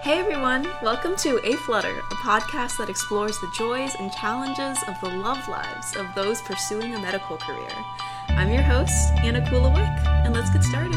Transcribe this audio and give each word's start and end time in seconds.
Hey 0.00 0.20
everyone, 0.20 0.64
welcome 0.80 1.16
to 1.16 1.40
Aflutter, 1.44 1.98
a 1.98 2.14
podcast 2.14 2.78
that 2.78 2.88
explores 2.88 3.36
the 3.40 3.50
joys 3.58 3.96
and 3.98 4.12
challenges 4.12 4.78
of 4.86 4.94
the 5.00 5.08
love 5.08 5.46
lives 5.48 5.96
of 5.96 6.06
those 6.14 6.40
pursuing 6.42 6.94
a 6.94 7.00
medical 7.00 7.36
career. 7.36 7.68
I'm 8.28 8.48
your 8.48 8.62
host, 8.62 9.12
Anna 9.24 9.40
Kulowick, 9.40 10.06
and 10.24 10.32
let's 10.32 10.50
get 10.50 10.62
started. 10.62 10.94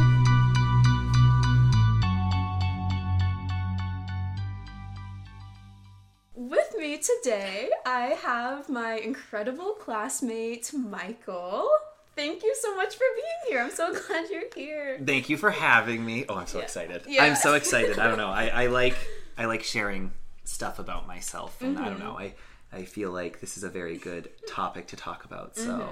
With 6.36 6.76
me 6.78 7.00
today, 7.00 7.72
I 7.88 8.16
have 8.22 8.70
my 8.70 8.98
incredible 8.98 9.74
classmate, 9.74 10.72
Michael. 10.76 11.68
Thank 12.16 12.44
you 12.44 12.54
so 12.60 12.76
much 12.76 12.96
for 12.96 13.06
being 13.16 13.52
here. 13.54 13.62
I'm 13.64 13.72
so 13.72 13.94
glad 14.08 14.30
you're 14.30 14.44
here. 14.56 15.00
Thank 15.04 15.30
you 15.30 15.38
for 15.38 15.50
having 15.52 16.06
me. 16.06 16.26
Oh, 16.28 16.36
I'm 16.36 16.48
so 16.48 16.58
Yeah. 16.60 16.64
excited. 16.66 17.02
Yeah. 17.08 17.24
I'm 17.24 17.36
so 17.36 17.54
excited. 17.56 18.00
I 18.00 18.08
don't 18.08 18.18
know. 18.18 18.30
I, 18.30 18.48
I 18.48 18.66
like 18.68 18.96
I 19.38 19.46
like 19.46 19.64
sharing 19.64 20.12
stuff 20.44 20.78
about 20.80 21.08
myself, 21.08 21.62
and 21.62 21.78
I 21.78 21.86
don't 21.86 21.96
Mm-hmm. 21.96 22.04
know. 22.04 22.18
I 22.20 22.34
I 22.74 22.84
feel 22.86 23.12
like 23.12 23.40
this 23.42 23.58
is 23.58 23.64
a 23.64 23.70
very 23.70 23.98
good 23.98 24.30
topic 24.48 24.88
to 24.88 24.96
talk 24.96 25.26
about. 25.26 25.58
So 25.58 25.90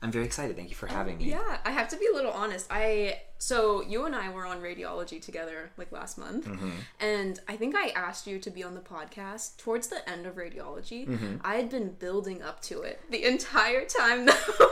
I'm 0.00 0.10
very 0.10 0.24
excited. 0.24 0.56
Thank 0.56 0.70
you 0.70 0.76
for 0.76 0.86
having 0.86 1.18
me. 1.18 1.24
Mm-hmm. 1.30 1.38
Yeah, 1.50 1.58
I 1.64 1.70
have 1.72 1.88
to 1.88 1.96
be 1.96 2.06
a 2.06 2.14
little 2.14 2.32
honest. 2.32 2.66
I 2.70 3.20
so 3.38 3.82
you 3.82 4.04
and 4.06 4.14
I 4.14 4.30
were 4.30 4.46
on 4.46 4.60
radiology 4.62 5.20
together 5.20 5.70
like 5.76 5.90
last 5.92 6.16
month, 6.18 6.46
Mm-hmm. 6.46 6.70
and 7.00 7.40
I 7.48 7.56
think 7.56 7.74
I 7.76 7.88
asked 7.90 8.26
you 8.26 8.38
to 8.38 8.50
be 8.50 8.62
on 8.62 8.74
the 8.74 8.80
podcast 8.80 9.56
towards 9.58 9.88
the 9.88 10.08
end 10.08 10.26
of 10.26 10.36
radiology. 10.36 11.06
Mm-hmm. 11.08 11.36
I 11.44 11.56
had 11.56 11.68
been 11.70 11.90
building 11.94 12.42
up 12.42 12.60
to 12.62 12.82
it 12.82 13.00
the 13.10 13.24
entire 13.24 13.84
time. 13.84 14.26
Though 14.58 14.70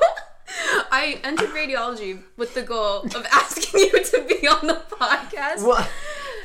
I 0.92 1.20
entered 1.24 1.50
radiology 1.50 2.22
with 2.36 2.54
the 2.54 2.62
goal 2.62 3.02
of 3.02 3.26
asking 3.32 3.80
you 3.80 4.02
to 4.04 4.22
be 4.28 4.46
on 4.48 4.66
the 4.66 4.82
podcast 4.90 5.66
What? 5.66 5.88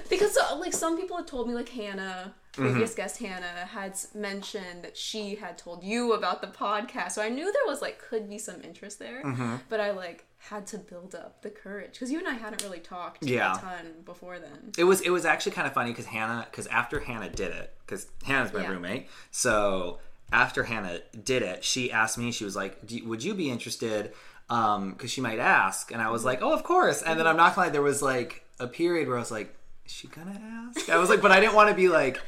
because 0.09 0.37
like 0.59 0.73
some 0.73 0.97
people 0.99 1.17
had 1.17 1.27
told 1.27 1.47
me 1.47 1.53
like 1.55 1.69
hannah 1.69 2.33
previous 2.53 2.91
Mm-hmm. 2.91 3.01
guest 3.01 3.17
hannah 3.19 3.65
had 3.67 3.93
mentioned 4.13 4.83
that 4.83 4.95
she 4.95 5.35
had 5.35 5.57
told 5.57 5.83
you 5.83 6.13
about 6.13 6.41
the 6.41 6.47
podcast 6.47 7.11
so 7.13 7.21
i 7.21 7.29
knew 7.29 7.51
there 7.51 7.65
was 7.67 7.81
like 7.81 7.99
could 7.99 8.29
be 8.29 8.37
some 8.37 8.61
interest 8.61 8.99
there 8.99 9.23
Mm-hmm. 9.23 9.55
but 9.69 9.79
i 9.79 9.91
like 9.91 10.25
had 10.37 10.67
to 10.67 10.77
build 10.77 11.15
up 11.15 11.41
the 11.41 11.49
courage 11.49 11.93
because 11.93 12.11
you 12.11 12.19
and 12.19 12.27
i 12.27 12.33
hadn't 12.33 12.61
really 12.63 12.79
talked 12.79 13.23
Yeah. 13.23 13.55
a 13.57 13.59
ton 13.59 13.85
before 14.05 14.37
then 14.39 14.71
It 14.77 14.83
was 14.85 15.01
it 15.01 15.09
was 15.09 15.25
actually 15.25 15.53
kind 15.53 15.67
of 15.67 15.73
funny 15.73 15.89
because 15.91 16.05
Hannah 16.05 16.47
because 16.49 16.67
after 16.67 16.99
Hannah 16.99 17.29
did 17.29 17.51
it 17.51 17.73
because 17.85 18.07
Hannah's 18.23 18.53
my 18.53 18.61
Yeah. 18.61 18.69
roommate 18.69 19.07
so 19.31 19.99
after 20.31 20.63
Hannah 20.63 20.99
did 21.23 21.43
it 21.43 21.63
she 21.63 21.91
asked 21.91 22.17
me 22.17 22.31
she 22.31 22.43
was 22.45 22.55
like 22.55 22.77
would 23.05 23.23
you 23.23 23.33
be 23.33 23.49
interested? 23.49 24.13
Um 24.49 24.91
because 24.93 25.11
she 25.11 25.21
might 25.21 25.39
ask. 25.39 25.91
And 25.91 26.01
I 26.01 26.09
was 26.09 26.25
like 26.25 26.41
oh 26.41 26.53
of 26.53 26.63
course. 26.63 27.01
And 27.01 27.19
then 27.19 27.27
I'm 27.27 27.37
not 27.37 27.55
gonna 27.55 27.67
lie 27.67 27.71
there 27.71 27.81
was 27.81 28.01
like 28.01 28.43
a 28.59 28.67
period 28.67 29.07
where 29.07 29.17
I 29.17 29.19
was 29.19 29.31
like 29.31 29.55
is 29.85 29.91
she 29.91 30.07
gonna 30.07 30.39
ask? 30.75 30.89
I 30.89 30.97
was 30.97 31.09
like 31.09 31.21
but 31.21 31.31
I 31.31 31.39
didn't 31.39 31.53
want 31.55 31.69
to 31.69 31.75
be 31.75 31.89
like 31.89 32.19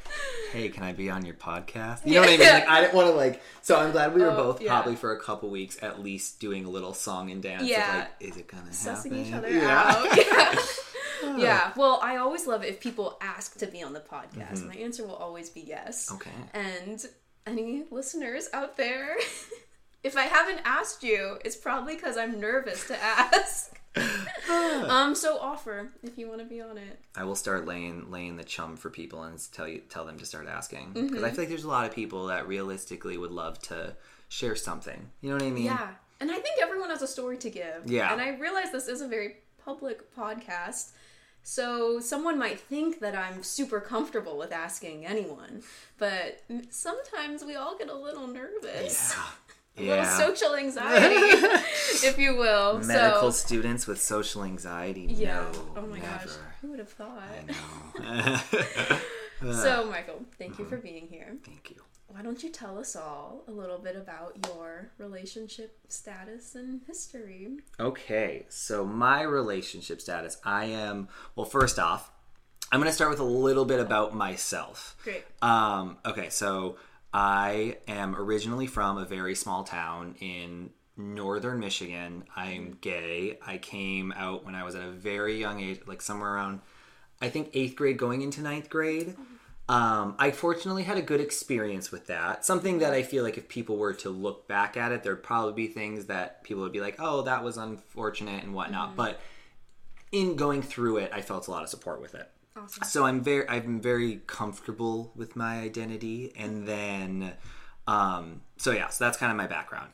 hey 0.54 0.70
can 0.70 0.84
I 0.84 0.94
be 0.94 1.10
on 1.10 1.26
your 1.26 1.36
podcast? 1.36 2.06
You 2.06 2.14
know 2.16 2.22
what 2.22 2.30
I 2.30 2.38
mean? 2.38 2.48
Like 2.48 2.68
I 2.70 2.82
didn't 2.82 2.94
want 2.94 3.08
to 3.10 3.14
like 3.14 3.42
so 3.62 3.78
I'm 3.80 3.92
glad 3.92 4.14
we 4.14 4.22
were 4.22 4.32
Oh, 4.32 4.36
both 4.36 4.62
yeah. 4.62 4.70
probably 4.70 4.96
for 4.96 5.12
a 5.14 5.20
couple 5.20 5.50
weeks 5.50 5.78
at 5.82 6.02
least 6.02 6.40
doing 6.40 6.66
a 6.66 6.70
little 6.70 6.94
song 6.94 7.32
and 7.32 7.42
dance 7.42 7.64
Yeah. 7.64 7.90
of 7.90 7.96
like 8.00 8.10
is 8.20 8.38
it 8.38 8.48
gonna 8.48 8.64
sussing 8.70 9.12
happen? 9.12 9.26
each 9.26 9.34
other 9.34 9.50
yeah. 9.50 9.96
out. 9.98 10.60
Yeah. 11.24 11.36
Yeah. 11.38 11.72
Well 11.76 12.00
i 12.04 12.18
always 12.18 12.46
love 12.46 12.64
it 12.64 12.70
if 12.70 12.80
people 12.80 13.18
ask 13.22 13.58
to 13.58 13.66
be 13.66 13.82
on 13.82 13.92
the 13.94 14.00
podcast. 14.02 14.58
Mm-hmm. 14.60 14.68
my 14.68 14.76
answer 14.76 15.06
will 15.06 15.16
always 15.16 15.50
be 15.50 15.62
yes. 15.62 16.12
Okay. 16.12 16.30
And 16.54 17.04
any 17.48 17.84
listeners 17.92 18.50
out 18.54 18.78
there, 18.78 19.16
if 20.04 20.16
I 20.18 20.24
haven't 20.24 20.62
asked 20.66 21.04
you, 21.04 21.38
it's 21.46 21.56
probably 21.56 21.96
because 21.96 22.18
I'm 22.18 22.40
nervous 22.40 22.88
to 22.88 22.98
ask. 23.02 23.80
um, 24.50 25.16
so 25.16 25.40
offer 25.40 25.90
if 26.04 26.18
you 26.18 26.28
want 26.28 26.40
to 26.40 26.46
be 26.46 26.62
on 26.62 26.78
it. 26.78 27.00
I 27.16 27.24
will 27.24 27.36
start 27.36 27.66
laying 27.66 28.12
laying 28.12 28.36
the 28.38 28.44
chum 28.44 28.78
for 28.78 28.90
people 28.92 29.24
and 29.24 29.40
tell 29.52 29.68
you 29.68 29.80
tell 29.90 30.06
them 30.06 30.20
to 30.20 30.26
start 30.26 30.48
asking 30.48 30.92
because 30.94 31.10
Mm-hmm. 31.12 31.26
I 31.26 31.30
feel 31.32 31.40
like 31.40 31.50
there's 31.50 31.64
a 31.64 31.68
lot 31.70 31.86
of 31.88 31.94
people 31.96 32.28
that 32.28 32.48
realistically 32.48 33.18
would 33.18 33.32
love 33.32 33.60
to 33.64 33.96
share 34.30 34.56
something. 34.56 35.10
You 35.22 35.30
know 35.30 35.36
what 35.38 35.44
I 35.44 35.50
mean? 35.50 35.66
Yeah, 35.66 35.90
and 36.20 36.30
I 36.30 36.36
think 36.36 36.62
everyone 36.62 36.90
has 36.92 37.02
a 37.02 37.08
story 37.08 37.38
to 37.38 37.50
give. 37.50 37.84
Yeah. 37.86 38.12
and 38.14 38.22
I 38.22 38.38
realize 38.38 38.72
this 38.72 38.88
is 38.88 39.02
a 39.02 39.08
very 39.08 39.38
public 39.66 40.16
podcast. 40.16 40.92
So 41.50 42.02
someone 42.02 42.38
might 42.38 42.60
think 42.60 43.00
that 43.00 43.16
I'm 43.16 43.42
super 43.42 43.80
comfortable 43.80 44.38
with 44.38 44.52
asking 44.52 45.06
anyone, 45.06 45.64
but 45.98 46.44
sometimes 46.72 47.42
we 47.42 47.56
all 47.56 47.78
get 47.78 47.88
a 47.88 47.96
little 47.96 48.28
nervous. 48.28 49.16
A 49.80 49.84
little 49.84 50.06
social 50.06 50.56
anxiety, 50.56 51.14
if 52.04 52.18
you 52.18 52.36
will. 52.36 52.80
Medical 52.80 53.32
so, 53.32 53.46
students 53.46 53.86
with 53.86 54.02
social 54.02 54.44
anxiety. 54.44 55.06
Yeah. 55.08 55.36
No, 55.36 55.52
oh 55.76 55.82
my 55.86 56.00
never. 56.00 56.26
gosh. 56.26 56.36
Who 56.62 56.70
would 56.72 56.80
have 56.80 56.90
thought? 56.90 57.22
I 58.02 58.90
know. 58.90 59.00
So, 59.54 59.86
Michael, 59.86 60.26
thank 60.40 60.58
you 60.58 60.66
mm-hmm. 60.66 60.76
for 60.76 60.82
being 60.82 61.08
here. 61.08 61.38
Thank 61.46 61.70
you. 61.70 61.76
Why 62.08 62.22
don't 62.22 62.42
you 62.42 62.50
tell 62.50 62.80
us 62.80 62.96
all 62.96 63.44
a 63.48 63.52
little 63.52 63.78
bit 63.78 63.96
about 63.96 64.38
your 64.48 64.92
relationship 64.98 65.78
status 65.90 66.56
and 66.56 66.82
history? 66.88 67.58
Okay, 67.80 68.46
so 68.50 68.86
my 68.86 69.22
relationship 69.22 70.00
status. 70.02 70.38
I 70.44 70.66
am 70.66 71.10
well. 71.36 71.46
First 71.46 71.78
off, 71.78 72.12
I'm 72.72 72.80
going 72.80 72.90
to 72.90 72.96
start 72.96 73.12
with 73.12 73.20
a 73.20 73.24
little 73.24 73.66
bit 73.66 73.80
about 73.80 74.16
myself. 74.16 74.96
Great. 75.04 75.26
Um, 75.42 75.98
okay, 76.06 76.30
so 76.30 76.78
I 77.14 77.78
am 77.88 78.16
originally 78.16 78.68
from 78.68 78.98
a 78.98 79.06
very 79.06 79.36
small 79.36 79.64
town 79.64 80.16
in 80.20 80.72
northern 80.96 81.60
Michigan. 81.60 82.24
I'm 82.36 82.78
gay. 82.82 83.38
I 83.46 83.58
came 83.58 84.14
out 84.16 84.46
when 84.46 84.56
I 84.56 84.64
was 84.64 84.76
at 84.76 84.84
a 84.84 84.92
very 84.92 85.40
young 85.40 85.60
age, 85.62 85.82
like 85.86 86.02
somewhere 86.02 86.34
around, 86.34 86.62
I 87.22 87.30
think, 87.30 87.52
eighth 87.54 87.76
grade 87.76 87.98
going 87.98 88.22
into 88.22 88.42
ninth 88.42 88.70
grade. 88.70 89.16
Um, 89.70 90.16
I 90.18 90.32
fortunately 90.32 90.84
had 90.84 90.98
a 90.98 91.02
good 91.02 91.20
experience 91.20 91.92
with 91.92 92.08
that. 92.08 92.46
Something 92.46 92.80
that 92.80 92.94
I 92.94 93.04
feel 93.04 93.24
like 93.24 93.38
if 93.38 93.50
people 93.50 93.78
were 93.78 93.94
to 93.96 94.10
look 94.10 94.48
back 94.48 94.78
at 94.78 94.92
it, 94.94 95.04
there'd 95.04 95.24
probably 95.24 95.54
be 95.54 95.68
things 95.68 96.06
that 96.06 96.44
people 96.44 96.64
would 96.64 96.72
be 96.72 96.80
like, 96.80 96.96
oh, 97.00 97.24
that 97.24 97.44
was 97.44 97.58
unfortunate 97.58 98.44
and 98.44 98.54
whatnot. 98.54 98.96
But 98.96 99.20
in 100.12 100.36
going 100.38 100.62
through 100.62 100.98
it, 100.98 101.12
I 101.14 101.22
felt 101.22 101.48
a 101.48 101.52
lot 101.52 101.64
of 101.64 101.70
support 101.70 102.02
with 102.02 102.16
it. 102.16 102.30
Awesome. 102.60 102.84
so 102.86 103.06
i'm 103.06 103.22
very 103.22 103.48
i'm 103.50 103.80
very 103.80 104.22
comfortable 104.26 105.12
with 105.16 105.36
my 105.36 105.60
identity 105.60 106.34
and 106.36 106.68
then 106.68 107.34
um 107.86 108.42
so 108.58 108.72
yeah 108.72 108.88
so 108.88 109.04
that's 109.06 109.16
kind 109.16 109.30
of 109.32 109.38
my 109.38 109.46
background. 109.46 109.92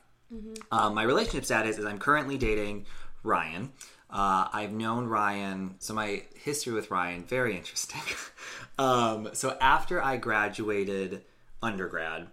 Um, 0.72 0.94
my 0.94 1.02
relationship 1.02 1.44
status 1.44 1.76
is 1.76 1.84
i'm 1.84 1.98
currently 1.98 2.38
dating 2.38 2.86
ryan. 3.22 3.70
Uh, 4.08 4.48
i've 4.52 4.72
known 4.72 5.04
ryan 5.08 5.74
so 5.78 5.92
my 5.92 6.22
history 6.36 6.72
with 6.72 6.90
ryan 6.90 7.22
very 7.24 7.54
interesting 7.54 8.00
um, 8.78 9.28
so 9.32 9.56
after 9.60 10.02
i 10.02 10.16
graduated 10.16 11.22
undergrad 11.62 12.26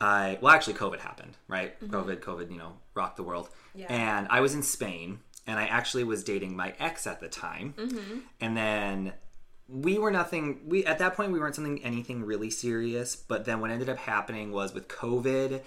i 0.00 0.38
well 0.40 0.54
actually 0.54 0.74
covid 0.74 0.98
happened 1.00 1.36
right? 1.48 1.78
Covid 1.88 2.20
covid 2.20 2.50
you 2.50 2.58
know 2.58 2.74
rocked 2.94 3.16
the 3.16 3.22
world. 3.22 3.48
Yeah. 3.74 3.86
and 3.88 4.26
i 4.30 4.40
was 4.40 4.54
in 4.54 4.62
spain 4.62 5.20
and 5.46 5.58
i 5.58 5.64
actually 5.66 6.04
was 6.04 6.22
dating 6.24 6.54
my 6.56 6.74
ex 6.78 7.06
at 7.06 7.20
the 7.20 7.28
time. 7.28 7.74
And 8.40 8.56
then 8.56 9.12
we 9.68 9.98
were 9.98 10.10
nothing 10.10 10.60
we 10.66 10.84
at 10.84 10.98
that 10.98 11.14
point 11.14 11.32
we 11.32 11.38
weren't 11.40 11.54
something 11.54 11.82
anything 11.82 12.24
really 12.24 12.50
serious. 12.50 13.16
But 13.16 13.44
then 13.46 13.60
what 13.60 13.70
ended 13.70 13.88
up 13.88 13.96
happening 13.98 14.52
was 14.52 14.74
with 14.74 14.88
covid 14.88 15.62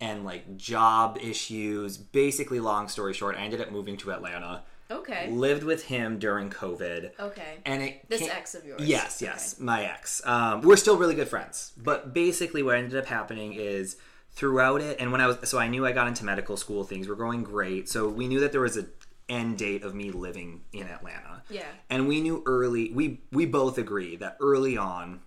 and 0.00 0.24
like 0.24 0.56
job 0.56 1.18
issues 1.20 1.96
basically 1.96 2.60
long 2.60 2.86
story 2.88 3.12
short 3.12 3.34
i 3.36 3.40
ended 3.40 3.60
up 3.60 3.72
moving 3.72 3.96
to 3.96 4.12
atlanta 4.12 4.62
Okay. 4.90 5.30
lived 5.30 5.64
with 5.64 5.84
him 5.84 6.18
during 6.18 6.48
covid 6.50 7.10
Okay. 7.20 7.58
and 7.66 7.82
it 7.82 8.08
This 8.08 8.22
ex 8.28 8.54
of 8.54 8.64
yours. 8.64 8.80
Yes, 8.82 9.20
yes, 9.20 9.58
my 9.60 9.84
ex. 9.84 10.22
Um, 10.24 10.62
we're 10.62 10.76
still 10.76 10.96
really 10.96 11.14
good 11.14 11.28
friends, 11.28 11.72
but 11.76 12.14
basically, 12.14 12.62
what 12.62 12.76
ended 12.76 12.98
up 12.98 13.06
happening 13.06 13.52
is 13.54 13.96
throughout 14.32 14.80
it, 14.80 14.96
and 15.00 15.12
when 15.12 15.20
I 15.20 15.26
was 15.26 15.36
so 15.44 15.58
I 15.58 15.68
knew 15.68 15.84
I 15.84 15.92
got 15.92 16.08
into 16.08 16.24
medical 16.24 16.56
school, 16.56 16.84
things 16.84 17.06
were 17.08 17.16
going 17.16 17.42
great. 17.44 17.88
So 17.88 18.08
we 18.08 18.28
knew 18.28 18.40
that 18.40 18.52
there 18.52 18.60
was 18.62 18.76
a 18.78 18.86
end 19.28 19.58
date 19.58 19.82
of 19.82 19.94
me 19.94 20.10
living 20.10 20.62
in 20.72 20.86
Atlanta. 20.86 21.42
Yeah. 21.50 21.64
and 21.90 22.08
we 22.08 22.20
knew 22.20 22.42
early. 22.46 22.90
We 22.92 23.20
we 23.30 23.44
both 23.46 23.76
agreed 23.78 24.20
that 24.20 24.36
early 24.40 24.76
on, 24.78 25.20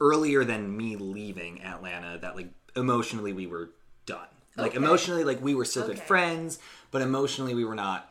earlier 0.00 0.44
than 0.44 0.74
me 0.76 0.96
leaving 0.96 1.62
Atlanta, 1.62 2.18
that 2.18 2.36
like 2.36 2.48
emotionally 2.76 3.32
we 3.34 3.46
were 3.46 3.70
done. 4.06 4.28
Like 4.56 4.68
Okay. 4.72 4.76
emotionally, 4.78 5.24
like 5.24 5.42
we 5.42 5.54
were 5.54 5.64
still 5.64 5.86
good 5.86 5.98
friends, 5.98 6.58
but 6.90 7.02
emotionally 7.02 7.54
we 7.54 7.64
were 7.64 7.74
not 7.74 8.10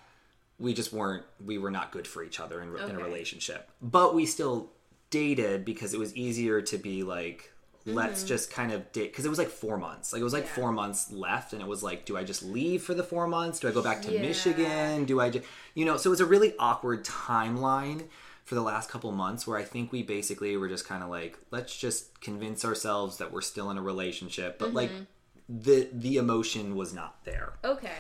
we 0.60 0.74
just 0.74 0.94
weren't 0.94 1.24
we 1.44 1.58
were 1.58 1.72
not 1.72 1.92
good 1.92 2.08
for 2.08 2.24
each 2.24 2.40
other 2.40 2.62
in, 2.62 2.70
in 2.90 2.96
a 2.96 3.00
relationship 3.04 3.70
but 3.82 4.14
we 4.16 4.26
still 4.26 4.70
dated 5.10 5.64
because 5.66 5.94
it 5.94 6.00
was 6.00 6.16
easier 6.16 6.62
to 6.62 6.78
be 6.78 7.04
like 7.04 7.52
let's 7.86 8.24
just 8.24 8.50
kind 8.50 8.72
of 8.72 8.90
date 8.94 9.12
because 9.12 9.26
it 9.26 9.30
was 9.30 9.38
like 9.38 9.50
four 9.50 9.78
months 9.78 10.14
like 10.14 10.22
it 10.22 10.24
was 10.24 10.32
like 10.34 10.44
Mm-hmm. 10.46 10.60
Yeah. 10.60 10.64
four 10.64 10.72
months 10.72 11.12
left 11.12 11.52
and 11.54 11.62
it 11.62 11.68
was 11.68 11.84
like 11.84 12.06
do 12.06 12.16
i 12.18 12.24
just 12.24 12.42
leave 12.44 12.82
for 12.82 12.94
the 12.94 13.04
four 13.04 13.28
months 13.28 13.60
do 13.60 13.68
i 13.68 13.72
go 13.72 13.82
back 13.84 14.02
to 14.04 14.12
Yeah. 14.14 14.22
michigan 14.22 15.04
do 15.06 15.20
i 15.20 15.30
just 15.30 15.46
you 15.76 15.84
know 15.86 15.98
so 15.98 16.10
it 16.10 16.12
was 16.12 16.22
a 16.22 16.26
really 16.26 16.54
awkward 16.60 17.04
timeline 17.04 18.06
for 18.46 18.56
the 18.56 18.62
last 18.62 18.90
couple 18.90 19.12
months 19.12 19.46
where 19.46 19.58
i 19.58 19.64
think 19.64 19.92
we 19.92 20.02
basically 20.02 20.56
were 20.56 20.70
just 20.70 20.88
kind 20.88 21.04
of 21.04 21.10
like 21.10 21.38
let's 21.52 21.76
just 21.76 22.22
convince 22.22 22.64
ourselves 22.64 23.18
that 23.18 23.32
we're 23.34 23.42
still 23.42 23.70
in 23.70 23.78
a 23.78 23.82
relationship 23.82 24.58
but 24.60 24.74
like 24.74 24.90
Mm-hmm. 24.92 25.04
the 25.50 25.90
the 25.92 26.16
emotion 26.18 26.76
was 26.78 26.94
not 26.94 27.24
there 27.26 27.54
Okay. 27.66 27.92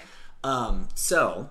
um, 0.45 0.87
so 0.95 1.49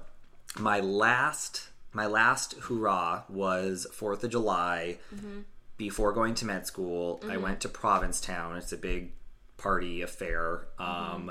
my 0.58 0.80
last 0.80 1.68
my 1.92 2.06
last 2.06 2.54
hurrah 2.54 3.22
was 3.28 3.86
Fourth 3.92 4.24
of 4.24 4.30
July 4.30 4.98
mm-hmm. 5.14 5.40
before 5.76 6.12
going 6.12 6.34
to 6.36 6.46
med 6.46 6.66
school, 6.66 7.20
I 7.22 7.26
mm-hmm. 7.26 7.42
went 7.42 7.60
to 7.60 7.68
Provincetown. 7.68 8.56
It's 8.56 8.72
a 8.72 8.78
big 8.78 9.12
party 9.58 10.02
affair. 10.02 10.66
Um, 10.78 10.86
mm-hmm. 10.86 11.28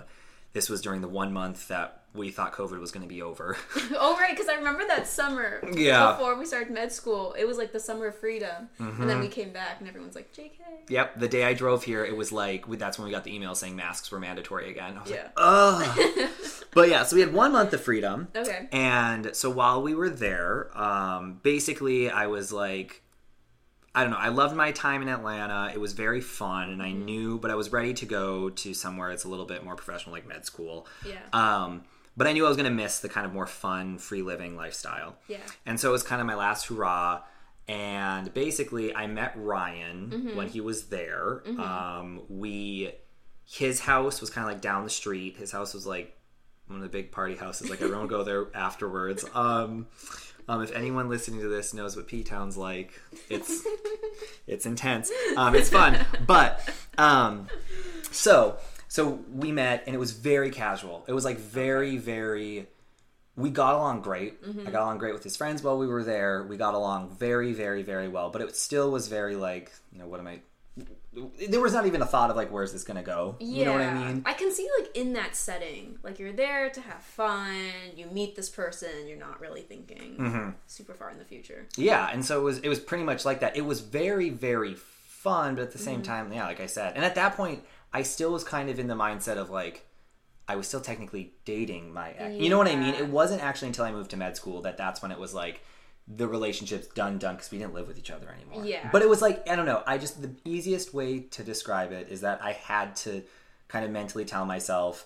this 0.54 0.70
was 0.70 0.82
during 0.82 1.02
the 1.02 1.08
one 1.08 1.34
month 1.34 1.68
that 1.70 2.02
we 2.14 2.30
thought 2.30 2.54
COVID 2.54 2.80
was 2.80 2.92
going 2.92 3.04
to 3.04 3.10
be 3.10 3.22
over. 3.22 3.58
oh 3.98 4.18
right, 4.20 4.32
because 4.32 4.50
I 4.50 4.56
remember 4.56 4.86
that 4.88 5.08
summer. 5.08 5.64
Yeah. 5.74 6.12
Before 6.12 6.36
we 6.38 6.46
started 6.46 6.72
med 6.72 6.92
school, 6.92 7.34
it 7.34 7.46
was 7.46 7.58
like 7.58 7.72
the 7.72 7.80
summer 7.80 8.08
of 8.08 8.16
freedom, 8.16 8.70
and 8.78 9.10
then 9.10 9.20
we 9.20 9.30
came 9.30 9.52
back, 9.52 9.78
and 9.80 9.88
everyone's 9.88 10.16
like, 10.16 10.34
"JK." 10.34 10.52
yep, 10.90 11.18
the 11.18 11.28
day 11.28 11.44
I 11.46 11.54
drove 11.54 11.84
here, 11.84 12.04
it 12.04 12.16
was 12.16 12.32
like 12.32 12.68
that's 12.78 13.00
when 13.00 13.06
we 13.06 13.12
got 13.12 13.24
the 13.24 13.34
email 13.34 13.56
saying 13.56 13.76
masks 13.76 14.12
were 14.12 14.20
mandatory 14.20 14.70
again. 14.70 14.98
I 14.98 15.02
was 15.02 15.10
Yeah. 15.10 15.24
like, 15.24 15.34
ugh. 15.38 16.30
but 16.74 16.90
yeah, 16.90 17.04
so 17.04 17.16
we 17.16 17.22
had 17.22 17.34
one 17.34 17.52
month 17.52 17.74
of 17.74 17.82
freedom. 17.82 18.28
Okay. 18.36 18.68
And 18.72 19.36
so 19.36 19.50
while 19.50 19.82
we 19.82 19.94
were 19.96 20.10
there, 20.10 20.70
um, 20.78 21.40
basically, 21.44 22.10
I 22.10 22.28
was 22.28 22.52
like, 22.52 23.02
I 23.94 24.04
don't 24.04 24.12
know. 24.12 24.18
I 24.18 24.30
loved 24.30 24.56
my 24.56 24.72
time 24.72 25.02
in 25.02 25.10
Atlanta. 25.10 25.70
It 25.74 25.80
was 25.82 25.92
very 25.94 26.22
fun, 26.22 26.70
and 26.70 26.82
I 26.82 26.92
knew, 26.94 27.38
but 27.40 27.52
I 27.52 27.56
was 27.56 27.72
ready 27.74 27.94
to 27.96 28.06
go 28.06 28.50
to 28.50 28.74
somewhere 28.74 29.10
that's 29.10 29.26
a 29.26 29.28
little 29.28 29.46
bit 29.46 29.66
more 29.66 29.76
professional, 29.76 30.14
like 30.14 30.26
med 30.28 30.46
school. 30.46 30.88
Yeah. 31.06 31.20
Um, 31.34 31.84
but 32.16 32.26
I 32.28 32.32
knew 32.34 32.46
I 32.46 32.48
was 32.48 32.56
going 32.58 32.70
to 32.70 32.76
miss 32.76 33.00
the 33.00 33.10
kind 33.10 33.26
of 33.26 33.34
more 33.34 33.48
fun, 33.48 33.98
free 33.98 34.22
living 34.22 34.56
lifestyle. 34.56 35.18
Yeah. 35.28 35.38
And 35.66 35.78
so 35.80 35.90
it 35.90 35.92
was 35.92 36.04
kind 36.04 36.22
of 36.22 36.28
my 36.28 36.36
last 36.36 36.68
hurrah. 36.68 37.22
And 37.68 38.34
basically, 38.34 38.96
I 38.96 39.08
met 39.08 39.34
Ryan 39.36 40.10
Mm-hmm. 40.10 40.38
when 40.38 40.48
he 40.48 40.62
was 40.62 40.88
there. 40.88 41.42
Um, 41.60 42.22
we, 42.30 42.92
his 43.46 43.82
house 43.82 44.20
was 44.22 44.30
kind 44.30 44.48
of 44.48 44.54
like 44.54 44.62
down 44.62 44.84
the 44.84 44.90
street. 44.90 45.38
His 45.38 45.52
house 45.52 45.74
was 45.74 45.86
like 45.86 46.18
one 46.72 46.82
of 46.82 46.84
the 46.84 46.90
big 46.90 47.12
party 47.12 47.36
houses. 47.36 47.70
Like 47.70 47.82
everyone 47.82 48.08
go 48.08 48.24
there 48.24 48.48
afterwards. 48.56 49.26
Um, 49.34 49.88
um, 50.48 50.64
if 50.64 50.72
anyone 50.74 51.10
listening 51.10 51.42
to 51.42 51.48
this 51.48 51.74
knows 51.74 51.96
what 51.96 52.08
P 52.08 52.24
Town's 52.24 52.58
like, 52.58 53.00
it's 53.30 53.66
it's 54.48 54.66
intense. 54.66 55.12
Um, 55.38 55.56
it's 55.56 55.70
fun, 55.70 56.00
but 56.26 56.68
um, 56.98 57.48
so 58.12 58.58
so 58.88 59.20
we 59.32 59.52
met 59.52 59.84
and 59.86 59.96
it 59.96 60.00
was 60.00 60.12
very 60.12 60.50
casual. 60.50 61.06
It 61.08 61.14
was 61.14 61.26
like 61.26 61.38
very 61.38 61.98
very. 61.98 62.68
We 63.38 63.50
got 63.50 63.76
along 63.76 64.02
great. 64.02 64.40
I 64.68 64.72
got 64.72 64.84
along 64.84 64.98
great 64.98 65.14
with 65.14 65.24
his 65.24 65.38
friends 65.38 65.64
while 65.64 65.78
we 65.78 65.88
were 65.88 66.04
there. 66.04 66.44
We 66.44 66.58
got 66.58 66.74
along 66.74 67.16
very 67.16 67.54
very 67.54 67.84
very 67.84 68.08
well. 68.08 68.30
But 68.30 68.42
it 68.42 68.56
still 68.56 68.92
was 68.92 69.08
very 69.08 69.36
like 69.36 69.72
you 69.94 70.00
know 70.00 70.08
what 70.08 70.20
am 70.20 70.28
I. 70.28 70.42
There 71.50 71.60
was 71.60 71.74
not 71.74 71.86
even 71.86 72.02
a 72.02 72.06
thought 72.06 72.30
of 72.30 72.38
like 72.38 72.50
where's 72.52 72.72
this 72.72 72.84
gonna 72.86 73.04
go. 73.04 73.36
Yeah. 73.40 73.58
You 73.60 73.66
know 73.66 73.74
what 73.74 73.82
I 73.82 73.94
mean? 73.94 74.24
I 74.26 74.34
can 74.34 74.52
see 74.52 74.68
like 74.80 74.96
in 74.96 75.14
that 75.14 75.36
setting, 75.36 75.98
like 76.04 76.18
you're 76.20 76.32
there 76.32 76.70
to 76.70 76.82
have 76.82 77.02
fun. 77.04 77.58
You 77.96 78.06
meet 78.08 78.36
this 78.38 78.50
person, 78.50 78.90
you're 79.08 79.18
not 79.18 79.42
really 79.42 79.62
thinking 79.62 80.16
Mm-hmm. 80.18 80.50
super 80.68 80.94
far 80.94 81.10
in 81.10 81.18
the 81.20 81.26
future. 81.26 81.68
Yeah, 81.76 82.10
and 82.12 82.24
so 82.24 82.40
it 82.40 82.44
was 82.44 82.58
it 82.60 82.70
was 82.70 82.80
pretty 82.80 83.04
much 83.04 83.26
like 83.26 83.42
that. 83.42 83.58
It 83.58 83.66
was 83.66 83.82
very 83.82 84.30
very 84.30 84.76
fun, 84.76 85.56
but 85.56 85.64
at 85.64 85.72
the 85.74 85.78
same 85.78 85.96
Mm-hmm. 86.02 86.04
time, 86.04 86.34
yeah, 86.34 86.46
like 86.48 86.62
I 86.62 86.68
said. 86.68 86.96
And 86.96 87.04
at 87.04 87.16
that 87.16 87.36
point, 87.36 87.64
I 87.92 88.04
still 88.04 88.32
was 88.32 88.44
kind 88.46 88.70
of 88.70 88.80
in 88.80 88.88
the 88.88 88.96
mindset 88.96 89.36
of 89.38 89.50
like 89.50 89.86
I 90.48 90.56
was 90.56 90.68
still 90.68 90.82
technically 90.82 91.34
dating 91.44 91.94
my 91.94 92.12
ex. 92.12 92.36
You 92.36 92.50
know 92.50 92.58
what 92.58 92.68
I 92.70 92.76
mean? 92.78 92.94
It 92.96 93.08
wasn't 93.08 93.44
actually 93.44 93.68
until 93.70 93.84
I 93.86 93.92
moved 93.92 94.12
to 94.12 94.18
med 94.18 94.38
school 94.38 94.62
that 94.62 94.78
that's 94.78 95.02
when 95.02 95.12
it 95.12 95.20
was 95.20 95.34
like 95.34 95.62
the 96.16 96.28
relationship's 96.28 96.88
done 96.88 97.18
done 97.18 97.36
because 97.36 97.52
we 97.52 97.58
didn't 97.58 97.74
live 97.74 97.88
with 97.88 97.98
each 97.98 98.12
other 98.12 98.28
anymore. 98.30 98.66
Yeah. 98.66 98.90
But 98.92 99.02
it 99.02 99.10
was 99.10 99.22
like 99.22 99.48
I 99.50 99.56
don't 99.56 99.66
know. 99.66 99.84
I 99.86 99.98
just 99.98 100.22
the 100.22 100.31
easiest 100.46 100.94
way 100.94 101.19
to 101.19 101.44
describe 101.44 101.92
it 101.92 102.10
is 102.10 102.22
that 102.22 102.42
I 102.44 102.54
had 102.54 102.96
to 102.98 103.24
kind 103.68 103.86
of 103.86 103.92
mentally 103.92 104.25
tell 104.25 104.46
myself 104.46 105.06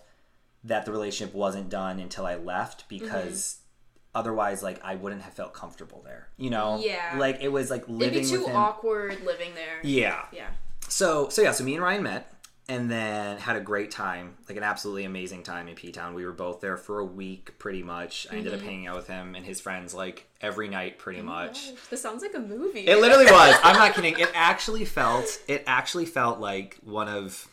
that 0.64 0.86
the 0.86 0.92
relationship 0.92 1.36
wasn't 1.36 1.70
done 1.70 2.00
until 2.00 2.26
I 2.26 2.36
left 2.36 2.90
because 2.90 3.60
mm-hmm. 3.60 4.20
otherwise 4.20 4.64
like 4.64 4.84
I 4.84 4.96
wouldn't 4.96 5.22
have 5.22 5.34
felt 5.34 5.54
comfortable 5.54 6.02
there. 6.04 6.30
You 6.38 6.50
know? 6.50 6.82
Yeah. 6.84 7.16
Like 7.18 7.42
it 7.42 7.50
was 7.50 7.70
like 7.70 7.84
It'd 7.84 7.96
living 7.96 8.24
be 8.24 8.30
too 8.30 8.48
awkward 8.48 9.24
living 9.24 9.54
there. 9.54 9.80
Yeah. 9.84 10.26
Yeah. 10.32 10.50
So 10.88 11.30
so 11.30 11.42
yeah, 11.42 11.52
so 11.52 11.64
me 11.64 11.76
and 11.76 11.84
Ryan 11.84 12.04
met 12.04 12.32
and 12.68 12.90
then 12.90 13.38
had 13.38 13.56
a 13.56 13.62
great 13.62 13.92
time, 13.92 14.36
like 14.50 14.58
an 14.58 14.64
absolutely 14.64 15.06
amazing 15.06 15.44
time 15.44 15.68
in 15.68 15.76
P 15.76 15.92
Town. 15.92 16.14
We 16.16 16.26
were 16.26 16.32
both 16.34 16.62
there 16.62 16.78
for 16.78 17.00
a 17.00 17.06
week 17.06 17.58
pretty 17.60 17.84
much. 17.84 18.26
I 18.32 18.36
ended 18.38 18.54
Mm-hmm. 18.54 18.62
up 18.62 18.66
hanging 18.66 18.88
out 18.88 18.96
with 18.96 19.08
him 19.08 19.36
and 19.36 19.46
his 19.46 19.62
friends 19.62 19.94
like 19.94 20.28
every 20.42 20.68
night 20.68 20.98
pretty 20.98 21.22
much. 21.22 21.70
Gosh, 21.72 21.80
this 21.90 22.02
sounds 22.02 22.22
like 22.24 22.34
a 22.34 22.40
movie. 22.40 22.88
It 22.88 23.00
literally 23.00 23.26
was. 23.26 23.56
I'm 23.64 23.76
not 23.76 23.94
kidding. 23.94 24.18
It 24.18 24.32
actually 24.34 24.86
felt. 24.86 25.40
It 25.48 25.64
actually 25.68 26.06
felt 26.06 26.40
like 26.40 26.80
one 26.84 27.08
of. 27.08 27.48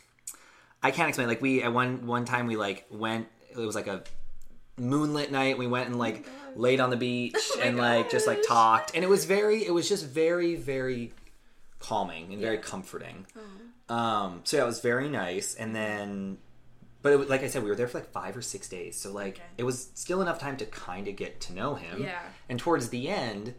I 0.81 0.91
can't 0.91 1.07
explain. 1.09 1.27
Like 1.27 1.41
we 1.41 1.61
at 1.61 1.71
one 1.73 2.07
one 2.07 2.25
time 2.25 2.47
we 2.47 2.55
like 2.55 2.85
went. 2.89 3.27
It 3.51 3.57
was 3.57 3.75
like 3.75 3.87
a 3.87 4.03
moonlit 4.77 5.31
night. 5.31 5.57
We 5.59 5.67
went 5.67 5.87
and 5.89 5.99
like 5.99 6.25
laid 6.55 6.79
on 6.79 6.89
the 6.89 6.97
beach 6.97 7.35
Oh 7.55 7.61
and 7.61 7.77
like 7.77 8.09
just 8.09 8.25
like 8.25 8.41
talked, 8.47 8.95
and 8.95 9.03
it 9.03 9.07
was 9.07 9.25
very. 9.25 9.63
It 9.65 9.71
was 9.71 9.87
just 9.87 10.05
very 10.07 10.55
very 10.55 11.13
calming 11.79 12.31
and 12.33 12.41
very 12.41 12.55
Yeah. 12.55 12.61
comforting. 12.61 13.27
Um. 13.93 14.41
So 14.43 14.57
yeah, 14.57 14.63
it 14.63 14.67
was 14.67 14.81
very 14.81 15.09
nice, 15.09 15.55
and 15.55 15.75
then. 15.75 16.37
But 17.01 17.11
it, 17.11 17.19
was- 17.19 17.27
like 17.29 17.43
I 17.43 17.47
said, 17.47 17.63
we 17.63 17.69
were 17.69 17.75
there 17.75 17.87
for 17.89 17.97
like 17.99 18.11
five 18.11 18.37
or 18.37 18.41
six 18.41 18.69
days, 18.69 18.95
so 18.95 19.11
like 19.11 19.35
Okay. 19.35 19.43
it 19.57 19.63
was 19.63 19.89
still 19.93 20.21
enough 20.21 20.39
time 20.39 20.55
to 20.57 20.65
kind 20.65 21.07
of 21.09 21.17
get 21.17 21.41
to 21.41 21.53
know 21.53 21.75
him. 21.75 22.01
Yeah. 22.01 22.21
And 22.47 22.57
towards 22.57 22.89
the 22.89 23.09
end 23.09 23.55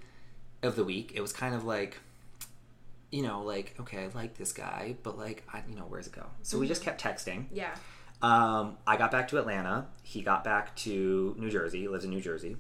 of 0.63 0.77
the 0.77 0.85
week, 0.85 1.13
it 1.15 1.21
was 1.21 1.31
kind 1.33 1.55
of 1.55 1.63
like, 1.65 1.99
you 3.13 3.23
know, 3.23 3.43
like 3.43 3.75
okay, 3.81 4.05
I 4.05 4.09
like 4.15 4.39
this 4.39 4.53
guy, 4.55 4.97
but 5.03 5.19
like, 5.19 5.45
I, 5.53 5.63
you 5.69 5.77
know, 5.77 5.83
where's 5.87 6.07
it 6.07 6.15
go? 6.15 6.25
So 6.43 6.59
we 6.59 6.67
just 6.67 6.83
kept 6.83 7.03
texting. 7.03 7.45
Yeah. 7.53 7.75
Um, 8.23 8.79
I 8.87 8.97
got 8.97 9.11
back 9.11 9.29
to 9.29 9.39
Atlanta. 9.39 9.89
He 10.03 10.23
got 10.23 10.43
back 10.43 10.75
to 10.77 11.37
New 11.39 11.51
Jersey. 11.51 11.81
He 11.81 11.89
lives 11.89 12.05
in 12.05 12.11
New 12.11 12.23
Jersey. 12.23 12.57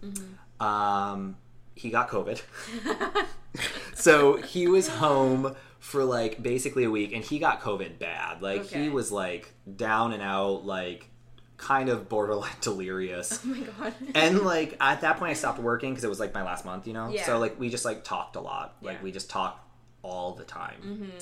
Um, 0.60 1.36
he 1.74 1.88
got 1.88 2.10
COVID, 2.10 2.42
so 3.94 4.36
he 4.36 4.66
was 4.68 4.88
home 4.88 5.54
for 5.84 6.02
like 6.02 6.42
basically 6.42 6.84
a 6.84 6.90
week, 6.90 7.12
and 7.12 7.22
he 7.22 7.38
got 7.38 7.60
COVID 7.60 7.98
bad. 7.98 8.40
Like 8.40 8.64
he 8.66 8.88
was 8.88 9.12
like 9.12 9.52
down 9.76 10.12
and 10.14 10.22
out, 10.22 10.64
like 10.64 11.10
kind 11.58 11.88
of 11.90 12.08
borderline 12.08 12.50
delirious. 12.62 13.40
Oh 13.44 13.48
my 13.48 13.60
god. 13.60 13.94
and 14.14 14.40
like 14.42 14.76
at 14.80 15.02
that 15.02 15.18
point 15.18 15.30
i 15.30 15.34
stopped 15.34 15.58
working 15.60 15.90
because 15.92 16.02
it 16.04 16.08
was 16.08 16.18
like 16.18 16.34
my 16.34 16.42
last 16.42 16.64
month 16.64 16.86
you 16.88 16.92
know 16.92 17.08
Yeah. 17.10 17.24
so 17.24 17.38
like 17.38 17.58
we 17.60 17.68
just 17.70 17.84
like 17.84 18.02
talked 18.02 18.34
a 18.36 18.40
lot 18.40 18.76
like 18.82 18.92
Yeah. 18.92 18.96
Mm-hmm. 18.96 19.04
we 19.04 19.12
just 19.12 19.30
talked 19.30 19.60
all 20.02 20.32
the 20.32 20.42
time 20.44 21.12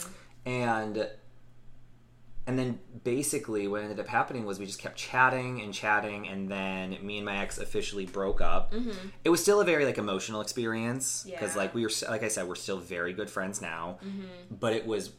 and 0.46 1.06
and 2.46 2.58
then 2.58 2.78
basically 3.04 3.68
what 3.68 3.82
ended 3.82 4.00
up 4.00 4.08
happening 4.08 4.44
was 4.44 4.58
we 4.58 4.66
just 4.66 4.80
kept 4.80 4.96
chatting 4.96 5.60
and 5.60 5.72
chatting 5.72 6.26
and 6.28 6.48
then 6.50 6.96
me 7.00 7.18
and 7.18 7.24
my 7.26 7.36
ex 7.38 7.58
officially 7.58 8.04
broke 8.06 8.40
up 8.40 8.72
it 9.24 9.30
was 9.30 9.40
still 9.40 9.60
a 9.60 9.64
very 9.64 9.84
like 9.84 9.98
emotional 9.98 10.40
experience 10.40 11.22
because 11.24 11.50
Mm-hmm. 11.50 11.58
Yeah. 11.58 11.62
like 11.64 11.74
we 11.74 11.82
were 11.84 11.90
like 12.10 12.22
i 12.24 12.28
said 12.28 12.48
we're 12.48 12.54
still 12.56 12.78
very 12.78 13.12
good 13.12 13.30
friends 13.30 13.60
now 13.62 13.98
Mm-hmm. 14.04 14.54
but 14.58 14.72
it 14.72 14.86
was 14.86 15.12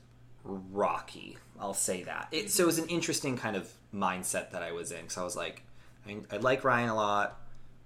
rocky 0.43 1.37
i'll 1.59 1.73
say 1.73 2.03
that 2.03 2.27
it, 2.31 2.51
so 2.51 2.63
it 2.63 2.65
was 2.65 2.77
an 2.77 2.87
interesting 2.87 3.37
kind 3.37 3.55
of 3.55 3.71
mindset 3.93 4.51
that 4.51 4.61
i 4.61 4.71
was 4.71 4.91
in 4.91 5.01
because 5.01 5.17
i 5.17 5.23
was 5.23 5.35
like 5.35 5.63
I, 6.07 6.17
I 6.31 6.37
like 6.37 6.63
ryan 6.63 6.89
a 6.89 6.95
lot 6.95 7.39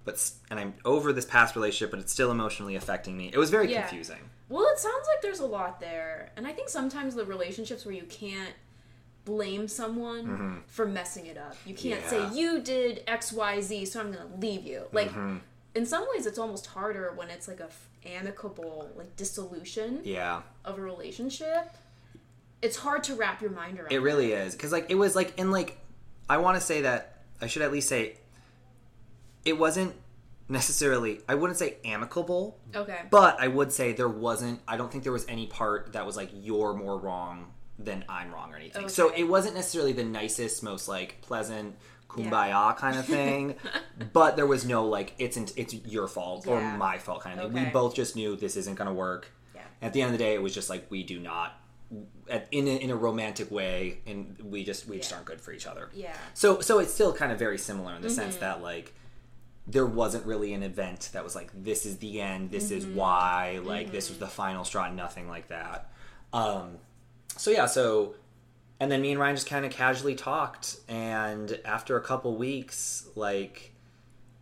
but 0.04 0.30
and 0.50 0.58
i'm 0.58 0.74
over 0.84 1.12
this 1.12 1.24
past 1.24 1.54
relationship 1.54 1.90
but 1.90 2.00
it's 2.00 2.12
still 2.12 2.30
emotionally 2.30 2.74
affecting 2.76 3.16
me 3.16 3.30
it 3.32 3.38
was 3.38 3.50
very 3.50 3.70
Yeah. 3.70 3.82
confusing 3.86 4.30
Well, 4.48 4.66
it 4.72 4.78
sounds 4.78 5.06
like 5.06 5.20
there's 5.20 5.40
a 5.40 5.46
lot 5.46 5.78
there. 5.78 6.32
And 6.38 6.46
I 6.46 6.52
think 6.54 6.70
sometimes 6.70 7.14
the 7.14 7.26
relationships 7.26 7.84
where 7.84 7.94
you 7.94 8.04
can't 8.04 8.54
blame 9.32 9.68
someone 9.68 10.62
for 10.66 10.86
messing 10.86 11.26
it 11.26 11.36
up. 11.38 11.56
You 11.66 11.74
can't 11.74 12.02
Mm-hmm. 12.02 12.14
Yeah. 12.14 12.30
say 12.30 12.36
you 12.40 12.60
did 12.60 13.06
XYZ, 13.06 13.86
so 13.88 14.00
I'm 14.00 14.10
going 14.12 14.26
to 14.28 14.36
leave 14.46 14.64
you. 14.64 14.80
Like 14.92 15.10
Mm-hmm. 15.10 15.36
in 15.74 15.84
some 15.86 16.04
ways 16.12 16.24
it's 16.26 16.38
almost 16.38 16.66
harder 16.66 17.12
when 17.14 17.28
it's 17.28 17.46
like 17.48 17.60
a 17.60 17.64
f- 17.64 17.88
amicable 18.06 18.90
like 18.96 19.14
dissolution 19.16 20.00
yeah 20.04 20.42
of 20.64 20.78
a 20.78 20.82
relationship. 20.82 21.64
It's 22.62 22.76
hard 22.76 23.04
to 23.04 23.14
wrap 23.14 23.40
your 23.42 23.50
mind 23.50 23.78
around. 23.78 23.92
It 23.92 24.00
really 24.00 24.32
is 24.32 24.54
because 24.54 24.72
like 24.72 24.86
it 24.88 24.94
was 24.96 25.14
like 25.14 25.30
and 25.40 25.52
like 25.52 25.78
I 26.28 26.38
want 26.38 26.56
to 26.58 26.64
say 26.70 26.82
that 26.82 27.00
I 27.40 27.46
should 27.48 27.62
at 27.62 27.70
least 27.72 27.88
say 27.88 28.16
it 29.44 29.58
wasn't 29.58 29.94
necessarily 30.48 31.20
I 31.28 31.34
wouldn't 31.34 31.58
say 31.58 31.76
amicable. 31.84 32.58
Okay. 32.74 33.00
but 33.10 33.38
I 33.40 33.48
would 33.48 33.70
say 33.72 33.92
there 33.92 34.08
wasn't. 34.08 34.60
I 34.66 34.76
don't 34.76 34.90
think 34.90 35.04
there 35.04 35.12
was 35.12 35.26
any 35.28 35.46
part 35.46 35.92
that 35.92 36.04
was 36.06 36.16
like 36.16 36.30
you're 36.32 36.74
more 36.74 36.98
wrong 36.98 37.52
than 37.78 38.04
I'm 38.08 38.32
wrong 38.32 38.52
or 38.52 38.56
anything. 38.56 38.88
So 38.88 39.12
it 39.14 39.24
wasn't 39.24 39.54
necessarily 39.54 39.92
the 39.92 40.04
nicest, 40.04 40.62
most 40.62 40.88
like 40.88 41.20
pleasant 41.20 41.76
kumbaya 42.08 42.76
kind 42.78 42.98
of 42.98 43.04
thing, 43.06 43.54
but 44.12 44.36
there 44.36 44.46
was 44.46 44.64
no 44.64 44.84
like 44.86 45.14
it's 45.18 45.36
in, 45.36 45.46
it's 45.56 45.74
your 45.74 46.08
fault 46.08 46.46
or 46.46 46.60
my 46.60 46.98
fault 46.98 47.20
kind 47.22 47.38
of 47.40 47.52
thing. 47.52 47.64
We 47.64 47.70
both 47.70 47.94
just 47.94 48.16
knew 48.16 48.34
this 48.36 48.56
isn't 48.56 48.74
going 48.76 48.88
to 48.88 48.94
work. 48.94 49.30
Yeah. 49.54 49.62
At 49.82 49.92
the 49.92 50.02
end 50.02 50.12
of 50.12 50.18
the 50.18 50.24
day, 50.24 50.34
it 50.34 50.42
was 50.42 50.54
just 50.54 50.68
like 50.70 50.90
we 50.90 51.02
do 51.04 51.20
not 51.20 51.60
at, 52.28 52.48
in 52.50 52.66
a, 52.66 52.76
in 52.76 52.90
a 52.90 52.96
romantic 52.96 53.50
way, 53.50 54.00
and 54.06 54.36
we 54.42 54.64
just 54.64 54.86
we 54.88 54.98
just 54.98 55.12
aren't 55.12 55.24
good 55.26 55.40
for 55.40 55.52
each 55.52 55.66
other. 55.66 55.88
Yeah. 55.94 56.14
So 56.34 56.60
so 56.60 56.80
it's 56.80 56.92
still 56.92 57.12
kind 57.12 57.30
of 57.32 57.38
very 57.38 57.58
similar 57.58 57.94
in 57.94 58.02
the 58.02 58.10
sense 58.10 58.34
Mm-hmm. 58.34 58.40
that 58.44 58.62
like 58.62 58.94
there 59.66 59.86
wasn't 59.86 60.24
really 60.24 60.54
an 60.54 60.62
event 60.62 61.10
that 61.12 61.22
was 61.22 61.34
like 61.36 61.50
this 61.54 61.84
is 61.86 61.98
the 61.98 62.20
end, 62.20 62.50
this 62.50 62.70
is 62.70 62.84
Mm-hmm. 62.86 62.96
why, 62.96 63.60
like 63.62 63.92
this 63.92 64.08
was 64.08 64.18
the 64.18 64.26
final 64.26 64.64
straw, 64.64 64.90
nothing 64.90 65.28
like 65.28 65.48
that. 65.48 65.90
Um, 66.32 66.78
so 67.38 67.50
yeah, 67.50 67.66
so 67.66 68.14
and 68.80 68.92
then 68.92 69.00
me 69.02 69.10
and 69.10 69.18
Ryan 69.20 69.34
just 69.36 69.48
kind 69.48 69.64
of 69.64 69.72
casually 69.72 70.14
talked, 70.14 70.78
and 70.88 71.58
after 71.64 71.96
a 71.96 72.00
couple 72.02 72.36
weeks, 72.36 73.06
like 73.16 73.72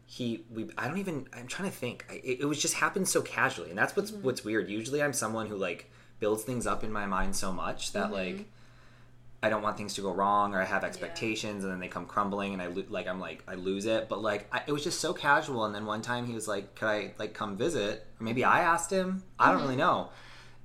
he 0.07 0.45
we 0.53 0.69
I 0.79 0.89
don't 0.89 0.99
even 0.99 1.29
I'm 1.37 1.47
trying 1.47 1.71
to 1.71 1.77
think 1.77 2.05
I- 2.11 2.15
it, 2.25 2.41
it 2.41 2.45
was 2.47 2.61
just 2.61 2.75
happened 2.75 3.09
so 3.09 3.23
casually, 3.23 3.71
and 3.71 3.79
that's 3.79 3.95
what's 3.97 4.11
Mm-hmm. 4.11 4.23
what's 4.25 4.45
weird. 4.45 4.69
Usually 4.69 5.03
I'm 5.03 5.13
someone 5.13 5.47
who 5.47 5.57
like 5.57 5.91
builds 6.21 6.43
things 6.45 6.67
up 6.67 6.83
in 6.85 6.91
my 6.93 7.07
mind 7.07 7.37
so 7.37 7.53
much 7.53 7.93
that 7.93 8.07
Mm-hmm. 8.07 8.13
like 8.39 8.47
I 9.43 9.51
don't 9.51 9.63
want 9.63 9.77
things 9.77 9.95
to 9.95 10.01
go 10.01 10.13
wrong 10.13 10.55
or 10.55 10.61
I 10.61 10.65
have 10.65 10.83
expectations 10.83 11.63
and 11.63 11.73
then 11.73 11.79
they 11.79 11.89
come 11.89 12.07
crumbling 12.07 12.53
and 12.55 12.61
I 12.63 12.67
lo- 12.69 12.85
like 12.89 13.07
I'm 13.07 13.21
like 13.21 13.45
I 13.47 13.55
lose 13.55 13.85
it. 13.87 14.09
But 14.09 14.21
like 14.23 14.49
I, 14.53 14.63
it 14.67 14.73
was 14.73 14.83
just 14.83 14.99
so 15.01 15.13
casual. 15.13 15.65
And 15.67 15.75
then 15.75 15.85
one 15.87 16.03
time 16.03 16.27
he 16.27 16.35
was 16.35 16.49
like, 16.49 16.75
"Could 16.75 16.89
I 16.89 17.15
like 17.19 17.35
come 17.35 17.57
visit?" 17.57 18.07
Or 18.19 18.25
maybe 18.25 18.45
I 18.45 18.61
asked 18.63 18.91
him. 18.91 19.23
I 19.39 19.53
don't 19.53 19.61
really 19.63 19.77
know. 19.77 20.09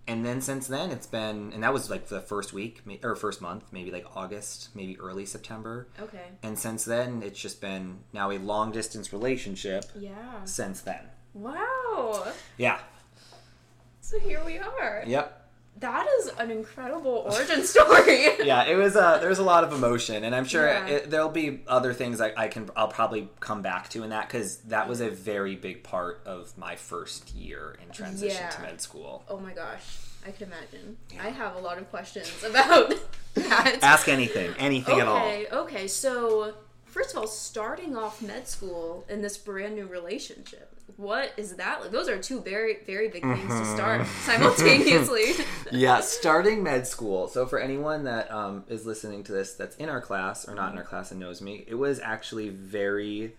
And 0.07 0.25
then 0.25 0.41
since 0.41 0.67
then 0.67 0.91
it's 0.91 1.07
been 1.07 1.51
and 1.53 1.63
that 1.63 1.71
was 1.73 1.89
like 1.89 2.07
the 2.07 2.21
first 2.21 2.53
week 2.53 2.81
or 3.03 3.15
first 3.15 3.41
month, 3.41 3.65
maybe 3.71 3.91
like 3.91 4.05
August, 4.15 4.69
maybe 4.75 4.99
early 4.99 5.25
September. 5.25 5.87
Okay. 5.99 6.25
And 6.43 6.57
since 6.57 6.83
then 6.83 7.21
it's 7.23 7.39
just 7.39 7.61
been 7.61 7.99
now 8.11 8.31
a 8.31 8.37
long 8.39 8.71
distance 8.71 9.13
relationship. 9.13 9.85
Yeah. 9.95 10.43
Since 10.45 10.81
then, 10.81 11.01
Wow. 11.33 12.25
yeah, 12.57 12.79
So 14.01 14.19
here 14.19 14.41
we 14.45 14.57
are. 14.57 15.03
yep. 15.07 15.40
That 15.79 16.07
is 16.19 16.27
an 16.37 16.51
incredible 16.51 17.25
origin 17.31 17.63
story. 17.65 18.25
yeah, 18.45 18.65
it 18.65 18.75
was. 18.75 18.95
Uh, 18.95 19.17
there 19.17 19.29
was 19.29 19.39
a 19.39 19.43
lot 19.43 19.63
of 19.63 19.73
emotion, 19.73 20.23
and 20.23 20.35
I'm 20.35 20.45
sure 20.45 20.67
Yeah. 20.67 20.85
it, 20.87 21.09
there'll 21.09 21.29
be 21.29 21.61
other 21.67 21.93
things 21.93 22.21
I, 22.21 22.33
I 22.37 22.47
can. 22.49 22.69
I'll 22.75 22.87
probably 22.87 23.29
come 23.39 23.61
back 23.63 23.89
to 23.89 24.03
in 24.03 24.11
that 24.11 24.27
because 24.27 24.57
that 24.67 24.87
was 24.87 25.01
a 25.01 25.09
very 25.09 25.55
big 25.55 25.83
part 25.83 26.21
of 26.25 26.55
my 26.57 26.75
first 26.75 27.33
year 27.33 27.75
in 27.83 27.91
transition 27.91 28.47
to 28.51 28.61
med 28.61 28.79
school. 28.81 29.23
Oh 29.27 29.39
my 29.39 29.53
gosh. 29.53 29.97
I 30.23 30.29
can 30.29 30.49
imagine. 30.49 30.97
I 31.19 31.29
have 31.29 31.55
a 31.55 31.59
lot 31.59 31.79
of 31.79 31.89
questions 31.89 32.31
about 32.47 32.93
that. 33.33 33.79
Ask 33.81 34.07
anything, 34.07 34.53
anything 34.59 34.99
at 34.99 35.07
all. 35.07 35.17
Okay, 35.17 35.47
okay. 35.51 35.87
So, 35.87 36.53
first 36.85 37.11
of 37.11 37.17
all, 37.17 37.25
starting 37.27 37.95
off 37.97 38.21
med 38.21 38.47
school 38.47 39.03
in 39.09 39.23
this 39.23 39.35
brand 39.39 39.73
new 39.73 39.87
relationship, 39.87 40.75
what 40.97 41.31
is 41.37 41.55
that 41.55 41.81
like? 41.81 41.91
Those 41.91 42.07
are 42.09 42.17
two 42.17 42.41
very, 42.41 42.77
very 42.85 43.07
big 43.09 43.23
things 43.23 43.49
to 43.49 43.65
start 43.65 44.01
Mm-hmm. 44.01 44.31
simultaneously. 44.31 45.45
yeah, 45.71 46.01
starting 46.01 46.63
med 46.63 46.87
school. 46.87 47.27
So 47.27 47.45
for 47.45 47.59
anyone 47.59 48.03
that 48.05 48.31
um, 48.31 48.63
is 48.67 48.85
listening 48.85 49.23
to 49.25 49.31
this 49.31 49.53
that's 49.53 49.75
in 49.77 49.89
our 49.89 50.01
class 50.01 50.47
or 50.47 50.55
not 50.55 50.71
in 50.71 50.77
our 50.77 50.83
class 50.83 51.11
and 51.11 51.19
knows 51.19 51.41
me, 51.41 51.63
it 51.67 51.75
was 51.75 51.99
actually 51.99 52.49
very. 52.49 53.33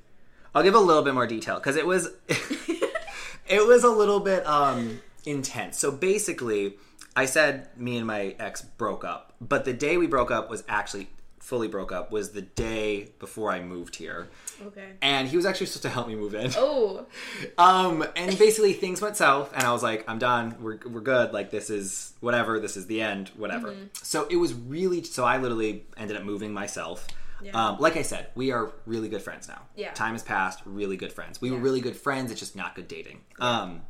I'll 0.55 0.63
give 0.63 0.75
a 0.75 0.79
little 0.81 1.03
bit 1.03 1.15
more 1.15 1.27
detail 1.27 1.57
because 1.57 1.77
it 1.77 1.87
was, 1.87 2.11
it 2.29 3.67
was 3.67 3.85
a 3.85 3.89
little 3.91 4.21
bit 4.21 4.47
um, 4.47 5.01
intense. 5.25 5.79
So 5.79 5.91
basically, 5.91 6.75
I 7.17 7.25
said 7.25 7.69
me 7.77 7.97
and 7.97 8.07
my 8.07 8.35
ex 8.39 8.63
broke 8.63 9.05
up, 9.05 9.33
but 9.41 9.65
the 9.65 9.73
day 9.73 9.97
we 9.97 10.07
broke 10.07 10.31
up 10.31 10.51
was 10.51 10.63
actually 10.69 11.09
fully 11.53 11.69
broke 11.69 11.93
up 11.93 12.11
was 12.11 12.31
the 12.31 12.41
day 12.41 13.11
before 13.19 13.53
I 13.53 13.61
moved 13.61 13.97
here, 13.97 14.31
okay. 14.69 14.93
and 15.03 15.29
he 15.29 15.37
was 15.37 15.45
actually 15.45 15.67
supposed 15.67 15.83
to 15.83 15.91
help 15.91 16.09
me 16.09 16.15
move 16.15 16.35
in. 16.35 16.51
Oh, 16.57 17.05
Um, 17.59 18.07
and 18.17 18.39
basically 18.39 18.73
things 18.73 19.03
went 19.03 19.19
south, 19.19 19.53
and 19.55 19.63
I 19.63 19.71
was 19.71 19.83
like, 19.83 20.03
I'm 20.09 20.19
done. 20.19 20.57
We're, 20.63 20.79
we're 20.87 21.03
good. 21.03 21.35
Like, 21.35 21.51
this 21.51 21.69
is 21.69 22.15
whatever. 22.21 22.59
This 22.59 22.79
is 22.79 22.87
the 22.87 23.03
end, 23.03 23.29
whatever. 23.37 23.73
Mm-hmm. 23.73 23.85
So 24.03 24.27
it 24.31 24.37
was 24.37 24.55
really, 24.55 25.03
so 25.03 25.27
I 25.27 25.37
literally 25.37 25.85
ended 25.99 26.17
up 26.17 26.23
moving 26.23 26.55
myself. 26.55 27.07
Yeah. 27.43 27.51
Um, 27.53 27.77
like 27.79 27.99
I 27.99 28.03
said, 28.03 28.29
we 28.35 28.51
are 28.51 28.73
really 28.87 29.11
good 29.11 29.21
friends 29.21 29.47
now. 29.47 29.61
Yeah. 29.77 29.93
Time 29.93 30.13
has 30.13 30.23
passed, 30.23 30.63
really 30.65 30.97
good 30.97 31.13
friends. 31.13 31.39
We 31.39 31.51
were 31.51 31.59
really 31.59 31.83
good 31.83 31.97
friends, 31.97 32.31
it's 32.31 32.41
just 32.41 32.57
not 32.57 32.75
good 32.75 32.89
dating. 32.89 33.21
Um, 33.41 33.83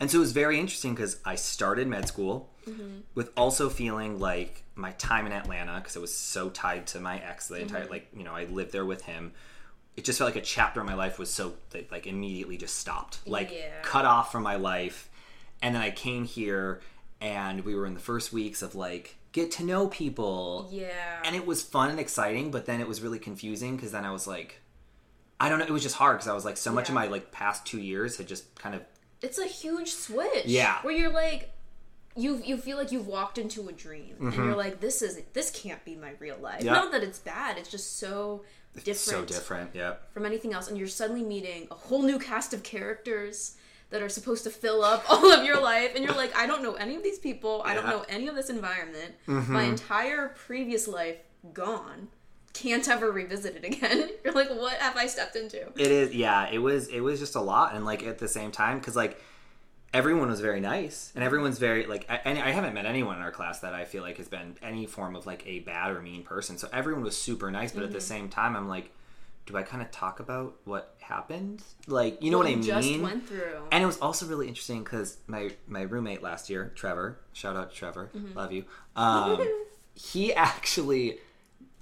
and 0.00 0.10
so 0.10 0.18
it 0.18 0.20
was 0.20 0.32
very 0.32 0.58
interesting 0.60 0.94
because 0.94 1.18
I 1.24 1.34
started 1.36 1.86
med 1.88 2.08
school 2.08 2.50
Mm-hmm. 2.66 3.02
with 3.14 3.30
also 3.36 3.68
feeling 3.68 4.18
like 4.18 4.64
my 4.74 4.90
time 4.92 5.24
in 5.24 5.32
Atlanta, 5.32 5.76
because 5.76 5.94
it 5.94 6.00
was 6.00 6.12
so 6.12 6.50
tied 6.50 6.88
to 6.88 6.98
my 7.00 7.18
ex, 7.20 7.46
the 7.46 7.60
entire, 7.60 7.82
Mm-hmm. 7.82 7.90
like, 7.92 8.08
you 8.16 8.24
know, 8.24 8.32
I 8.34 8.44
lived 8.46 8.72
there 8.72 8.84
with 8.84 9.02
him. 9.02 9.30
It 9.96 10.04
just 10.04 10.18
felt 10.18 10.34
like 10.34 10.42
a 10.42 10.44
chapter 10.44 10.80
of 10.80 10.86
my 10.86 10.94
life 10.94 11.16
was 11.16 11.30
so, 11.30 11.52
like, 11.92 12.08
immediately 12.08 12.56
just 12.56 12.76
stopped. 12.76 13.20
Like, 13.24 13.52
Yeah. 13.52 13.70
cut 13.82 14.04
off 14.04 14.32
from 14.32 14.42
my 14.42 14.56
life. 14.56 15.08
And 15.62 15.76
then 15.76 15.82
I 15.82 15.92
came 15.92 16.24
here 16.24 16.80
and 17.20 17.64
we 17.64 17.76
were 17.76 17.86
in 17.86 17.94
the 17.94 18.00
first 18.00 18.32
weeks 18.32 18.62
of, 18.62 18.74
like, 18.74 19.14
get 19.30 19.52
to 19.52 19.62
know 19.64 19.86
people 19.86 20.68
yeah. 20.72 21.20
and 21.24 21.36
it 21.36 21.46
was 21.46 21.62
fun 21.62 21.90
and 21.90 22.00
exciting 22.00 22.50
but 22.50 22.64
then 22.66 22.80
it 22.80 22.88
was 22.88 23.00
really 23.02 23.18
confusing 23.18 23.76
because 23.76 23.92
then 23.92 24.02
i 24.02 24.10
was 24.10 24.26
like 24.26 24.62
i 25.38 25.50
don't 25.50 25.58
know 25.58 25.64
it 25.66 25.70
was 25.70 25.82
just 25.82 25.96
hard 25.96 26.16
because 26.16 26.26
i 26.26 26.32
was 26.32 26.46
like 26.46 26.56
so 26.56 26.72
much 26.72 26.88
of 26.88 26.94
my 26.94 27.06
like 27.06 27.30
past 27.32 27.66
two 27.66 27.78
years 27.78 28.16
had 28.16 28.26
just 28.26 28.54
kind 28.54 28.74
of 28.74 28.80
it's 29.22 29.38
a 29.38 29.46
huge 29.46 29.90
switch. 29.92 30.46
Yeah. 30.46 30.78
Where 30.82 30.94
you're 30.94 31.12
like, 31.12 31.52
you 32.16 32.40
you 32.44 32.56
feel 32.56 32.76
like 32.78 32.92
you've 32.92 33.06
walked 33.06 33.38
into 33.38 33.68
a 33.68 33.72
dream, 33.72 34.14
and 34.20 34.32
Mm-hmm. 34.32 34.44
you're 34.44 34.56
like, 34.56 34.80
this 34.80 35.02
is 35.02 35.20
this 35.32 35.50
can't 35.50 35.84
be 35.84 35.96
my 35.96 36.12
real 36.18 36.38
life. 36.38 36.62
Yeah. 36.62 36.72
Not 36.72 36.92
that 36.92 37.02
it's 37.02 37.18
bad. 37.18 37.58
It's 37.58 37.70
just 37.70 37.98
so 37.98 38.42
different. 38.74 38.96
so 38.98 39.24
different 39.24 39.70
yeah 39.74 39.94
from 40.12 40.26
anything 40.26 40.52
else 40.52 40.68
and 40.68 40.76
you're 40.76 40.86
suddenly 40.86 41.22
meeting 41.22 41.66
a 41.70 41.74
whole 41.74 42.02
new 42.02 42.18
cast 42.18 42.52
of 42.52 42.62
characters 42.62 43.56
that 43.88 44.02
are 44.02 44.08
supposed 44.10 44.44
to 44.44 44.50
fill 44.50 44.84
up 44.84 45.02
all 45.10 45.32
of 45.32 45.46
your 45.46 45.58
life 45.58 45.92
and 45.94 46.04
you're 46.04 46.14
like 46.14 46.36
i 46.36 46.46
don't 46.46 46.62
know 46.62 46.74
any 46.74 46.94
of 46.94 47.02
these 47.02 47.18
people 47.18 47.62
i 47.64 47.72
don't 47.72 47.86
know 47.86 48.04
any 48.10 48.28
of 48.28 48.34
this 48.34 48.50
environment 48.50 49.14
Mm-hmm. 49.26 49.50
my 49.50 49.62
entire 49.62 50.28
previous 50.28 50.86
life 50.86 51.16
gone 51.54 52.08
can't 52.56 52.88
ever 52.88 53.10
revisit 53.12 53.56
it 53.56 53.64
again. 53.64 54.08
You're 54.24 54.34
like 54.34 54.50
what 54.50 54.74
have 54.78 54.96
i 54.96 55.06
stepped 55.06 55.36
into? 55.36 55.60
It 55.76 55.90
is 55.90 56.14
yeah 56.14 56.48
it 56.50 56.58
was 56.58 56.88
it 56.88 57.00
was 57.00 57.20
just 57.20 57.34
a 57.36 57.40
lot 57.40 57.74
and 57.74 57.84
like 57.84 58.02
at 58.04 58.18
the 58.18 58.28
same 58.28 58.50
time 58.50 58.78
because 58.78 58.96
like 58.96 59.20
everyone 59.94 60.28
was 60.28 60.40
very 60.40 60.60
nice 60.60 61.12
and 61.14 61.24
everyone's 61.24 61.58
very 61.58 61.86
like 61.86 62.04
I, 62.08 62.20
and 62.24 62.38
I 62.38 62.50
haven't 62.50 62.74
met 62.74 62.86
anyone 62.86 63.16
in 63.16 63.22
our 63.22 63.30
class 63.30 63.60
that 63.60 63.72
I 63.72 63.84
feel 63.84 64.02
like 64.02 64.18
has 64.18 64.28
been 64.28 64.56
any 64.62 64.86
form 64.86 65.16
of 65.16 65.26
like 65.26 65.46
a 65.46 65.60
bad 65.60 65.90
or 65.90 66.02
mean 66.02 66.22
person 66.22 66.58
so 66.58 66.68
everyone 66.72 67.02
was 67.02 67.16
super 67.16 67.50
nice 67.50 67.72
but 67.72 67.82
at 67.82 67.86
Mm-hmm. 67.88 67.94
the 67.94 68.00
same 68.00 68.28
time 68.28 68.56
I'm 68.56 68.68
like 68.68 68.90
do 69.46 69.56
I 69.56 69.62
kind 69.62 69.80
of 69.80 69.92
talk 69.92 70.18
about 70.18 70.56
what 70.64 70.96
happened? 70.98 71.62
Like 71.86 72.20
you 72.20 72.32
know 72.32 72.38
what, 72.38 72.48
I 72.48 72.50
you 72.50 72.56
mean? 72.56 72.64
just 72.66 72.98
went 73.00 73.28
through. 73.28 73.58
And 73.70 73.80
it 73.80 73.86
was 73.86 73.96
also 74.00 74.26
really 74.26 74.48
interesting 74.48 74.82
because 74.82 75.18
my 75.28 75.52
my 75.68 75.82
roommate 75.82 76.20
last 76.20 76.50
year, 76.50 76.72
Trevor, 76.74 77.20
shout 77.32 77.54
out 77.54 77.70
to 77.70 77.76
Trevor, 77.76 78.10
love 78.34 78.50
you. 78.50 78.64
Um, 78.96 79.46
he 79.94 80.34
actually, 80.34 81.18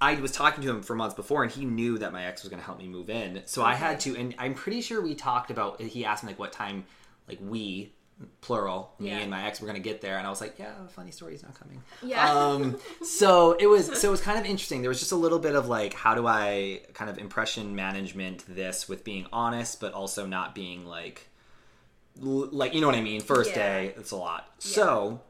I 0.01 0.15
was 0.15 0.31
talking 0.31 0.63
to 0.63 0.69
him 0.69 0.81
for 0.81 0.95
months 0.95 1.15
before, 1.15 1.43
and 1.43 1.51
he 1.51 1.65
knew 1.65 1.97
that 1.99 2.11
my 2.11 2.25
ex 2.25 2.43
was 2.43 2.49
going 2.49 2.59
to 2.59 2.65
help 2.65 2.77
me 2.79 2.87
move 2.87 3.09
in. 3.09 3.41
So 3.45 3.63
I 3.63 3.75
had 3.75 3.99
to, 4.01 4.15
and 4.15 4.35
I'm 4.37 4.53
pretty 4.53 4.81
sure 4.81 5.01
we 5.01 5.15
talked 5.15 5.51
about. 5.51 5.81
He 5.81 6.03
asked 6.05 6.23
me 6.23 6.29
like 6.31 6.39
what 6.39 6.51
time, 6.51 6.85
like 7.29 7.39
we, 7.41 7.93
plural, 8.41 8.93
me 8.99 9.09
Yeah. 9.09 9.19
and 9.19 9.31
my 9.31 9.45
ex 9.45 9.61
were 9.61 9.67
going 9.67 9.81
to 9.81 9.89
get 9.89 10.01
there, 10.01 10.17
and 10.17 10.27
I 10.27 10.29
was 10.29 10.41
like, 10.41 10.59
yeah, 10.59 10.73
funny 10.89 11.11
story's 11.11 11.43
not 11.43 11.57
coming. 11.57 11.81
yeah 12.03 12.29
Um, 12.31 12.77
so 13.03 13.53
it 13.53 13.67
was 13.67 13.99
so 13.99 14.09
it 14.09 14.11
was 14.11 14.21
kind 14.21 14.37
of 14.37 14.45
interesting. 14.45 14.81
There 14.81 14.89
was 14.89 14.99
just 14.99 15.11
a 15.13 15.15
little 15.17 15.39
bit 15.39 15.55
of 15.55 15.67
like, 15.69 15.93
how 15.93 16.13
do 16.13 16.27
I 16.27 16.81
kind 16.93 17.09
of 17.09 17.17
impression 17.17 17.75
management 17.75 18.43
this 18.47 18.89
with 18.89 19.03
being 19.05 19.27
honest, 19.33 19.79
but 19.79 19.93
also 19.93 20.25
not 20.25 20.53
being 20.53 20.85
like, 20.85 21.29
l- 22.21 22.49
like 22.51 22.73
you 22.73 22.81
know 22.81 22.87
what 22.87 22.95
I 22.97 23.01
mean. 23.01 23.21
First 23.21 23.51
Yeah. 23.51 23.55
day, 23.55 23.93
it's 23.97 24.11
a 24.11 24.17
lot. 24.17 24.49
So 24.59 25.21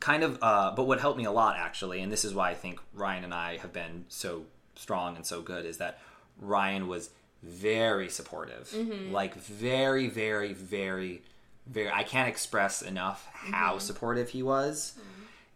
kind 0.00 0.22
of, 0.22 0.38
uh, 0.42 0.72
but 0.74 0.84
what 0.86 1.00
helped 1.00 1.18
me 1.18 1.24
a 1.24 1.30
lot 1.30 1.56
actually, 1.58 2.00
and 2.00 2.12
this 2.12 2.24
is 2.24 2.34
why 2.34 2.50
I 2.50 2.54
think 2.54 2.80
Ryan 2.94 3.24
and 3.24 3.34
I 3.34 3.56
have 3.58 3.72
been 3.72 4.04
so 4.08 4.44
strong 4.74 5.16
and 5.16 5.24
so 5.26 5.40
good, 5.42 5.64
is 5.66 5.78
that 5.78 5.98
Ryan 6.40 6.88
was 6.88 7.10
very 7.42 8.08
supportive, 8.08 8.72
like 9.12 9.34
very, 9.34 10.08
very, 10.08 10.52
very, 10.52 11.22
very. 11.66 11.90
I 11.90 12.02
can't 12.02 12.28
express 12.28 12.82
enough 12.82 13.28
how 13.32 13.78
supportive 13.78 14.30
he 14.30 14.42
was. 14.42 14.94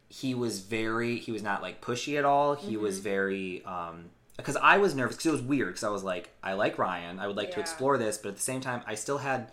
He 0.08 0.34
was 0.34 0.60
very 0.60 1.18
he 1.18 1.32
was 1.32 1.42
not 1.42 1.62
like 1.62 1.80
pushy 1.80 2.18
at 2.18 2.24
all. 2.24 2.54
He 2.54 2.76
was 2.76 2.98
very 2.98 3.64
um 3.64 4.10
because 4.36 4.56
i 4.56 4.78
was 4.78 4.94
nervous 4.94 5.16
because 5.16 5.26
it 5.26 5.32
was 5.32 5.42
weird 5.42 5.68
because 5.68 5.84
i 5.84 5.90
was 5.90 6.02
like 6.02 6.30
i 6.42 6.54
like 6.54 6.78
ryan 6.78 7.18
i 7.18 7.26
would 7.26 7.36
like 7.36 7.50
to 7.50 7.60
explore 7.60 7.98
this 7.98 8.16
but 8.16 8.30
at 8.30 8.36
the 8.36 8.40
same 8.42 8.60
time 8.60 8.80
i 8.86 8.94
still 8.94 9.18
had 9.18 9.52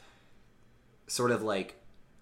sort 1.08 1.30
of 1.30 1.44
like 1.44 1.76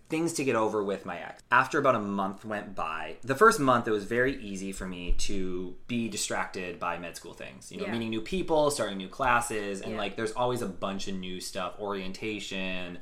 things 0.08 0.34
to 0.34 0.44
get 0.44 0.56
over 0.56 0.84
with 0.84 1.06
my 1.06 1.18
ex 1.20 1.42
after 1.52 1.80
about 1.80 1.96
a 1.96 2.00
month 2.00 2.46
went 2.46 2.76
by 2.76 3.16
the 3.24 3.34
first 3.36 3.60
month 3.60 3.88
it 3.88 3.92
was 3.92 4.04
very 4.04 4.36
easy 4.42 4.72
for 4.72 4.86
me 4.86 5.14
to 5.18 5.76
be 5.88 6.08
distracted 6.08 6.80
by 6.80 6.98
med 6.98 7.16
school 7.16 7.34
things 7.34 7.72
you 7.72 7.78
know 7.80 7.86
Yeah. 7.86 7.92
meeting 7.94 8.10
new 8.12 8.22
people 8.22 8.70
starting 8.70 8.98
new 8.98 9.08
classes 9.10 9.82
and 9.82 9.94
Yeah. 9.94 9.98
like 9.98 10.16
there's 10.16 10.32
always 10.34 10.62
a 10.62 10.68
bunch 10.68 11.08
of 11.08 11.16
new 11.16 11.42
stuff 11.42 11.74
orientation 11.80 13.00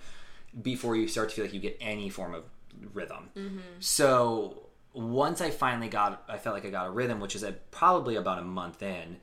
before 0.62 0.96
you 0.96 1.08
start 1.08 1.30
to 1.30 1.36
feel 1.36 1.46
like 1.46 1.54
you 1.54 1.60
get 1.60 1.78
any 1.82 2.10
form 2.10 2.34
of 2.36 2.44
rhythm. 2.94 3.30
Mm-hmm. 3.36 3.58
So 3.80 4.70
once 4.94 5.42
I 5.42 5.50
finally 5.50 5.88
got, 5.90 6.24
I 6.30 6.38
felt 6.38 6.54
like 6.56 6.66
I 6.66 6.70
got 6.70 6.86
a 6.88 6.92
rhythm, 6.92 7.20
which 7.20 7.36
is 7.36 7.44
at 7.44 7.72
probably 7.72 8.16
about 8.16 8.38
a 8.38 8.44
month 8.44 8.84
in. 8.84 9.18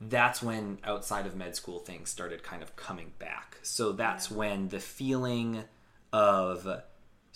That's 0.00 0.40
when 0.40 0.78
outside 0.84 1.26
of 1.26 1.34
med 1.34 1.56
school 1.56 1.80
things 1.80 2.10
started 2.10 2.44
kind 2.44 2.62
of 2.62 2.76
coming 2.76 3.12
back. 3.18 3.58
So 3.62 3.90
that's 3.90 4.30
when 4.30 4.68
the 4.68 4.78
feeling 4.78 5.64
of 6.12 6.68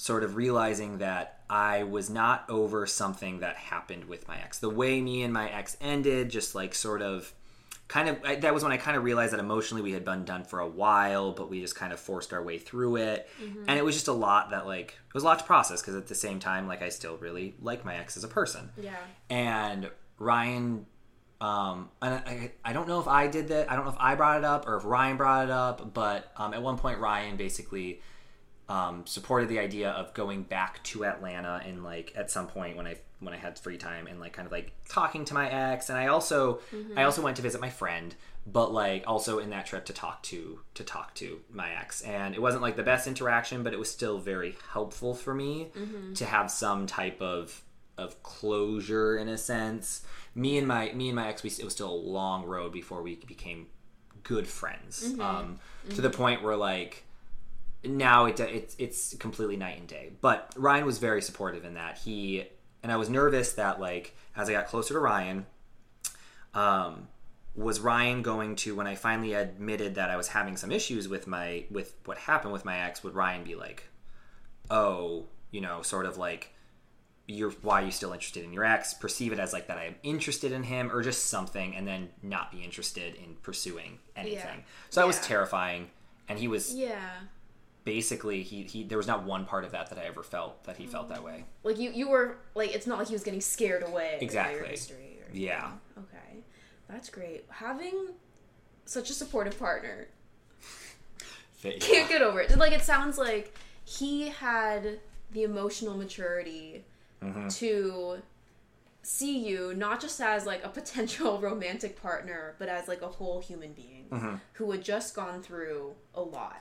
sort 0.02 0.24
of 0.24 0.34
realizing 0.34 0.98
that 0.98 1.44
I 1.48 1.84
was 1.84 2.10
not 2.10 2.50
over 2.50 2.88
something 2.88 3.38
that 3.38 3.54
happened 3.54 4.06
with 4.06 4.26
my 4.26 4.36
ex. 4.36 4.58
The 4.58 4.68
way 4.68 5.00
me 5.00 5.22
and 5.22 5.32
my 5.32 5.48
ex 5.48 5.76
ended, 5.80 6.28
just 6.28 6.56
like 6.56 6.74
sort 6.74 7.02
of 7.02 7.32
kind 7.86 8.08
of 8.08 8.18
I, 8.24 8.34
that 8.34 8.52
was 8.52 8.64
when 8.64 8.72
I 8.72 8.78
kind 8.78 8.96
of 8.96 9.04
realized 9.04 9.32
that 9.32 9.38
emotionally 9.38 9.80
we 9.80 9.92
had 9.92 10.04
been 10.04 10.24
done 10.24 10.42
for 10.42 10.58
a 10.58 10.66
while, 10.66 11.30
but 11.30 11.48
we 11.48 11.60
just 11.60 11.76
kind 11.76 11.92
of 11.92 12.00
forced 12.00 12.32
our 12.32 12.42
way 12.42 12.58
through 12.58 12.96
it, 12.96 13.28
and 13.68 13.78
it 13.78 13.84
was 13.84 13.94
just 13.94 14.08
a 14.08 14.12
lot 14.12 14.50
that 14.50 14.66
like 14.66 14.98
it 15.06 15.14
was 15.14 15.22
a 15.22 15.26
lot 15.26 15.38
to 15.38 15.44
process 15.44 15.80
because 15.80 15.94
at 15.94 16.08
the 16.08 16.16
same 16.16 16.40
time, 16.40 16.66
like 16.66 16.82
I 16.82 16.88
still 16.88 17.16
really 17.18 17.54
like 17.62 17.84
my 17.84 17.94
ex 17.94 18.16
as 18.16 18.24
a 18.24 18.28
person, 18.28 18.70
yeah 18.76 18.96
and 19.30 19.88
Ryan. 20.18 20.84
Um, 21.40 21.90
and 22.00 22.14
I, 22.14 22.52
I 22.64 22.72
don't 22.72 22.88
know 22.88 22.98
if 23.00 23.06
I 23.06 23.28
did 23.28 23.48
that. 23.48 23.70
I 23.70 23.76
don't 23.76 23.84
know 23.84 23.92
if 23.92 23.98
I 24.00 24.16
brought 24.16 24.38
it 24.38 24.44
up 24.44 24.66
or 24.66 24.76
if 24.78 24.84
Ryan 24.84 25.16
brought 25.16 25.44
it 25.44 25.50
up, 25.50 25.94
but 25.94 26.32
um, 26.36 26.54
at 26.54 26.62
one 26.62 26.76
point 26.76 26.98
Ryan 26.98 27.36
basically 27.36 28.00
um, 28.68 29.06
supported 29.06 29.48
the 29.48 29.58
idea 29.58 29.90
of 29.90 30.14
going 30.14 30.44
back 30.44 30.82
to 30.84 31.04
Atlanta 31.04 31.62
and 31.66 31.82
like 31.84 32.12
at 32.16 32.30
some 32.30 32.46
point 32.46 32.76
when 32.76 32.86
I 32.86 32.96
when 33.20 33.34
I 33.34 33.36
had 33.36 33.58
free 33.58 33.76
time 33.78 34.06
and 34.06 34.18
like 34.18 34.32
kind 34.32 34.46
of 34.46 34.52
like 34.52 34.72
talking 34.88 35.24
to 35.26 35.34
my 35.34 35.48
ex. 35.48 35.88
And 35.88 35.98
I 35.98 36.08
also 36.08 36.60
I 36.96 37.04
also 37.04 37.22
went 37.22 37.36
to 37.36 37.42
visit 37.42 37.60
my 37.60 37.70
friend 37.70 38.14
but 38.44 38.72
like 38.72 39.04
also 39.06 39.38
in 39.38 39.50
that 39.50 39.66
trip 39.66 39.84
to 39.84 39.92
talk 39.92 40.20
to 40.24 40.60
to 40.74 40.84
talk 40.84 41.14
to 41.14 41.40
my 41.50 41.70
ex. 41.72 42.02
And 42.02 42.34
it 42.34 42.42
wasn't 42.42 42.62
like 42.62 42.76
the 42.76 42.82
best 42.82 43.06
interaction 43.06 43.62
but 43.62 43.72
it 43.72 43.78
was 43.78 43.90
still 43.90 44.18
very 44.18 44.56
helpful 44.72 45.14
for 45.14 45.34
me 45.34 45.68
to 46.14 46.24
have 46.24 46.50
some 46.50 46.86
type 46.86 47.20
of 47.20 47.62
of 47.98 48.22
closure 48.22 49.16
in 49.18 49.28
a 49.28 49.38
sense. 49.38 50.02
Me 50.34 50.56
and 50.56 50.66
my 50.66 50.92
me 50.92 51.08
and 51.08 51.16
my 51.16 51.28
ex 51.28 51.42
we 51.42 51.50
it 51.50 51.64
was 51.64 51.74
still 51.74 51.92
a 51.92 51.94
long 51.94 52.44
road 52.44 52.72
before 52.72 53.02
we 53.02 53.16
became 53.16 53.66
good 54.22 54.46
friends. 54.46 55.14
Um 55.20 55.58
to 55.90 56.00
the 56.00 56.10
point 56.10 56.42
where 56.42 56.56
like 56.56 57.04
now 57.84 58.26
it, 58.26 58.38
it's 58.40 58.76
it's 58.78 59.16
completely 59.16 59.56
night 59.56 59.78
and 59.78 59.88
day. 59.88 60.12
But 60.20 60.52
Ryan 60.56 60.86
was 60.86 60.98
very 60.98 61.22
supportive 61.22 61.64
in 61.64 61.74
that 61.74 61.98
he 61.98 62.44
and 62.82 62.90
I 62.92 62.96
was 62.96 63.08
nervous 63.08 63.52
that 63.54 63.80
like 63.80 64.14
as 64.36 64.48
I 64.48 64.52
got 64.52 64.66
closer 64.66 64.94
to 64.94 65.00
Ryan, 65.00 65.46
um, 66.54 67.08
was 67.54 67.80
Ryan 67.80 68.22
going 68.22 68.56
to 68.56 68.74
when 68.74 68.86
I 68.86 68.94
finally 68.94 69.34
admitted 69.34 69.96
that 69.96 70.10
I 70.10 70.16
was 70.16 70.28
having 70.28 70.56
some 70.56 70.72
issues 70.72 71.08
with 71.08 71.26
my 71.26 71.64
with 71.70 71.94
what 72.04 72.18
happened 72.18 72.52
with 72.52 72.64
my 72.64 72.78
ex? 72.78 73.02
Would 73.02 73.14
Ryan 73.14 73.44
be 73.44 73.54
like, 73.54 73.84
oh, 74.70 75.26
you 75.50 75.60
know, 75.60 75.82
sort 75.82 76.06
of 76.06 76.16
like 76.16 76.54
you're 77.26 77.50
why 77.62 77.82
are 77.82 77.84
you 77.84 77.92
still 77.92 78.12
interested 78.12 78.44
in 78.44 78.52
your 78.52 78.64
ex? 78.64 78.94
Perceive 78.94 79.32
it 79.32 79.38
as 79.38 79.52
like 79.52 79.66
that 79.68 79.78
I 79.78 79.84
am 79.84 79.94
interested 80.02 80.52
in 80.52 80.62
him 80.62 80.90
or 80.92 81.02
just 81.02 81.26
something, 81.26 81.74
and 81.74 81.86
then 81.86 82.10
not 82.22 82.50
be 82.52 82.62
interested 82.62 83.14
in 83.16 83.36
pursuing 83.42 83.98
anything. 84.16 84.58
Yeah. 84.58 84.64
So 84.90 85.00
that 85.00 85.06
was 85.06 85.20
terrifying. 85.20 85.90
And 86.28 86.38
he 86.38 86.48
was 86.48 86.74
Yeah. 86.74 87.10
Basically 87.84 88.42
he, 88.42 88.62
he 88.62 88.84
there 88.84 88.98
was 88.98 89.06
not 89.06 89.24
one 89.24 89.44
part 89.44 89.64
of 89.64 89.72
that 89.72 89.88
that 89.90 89.98
I 89.98 90.02
ever 90.04 90.22
felt 90.22 90.64
that 90.64 90.76
he 90.76 90.86
felt 90.86 91.08
that 91.08 91.22
way. 91.22 91.44
Like 91.64 91.78
you, 91.78 91.90
you 91.90 92.08
were 92.08 92.36
like 92.54 92.74
it's 92.74 92.86
not 92.86 92.98
like 92.98 93.08
he 93.08 93.14
was 93.14 93.24
getting 93.24 93.40
scared 93.40 93.82
away 93.82 94.18
by 94.20 94.50
your 94.52 94.64
Exactly. 94.64 95.18
Yeah. 95.32 95.72
Okay, 95.98 96.44
that's 96.88 97.08
great. 97.10 97.44
Having 97.48 98.08
such 98.84 99.10
a 99.10 99.12
supportive 99.14 99.58
partner 99.58 100.06
can't 101.80 102.08
get 102.08 102.22
over 102.22 102.40
it. 102.40 102.56
Like 102.56 102.72
it 102.72 102.82
sounds 102.82 103.18
like 103.18 103.54
he 103.84 104.28
had 104.28 105.00
the 105.32 105.42
emotional 105.44 105.96
maturity 105.96 106.84
Mm-hmm. 107.22 107.46
to 107.50 108.16
see 109.04 109.38
you 109.46 109.74
not 109.76 110.00
just 110.00 110.20
as 110.20 110.44
like 110.44 110.64
a 110.64 110.68
potential 110.68 111.38
romantic 111.40 112.02
partner, 112.02 112.56
but 112.58 112.68
as 112.68 112.88
like 112.88 113.00
a 113.02 113.06
whole 113.06 113.40
human 113.40 113.72
being 113.72 114.06
Mm-hmm. 114.10 114.34
who 114.54 114.70
had 114.72 114.82
just 114.82 115.14
gone 115.14 115.40
through 115.40 115.92
a 116.16 116.20
lot. 116.20 116.60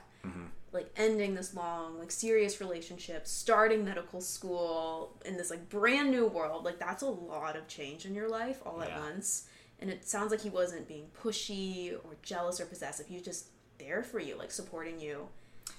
Like 0.72 0.90
ending 0.96 1.34
this 1.34 1.54
long, 1.54 1.98
like 1.98 2.10
serious 2.10 2.60
relationship, 2.60 3.26
starting 3.26 3.84
medical 3.84 4.20
school 4.20 5.18
in 5.24 5.36
this 5.36 5.50
like 5.50 5.68
brand 5.68 6.10
new 6.10 6.26
world. 6.26 6.64
Like 6.64 6.78
that's 6.78 7.02
a 7.02 7.08
lot 7.08 7.56
of 7.56 7.68
change 7.68 8.06
in 8.06 8.14
your 8.14 8.28
life 8.28 8.60
all 8.64 8.82
at 8.82 8.98
once. 8.98 9.48
And 9.80 9.90
it 9.90 10.06
sounds 10.08 10.30
like 10.30 10.40
he 10.40 10.48
wasn't 10.50 10.88
being 10.88 11.08
pushy 11.22 11.92
or 11.92 12.12
jealous 12.22 12.60
or 12.60 12.66
possessive. 12.66 13.06
He 13.06 13.14
was 13.14 13.24
just 13.24 13.46
there 13.78 14.02
for 14.02 14.18
you, 14.18 14.36
like 14.36 14.50
supporting 14.50 15.00
you 15.00 15.28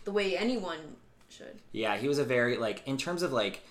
the 0.04 0.12
way 0.12 0.38
anyone 0.38 0.98
should. 1.30 1.60
Yeah, 1.72 1.98
he 1.98 2.08
was 2.08 2.20
a 2.20 2.24
very 2.24 2.58
like 2.58 2.84
in 2.86 2.98
terms 2.98 3.24
of 3.24 3.32
like 3.32 3.64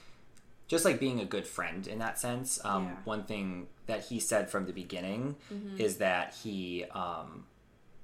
just 0.69 0.85
like 0.85 0.99
being 0.99 1.21
a 1.21 1.25
good 1.25 1.47
friend 1.47 1.87
in 1.87 1.99
that 1.99 2.19
sense. 2.19 2.59
Um, 2.65 2.85
Yeah. 2.85 2.91
Mm-hmm. 2.91 3.05
One 3.05 3.25
thing 3.25 3.67
that 3.87 4.05
he 4.07 4.19
said 4.19 4.49
from 4.49 4.67
the 4.67 4.73
beginning 4.73 5.37
is 5.79 5.99
that 5.99 6.35
he 6.43 6.85
um, 6.93 7.45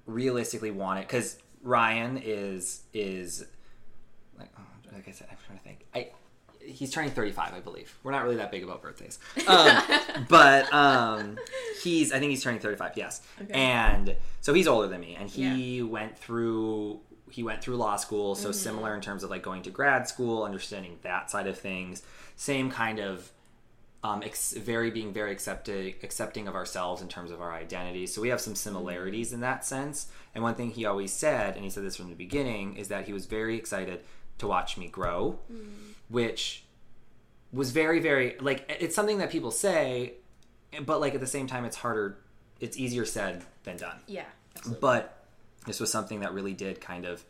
realistically 0.06 0.70
wanted 0.70 1.02
because 1.02 1.38
Ryan 1.62 2.20
is 2.22 2.82
is 2.92 3.44
like 4.38 4.50
oh, 4.58 4.62
like 4.94 5.08
I 5.08 5.12
said, 5.12 5.28
I'm 5.30 5.36
trying 5.46 5.58
to 5.58 5.64
think. 5.64 5.84
I 5.94 6.08
he's 6.60 6.90
turning 6.90 7.10
35, 7.10 7.54
I 7.54 7.60
believe. 7.60 7.96
We're 8.02 8.12
not 8.12 8.24
really 8.24 8.36
that 8.36 8.50
big 8.50 8.62
about 8.62 8.82
birthdays, 8.82 9.18
um, 9.46 9.82
but 10.28 10.72
um, 10.72 11.38
he's 11.82 12.12
I 12.12 12.18
think 12.18 12.30
he's 12.30 12.42
turning 12.42 12.60
35. 12.60 12.92
Yes, 12.96 13.22
Okay. 13.42 13.52
and 13.52 14.16
so 14.40 14.52
he's 14.54 14.68
older 14.68 14.88
than 14.88 15.00
me, 15.00 15.16
and 15.18 15.28
he 15.28 15.82
went 15.82 16.18
through 16.18 17.00
he 17.30 17.42
went 17.42 17.62
through 17.62 17.76
law 17.76 17.96
school, 17.96 18.34
so 18.34 18.52
similar 18.52 18.94
in 18.94 19.00
terms 19.00 19.22
of 19.22 19.30
like 19.30 19.42
going 19.42 19.62
to 19.62 19.70
grad 19.70 20.08
school, 20.08 20.44
understanding 20.44 20.98
that 21.02 21.30
side 21.30 21.46
of 21.46 21.58
things. 21.58 22.02
Same 22.36 22.70
kind 22.70 22.98
of 23.00 23.30
um, 24.02 24.22
ex- 24.22 24.52
very 24.52 24.90
being 24.90 25.12
very 25.12 25.32
accepted, 25.32 25.96
accepting 26.02 26.46
of 26.46 26.54
ourselves 26.54 27.02
in 27.02 27.08
terms 27.08 27.30
of 27.30 27.40
our 27.40 27.52
identity. 27.52 28.06
So 28.06 28.22
we 28.22 28.28
have 28.28 28.40
some 28.40 28.54
similarities 28.54 29.32
in 29.32 29.40
that 29.40 29.64
sense. 29.64 30.06
And 30.34 30.44
one 30.44 30.54
thing 30.54 30.70
he 30.70 30.84
always 30.84 31.12
said, 31.12 31.56
and 31.56 31.64
he 31.64 31.70
said 31.70 31.84
this 31.84 31.96
from 31.96 32.08
the 32.08 32.14
beginning, 32.14 32.76
is 32.76 32.88
that 32.88 33.06
he 33.06 33.12
was 33.12 33.26
very 33.26 33.56
excited 33.56 34.00
to 34.38 34.46
watch 34.46 34.76
me 34.78 34.86
grow, 34.86 35.38
which 36.08 36.64
was 37.52 37.72
very, 37.72 37.98
very 37.98 38.36
like 38.40 38.64
it's 38.80 38.94
something 38.94 39.18
that 39.18 39.30
people 39.30 39.50
say, 39.50 40.14
but 40.84 41.00
like 41.00 41.14
at 41.14 41.20
the 41.20 41.26
same 41.26 41.46
time, 41.46 41.64
it's 41.64 41.76
harder. 41.76 42.18
It's 42.60 42.76
easier 42.76 43.04
said 43.04 43.44
than 43.64 43.78
done. 43.78 43.98
Yeah. 44.06 44.24
Absolutely. 44.56 44.80
But 44.80 45.24
this 45.66 45.80
was 45.80 45.90
something 45.90 46.20
that 46.20 46.32
really 46.32 46.54
did 46.54 46.80
kind 46.80 47.04
of, 47.04 47.24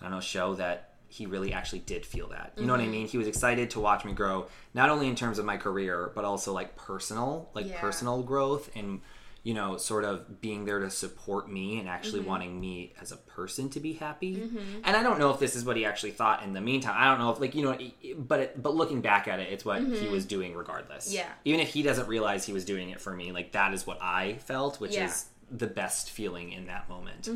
I 0.00 0.04
don't 0.04 0.12
know, 0.12 0.20
show 0.20 0.54
that 0.54 0.91
he 1.12 1.26
really 1.26 1.52
actually 1.52 1.80
did 1.80 2.06
feel 2.06 2.28
that. 2.28 2.54
You 2.56 2.64
know 2.64 2.72
what 2.72 2.80
I 2.80 2.84
mm-hmm. 2.84 2.92
mean? 2.92 3.06
He 3.06 3.18
was 3.18 3.28
excited 3.28 3.68
to 3.70 3.80
watch 3.80 4.02
me 4.02 4.12
grow, 4.12 4.46
not 4.72 4.88
only 4.88 5.08
in 5.08 5.14
terms 5.14 5.38
of 5.38 5.44
my 5.44 5.58
career, 5.58 6.10
but 6.14 6.24
also 6.24 6.54
like 6.54 6.74
personal, 6.74 7.50
like 7.52 7.68
Yeah. 7.68 7.78
personal 7.78 8.22
growth 8.22 8.70
and, 8.74 9.02
you 9.42 9.52
know, 9.52 9.76
sort 9.76 10.06
of 10.06 10.40
being 10.40 10.64
there 10.64 10.78
to 10.80 10.88
support 10.88 11.50
me 11.50 11.78
and 11.78 11.86
actually 11.86 12.20
mm-hmm. 12.20 12.30
wanting 12.30 12.58
me 12.58 12.94
as 12.98 13.12
a 13.12 13.18
person 13.18 13.68
to 13.70 13.78
be 13.78 13.92
happy. 13.92 14.36
Mm-hmm. 14.36 14.80
And 14.84 14.96
I 14.96 15.02
don't 15.02 15.18
know 15.18 15.30
if 15.30 15.38
this 15.38 15.54
is 15.54 15.66
what 15.66 15.76
he 15.76 15.84
actually 15.84 16.12
thought 16.12 16.44
in 16.44 16.54
the 16.54 16.62
meantime. 16.62 16.94
I 16.96 17.04
don't 17.10 17.18
know 17.18 17.30
if, 17.30 17.40
like, 17.40 17.54
you 17.54 17.62
know, 17.62 17.76
but 18.16 18.40
it, 18.40 18.62
but 18.62 18.74
looking 18.74 19.02
back 19.02 19.28
at 19.28 19.38
it, 19.38 19.52
it's 19.52 19.66
what 19.66 19.82
he 19.82 20.08
was 20.08 20.24
doing 20.24 20.54
regardless. 20.54 21.12
Yeah. 21.12 21.28
Even 21.44 21.60
if 21.60 21.68
he 21.68 21.82
doesn't 21.82 22.08
realize 22.08 22.46
he 22.46 22.54
was 22.54 22.64
doing 22.64 22.88
it 22.88 23.02
for 23.02 23.12
me, 23.14 23.32
like, 23.32 23.52
that 23.52 23.74
is 23.74 23.86
what 23.86 23.98
I 24.00 24.38
felt, 24.44 24.80
which 24.80 24.94
Yeah. 24.94 25.06
is 25.06 25.26
the 25.50 25.66
best 25.66 26.10
feeling 26.10 26.52
in 26.52 26.68
that 26.68 26.88
moment. 26.88 27.28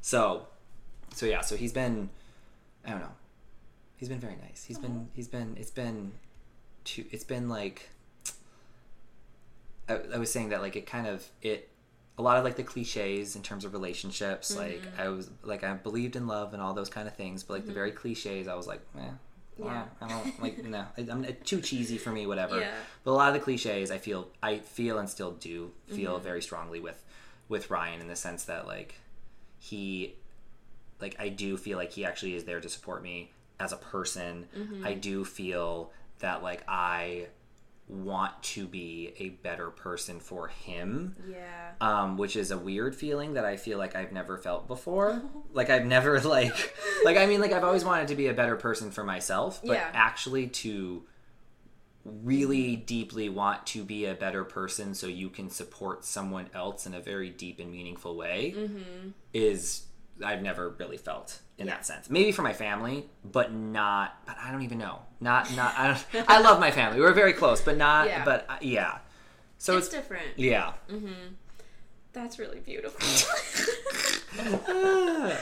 So, 0.00 0.48
so 1.14 1.26
yeah, 1.26 1.42
so 1.42 1.56
he's 1.56 1.72
been, 1.72 2.10
I 2.84 2.90
don't 2.90 3.00
know, 3.00 3.14
he's 4.00 4.08
been 4.08 4.18
very 4.18 4.36
nice. 4.36 4.64
He's 4.64 4.78
been, 4.78 5.08
he's 5.12 5.28
been, 5.28 5.56
it's 5.60 5.70
been, 5.70 6.12
two, 6.84 7.04
it's 7.10 7.22
been 7.22 7.50
like, 7.50 7.90
I, 9.90 9.98
I 10.14 10.18
was 10.18 10.32
saying 10.32 10.48
that 10.48 10.62
like 10.62 10.74
it 10.74 10.86
kind 10.86 11.06
of 11.06 11.28
it, 11.42 11.68
a 12.16 12.22
lot 12.22 12.38
of 12.38 12.44
like 12.44 12.56
the 12.56 12.62
cliches 12.62 13.36
in 13.36 13.42
terms 13.42 13.64
of 13.64 13.74
relationships. 13.74 14.56
Like 14.56 14.82
I 14.98 15.08
was 15.08 15.30
like 15.42 15.64
I 15.64 15.74
believed 15.74 16.16
in 16.16 16.26
love 16.26 16.54
and 16.54 16.62
all 16.62 16.72
those 16.72 16.88
kind 16.88 17.06
of 17.06 17.14
things, 17.14 17.42
but 17.42 17.54
like 17.54 17.66
the 17.66 17.72
very 17.72 17.92
cliches, 17.92 18.48
I 18.48 18.54
was 18.54 18.66
like, 18.66 18.80
eh. 18.98 19.02
Yeah. 19.58 19.84
I 20.00 20.08
don't 20.08 20.42
like 20.42 20.64
no. 20.64 20.86
I'm 20.96 21.26
too 21.44 21.60
cheesy 21.60 21.98
for 21.98 22.10
me. 22.10 22.26
Whatever. 22.26 22.60
Yeah. 22.60 22.72
But 23.04 23.10
a 23.10 23.12
lot 23.12 23.28
of 23.28 23.34
the 23.34 23.40
cliches, 23.40 23.90
I 23.90 23.98
feel, 23.98 24.28
I 24.42 24.58
feel, 24.58 24.98
and 24.98 25.08
still 25.08 25.32
do 25.32 25.72
feel 25.88 26.18
very 26.18 26.40
strongly 26.40 26.80
with 26.80 27.02
with 27.48 27.68
Ryan 27.68 28.00
in 28.00 28.08
the 28.08 28.16
sense 28.16 28.44
that 28.44 28.66
like 28.66 28.94
he 29.58 30.14
like 31.00 31.16
I 31.18 31.28
do 31.28 31.56
feel 31.58 31.76
like 31.76 31.92
he 31.92 32.04
actually 32.06 32.34
is 32.34 32.44
there 32.44 32.60
to 32.60 32.68
support 32.68 33.02
me 33.02 33.32
as 33.60 33.72
a 33.72 33.76
person. 33.76 34.48
I 34.82 34.94
do 34.94 35.24
feel 35.24 35.92
that 36.18 36.42
like 36.42 36.62
I 36.66 37.26
want 37.88 38.40
to 38.40 38.66
be 38.68 39.12
a 39.18 39.30
better 39.30 39.68
person 39.70 40.20
for 40.20 40.46
him. 40.48 41.16
Yeah. 41.28 41.72
Um, 41.80 42.16
which 42.16 42.36
is 42.36 42.50
a 42.52 42.58
weird 42.58 42.94
feeling 42.94 43.34
that 43.34 43.44
I 43.44 43.56
feel 43.56 43.78
like 43.78 43.96
I've 43.96 44.12
never 44.12 44.38
felt 44.38 44.66
before. 44.68 45.22
like 45.52 45.70
I've 45.70 45.86
never 45.86 46.20
like 46.38 46.74
like 47.04 47.16
I 47.16 47.26
mean 47.26 47.40
like 47.40 47.52
I've 47.52 47.64
always 47.64 47.84
wanted 47.84 48.08
to 48.08 48.14
be 48.14 48.28
a 48.28 48.34
better 48.34 48.56
person 48.56 48.90
for 48.90 49.04
myself, 49.04 49.60
but 49.64 49.74
Yeah. 49.74 49.90
actually 49.92 50.46
to 50.48 51.04
really 52.04 52.76
deeply 52.76 53.28
want 53.28 53.66
to 53.66 53.84
be 53.84 54.06
a 54.06 54.14
better 54.14 54.42
person 54.44 54.94
so 54.94 55.06
you 55.06 55.28
can 55.28 55.50
support 55.50 56.02
someone 56.04 56.48
else 56.54 56.86
in 56.86 56.94
a 56.94 57.00
very 57.00 57.28
deep 57.28 57.60
and 57.60 57.70
meaningful 57.70 58.16
way 58.16 58.54
is 59.34 59.82
I've 60.24 60.40
never 60.42 60.70
really 60.70 60.96
felt 60.96 61.40
in 61.60 61.66
that 61.66 61.86
sense. 61.86 62.10
Maybe 62.10 62.32
for 62.32 62.42
my 62.42 62.52
family, 62.52 63.06
but 63.24 63.52
not. 63.52 64.16
But 64.26 64.36
I 64.42 64.50
don't 64.50 64.62
even 64.62 64.78
know. 64.78 65.00
Not 65.20 65.54
not. 65.54 65.74
I, 65.78 65.88
don't, 65.88 66.28
I 66.28 66.40
love 66.40 66.58
my 66.58 66.70
family. 66.70 67.00
We're 67.00 67.12
very 67.12 67.32
close, 67.34 67.60
but 67.60 67.76
not. 67.76 68.06
Yeah. 68.08 68.24
But 68.24 68.46
uh, 68.48 68.56
yeah. 68.60 68.98
So 69.58 69.76
it's 69.76 69.86
it's, 69.86 69.94
different. 69.94 70.26
yeah. 70.36 70.72
That's 72.12 72.38
really 72.38 72.60
beautiful. 72.60 73.06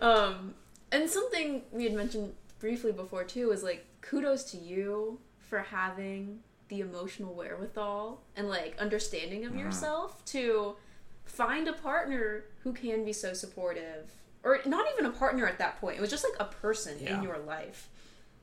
um, 0.00 0.54
and 0.90 1.08
something 1.08 1.62
we 1.70 1.84
had 1.84 1.92
mentioned 1.94 2.32
briefly 2.58 2.92
before 2.92 3.24
too 3.24 3.50
is 3.52 3.62
like 3.62 3.84
kudos 4.00 4.44
to 4.52 4.56
you 4.56 5.20
for 5.38 5.60
having 5.60 6.40
the 6.68 6.80
emotional 6.80 7.34
wherewithal 7.34 8.20
and 8.36 8.48
like 8.48 8.76
understanding 8.78 9.42
Mm-hmm. 9.42 9.58
of 9.58 9.60
yourself 9.60 10.24
to 10.26 10.76
find 11.24 11.68
a 11.68 11.72
partner 11.72 12.44
who 12.62 12.72
can 12.72 13.04
be 13.04 13.12
so 13.12 13.32
supportive 13.32 14.10
or 14.44 14.58
not 14.66 14.86
even 14.92 15.06
a 15.06 15.10
partner 15.10 15.46
at 15.46 15.58
that 15.58 15.80
point 15.80 15.96
it 15.96 16.00
was 16.00 16.10
just 16.10 16.24
like 16.24 16.34
a 16.40 16.52
person 16.52 16.96
Yeah. 17.00 17.16
in 17.16 17.22
your 17.22 17.38
life 17.38 17.88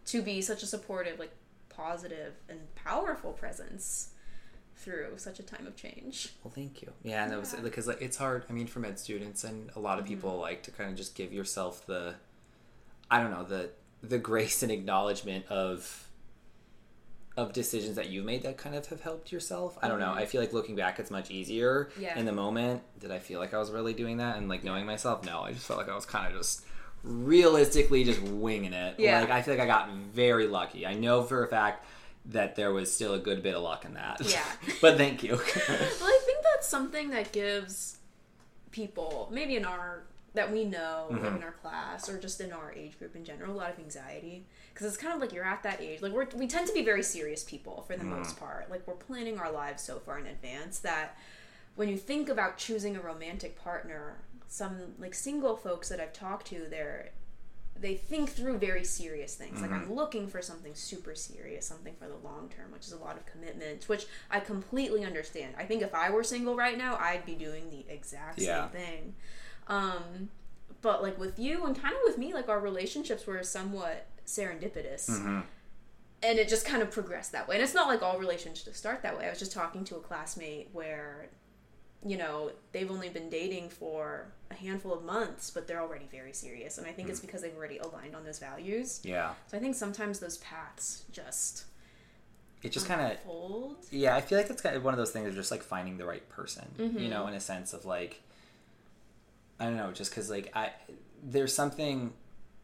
to 0.05 0.21
be 0.21 0.41
such 0.41 0.63
a 0.63 0.65
supportive 0.65 1.19
like 1.19 1.31
positive 1.69 2.33
and 2.49 2.59
powerful 2.75 3.33
presence 3.33 4.09
through 4.75 5.13
such 5.17 5.39
a 5.39 5.43
time 5.43 5.67
of 5.67 5.75
change 5.75 6.29
Well, 6.43 6.51
thank 6.53 6.81
you. 6.81 6.91
Yeah, 7.03 7.23
and 7.23 7.31
that 7.31 7.39
was 7.39 7.53
Yeah. 7.53 7.61
because 7.61 7.87
like 7.87 8.01
it's 8.01 8.17
hard. 8.17 8.45
I 8.49 8.53
mean, 8.53 8.67
for 8.67 8.79
med 8.79 8.99
students, 8.99 9.43
and 9.43 9.71
a 9.75 9.79
lot 9.79 9.97
of 9.97 10.05
mm-hmm. 10.05 10.13
people 10.13 10.37
like 10.39 10.63
to 10.63 10.71
kind 10.71 10.89
of 10.89 10.95
just 10.95 11.15
give 11.15 11.33
yourself 11.33 11.85
the, 11.85 12.15
I 13.09 13.19
don't 13.21 13.31
know, 13.31 13.43
the 13.43 13.71
the 14.03 14.17
grace 14.19 14.61
and 14.63 14.71
acknowledgement 14.71 15.45
of 15.47 16.06
of 17.37 17.53
decisions 17.53 17.95
that 17.95 18.09
you've 18.09 18.25
made 18.25 18.41
that 18.43 18.57
kind 18.57 18.75
of 18.75 18.87
have 18.87 19.01
helped 19.01 19.31
yourself. 19.31 19.77
I 19.81 19.87
don't 19.87 19.99
know. 19.99 20.07
Mm-hmm. 20.07 20.19
I 20.19 20.25
feel 20.25 20.41
like 20.41 20.53
looking 20.53 20.75
back, 20.75 20.99
it's 20.99 21.11
much 21.11 21.29
easier. 21.29 21.89
Yeah. 21.99 22.17
In 22.17 22.25
the 22.25 22.31
moment, 22.31 22.81
did 22.99 23.11
I 23.11 23.19
feel 23.19 23.39
like 23.39 23.53
I 23.53 23.59
was 23.59 23.71
really 23.71 23.93
doing 23.93 24.17
that 24.17 24.37
and 24.37 24.49
like 24.49 24.63
knowing 24.63 24.87
myself? 24.87 25.23
No, 25.23 25.41
I 25.41 25.53
just 25.53 25.67
felt 25.67 25.79
like 25.79 25.87
I 25.87 25.95
was 25.95 26.05
kind 26.05 26.33
of 26.33 26.37
just 26.39 26.65
realistically 27.03 28.03
just 28.03 28.21
winging 28.23 28.73
it. 28.73 28.95
Yeah. 28.97 29.21
Like 29.21 29.29
I 29.29 29.43
feel 29.43 29.53
like 29.53 29.61
I 29.61 29.67
got 29.67 29.91
very 29.91 30.47
lucky. 30.47 30.87
I 30.87 30.95
know 30.95 31.21
for 31.21 31.45
a 31.45 31.47
fact 31.47 31.85
that 32.25 32.55
there 32.55 32.73
was 32.73 32.93
still 32.93 33.13
a 33.13 33.19
good 33.19 33.43
bit 33.43 33.55
of 33.55 33.61
luck 33.61 33.85
in 33.85 33.93
that. 33.93 34.19
Yeah. 34.25 34.43
but 34.81 34.97
thank 34.97 35.23
you. 35.23 35.39
Well, 35.69 36.09
I 36.09 36.19
think 36.25 36.43
that's 36.43 36.67
something 36.67 37.11
that 37.11 37.31
gives 37.31 37.97
people, 38.71 39.29
maybe 39.31 39.55
in 39.55 39.63
our 39.63 40.03
that 40.37 40.51
we 40.51 40.63
know 40.63 41.07
like 41.09 41.21
mm-hmm. 41.21 41.35
in 41.35 41.43
our 41.43 41.51
class 41.51 42.07
or 42.07 42.17
just 42.19 42.39
in 42.39 42.53
our 42.53 42.71
age 42.73 42.97
group 42.97 43.15
in 43.15 43.25
general, 43.25 43.53
a 43.53 43.57
lot 43.57 43.71
of 43.71 43.79
anxiety 43.79 44.45
because 44.73 44.87
it's 44.87 44.97
kind 45.01 45.13
of 45.13 45.19
like 45.19 45.33
you're 45.33 45.43
at 45.43 45.63
that 45.63 45.81
age. 45.81 46.01
Like 46.01 46.13
we're 46.13 46.27
we 46.35 46.47
tend 46.47 46.67
to 46.67 46.73
be 46.73 46.83
very 46.83 47.03
serious 47.03 47.43
people 47.43 47.83
for 47.87 47.97
the 47.97 48.03
most 48.03 48.35
mm-hmm. 48.35 48.45
part. 48.45 48.71
Like 48.71 48.87
we're 48.87 48.93
planning 48.93 49.37
our 49.39 49.51
lives 49.51 49.83
so 49.83 49.99
far 49.99 50.19
in 50.19 50.27
advance 50.27 50.79
that 50.79 51.17
when 51.75 51.89
you 51.89 51.97
think 51.97 52.29
about 52.29 52.57
choosing 52.57 52.95
a 52.95 53.01
romantic 53.01 53.61
partner, 53.61 54.17
some 54.47 54.93
like 54.99 55.13
single 55.13 55.55
folks 55.55 55.89
that 55.89 55.99
I've 55.99 56.13
talked 56.13 56.47
to, 56.47 56.67
they're 56.69 57.09
they 57.79 57.95
think 57.95 58.29
through 58.29 58.57
very 58.57 58.83
serious 58.83 59.35
things. 59.35 59.61
Like 59.61 59.71
I'm 59.71 59.83
mm-hmm. 59.83 59.93
looking 59.93 60.27
for 60.27 60.41
something 60.41 60.73
super 60.75 61.15
serious, 61.15 61.65
something 61.65 61.93
for 61.99 62.07
the 62.07 62.15
long 62.15 62.49
term, 62.55 62.71
which 62.71 62.87
is 62.87 62.91
a 62.91 62.97
lot 62.97 63.17
of 63.17 63.25
commitment, 63.25 63.87
which 63.87 64.05
I 64.31 64.39
completely 64.39 65.03
understand. 65.03 65.55
I 65.57 65.63
think 65.63 65.81
if 65.81 65.93
I 65.93 66.09
were 66.09 66.23
single 66.23 66.55
right 66.55 66.77
now, 66.77 66.97
I'd 66.97 67.25
be 67.25 67.35
doing 67.35 67.69
the 67.69 67.85
exact 67.91 68.39
Yeah. 68.39 68.69
same 68.69 68.81
thing. 68.81 69.15
Um, 69.67 70.29
but 70.81 71.01
like 71.01 71.17
with 71.19 71.37
you 71.39 71.65
and 71.65 71.75
kind 71.79 71.93
of 71.93 71.99
with 72.05 72.17
me, 72.17 72.33
like 72.33 72.49
our 72.49 72.59
relationships 72.59 73.25
were 73.27 73.41
somewhat 73.43 74.05
serendipitous. 74.25 75.43
And 76.23 76.39
it 76.39 76.47
just 76.49 76.65
kind 76.65 76.81
of 76.81 76.89
progressed 76.89 77.31
that 77.33 77.47
way. 77.47 77.55
And 77.55 77.63
it's 77.63 77.75
not 77.75 77.87
like 77.87 78.01
all 78.01 78.17
relationships 78.17 78.77
start 78.77 79.03
that 79.03 79.17
way. 79.17 79.27
I 79.27 79.29
was 79.29 79.39
just 79.39 79.51
talking 79.51 79.83
to 79.85 79.95
a 79.97 79.99
classmate 79.99 80.69
where 80.73 81.29
you 82.05 82.15
know, 82.15 82.51
they've 82.73 82.91
only 82.91 83.09
been 83.09 83.27
dating 83.27 83.67
for 83.69 84.27
a 84.51 84.53
handful 84.53 84.93
of 84.93 85.03
months, 85.03 85.49
but 85.49 85.67
they're 85.67 85.81
already 85.81 86.07
very 86.11 86.31
serious. 86.31 86.77
And 86.77 86.85
I 86.85 86.91
think 86.91 87.09
it's 87.09 87.19
because 87.19 87.41
they've 87.41 87.55
already 87.57 87.79
aligned 87.79 88.15
on 88.15 88.23
those 88.23 88.37
values. 88.37 89.01
yeah. 89.03 89.31
So 89.47 89.57
I 89.57 89.59
think 89.59 89.75
sometimes 89.75 90.19
those 90.19 90.37
paths 90.37 91.03
just 91.11 91.65
It 92.61 92.71
just 92.71 92.87
kind 92.87 93.01
of. 93.01 93.17
Yeah, 93.91 94.15
I 94.15 94.21
feel 94.21 94.37
like 94.37 94.49
it's 94.49 94.61
kind 94.61 94.75
of 94.75 94.83
one 94.83 94.93
of 94.93 94.99
those 94.99 95.09
things 95.09 95.27
of 95.27 95.33
just 95.35 95.49
like 95.49 95.63
finding 95.63 95.97
the 95.97 96.05
right 96.05 96.27
person, 96.29 96.65
Mm-hmm. 96.77 96.99
you 96.99 97.09
know, 97.09 97.25
in 97.27 97.33
a 97.33 97.39
sense 97.39 97.73
of 97.73 97.83
like, 97.83 98.21
I 99.59 99.65
don't 99.65 99.77
know, 99.77 99.91
just 99.91 100.11
because 100.11 100.29
like 100.29 100.51
I, 100.55 100.71
there's 101.23 101.53
something 101.53 102.13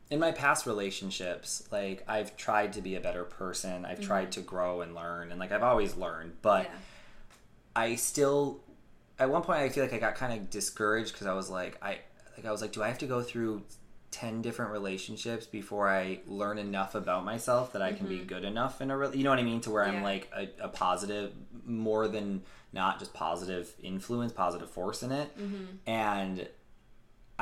in 0.10 0.20
my 0.20 0.32
past 0.32 0.66
relationships, 0.68 1.68
like 1.72 2.04
I've 2.08 2.38
tried 2.38 2.74
to 2.74 2.82
be 2.82 2.96
a 2.96 3.00
better 3.02 3.24
person, 3.24 3.86
I've 3.86 4.00
tried 4.02 4.32
to 4.34 4.42
grow 4.42 4.82
and 4.82 4.94
learn, 4.94 5.32
and 5.32 5.40
like 5.40 5.52
I've 5.52 5.64
always 5.64 5.96
learned, 5.96 6.34
but 6.42 6.66
Mm-hmm. 6.66 6.74
Yeah. 6.74 6.80
I 7.76 7.96
still, 7.96 8.62
at 9.18 9.32
one 9.32 9.42
point, 9.42 9.60
I 9.60 9.70
feel 9.70 9.84
like 9.84 9.94
I 9.94 9.98
got 9.98 10.14
kind 10.14 10.32
of 10.40 10.52
discouraged 10.52 11.14
because 11.14 11.26
I 11.26 11.34
was 11.34 11.50
like, 11.50 11.76
I, 11.82 11.98
like 12.38 12.46
I 12.46 12.52
was 12.52 12.62
like, 12.62 12.72
do 12.72 12.84
I 12.84 12.88
have 12.88 13.00
to 13.00 13.08
go 13.08 13.24
through 13.24 13.64
10 14.12 14.44
different 14.44 14.72
relationships 14.72 15.48
before 15.48 15.90
I 15.90 16.20
learn 16.28 16.60
enough 16.60 16.94
about 16.94 17.26
myself 17.26 17.74
that 17.74 17.82
I 17.82 17.94
can 17.94 18.06
be 18.08 18.20
good 18.20 18.44
enough 18.44 18.80
in 18.80 18.92
a 18.92 18.98
re- 18.98 19.10
you 19.16 19.24
know 19.24 19.32
what 19.32 19.40
I 19.40 19.44
mean 19.44 19.60
to 19.62 19.72
where 19.72 19.84
I'm 19.84 19.96
Mm-hmm. 19.96 20.04
Like 20.04 20.32
a, 20.38 20.66
a 20.66 20.68
positive 20.68 21.32
more 21.66 22.08
than 22.08 22.44
not 22.72 23.00
just 23.00 23.12
positive 23.16 23.74
influence 23.82 24.32
positive 24.34 24.70
force 24.70 25.02
in 25.02 25.12
it 25.12 25.36
Mm-hmm. 25.36 25.90
and 25.90 26.48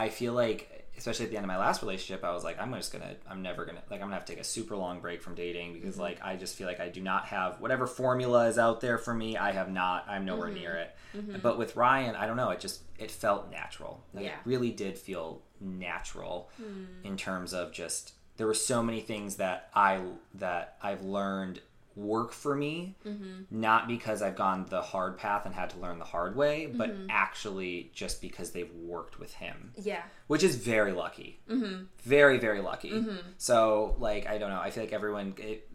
I 0.01 0.09
feel 0.09 0.33
like 0.33 0.67
especially 0.97 1.25
at 1.25 1.31
the 1.31 1.37
end 1.37 1.45
of 1.45 1.47
my 1.47 1.57
last 1.57 1.81
relationship 1.81 2.23
I 2.23 2.31
was 2.33 2.43
like 2.43 2.59
I'm 2.61 2.71
just 2.73 2.91
gonna 2.93 3.15
I'm 3.29 3.41
never 3.41 3.65
gonna 3.65 3.81
like 3.89 4.01
I'm 4.01 4.07
gonna 4.07 4.15
have 4.15 4.25
to 4.25 4.33
take 4.33 4.41
a 4.41 4.43
super 4.57 4.75
long 4.75 4.99
break 4.99 5.21
from 5.23 5.33
dating 5.35 5.73
because 5.73 5.93
Mm-hmm. 5.95 6.01
like 6.01 6.19
I 6.23 6.35
just 6.35 6.55
feel 6.57 6.67
like 6.67 6.79
I 6.79 6.89
do 6.89 7.01
not 7.01 7.25
have 7.27 7.59
whatever 7.61 7.87
formula 7.87 8.47
is 8.47 8.57
out 8.59 8.81
there 8.81 8.97
for 8.97 9.13
me 9.13 9.37
I 9.37 9.51
have 9.51 9.69
not 9.71 10.05
I'm 10.07 10.25
nowhere 10.25 10.49
Mm-hmm. 10.49 10.59
near 10.59 10.75
it 10.75 11.41
but 11.41 11.57
with 11.57 11.75
Ryan 11.75 12.15
I 12.15 12.27
don't 12.27 12.37
know 12.37 12.49
it 12.51 12.59
just 12.59 12.81
it 12.99 13.09
felt 13.09 13.49
natural 13.51 14.03
like 14.13 14.25
Yeah. 14.25 14.31
it 14.33 14.39
really 14.45 14.71
did 14.71 14.97
feel 14.97 15.41
natural 15.59 16.49
Hmm. 16.57 16.83
in 17.03 17.17
terms 17.17 17.53
of 17.53 17.71
just 17.71 18.13
there 18.37 18.47
were 18.47 18.53
so 18.53 18.81
many 18.83 19.01
things 19.01 19.35
that 19.37 19.69
I 19.73 20.01
that 20.35 20.77
I've 20.81 21.03
learned 21.03 21.61
work 21.95 22.31
for 22.31 22.55
me 22.55 22.95
Mm-hmm. 23.05 23.43
not 23.51 23.87
because 23.87 24.21
I've 24.21 24.35
gone 24.35 24.65
the 24.69 24.81
hard 24.81 25.17
path 25.17 25.45
and 25.45 25.53
had 25.53 25.69
to 25.71 25.79
learn 25.79 25.99
the 25.99 26.05
hard 26.05 26.35
way 26.35 26.65
but 26.67 26.89
Mm-hmm. 26.91 27.07
actually 27.09 27.91
just 27.93 28.21
because 28.21 28.51
they've 28.51 28.71
worked 28.73 29.19
with 29.19 29.33
him 29.33 29.73
Yeah. 29.81 30.01
which 30.27 30.43
is 30.43 30.55
very 30.55 30.91
lucky 30.93 31.39
mm-hmm. 31.49 31.83
very 32.03 32.37
very 32.37 32.61
lucky 32.61 33.05
so 33.37 33.95
like 33.99 34.27
I 34.27 34.37
don't 34.37 34.49
know 34.49 34.59
I 34.61 34.71
feel 34.71 34.83
like 34.83 34.93
everyone 34.93 35.33
it, 35.37 35.67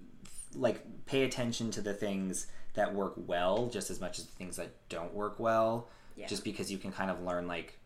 like 0.54 0.80
pay 1.06 1.24
attention 1.24 1.70
to 1.72 1.80
the 1.82 1.92
things 1.94 2.46
that 2.74 2.94
work 2.94 3.14
well 3.16 3.66
just 3.68 3.90
as 3.90 4.00
much 4.00 4.18
as 4.18 4.26
the 4.26 4.32
things 4.32 4.56
that 4.56 4.70
don't 4.88 5.12
work 5.14 5.38
well 5.38 5.88
Yeah. 6.16 6.26
just 6.26 6.44
because 6.44 6.70
you 6.72 6.78
can 6.78 6.92
kind 6.92 7.10
of 7.10 7.22
learn 7.22 7.46
like 7.46 7.78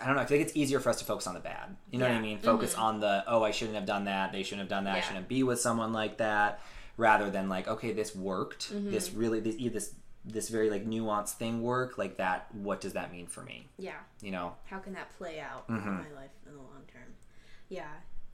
I 0.00 0.06
don't 0.06 0.14
know. 0.14 0.22
I 0.22 0.26
feel 0.26 0.38
like 0.38 0.46
it's 0.46 0.56
easier 0.56 0.78
for 0.78 0.90
us 0.90 1.00
to 1.00 1.04
focus 1.04 1.26
on 1.26 1.34
the 1.34 1.40
bad. 1.40 1.74
You 1.90 1.98
know 1.98 2.06
what 2.06 2.14
I 2.14 2.20
mean? 2.20 2.38
Focus 2.38 2.76
on 2.76 3.00
the 3.00 3.24
oh, 3.26 3.42
I 3.42 3.50
shouldn't 3.50 3.74
have 3.74 3.84
done 3.86 4.04
that. 4.04 4.30
They 4.30 4.44
shouldn't 4.44 4.60
have 4.60 4.68
done 4.68 4.84
that. 4.84 4.94
I 4.96 5.00
shouldn't 5.00 5.26
be 5.26 5.42
with 5.42 5.60
someone 5.60 5.92
like 5.92 6.18
that. 6.18 6.60
Rather 6.98 7.30
than 7.30 7.48
like, 7.48 7.66
okay, 7.66 7.92
this 7.92 8.14
worked. 8.14 8.70
Mm-hmm. 8.72 8.90
This 8.90 9.12
really 9.12 9.40
this 9.40 9.56
this 9.56 9.94
this 10.24 10.48
very 10.50 10.68
like 10.68 10.84
nuanced 10.84 11.34
thing 11.34 11.62
worked. 11.62 11.96
Like 11.96 12.18
that. 12.18 12.54
What 12.54 12.82
does 12.82 12.92
that 12.92 13.10
mean 13.12 13.26
for 13.26 13.42
me? 13.42 13.68
Yeah. 13.78 14.00
You 14.20 14.32
know? 14.32 14.52
How 14.66 14.78
can 14.78 14.92
that 14.94 15.16
play 15.16 15.40
out 15.40 15.66
Mm-hmm. 15.68 15.88
in 15.88 15.94
my 15.94 16.20
life 16.20 16.30
in 16.46 16.52
the 16.52 16.58
long 16.58 16.82
term? 16.92 17.14
Yeah. 17.70 17.86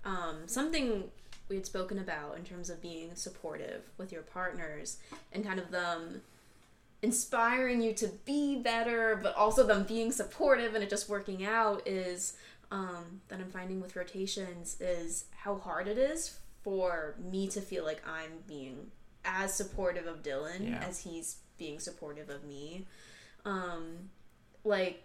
Um, 0.04 0.46
something 0.46 1.04
we 1.48 1.56
had 1.56 1.66
spoken 1.66 1.98
about 1.98 2.36
in 2.36 2.44
terms 2.44 2.70
of 2.70 2.80
being 2.82 3.14
supportive 3.14 3.82
with 3.98 4.10
your 4.12 4.22
partners 4.22 4.96
and 5.32 5.44
kind 5.44 5.60
of 5.60 5.70
them 5.70 6.22
inspiring 7.02 7.82
you 7.82 7.92
to 7.92 8.08
be 8.24 8.56
better, 8.56 9.20
but 9.22 9.34
also 9.36 9.66
them 9.66 9.84
being 9.84 10.10
supportive 10.10 10.74
and 10.74 10.82
it 10.82 10.88
just 10.88 11.08
working 11.08 11.44
out 11.44 11.86
is 11.86 12.34
um, 12.70 13.20
that 13.28 13.40
I'm 13.40 13.50
finding 13.50 13.80
with 13.80 13.94
rotations 13.94 14.80
is 14.80 15.26
how 15.36 15.56
hard 15.56 15.86
it 15.86 15.98
is 15.98 16.38
for 16.64 17.14
me 17.22 17.46
to 17.48 17.60
feel 17.60 17.84
like 17.84 18.02
I'm 18.08 18.30
being 18.48 18.90
as 19.24 19.54
supportive 19.54 20.06
of 20.06 20.22
Dylan 20.22 20.70
Yeah. 20.70 20.82
as 20.86 21.00
he's 21.00 21.36
being 21.58 21.78
supportive 21.78 22.28
of 22.30 22.42
me. 22.44 22.86
Um, 23.44 24.10
like 24.64 25.02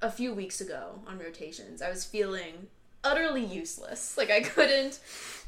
a 0.00 0.10
few 0.10 0.34
weeks 0.34 0.60
ago 0.60 1.00
on 1.06 1.18
rotations, 1.18 1.82
I 1.82 1.90
was 1.90 2.04
feeling 2.04 2.68
utterly 3.04 3.44
useless. 3.44 4.14
Like 4.18 4.30
I 4.30 4.40
couldn't 4.40 4.98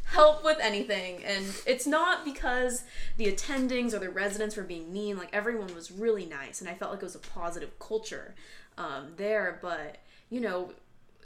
help 0.04 0.44
with 0.44 0.58
anything. 0.60 1.24
And 1.24 1.44
it's 1.66 1.86
not 1.86 2.24
because 2.24 2.84
the 3.16 3.26
attendings 3.32 3.92
or 3.94 3.98
the 3.98 4.10
residents 4.10 4.56
were 4.56 4.62
being 4.62 4.92
mean. 4.92 5.16
Like 5.16 5.30
everyone 5.32 5.74
was 5.74 5.90
really 5.90 6.26
nice, 6.26 6.60
and 6.60 6.68
I 6.70 6.74
felt 6.74 6.90
like 6.92 7.00
it 7.00 7.04
was 7.06 7.14
a 7.14 7.18
positive 7.20 7.78
culture 7.78 8.34
um, 8.76 9.12
there. 9.16 9.58
But 9.62 9.96
you 10.28 10.40
know. 10.40 10.72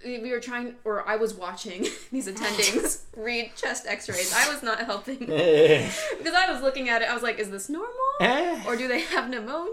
We 0.05 0.31
were 0.31 0.41
trying, 0.41 0.75
or 0.85 1.09
I 1.09 1.17
was 1.17 1.35
watching 1.35 1.87
these 2.13 2.29
attendings 2.29 3.03
read 3.17 3.53
chest 3.57 3.87
X-rays. 3.87 4.33
I 4.35 4.53
was 4.53 4.63
not 4.63 4.81
helping 4.81 5.19
because 5.19 6.35
I 6.35 6.53
was 6.53 6.63
looking 6.63 6.89
at 6.89 7.03
it. 7.03 7.09
I 7.09 7.15
was 7.15 7.23
like, 7.23 7.39
"Is 7.39 7.51
this 7.51 7.69
normal, 7.69 7.91
eh. 8.21 8.63
or 8.67 8.77
do 8.77 8.87
they 8.89 9.01
have 9.01 9.31
pneumonia, 9.31 9.73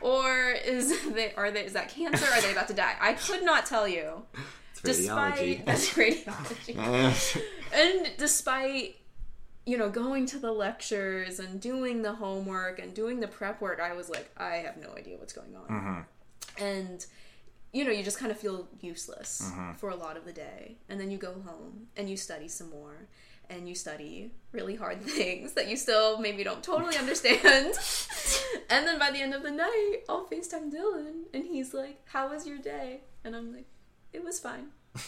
or 0.00 0.52
is 0.64 1.12
they 1.12 1.34
are 1.34 1.50
they 1.50 1.64
is 1.64 1.72
that 1.72 1.88
cancer? 1.88 2.26
Are 2.32 2.40
they 2.40 2.52
about 2.52 2.68
to 2.68 2.74
die?" 2.74 2.94
I 3.00 3.14
could 3.14 3.42
not 3.42 3.66
tell 3.66 3.88
you 3.88 4.22
despite 4.82 5.64
that's 5.66 5.90
radiology 5.90 7.42
and 7.72 8.10
despite 8.18 8.96
you 9.66 9.76
know 9.76 9.90
going 9.90 10.26
to 10.26 10.38
the 10.38 10.50
lectures 10.50 11.38
and 11.38 11.60
doing 11.60 12.02
the 12.02 12.12
homework 12.12 12.78
and 12.78 12.94
doing 12.94 13.20
the 13.20 13.28
prep 13.28 13.60
work 13.60 13.80
i 13.80 13.92
was 13.92 14.08
like 14.08 14.30
i 14.36 14.56
have 14.56 14.76
no 14.76 14.90
idea 14.96 15.16
what's 15.18 15.32
going 15.32 15.54
on 15.54 15.68
mm-hmm. 15.68 16.64
and 16.64 17.06
you 17.72 17.84
know 17.84 17.90
you 17.90 18.02
just 18.02 18.18
kind 18.18 18.32
of 18.32 18.38
feel 18.38 18.68
useless 18.80 19.42
mm-hmm. 19.44 19.72
for 19.74 19.90
a 19.90 19.96
lot 19.96 20.16
of 20.16 20.24
the 20.24 20.32
day 20.32 20.76
and 20.88 21.00
then 21.00 21.10
you 21.10 21.18
go 21.18 21.32
home 21.46 21.86
and 21.96 22.10
you 22.10 22.16
study 22.16 22.48
some 22.48 22.70
more 22.70 23.06
and 23.48 23.68
you 23.68 23.74
study 23.74 24.32
really 24.52 24.76
hard 24.76 25.00
things 25.20 25.52
that 25.54 25.68
you 25.68 25.76
still 25.76 26.18
maybe 26.18 26.42
don't 26.42 26.62
totally 26.62 26.96
understand 26.96 27.74
and 28.70 28.86
then 28.86 28.98
by 28.98 29.10
the 29.10 29.20
end 29.20 29.34
of 29.34 29.42
the 29.42 29.50
night 29.50 29.98
i'll 30.08 30.26
facetime 30.26 30.72
dylan 30.72 31.24
and 31.32 31.44
he's 31.44 31.72
like 31.72 32.00
how 32.06 32.28
was 32.28 32.46
your 32.46 32.58
day 32.58 33.00
and 33.24 33.36
i'm 33.36 33.54
like 33.54 33.66
it 34.12 34.24
was 34.24 34.40
fine. 34.40 34.68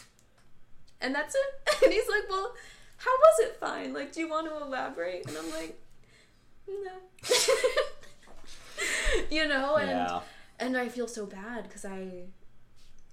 And 1.00 1.12
that's 1.12 1.34
it. 1.34 1.82
And 1.82 1.92
he's 1.92 2.08
like, 2.08 2.30
Well, 2.30 2.54
how 2.98 3.10
was 3.10 3.40
it 3.40 3.56
fine? 3.56 3.92
Like, 3.92 4.12
do 4.12 4.20
you 4.20 4.28
want 4.28 4.46
to 4.46 4.56
elaborate? 4.64 5.26
And 5.26 5.36
I'm 5.36 5.50
like, 5.50 5.82
No. 6.68 6.92
you 9.28 9.48
know, 9.48 9.74
and 9.74 9.90
Yeah. 9.90 10.20
and 10.60 10.76
I 10.76 10.88
feel 10.88 11.08
so 11.08 11.26
bad 11.26 11.64
because 11.64 11.84
I 11.84 12.26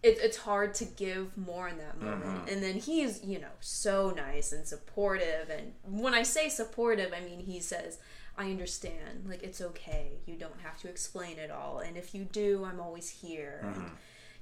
it, 0.02 0.18
it's 0.22 0.38
hard 0.38 0.74
to 0.76 0.86
give 0.86 1.38
more 1.38 1.68
in 1.68 1.78
that 1.78 2.02
moment. 2.02 2.50
And 2.50 2.64
then 2.64 2.76
he's, 2.76 3.24
you 3.24 3.40
know, 3.40 3.52
so 3.60 4.12
nice 4.12 4.52
and 4.52 4.66
supportive. 4.66 5.50
And 5.50 5.74
when 5.84 6.14
I 6.14 6.24
say 6.24 6.48
supportive, 6.50 7.12
I 7.14 7.20
mean 7.20 7.40
he 7.40 7.60
says, 7.60 7.98
I 8.38 8.44
understand. 8.52 9.26
Like, 9.28 9.44
it's 9.44 9.60
okay. 9.60 10.14
You 10.26 10.36
don't 10.36 10.62
have 10.64 10.80
to 10.82 10.88
explain 10.88 11.38
it 11.38 11.52
all. 11.52 11.80
And 11.80 11.98
if 11.98 12.16
you 12.16 12.24
do, 12.24 12.64
I'm 12.64 12.80
always 12.80 13.10
here. 13.10 13.60
And, 13.76 13.92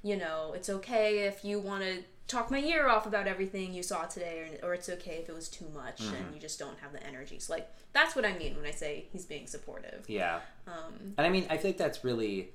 you 0.04 0.16
know, 0.16 0.52
it's 0.54 0.70
okay 0.70 1.26
if 1.26 1.44
you 1.44 1.58
want 1.58 1.82
to 1.82 2.04
talk 2.28 2.48
my 2.52 2.60
ear 2.60 2.86
off 2.88 3.06
about 3.06 3.26
everything 3.26 3.74
you 3.74 3.82
saw 3.82 4.04
today, 4.04 4.58
or, 4.62 4.68
or 4.68 4.74
it's 4.74 4.88
okay 4.88 5.16
if 5.22 5.28
it 5.28 5.34
was 5.34 5.48
too 5.48 5.66
much 5.74 6.00
Mm-hmm. 6.02 6.14
and 6.14 6.34
you 6.34 6.40
just 6.40 6.60
don't 6.60 6.78
have 6.78 6.92
the 6.92 7.04
energy. 7.04 7.40
So 7.40 7.54
like 7.54 7.68
that's 7.92 8.14
what 8.14 8.24
I 8.24 8.38
mean 8.38 8.54
when 8.54 8.66
I 8.66 8.70
say 8.70 9.06
he's 9.12 9.24
being 9.26 9.48
supportive. 9.48 10.04
Yeah. 10.06 10.40
Um, 10.68 11.14
And 11.16 11.26
I 11.26 11.30
mean, 11.30 11.46
I 11.50 11.56
think 11.56 11.76
that's 11.78 12.04
really 12.04 12.50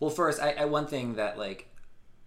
well. 0.00 0.10
First, 0.10 0.42
I, 0.42 0.50
I 0.52 0.64
one 0.66 0.86
thing 0.86 1.14
that 1.14 1.38
like 1.38 1.70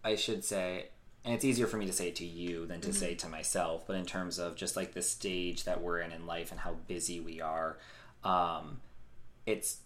I 0.04 0.16
should 0.16 0.44
say, 0.44 0.88
and 1.24 1.34
it's 1.34 1.46
easier 1.46 1.68
for 1.68 1.78
me 1.78 1.86
to 1.86 1.94
say 1.94 2.12
to 2.12 2.26
you 2.26 2.66
than 2.66 2.82
to 2.82 2.90
Mm-hmm. 2.90 2.98
say 2.98 3.16
to 3.16 3.28
myself. 3.30 3.86
But 3.88 3.96
in 3.98 4.06
terms 4.06 4.40
of 4.40 4.56
just 4.56 4.76
like 4.76 4.94
the 4.94 5.02
stage 5.02 5.64
that 5.66 5.82
we're 5.82 6.00
in 6.00 6.12
in 6.12 6.26
life 6.26 6.52
and 6.52 6.60
how 6.60 6.74
busy 6.88 7.20
we 7.20 7.42
are, 7.42 7.78
um, 8.24 8.82
it's 9.46 9.78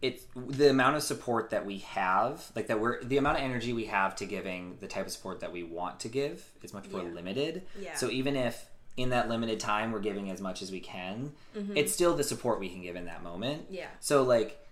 it's 0.00 0.24
the 0.36 0.70
amount 0.70 0.94
of 0.94 1.02
support 1.02 1.50
that 1.50 1.66
we 1.66 1.78
have, 1.78 2.52
like 2.54 2.68
that 2.68 2.78
we're 2.80 3.02
the 3.02 3.16
amount 3.16 3.36
of 3.38 3.42
energy 3.42 3.72
we 3.72 3.86
have 3.86 4.14
to 4.16 4.24
giving 4.26 4.76
the 4.80 4.86
type 4.86 5.06
of 5.06 5.12
support 5.12 5.40
that 5.40 5.52
we 5.52 5.64
want 5.64 5.98
to 6.00 6.08
give 6.08 6.44
is 6.62 6.72
much 6.72 6.88
more 6.88 7.02
Yeah. 7.02 7.08
limited. 7.14 7.62
Yeah. 7.80 7.94
So 7.96 8.08
even 8.08 8.36
if 8.36 8.66
in 8.96 9.10
that 9.10 9.28
limited 9.28 9.58
time 9.60 9.90
we're 9.92 9.98
giving 10.00 10.30
as 10.30 10.40
much 10.40 10.62
as 10.62 10.70
we 10.70 10.80
can, 10.80 11.32
Mm-hmm. 11.56 11.76
it's 11.76 11.92
still 11.92 12.14
the 12.16 12.22
support 12.24 12.60
we 12.60 12.68
can 12.68 12.80
give 12.80 12.94
in 12.96 13.06
that 13.06 13.22
moment. 13.24 13.66
yeah. 13.70 13.88
So 14.00 14.22
like 14.22 14.64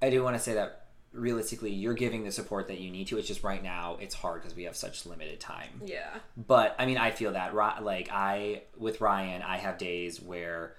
I 0.00 0.08
do 0.08 0.22
want 0.22 0.36
to 0.36 0.42
say 0.42 0.54
that 0.54 0.79
realistically 1.12 1.72
you're 1.72 1.94
giving 1.94 2.24
the 2.24 2.32
support 2.32 2.68
that 2.68 2.78
you 2.78 2.90
need 2.90 3.08
to. 3.08 3.18
It's 3.18 3.26
just 3.26 3.42
right 3.42 3.62
now 3.62 3.96
it's 4.00 4.14
hard 4.14 4.42
because 4.42 4.56
we 4.56 4.64
have 4.64 4.76
such 4.76 5.06
limited 5.06 5.40
time. 5.40 5.82
Yeah. 5.84 6.10
But 6.36 6.76
I 6.78 6.86
mean 6.86 6.98
I 6.98 7.10
feel 7.10 7.32
that 7.32 7.54
like 7.54 8.10
I 8.12 8.62
with 8.76 9.00
Ryan 9.00 9.42
I 9.42 9.56
have 9.56 9.78
days 9.78 10.20
where 10.20 10.76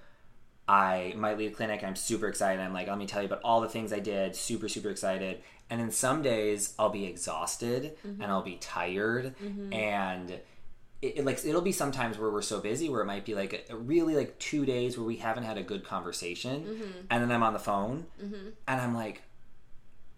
I 0.66 1.12
might 1.16 1.38
leave 1.38 1.54
clinic 1.54 1.84
I'm 1.84 1.96
super 1.96 2.28
excited. 2.28 2.62
I'm 2.62 2.72
like 2.72 2.88
let 2.88 2.98
me 2.98 3.06
tell 3.06 3.22
you 3.22 3.26
about 3.26 3.42
all 3.44 3.60
the 3.60 3.68
things 3.68 3.92
I 3.92 3.98
did, 3.98 4.34
super 4.34 4.68
super 4.68 4.88
excited. 4.88 5.42
And 5.68 5.80
then 5.80 5.90
some 5.90 6.22
days 6.22 6.74
I'll 6.78 6.90
be 6.90 7.06
exhausted 7.06 7.96
and 8.02 8.18
mm-hmm. 8.18 8.30
I'll 8.30 8.42
be 8.42 8.56
tired 8.56 9.34
mm-hmm. 9.42 9.72
and 9.72 10.40
it, 11.02 11.18
it, 11.18 11.24
like 11.24 11.44
it'll 11.44 11.60
be 11.60 11.72
sometimes 11.72 12.16
where 12.16 12.30
we're 12.30 12.42
so 12.42 12.60
busy 12.60 12.88
where 12.88 13.02
it 13.02 13.06
might 13.06 13.24
be 13.24 13.34
like 13.34 13.66
a, 13.68 13.76
really 13.76 14.14
like 14.14 14.38
two 14.38 14.64
days 14.64 14.96
where 14.96 15.06
we 15.06 15.16
haven't 15.16 15.42
had 15.42 15.58
a 15.58 15.62
good 15.62 15.84
conversation 15.84 16.62
mm-hmm. 16.62 16.90
and 17.10 17.22
then 17.22 17.32
i'm 17.32 17.42
on 17.42 17.52
the 17.52 17.58
phone 17.58 18.06
and 18.68 18.80
i'm 18.80 18.94
like 18.94 19.22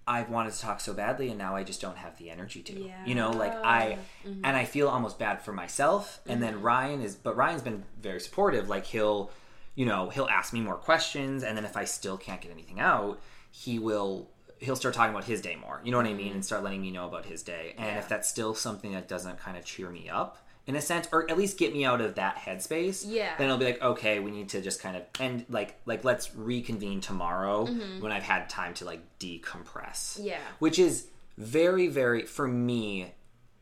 i've 0.07 0.29
wanted 0.29 0.53
to 0.53 0.61
talk 0.61 0.81
so 0.81 0.93
badly 0.93 1.29
and 1.29 1.39
now 1.39 1.57
i 1.57 1.63
just 1.63 1.81
don't 1.81 1.97
have 1.97 2.17
the 2.19 2.31
energy 2.31 2.63
to. 2.63 2.79
Yeah. 2.79 3.05
you 3.07 3.15
know 3.15 3.31
like 3.31 3.55
i 3.65 3.99
mm-hmm. 4.27 4.41
and 4.45 4.57
i 4.57 4.65
feel 4.65 4.89
almost 4.89 5.19
bad 5.19 5.43
for 5.43 5.53
myself. 5.53 6.21
And 6.27 6.43
then 6.43 6.55
mm-hmm. 6.55 6.65
ryan 6.65 7.03
is 7.03 7.15
but 7.15 7.37
ryan's 7.37 7.63
been 7.63 7.85
very 8.01 8.21
supportive. 8.21 8.69
Like 8.69 8.87
he'll 8.87 9.31
you 9.75 9.87
know 9.87 10.11
he'll 10.11 10.27
ask 10.27 10.53
me 10.53 10.61
more 10.61 10.77
questions 10.77 11.43
and 11.43 11.57
then 11.57 11.65
if 11.65 11.77
i 11.77 11.85
still 11.85 12.17
can't 12.17 12.41
get 12.41 12.53
anything 12.53 12.81
out 12.81 13.21
he 13.51 13.79
will 13.79 14.29
he'll 14.59 14.77
start 14.77 14.95
talking 14.95 15.13
about 15.15 15.25
his 15.25 15.41
day 15.41 15.57
more. 15.57 15.81
You 15.85 15.91
know 15.91 15.99
what 15.99 16.07
i 16.07 16.13
mean? 16.13 16.27
Mm-hmm. 16.27 16.35
And 16.37 16.45
start 16.45 16.63
letting 16.63 16.83
me 16.83 16.91
know 16.91 17.07
about 17.07 17.27
his 17.27 17.43
day. 17.43 17.75
And 17.77 17.87
Yeah. 17.87 17.99
if 17.99 18.09
that's 18.09 18.29
still 18.29 18.55
something 18.55 18.93
that 18.93 19.09
doesn't 19.09 19.39
kind 19.39 19.57
of 19.57 19.65
cheer 19.65 19.91
me 19.91 20.09
up 20.09 20.39
in 20.67 20.77
a 20.77 20.81
sense 20.81 21.07
or 21.13 21.31
at 21.31 21.37
least 21.37 21.59
get 21.59 21.73
me 21.73 21.85
out 21.85 22.01
of 22.01 22.15
that 22.15 22.37
headspace 22.37 23.05
Yeah. 23.07 23.35
then 23.37 23.47
it'll 23.47 23.59
be 23.59 23.67
like 23.67 23.83
okay 23.83 24.19
we 24.19 24.31
need 24.31 24.49
to 24.51 24.61
just 24.63 24.81
kind 24.81 24.97
of 24.97 25.03
and 25.21 25.45
like 25.49 25.79
like 25.85 26.05
let's 26.05 26.35
reconvene 26.35 27.01
tomorrow 27.01 27.67
mm-hmm. 27.67 28.01
when 28.01 28.13
i've 28.13 28.23
had 28.23 28.49
time 28.49 28.73
to 28.75 28.85
like 28.85 29.01
decompress 29.19 30.19
Yeah. 30.23 30.39
which 30.59 30.79
is 30.79 31.07
very 31.37 31.89
very 31.89 32.23
for 32.23 32.49
me 32.49 33.13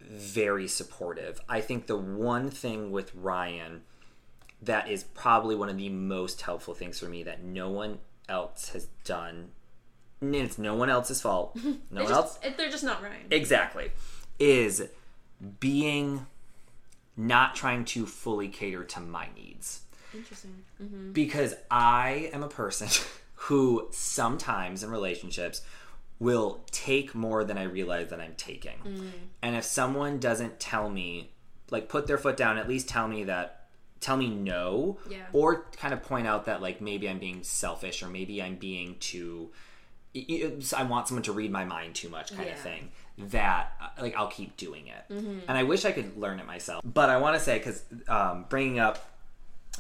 very 0.01 0.69
supportive 0.69 1.41
i 1.49 1.61
think 1.61 1.87
the 1.87 1.97
one 1.97 2.51
thing 2.51 2.91
with 2.93 3.13
ryan 3.15 3.83
that 4.61 4.89
is 4.89 5.03
probably 5.03 5.57
one 5.57 5.69
of 5.69 5.77
the 5.77 5.89
most 5.89 6.43
helpful 6.43 6.75
things 6.75 6.99
for 7.01 7.07
me 7.07 7.23
that 7.25 7.43
no 7.43 7.69
one 7.71 7.99
else 8.29 8.69
has 8.71 8.87
done 9.05 9.51
and 10.21 10.37
it's 10.37 10.57
no 10.59 10.75
one 10.77 10.89
else's 10.89 11.21
fault 11.21 11.57
no 11.91 12.05
one 12.05 12.13
else 12.13 12.35
just, 12.35 12.45
it- 12.45 12.57
they're 12.57 12.71
just 12.71 12.85
not 12.85 13.03
Ryan. 13.03 13.27
exactly 13.31 13.91
is 14.39 14.87
being 15.61 16.27
not 17.17 17.55
trying 17.55 17.85
to 17.85 18.07
fully 18.07 18.49
cater 18.49 18.85
to 18.85 19.01
my 19.01 19.29
needs 19.37 19.83
Interesting. 20.15 20.63
Mm-hmm. 20.83 21.13
because 21.13 21.55
I 21.71 22.31
am 22.33 22.43
a 22.43 22.49
person 22.49 22.89
who 23.35 23.89
sometimes 23.91 24.83
in 24.83 24.91
relationships 24.91 25.63
will 26.19 26.61
take 26.71 27.15
more 27.15 27.43
than 27.45 27.59
I 27.59 27.65
realize 27.65 28.09
that 28.11 28.21
I'm 28.21 28.35
taking. 28.37 28.79
Mm. 28.85 29.11
And 29.43 29.57
if 29.57 29.65
someone 29.65 30.19
doesn't 30.21 30.61
tell 30.61 30.89
me, 30.89 31.33
like 31.71 31.89
put 31.89 32.07
their 32.07 32.19
foot 32.19 32.37
down, 32.37 32.59
at 32.59 32.69
least 32.69 32.89
tell 32.89 33.09
me 33.09 33.25
that, 33.25 33.67
tell 33.99 34.17
me 34.17 34.29
no, 34.29 34.99
Yeah. 35.09 35.25
or 35.33 35.67
kind 35.77 35.93
of 35.93 36.03
point 36.05 36.29
out 36.29 36.45
that 36.45 36.63
like 36.63 36.81
maybe 36.81 37.09
I'm 37.09 37.19
being 37.19 37.43
selfish 37.43 38.03
or 38.05 38.09
maybe 38.09 38.41
I'm 38.41 38.55
being 38.57 38.97
too. 39.01 39.51
I 40.15 40.83
want 40.85 41.09
someone 41.09 41.23
to 41.25 41.33
read 41.33 41.51
my 41.51 41.65
mind 41.65 41.95
too 41.95 42.09
much, 42.09 42.33
kind 42.35 42.47
Yeah. 42.47 42.55
of 42.55 42.61
thing. 42.61 42.91
That 43.19 43.73
uh, 43.81 44.03
like 44.03 44.17
I'll 44.17 44.29
keep 44.29 44.57
doing 44.57 44.87
it, 44.89 45.05
and 45.11 45.45
I 45.49 45.63
wish 45.65 45.85
I 45.85 45.93
could 45.93 46.17
learn 46.17 46.41
it 46.41 46.47
myself. 46.47 46.83
But 46.85 47.11
I 47.11 47.19
want 47.19 47.37
to 47.37 47.41
say 47.45 47.59
because 47.59 47.83
um, 48.09 48.47
bringing 48.49 48.79
up 48.79 49.07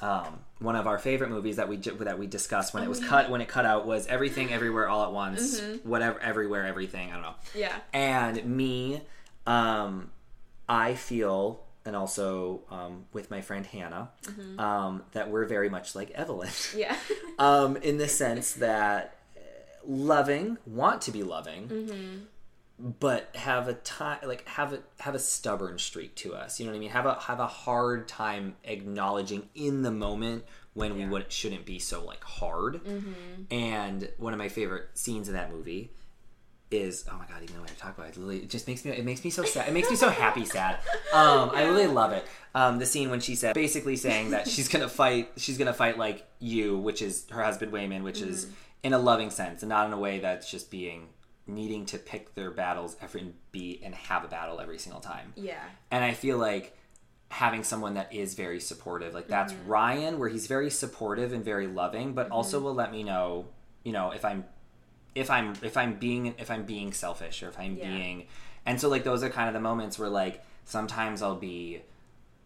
um, 0.03 0.41
one 0.59 0.77
of 0.77 0.87
our 0.87 0.99
favorite 0.99 1.31
movies 1.31 1.57
that 1.57 1.69
we 1.69 1.77
that 1.77 2.19
we 2.19 2.27
discussed 2.27 2.75
when 2.75 2.83
it 2.83 2.89
was 2.89 3.01
cut 3.05 3.31
when 3.31 3.41
it 3.41 3.49
cut 3.49 3.65
out 3.65 3.87
was 3.87 4.07
Everything 4.07 4.53
Everywhere 4.53 4.89
All 4.89 5.05
at 5.05 5.13
Once, 5.13 5.61
whatever 5.85 6.21
Everywhere 6.21 6.67
Everything 6.67 7.11
I 7.11 7.15
don't 7.15 7.23
know. 7.23 7.35
Yeah. 7.55 7.75
And 7.93 8.45
me, 8.45 9.01
um, 9.47 10.11
I 10.69 10.95
feel, 10.95 11.63
and 11.85 11.95
also 11.97 12.63
um, 12.71 13.07
with 13.13 13.31
my 13.31 13.41
friend 13.41 13.65
Hannah, 13.65 14.11
um, 14.59 15.03
that 15.13 15.31
we're 15.31 15.45
very 15.47 15.69
much 15.69 15.95
like 15.95 16.11
Evelyn, 16.11 16.51
Yeah. 16.77 16.97
um, 17.39 17.77
in 17.79 17.99
the 17.99 18.09
sense 18.09 18.55
that 18.55 19.19
uh, 19.37 19.41
loving, 19.87 20.59
want 20.67 21.03
to 21.03 21.13
be 21.13 21.23
loving, 21.23 22.27
but 22.83 23.31
have 23.37 23.69
a 23.69 23.75
time 23.75 24.19
like 24.25 24.47
have 24.49 24.73
a 24.73 24.81
have 24.99 25.15
a 25.15 25.19
stubborn 25.19 25.79
streak 25.79 26.17
to 26.17 26.35
us. 26.35 26.59
You 26.59 26.67
know 26.67 26.73
what 26.73 26.79
I 26.79 26.81
mean? 26.81 26.91
Have 26.91 27.07
a 27.07 27.15
have 27.15 27.39
a 27.39 27.47
hard 27.47 28.09
time 28.09 28.57
acknowledging 28.65 29.49
in 29.55 29.83
the 29.83 29.93
moment 29.93 30.45
when 30.75 30.97
we 30.97 31.07
would 31.07 31.31
shouldn't 31.31 31.65
be 31.65 31.79
so 31.79 32.05
like 32.05 32.25
hard. 32.25 32.81
And 33.51 34.11
one 34.19 34.33
of 34.33 34.39
my 34.39 34.49
favorite 34.49 34.89
scenes 34.95 35.29
in 35.29 35.35
that 35.35 35.53
movie 35.53 35.93
is 36.73 37.05
oh 37.09 37.17
my 37.19 37.27
god, 37.27 37.45
even 37.45 37.57
though 37.57 37.63
I 37.63 37.67
talk 37.79 37.97
about 37.97 38.17
it, 38.17 38.43
it, 38.43 38.51
just 38.51 38.67
makes 38.67 38.85
me 38.85 38.91
it 38.91 39.05
makes 39.05 39.23
me 39.23 39.31
so 39.31 39.45
sad. 39.45 39.69
It 39.69 39.75
makes 39.75 39.89
me 39.89 39.95
so 39.95 40.09
happy 40.09 40.45
sad. 40.45 40.79
Um, 41.13 41.51
I 41.55 41.65
really 41.65 41.89
love 41.89 42.13
it. 42.13 42.25
Um, 42.55 42.79
the 42.79 42.87
scene 42.87 43.11
when 43.11 43.21
she 43.21 43.35
said 43.35 43.53
basically 43.53 43.97
saying 43.97 44.31
that 44.31 44.49
she's 44.49 44.69
gonna 44.69 44.89
fight 45.03 45.31
she's 45.37 45.59
gonna 45.59 45.75
fight 45.75 45.99
like 45.99 46.27
you, 46.39 46.79
which 46.79 47.03
is 47.03 47.27
her 47.31 47.43
husband 47.43 47.71
Waymond, 47.71 48.03
which 48.03 48.23
is 48.23 48.49
in 48.83 48.95
a 48.95 48.99
loving 48.99 49.29
sense 49.29 49.63
and 49.63 49.69
not 49.69 49.87
in 49.87 49.93
a 49.93 49.99
way 49.99 50.21
that's 50.21 50.51
just 50.51 50.71
being 50.71 51.09
needing 51.55 51.87
to 51.87 51.99
pick 51.99 52.35
their 52.35 52.51
battles 52.51 52.97
every 53.03 53.21
and 53.23 53.35
be 53.53 53.81
and 53.85 53.95
have 53.95 54.25
a 54.25 54.29
battle 54.29 54.61
every 54.61 54.79
single 54.79 55.01
time. 55.01 55.33
Yeah. 55.37 55.63
And 55.91 56.05
I 56.05 56.13
feel 56.13 56.39
like 56.39 56.77
having 57.31 57.65
someone 57.65 57.95
that 57.95 58.13
is 58.13 58.35
very 58.35 58.61
supportive, 58.61 59.15
like 59.15 59.29
that's 59.29 59.53
Mm-hmm. 59.53 59.69
Ryan, 59.69 60.19
where 60.19 60.29
he's 60.29 60.47
very 60.47 60.71
supportive 60.71 61.33
and 61.33 61.45
very 61.45 61.67
loving, 61.67 62.13
but 62.13 62.31
also 62.31 62.61
will 62.61 62.75
let 62.75 62.93
me 62.93 63.03
know, 63.03 63.47
you 63.85 63.93
know, 63.93 64.11
if 64.11 64.25
I'm 64.25 64.45
if 65.15 65.31
I'm 65.31 65.55
if 65.63 65.77
I'm 65.77 65.95
being 65.95 66.35
if 66.39 66.51
I'm 66.51 66.65
being 66.65 66.93
selfish 66.93 67.43
or 67.43 67.49
if 67.49 67.59
I'm 67.59 67.77
Yeah. 67.77 67.91
being 67.91 68.27
and 68.65 68.81
so 68.81 68.89
like 68.89 69.05
those 69.05 69.23
are 69.23 69.29
kind 69.29 69.49
of 69.49 69.55
the 69.55 69.61
moments 69.61 69.99
where 69.99 70.09
like 70.09 70.43
sometimes 70.65 71.21
I'll 71.23 71.35
be 71.37 71.83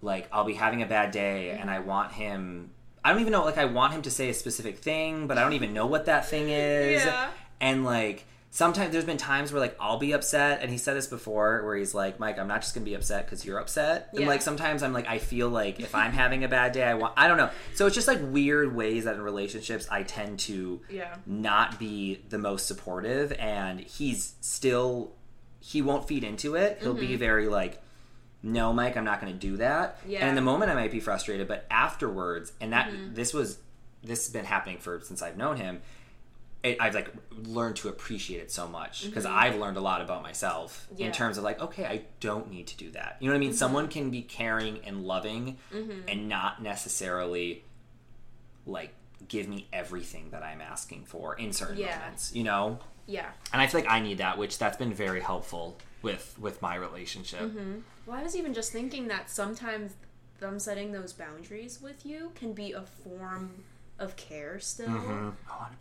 like 0.02 0.28
I'll 0.32 0.44
be 0.44 0.54
having 0.54 0.82
a 0.82 0.86
bad 0.86 1.10
day 1.12 1.50
and 1.50 1.70
I 1.70 1.78
want 1.80 2.12
him 2.12 2.70
I 3.04 3.12
don't 3.12 3.20
even 3.20 3.32
know 3.32 3.44
like 3.44 3.58
I 3.58 3.66
want 3.66 3.92
him 3.92 4.02
to 4.02 4.10
say 4.10 4.30
a 4.30 4.34
specific 4.34 4.78
thing, 4.78 5.28
but 5.28 5.38
I 5.38 5.42
don't 5.42 5.52
even 5.52 5.72
know 5.72 5.86
what 5.86 6.06
that 6.06 6.28
thing 6.28 6.48
is. 6.50 7.04
Yeah. 7.04 7.30
And 7.60 7.84
like 7.84 8.24
sometimes 8.56 8.90
there's 8.90 9.04
been 9.04 9.18
times 9.18 9.52
where 9.52 9.60
like 9.60 9.76
I'll 9.78 9.98
be 9.98 10.12
upset 10.12 10.62
and 10.62 10.70
he 10.70 10.78
said 10.78 10.96
this 10.96 11.06
before 11.06 11.62
where 11.62 11.76
he's 11.76 11.94
like 11.94 12.18
Mike 12.18 12.38
I'm 12.38 12.48
not 12.48 12.62
just 12.62 12.74
gonna 12.74 12.86
be 12.86 12.94
upset 12.94 13.26
because 13.26 13.44
you're 13.44 13.58
upset 13.58 14.08
and 14.12 14.20
Yeah. 14.22 14.26
like 14.28 14.40
sometimes 14.40 14.82
I'm 14.82 14.94
like 14.94 15.06
I 15.06 15.18
feel 15.18 15.50
like 15.50 15.78
if 15.78 15.94
I'm 15.94 16.12
having 16.12 16.42
a 16.42 16.48
bad 16.48 16.72
day 16.72 16.82
I 16.84 16.94
want 16.94 17.12
I 17.18 17.28
don't 17.28 17.36
know 17.36 17.50
so 17.74 17.84
it's 17.86 17.94
just 17.94 18.08
like 18.08 18.18
weird 18.22 18.74
ways 18.74 19.04
that 19.04 19.14
in 19.16 19.20
relationships 19.20 19.86
I 19.90 20.04
tend 20.04 20.38
to 20.40 20.80
Yeah. 20.88 21.16
not 21.26 21.78
be 21.78 22.22
the 22.30 22.38
most 22.38 22.66
supportive 22.66 23.30
and 23.32 23.78
he's 23.78 24.34
still 24.40 25.12
he 25.60 25.82
won't 25.82 26.08
feed 26.08 26.24
into 26.24 26.54
it 26.54 26.78
he'll 26.80 26.94
be 26.94 27.14
very 27.16 27.48
like 27.48 27.82
no 28.42 28.72
mike 28.72 28.96
i'm 28.96 29.04
not 29.04 29.20
going 29.20 29.32
to 29.32 29.38
do 29.38 29.56
that 29.58 29.98
Mm-hmm. 30.00 30.10
Yeah. 30.12 30.20
and 30.20 30.28
in 30.30 30.34
the 30.34 30.40
moment 30.40 30.70
i 30.70 30.74
might 30.74 30.92
be 30.92 31.00
frustrated 31.00 31.46
but 31.46 31.66
afterwards 31.70 32.52
and 32.62 32.72
that 32.72 32.90
this 33.14 33.34
was 33.34 33.58
this 34.02 34.24
has 34.26 34.32
been 34.32 34.44
happening 34.46 34.78
for 34.78 35.00
since 35.02 35.20
i've 35.20 35.36
known 35.36 35.56
him 35.58 35.82
it, 36.72 36.80
i've 36.80 36.94
like 36.94 37.10
learned 37.44 37.76
to 37.76 37.88
appreciate 37.88 38.40
it 38.40 38.50
so 38.50 38.66
much 38.68 39.04
because 39.06 39.26
i've 39.26 39.56
learned 39.56 39.76
a 39.76 39.80
lot 39.80 40.00
about 40.00 40.22
myself 40.22 40.86
Mm-hmm. 40.90 41.00
Yeah. 41.00 41.06
in 41.08 41.12
terms 41.12 41.38
of 41.38 41.44
like 41.44 41.60
okay 41.60 41.84
i 41.86 42.02
don't 42.20 42.50
need 42.50 42.66
to 42.68 42.76
do 42.76 42.90
that 42.92 43.16
you 43.20 43.26
know 43.28 43.32
what 43.34 43.36
i 43.36 43.40
mean 43.40 43.52
someone 43.52 43.88
can 43.88 44.10
be 44.10 44.22
caring 44.22 44.80
and 44.84 45.04
loving 45.04 45.58
and 46.08 46.28
not 46.28 46.62
necessarily 46.62 47.64
like 48.66 48.92
give 49.28 49.48
me 49.48 49.66
everything 49.72 50.30
that 50.30 50.42
I'm 50.42 50.60
asking 50.60 51.04
for 51.06 51.34
in 51.34 51.52
certain 51.52 51.78
Yeah. 51.78 51.98
moments, 51.98 52.34
you 52.34 52.44
know? 52.44 52.78
Yeah. 53.06 53.30
And 53.52 53.62
I 53.62 53.66
feel 53.66 53.80
like 53.80 53.90
I 53.90 53.98
need 54.00 54.18
that, 54.18 54.36
which 54.38 54.58
that's 54.58 54.76
been 54.76 54.92
very 54.92 55.20
helpful 55.20 55.78
with 56.02 56.36
with 56.38 56.60
my 56.62 56.74
relationship. 56.76 57.40
Mm-hmm. 57.40 57.78
Well, 58.06 58.16
I 58.18 58.22
was 58.22 58.36
even 58.36 58.54
just 58.54 58.72
thinking 58.72 59.08
that 59.08 59.30
sometimes 59.30 59.94
them 60.38 60.58
setting 60.58 60.92
those 60.92 61.12
boundaries 61.12 61.80
with 61.80 62.04
you 62.04 62.30
can 62.34 62.52
be 62.52 62.72
a 62.72 62.82
form 62.82 63.64
of 63.98 64.14
care 64.16 64.58
still. 64.60 64.88
Mm-hmm. 64.88 65.28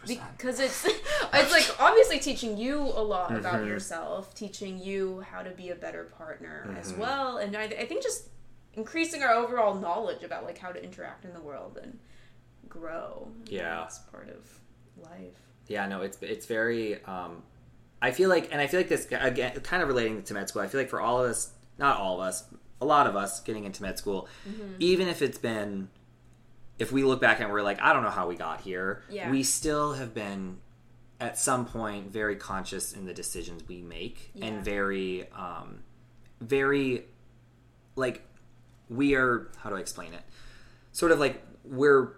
100%. 0.07 0.19
Because 0.37 0.59
it's 0.59 0.85
it's 1.33 1.51
like 1.51 1.69
obviously 1.79 2.19
teaching 2.19 2.57
you 2.57 2.79
a 2.79 3.03
lot 3.03 3.35
about 3.35 3.55
Mm-hmm. 3.55 3.67
yourself, 3.67 4.33
teaching 4.33 4.79
you 4.79 5.21
how 5.29 5.41
to 5.41 5.51
be 5.51 5.69
a 5.69 5.75
better 5.75 6.05
partner 6.17 6.75
as 6.79 6.91
Mm-hmm. 6.91 7.01
well, 7.01 7.37
and 7.37 7.55
I, 7.57 7.63
I 7.63 7.85
think 7.85 8.03
just 8.03 8.29
increasing 8.73 9.23
our 9.23 9.33
overall 9.33 9.73
knowledge 9.75 10.23
about 10.23 10.43
like 10.45 10.57
how 10.57 10.71
to 10.71 10.83
interact 10.83 11.25
in 11.25 11.33
the 11.33 11.39
world 11.41 11.77
and 11.81 11.97
grow. 12.69 13.29
Yeah. 13.47 13.83
It's 13.85 13.99
part 13.99 14.29
of 14.29 14.59
life. 15.01 15.39
Yeah, 15.67 15.87
no, 15.87 16.01
it's 16.01 16.17
it's 16.21 16.45
very. 16.45 17.03
Um, 17.05 17.43
I 18.01 18.11
feel 18.11 18.29
like, 18.29 18.49
and 18.51 18.61
I 18.61 18.67
feel 18.67 18.79
like 18.79 18.89
this 18.89 19.07
again, 19.11 19.59
kind 19.61 19.81
of 19.81 19.87
relating 19.89 20.21
to 20.23 20.33
med 20.33 20.47
school. 20.49 20.61
I 20.61 20.67
feel 20.67 20.79
like 20.79 20.89
for 20.89 21.01
all 21.01 21.23
of 21.23 21.29
us, 21.31 21.51
not 21.77 21.97
all 21.97 22.15
of 22.21 22.27
us, 22.27 22.43
a 22.79 22.85
lot 22.85 23.07
of 23.07 23.15
us 23.15 23.39
getting 23.39 23.63
into 23.65 23.81
med 23.81 23.97
school, 23.97 24.27
even 24.79 25.07
if 25.07 25.21
it's 25.23 25.37
been, 25.39 25.89
if 26.79 26.91
we 26.91 27.03
look 27.03 27.21
back 27.21 27.39
and 27.39 27.51
we're 27.51 27.61
like, 27.61 27.81
I 27.81 27.93
don't 27.93 28.03
know 28.03 28.09
how 28.09 28.27
we 28.27 28.35
got 28.35 28.61
here, 28.61 29.01
Yeah. 29.09 29.29
we 29.31 29.43
still 29.43 29.93
have 29.93 30.13
been 30.13 30.57
at 31.21 31.37
some 31.37 31.65
point 31.65 32.11
very 32.11 32.35
conscious 32.35 32.91
in 32.93 33.05
the 33.05 33.13
decisions 33.13 33.63
we 33.67 33.81
make 33.81 34.31
Yeah. 34.33 34.45
and 34.47 34.65
very, 34.65 35.29
um, 35.31 35.83
very, 36.41 37.05
like, 37.95 38.21
we 38.89 39.15
are. 39.15 39.49
How 39.57 39.69
do 39.69 39.77
I 39.77 39.79
explain 39.79 40.13
it? 40.13 40.21
Sort 40.91 41.11
of 41.11 41.19
like 41.19 41.41
we're 41.63 42.13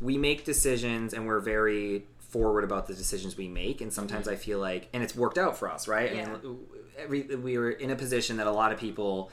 we 0.00 0.16
make 0.18 0.44
decisions 0.44 1.12
and 1.14 1.26
we're 1.26 1.40
very 1.40 2.06
forward 2.18 2.64
about 2.64 2.86
the 2.86 2.94
decisions 2.94 3.36
we 3.36 3.48
make 3.48 3.80
and 3.80 3.92
sometimes 3.92 4.28
i 4.28 4.34
feel 4.36 4.58
like 4.58 4.88
and 4.92 5.02
it's 5.02 5.14
worked 5.16 5.38
out 5.38 5.56
for 5.56 5.70
us 5.70 5.88
right 5.88 6.14
Yeah. 6.14 6.24
i 6.34 6.38
mean 6.42 6.58
every, 6.98 7.22
we 7.36 7.56
were 7.56 7.70
in 7.70 7.90
a 7.90 7.96
position 7.96 8.36
that 8.36 8.46
a 8.46 8.50
lot 8.52 8.70
of 8.72 8.78
people 8.78 9.30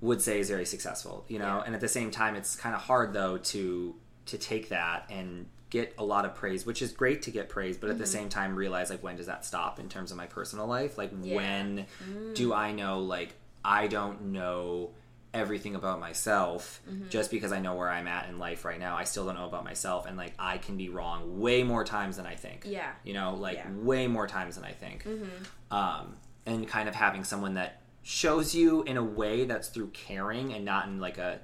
would 0.00 0.22
say 0.22 0.38
is 0.40 0.48
very 0.48 0.64
successful 0.64 1.24
you 1.28 1.38
know 1.38 1.44
Yeah. 1.58 1.62
and 1.66 1.74
at 1.74 1.80
the 1.80 1.88
same 1.88 2.10
time 2.10 2.34
it's 2.36 2.56
kind 2.56 2.74
of 2.74 2.80
hard 2.80 3.12
though 3.12 3.36
to 3.38 3.94
to 4.26 4.38
take 4.38 4.68
that 4.70 5.06
and 5.10 5.46
get 5.70 5.94
a 5.98 6.04
lot 6.04 6.24
of 6.26 6.34
praise 6.34 6.66
which 6.66 6.82
is 6.82 6.92
great 6.92 7.22
to 7.22 7.30
get 7.30 7.48
praise 7.48 7.76
but 7.78 7.88
at 7.88 7.96
the 7.98 8.06
same 8.06 8.28
time 8.28 8.54
realize 8.54 8.90
like 8.90 9.02
when 9.02 9.16
does 9.16 9.26
that 9.26 9.42
stop 9.44 9.80
in 9.80 9.88
terms 9.88 10.10
of 10.10 10.16
my 10.18 10.26
personal 10.26 10.66
life 10.66 10.98
like 10.98 11.10
Yeah. 11.22 11.36
when 11.36 11.86
do 12.34 12.52
i 12.52 12.72
know 12.72 13.00
like 13.00 13.34
i 13.64 13.86
don't 13.86 14.20
know 14.26 14.90
everything 15.34 15.74
about 15.74 15.98
myself 15.98 16.82
Mm-hmm. 16.90 17.08
just 17.08 17.30
because 17.30 17.52
I 17.52 17.60
know 17.60 17.74
where 17.74 17.88
I'm 17.88 18.06
at 18.06 18.28
in 18.28 18.38
life 18.38 18.66
right 18.66 18.78
now. 18.78 18.96
I 18.96 19.04
still 19.04 19.24
don't 19.24 19.34
know 19.36 19.46
about 19.46 19.64
myself, 19.64 20.04
and 20.04 20.14
like 20.18 20.34
I 20.38 20.58
can 20.58 20.76
be 20.76 20.90
wrong 20.90 21.40
way 21.40 21.62
more 21.62 21.84
times 21.84 22.18
than 22.18 22.26
I 22.26 22.34
think. 22.34 22.64
Yeah. 22.66 22.90
you 23.02 23.14
know, 23.14 23.34
like 23.36 23.56
Yeah. 23.56 23.70
way 23.72 24.06
more 24.08 24.26
times 24.26 24.56
than 24.56 24.64
I 24.66 24.72
think. 24.72 25.04
Mm-hmm. 25.04 25.74
Um, 25.74 26.16
and 26.44 26.68
kind 26.68 26.86
of 26.86 26.94
having 26.94 27.24
someone 27.24 27.54
that 27.54 27.80
shows 28.02 28.54
you 28.54 28.82
in 28.82 28.98
a 28.98 29.02
way 29.02 29.46
that's 29.46 29.68
through 29.68 29.88
caring 29.92 30.52
and 30.52 30.66
not 30.66 30.86
in 30.88 31.00
like 31.00 31.16
a 31.16 31.40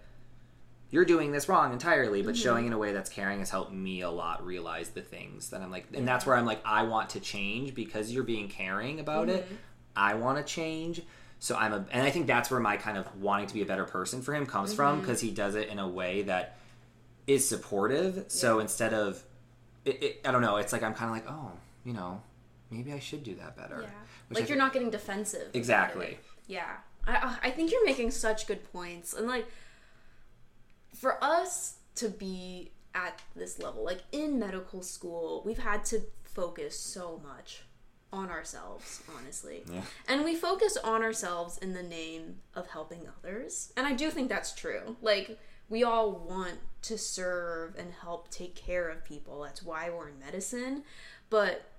you're 0.91 1.05
doing 1.05 1.33
this 1.33 1.49
wrong 1.49 1.73
entirely, 1.73 2.21
Mm-hmm. 2.21 2.27
but 2.29 2.37
showing 2.37 2.67
in 2.67 2.73
a 2.73 2.79
way 2.79 2.93
that's 2.93 3.11
caring 3.11 3.41
has 3.41 3.51
helped 3.51 3.73
me 3.73 4.01
a 4.01 4.11
lot 4.11 4.45
realize 4.45 4.89
the 4.91 5.03
things 5.03 5.51
that 5.51 5.61
I'm 5.61 5.71
like, 5.71 5.87
and 5.95 6.07
that's 6.09 6.25
where 6.27 6.37
I'm 6.37 6.47
like, 6.47 6.61
I 6.65 6.83
want 6.85 7.11
to 7.11 7.21
change 7.21 7.75
because 7.75 8.13
you're 8.13 8.25
being 8.25 8.49
caring 8.49 8.99
about 9.01 9.29
it. 9.29 9.45
Mm-hmm. 9.45 9.55
I 9.97 10.15
want 10.15 10.39
to 10.39 10.45
change. 10.45 11.03
So 11.41 11.57
I'm 11.57 11.73
a, 11.73 11.85
and 11.91 12.03
I 12.03 12.11
think 12.11 12.27
that's 12.27 12.51
where 12.51 12.61
my 12.61 12.77
kind 12.77 12.97
of 12.99 13.07
wanting 13.21 13.47
to 13.49 13.55
be 13.55 13.63
a 13.63 13.67
better 13.67 13.85
person 13.85 14.23
for 14.23 14.35
him 14.35 14.47
comes 14.47 14.73
from 14.75 14.93
Mm-hmm. 14.97 15.01
because 15.03 15.21
he 15.21 15.31
does 15.31 15.55
it 15.55 15.69
in 15.69 15.79
a 15.79 15.87
way 15.89 16.23
that 16.23 16.57
is 17.27 17.47
supportive. 17.49 18.25
So 18.29 18.59
instead 18.59 18.95
of, 18.95 19.23
it, 19.85 20.03
it, 20.03 20.21
I 20.25 20.31
don't 20.33 20.43
know, 20.43 20.57
it's 20.57 20.73
like 20.73 20.83
I'm 20.83 20.95
kind 20.95 21.11
of 21.11 21.17
like, 21.17 21.31
oh, 21.31 21.53
you 21.85 21.93
know, 21.93 22.23
maybe 22.71 22.93
I 22.93 22.99
should 22.99 23.23
do 23.23 23.35
that 23.37 23.57
better. 23.57 23.81
Yeah. 23.83 23.91
Like 24.31 24.45
I 24.45 24.47
you're 24.49 24.59
not 24.59 24.73
getting 24.73 24.91
defensive. 24.91 25.51
Exactly. 25.55 26.19
Yeah. 26.47 26.77
I 27.07 27.37
I 27.43 27.51
think 27.51 27.71
you're 27.73 27.85
making 27.85 28.11
such 28.11 28.47
good 28.47 28.71
points. 28.73 29.15
And 29.15 29.27
like 29.27 29.47
for 30.99 31.23
us 31.23 31.77
to 31.97 32.09
be 32.09 32.73
at 32.95 33.21
this 33.37 33.59
level, 33.59 33.85
like 33.85 34.03
in 34.13 34.39
medical 34.39 34.83
school, 34.83 35.43
we've 35.45 35.59
had 35.59 35.85
to 35.87 36.03
focus 36.25 36.79
so 36.79 37.21
much 37.25 37.63
on 38.13 38.31
ourselves, 38.31 39.03
honestly. 39.17 39.63
Yeah. 39.71 39.83
And 40.09 40.25
we 40.25 40.35
focus 40.35 40.77
on 40.83 41.03
ourselves 41.03 41.59
in 41.59 41.75
the 41.75 41.83
name 41.83 42.37
of 42.55 42.69
helping 42.69 43.03
others. 43.19 43.73
And 43.77 43.87
I 43.87 43.93
do 43.93 44.11
think 44.11 44.29
that's 44.29 44.55
true. 44.55 44.97
Like 45.03 45.39
we 45.69 45.85
all 45.85 46.13
want 46.13 46.55
to 46.83 46.97
serve 46.97 47.77
and 47.79 47.93
help 47.93 48.31
take 48.31 48.55
care 48.55 48.89
of 48.89 49.05
people. 49.05 49.43
That's 49.43 49.63
why 49.63 49.91
we're 49.91 50.09
in 50.09 50.19
medicine. 50.19 50.85
But 51.29 51.71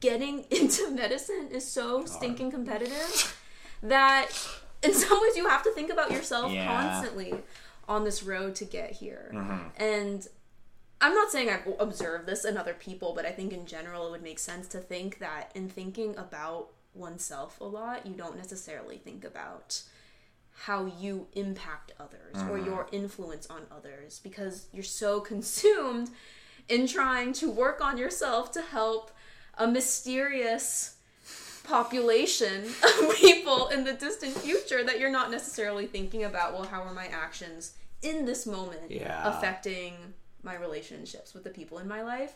getting 0.00 0.44
into 0.50 0.90
medicine 0.90 1.48
is 1.50 1.70
so 1.70 2.04
stinking 2.06 2.50
competitive 2.50 3.36
that 3.82 4.28
in 4.82 4.94
some 4.94 5.20
ways 5.20 5.36
you 5.36 5.46
have 5.48 5.62
to 5.64 5.70
think 5.72 5.90
about 5.90 6.10
yourself 6.10 6.50
Yeah. 6.52 6.66
constantly 6.66 7.34
on 7.88 8.04
this 8.04 8.22
road 8.22 8.54
to 8.56 8.64
get 8.64 8.92
here. 8.92 9.30
Mm-hmm. 9.34 9.82
And 9.82 10.26
I'm 11.00 11.14
not 11.14 11.30
saying 11.30 11.50
I've 11.50 11.68
observed 11.78 12.26
this 12.26 12.44
in 12.44 12.56
other 12.56 12.74
people, 12.74 13.12
but 13.14 13.26
I 13.26 13.30
think 13.30 13.52
in 13.52 13.66
general 13.66 14.06
it 14.06 14.10
would 14.10 14.22
make 14.22 14.38
sense 14.38 14.66
to 14.68 14.78
think 14.78 15.18
that 15.18 15.50
in 15.54 15.68
thinking 15.68 16.16
about 16.16 16.68
oneself 16.94 17.60
a 17.60 17.64
lot, 17.64 18.06
you 18.06 18.14
don't 18.14 18.36
necessarily 18.36 18.96
think 18.96 19.24
about 19.24 19.82
how 20.60 20.86
you 20.86 21.26
impact 21.34 21.92
others 22.00 22.34
or 22.50 22.58
your 22.58 22.86
influence 22.90 23.46
on 23.48 23.66
others 23.70 24.20
because 24.22 24.68
you're 24.72 24.82
so 24.82 25.20
consumed 25.32 26.10
in 26.68 26.86
trying 26.86 27.32
to 27.34 27.50
work 27.50 27.80
on 27.80 27.98
yourself 27.98 28.50
to 28.52 28.62
help 28.62 29.10
a 29.58 29.66
mysterious 29.66 30.95
population 31.66 32.64
of 33.00 33.14
people 33.16 33.68
in 33.68 33.84
the 33.84 33.92
distant 33.92 34.32
future 34.36 34.84
that 34.84 34.98
you're 35.00 35.10
not 35.10 35.30
necessarily 35.30 35.86
thinking 35.86 36.24
about 36.24 36.52
well 36.52 36.64
how 36.64 36.82
are 36.82 36.94
my 36.94 37.06
actions 37.06 37.74
in 38.02 38.24
this 38.24 38.46
moment 38.46 38.90
Yeah. 38.90 39.28
affecting 39.36 39.94
my 40.42 40.54
relationships 40.56 41.34
with 41.34 41.44
the 41.44 41.50
people 41.50 41.78
in 41.78 41.88
my 41.88 42.02
life 42.02 42.34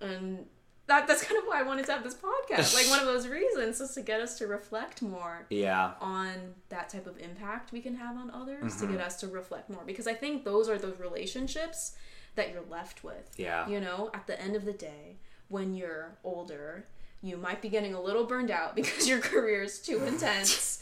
and 0.00 0.46
that 0.86 1.06
that's 1.06 1.22
kind 1.22 1.36
of 1.38 1.44
why 1.46 1.60
I 1.60 1.62
wanted 1.64 1.84
to 1.86 1.92
have 1.92 2.02
this 2.02 2.14
podcast 2.14 2.74
like 2.74 2.88
one 2.88 2.98
of 3.00 3.06
those 3.06 3.28
reasons 3.28 3.80
is 3.80 3.92
to 3.94 4.00
get 4.02 4.20
us 4.20 4.38
to 4.38 4.46
reflect 4.46 5.02
more 5.02 5.46
Yeah. 5.50 5.92
on 6.00 6.54
that 6.70 6.88
type 6.88 7.06
of 7.06 7.18
impact 7.18 7.72
we 7.72 7.80
can 7.80 7.94
have 7.96 8.16
on 8.16 8.30
others 8.30 8.74
Mm-hmm. 8.74 8.86
to 8.86 8.92
get 8.92 9.00
us 9.06 9.16
to 9.20 9.28
reflect 9.28 9.68
more 9.70 9.82
because 9.86 10.06
I 10.06 10.14
think 10.14 10.44
those 10.44 10.68
are 10.68 10.78
those 10.78 10.98
relationships 10.98 11.94
that 12.36 12.52
you're 12.52 12.64
left 12.70 13.02
with. 13.04 13.34
Yeah. 13.36 13.68
You 13.68 13.80
know, 13.80 14.10
at 14.14 14.26
the 14.28 14.40
end 14.40 14.54
of 14.54 14.64
the 14.64 14.72
day, 14.72 15.16
when 15.48 15.74
you're 15.74 16.12
older, 16.22 16.84
you 17.22 17.36
might 17.36 17.60
be 17.62 17.68
getting 17.68 17.94
a 17.94 18.00
little 18.00 18.24
burned 18.24 18.50
out 18.50 18.74
because 18.76 19.08
your 19.08 19.18
career 19.32 19.62
is 19.62 19.78
too 19.80 20.04
intense. 20.04 20.80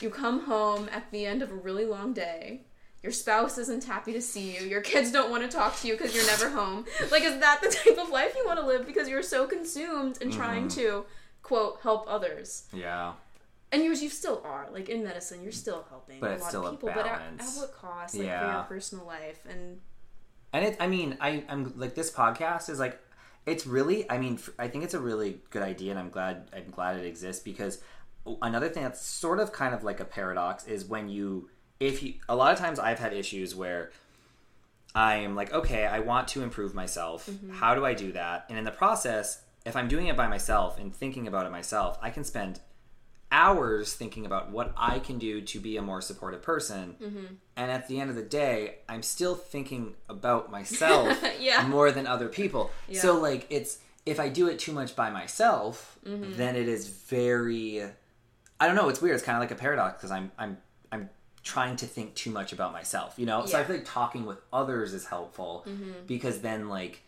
You 0.00 0.10
come 0.10 0.44
home 0.46 0.88
at 0.92 1.10
the 1.10 1.24
end 1.26 1.42
of 1.42 1.50
a 1.50 1.54
really 1.54 1.84
long 1.86 2.12
day. 2.12 2.62
Your 3.02 3.12
spouse 3.12 3.56
isn't 3.58 3.84
happy 3.84 4.12
to 4.12 4.20
see 4.22 4.56
you. 4.58 4.66
Your 4.66 4.80
kids 4.80 5.12
don't 5.12 5.30
want 5.30 5.42
to 5.42 5.48
talk 5.48 5.78
to 5.80 5.86
you 5.88 5.94
because 5.94 6.14
you're 6.14 6.26
never 6.26 6.50
home. 6.50 6.84
Like, 7.10 7.22
is 7.22 7.38
that 7.40 7.60
the 7.62 7.68
type 7.84 7.98
of 7.98 8.10
life 8.10 8.34
you 8.36 8.44
want 8.46 8.58
to 8.58 8.66
live 8.66 8.84
because 8.86 9.08
you're 9.08 9.22
so 9.22 9.46
consumed 9.46 10.18
in 10.20 10.30
trying 10.30 10.66
Mm-hmm. 10.68 10.80
to, 10.80 11.04
quote, 11.42 11.78
help 11.82 12.04
others? 12.08 12.64
Yeah. 12.72 13.12
and 13.72 13.82
you 13.84 13.92
you 13.94 14.08
still 14.08 14.40
are 14.44 14.68
like 14.72 14.88
in 14.88 15.02
medicine 15.02 15.42
you're 15.42 15.52
still 15.52 15.84
helping 15.90 16.20
But 16.20 16.30
a 16.38 16.40
lot 16.40 16.48
still 16.48 16.66
of 16.66 16.72
people 16.74 16.90
but 16.94 17.04
at, 17.06 17.20
at 17.38 17.46
what 17.56 17.72
cost 17.74 18.14
like 18.14 18.26
for 18.26 18.52
your 18.52 18.62
personal 18.68 19.04
life 19.06 19.40
and 19.48 19.80
And 20.52 20.64
it, 20.66 20.76
I 20.80 20.86
mean, 20.86 21.16
I, 21.20 21.44
I'm 21.48 21.72
like 21.76 21.94
this 21.94 22.10
podcast 22.10 22.70
is 22.70 22.78
like, 22.78 22.98
it's 23.46 23.66
really, 23.66 24.10
I 24.10 24.18
mean, 24.18 24.38
I 24.58 24.68
think 24.68 24.84
it's 24.84 24.94
a 24.94 25.00
really 25.00 25.40
good 25.50 25.62
idea, 25.62 25.92
and 25.92 25.98
I'm 26.00 26.10
glad, 26.10 26.50
I'm 26.54 26.70
glad 26.70 26.98
it 26.98 27.06
exists 27.06 27.42
because 27.42 27.80
another 28.42 28.68
thing 28.68 28.82
that's 28.82 29.00
sort 29.00 29.38
of 29.38 29.52
kind 29.52 29.72
of 29.72 29.84
like 29.84 30.00
a 30.00 30.04
paradox 30.04 30.66
is 30.66 30.84
when 30.84 31.08
you, 31.08 31.48
if 31.78 32.02
you, 32.02 32.14
a 32.28 32.34
lot 32.34 32.52
of 32.52 32.58
times 32.58 32.78
I've 32.78 32.98
had 32.98 33.12
issues 33.12 33.54
where 33.54 33.92
I'm 34.94 35.36
like, 35.36 35.52
okay, 35.52 35.86
I 35.86 36.00
want 36.00 36.26
to 36.28 36.42
improve 36.42 36.74
myself. 36.74 37.28
Mm-hmm. 37.30 37.52
How 37.52 37.74
do 37.74 37.84
I 37.84 37.94
do 37.94 38.12
that? 38.12 38.46
And 38.48 38.58
in 38.58 38.64
the 38.64 38.72
process, 38.72 39.42
if 39.64 39.76
I'm 39.76 39.88
doing 39.88 40.08
it 40.08 40.16
by 40.16 40.26
myself 40.26 40.78
and 40.78 40.94
thinking 40.94 41.28
about 41.28 41.46
it 41.46 41.52
myself, 41.52 41.98
I 42.02 42.10
can 42.10 42.24
spend 42.24 42.60
hours 43.32 43.92
thinking 43.94 44.24
about 44.24 44.50
what 44.50 44.72
I 44.76 44.98
can 44.98 45.18
do 45.18 45.40
to 45.40 45.60
be 45.60 45.76
a 45.76 45.82
more 45.82 46.00
supportive 46.00 46.42
person. 46.42 47.38
And 47.56 47.70
at 47.70 47.88
the 47.88 47.98
end 48.00 48.10
of 48.10 48.16
the 48.16 48.22
day, 48.22 48.76
I'm 48.88 49.02
still 49.02 49.34
thinking 49.34 49.94
about 50.08 50.50
myself 50.50 51.22
Yeah. 51.40 51.66
more 51.66 51.90
than 51.90 52.06
other 52.06 52.28
people. 52.28 52.70
Yeah. 52.88 53.00
So 53.00 53.18
like 53.20 53.46
it's 53.50 53.78
if 54.04 54.20
I 54.20 54.28
do 54.28 54.46
it 54.48 54.58
too 54.60 54.72
much 54.72 54.94
by 54.96 55.10
myself, 55.10 55.98
Mm-hmm. 56.06 56.34
then 56.36 56.54
it 56.54 56.68
is 56.68 56.86
very 56.88 57.82
I 58.60 58.66
don't 58.66 58.76
know, 58.76 58.88
it's 58.88 59.02
weird. 59.02 59.16
It's 59.16 59.24
kind 59.24 59.36
of 59.36 59.40
like 59.42 59.50
a 59.50 59.60
paradox 59.60 59.98
because 59.98 60.12
I'm 60.12 60.30
I'm 60.38 60.58
I'm 60.92 61.10
trying 61.42 61.76
to 61.76 61.86
think 61.86 62.14
too 62.14 62.30
much 62.30 62.52
about 62.52 62.72
myself, 62.72 63.14
you 63.18 63.26
know? 63.26 63.44
So 63.44 63.56
I 63.56 63.60
Yeah. 63.60 63.64
Mm-hmm. 63.64 63.66
feel 63.72 63.76
like 63.78 63.86
talking 63.86 64.24
with 64.26 64.38
others 64.52 64.92
is 64.94 65.06
helpful 65.06 65.66
because 66.06 66.40
then 66.40 66.68
like 66.68 67.02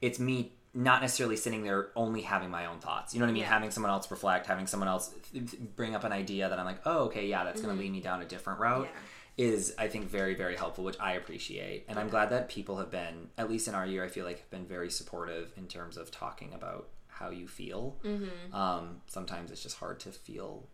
it's 0.00 0.18
me 0.20 0.52
not 0.74 1.02
necessarily 1.02 1.36
sitting 1.36 1.62
there 1.64 1.88
only 1.96 2.22
having 2.22 2.50
my 2.50 2.66
own 2.66 2.78
thoughts. 2.78 3.12
You 3.12 3.20
know 3.20 3.26
what 3.26 3.30
I 3.30 3.34
mean? 3.34 3.42
Yeah. 3.42 3.48
Having 3.50 3.72
someone 3.72 3.90
else 3.92 4.10
reflect, 4.10 4.46
having 4.46 4.66
someone 4.66 4.88
else 4.88 5.14
bring 5.76 5.94
up 5.94 6.04
an 6.04 6.12
idea 6.12 6.48
that 6.48 6.58
I'm 6.58 6.64
like, 6.64 6.80
"Oh, 6.86 7.04
okay, 7.04 7.26
yeah, 7.26 7.44
that's 7.44 7.60
going 7.60 7.74
to 7.76 7.80
lead 7.80 7.92
me 7.92 8.00
down 8.00 8.22
a 8.22 8.24
different 8.24 8.58
route." 8.60 8.86
Mm-hmm. 8.86 8.96
Yeah. 9.36 9.46
Is 9.48 9.74
I 9.78 9.88
think 9.88 10.10
very 10.10 10.34
very 10.34 10.56
helpful, 10.56 10.84
which 10.84 10.98
I 11.00 11.12
appreciate, 11.14 11.86
and 11.88 11.98
I'm 11.98 12.08
glad 12.10 12.28
that 12.30 12.48
people 12.50 12.76
have 12.78 12.90
been 12.90 13.28
at 13.38 13.48
least 13.50 13.66
in 13.66 13.74
our 13.74 13.86
year. 13.86 14.04
I 14.04 14.08
feel 14.08 14.26
like 14.26 14.38
have 14.40 14.50
been 14.50 14.66
very 14.66 14.90
supportive 14.90 15.52
in 15.56 15.66
terms 15.68 15.96
of 15.96 16.10
talking 16.10 16.52
about 16.52 16.88
how 17.08 17.30
you 17.30 17.48
feel. 17.48 17.96
Mm-hmm. 18.04 18.54
Um, 18.54 19.00
sometimes 19.06 19.50
it's 19.50 19.62
just 19.62 19.78
hard 19.78 20.00
to 20.00 20.10
feel 20.10 20.68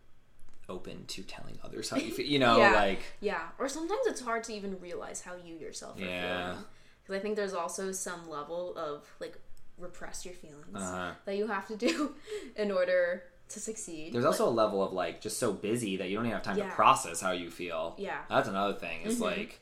open 0.68 1.05
to 1.07 1.22
telling 1.22 1.59
others 1.64 1.88
how 1.90 1.96
you 1.99 2.11
feel. 2.12 2.26
You 2.26 2.38
know, 2.44 2.59
yeah 2.59 2.72
like 2.72 3.01
yeah 3.20 3.49
or 3.59 3.68
sometimes 3.68 4.01
it's 4.07 4.20
hard 4.20 4.42
to 4.44 4.53
even 4.53 4.78
realize 4.80 5.20
how 5.22 5.34
you 5.36 5.57
yourself 5.57 5.96
are 5.96 6.05
Yeah. 6.05 6.51
feeling 6.53 6.64
because 7.03 7.16
i 7.16 7.22
think 7.22 7.36
there's 7.36 7.55
also 7.55 7.90
some 7.92 8.28
level 8.28 8.76
of 8.76 9.03
like 9.20 9.38
repress 9.79 10.24
your 10.24 10.35
feelings 10.35 10.66
Uh-huh. 10.74 11.12
that 11.24 11.37
you 11.37 11.47
have 11.47 11.66
to 11.68 11.76
do 11.76 12.14
in 12.57 12.70
order 12.70 13.22
to 13.51 13.61
succeed. 13.61 14.12
There's 14.12 14.24
also 14.26 14.47
a 14.49 14.51
level 14.51 14.83
of 14.83 14.93
like 14.93 15.20
just 15.20 15.39
so 15.39 15.53
busy 15.53 15.97
that 15.97 16.09
you 16.11 16.16
don't 16.16 16.26
even 16.26 16.35
have 16.35 16.43
time 16.45 16.59
Yeah. 16.59 16.68
to 16.68 16.74
process 16.74 17.20
how 17.20 17.31
you 17.33 17.51
feel. 17.51 17.95
Yeah. 17.99 18.18
That's 18.29 18.49
another 18.49 18.74
thing. 18.74 19.01
It's 19.05 19.16
Mhm. 19.16 19.20
like 19.22 19.61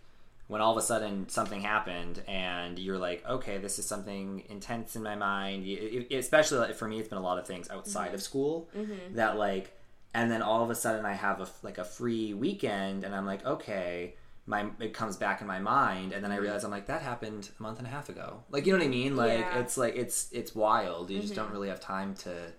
when 0.49 0.61
all 0.61 0.73
of 0.73 0.79
a 0.79 0.83
sudden 0.83 1.29
something 1.29 1.61
happened 1.61 2.23
and 2.29 2.79
you're 2.79 2.99
like, 2.99 3.25
okay, 3.29 3.59
this 3.59 3.79
is 3.79 3.87
something 3.87 4.45
intense 4.49 4.97
in 4.97 5.03
my 5.03 5.15
mind. 5.17 5.65
You- 5.65 6.07
it- 6.11 6.15
Especially 6.17 6.59
like, 6.59 6.75
for 6.75 6.87
me, 6.89 6.99
it's 6.99 7.09
been 7.09 7.19
a 7.19 7.23
lot 7.23 7.39
of 7.39 7.47
things 7.47 7.69
outside 7.71 8.13
of 8.15 8.23
school 8.23 8.69
Mm-hmm. 8.77 9.15
that 9.17 9.37
like, 9.37 9.73
and 10.15 10.31
then 10.31 10.43
all 10.43 10.65
of 10.65 10.71
a 10.71 10.75
sudden 10.75 11.05
I 11.05 11.13
have 11.13 11.41
a 11.41 11.49
like 11.63 11.79
a 11.79 11.85
free 11.85 12.33
weekend 12.35 13.05
and 13.05 13.15
I'm 13.15 13.27
like, 13.27 13.45
okay. 13.45 14.15
My, 14.49 14.67
it 14.79 14.95
comes 14.95 15.17
back 15.17 15.41
in 15.41 15.47
my 15.49 15.59
mind 15.59 16.13
and 16.13 16.23
then 16.23 16.31
Mm-hmm. 16.31 16.39
I 16.41 16.43
realize 16.43 16.63
I'm 16.65 16.71
like 16.71 16.87
that 16.87 17.03
happened 17.03 17.51
a 17.59 17.63
month 17.63 17.79
and 17.79 17.87
a 17.87 17.91
half 17.91 18.09
ago 18.09 18.45
like 18.51 18.65
you 18.65 18.73
know 18.73 18.79
what 18.79 18.85
I 18.85 18.89
mean 18.89 19.17
like 19.17 19.41
Yeah. 19.41 19.59
it's 19.59 19.77
like 19.77 19.97
it's 19.97 20.29
it's 20.33 20.55
wild 20.55 21.11
you 21.11 21.21
just 21.21 21.33
Mm-hmm. 21.33 21.43
don't 21.43 21.53
really 21.53 21.69
have 21.69 21.81
time 21.81 22.15
to 22.17 22.53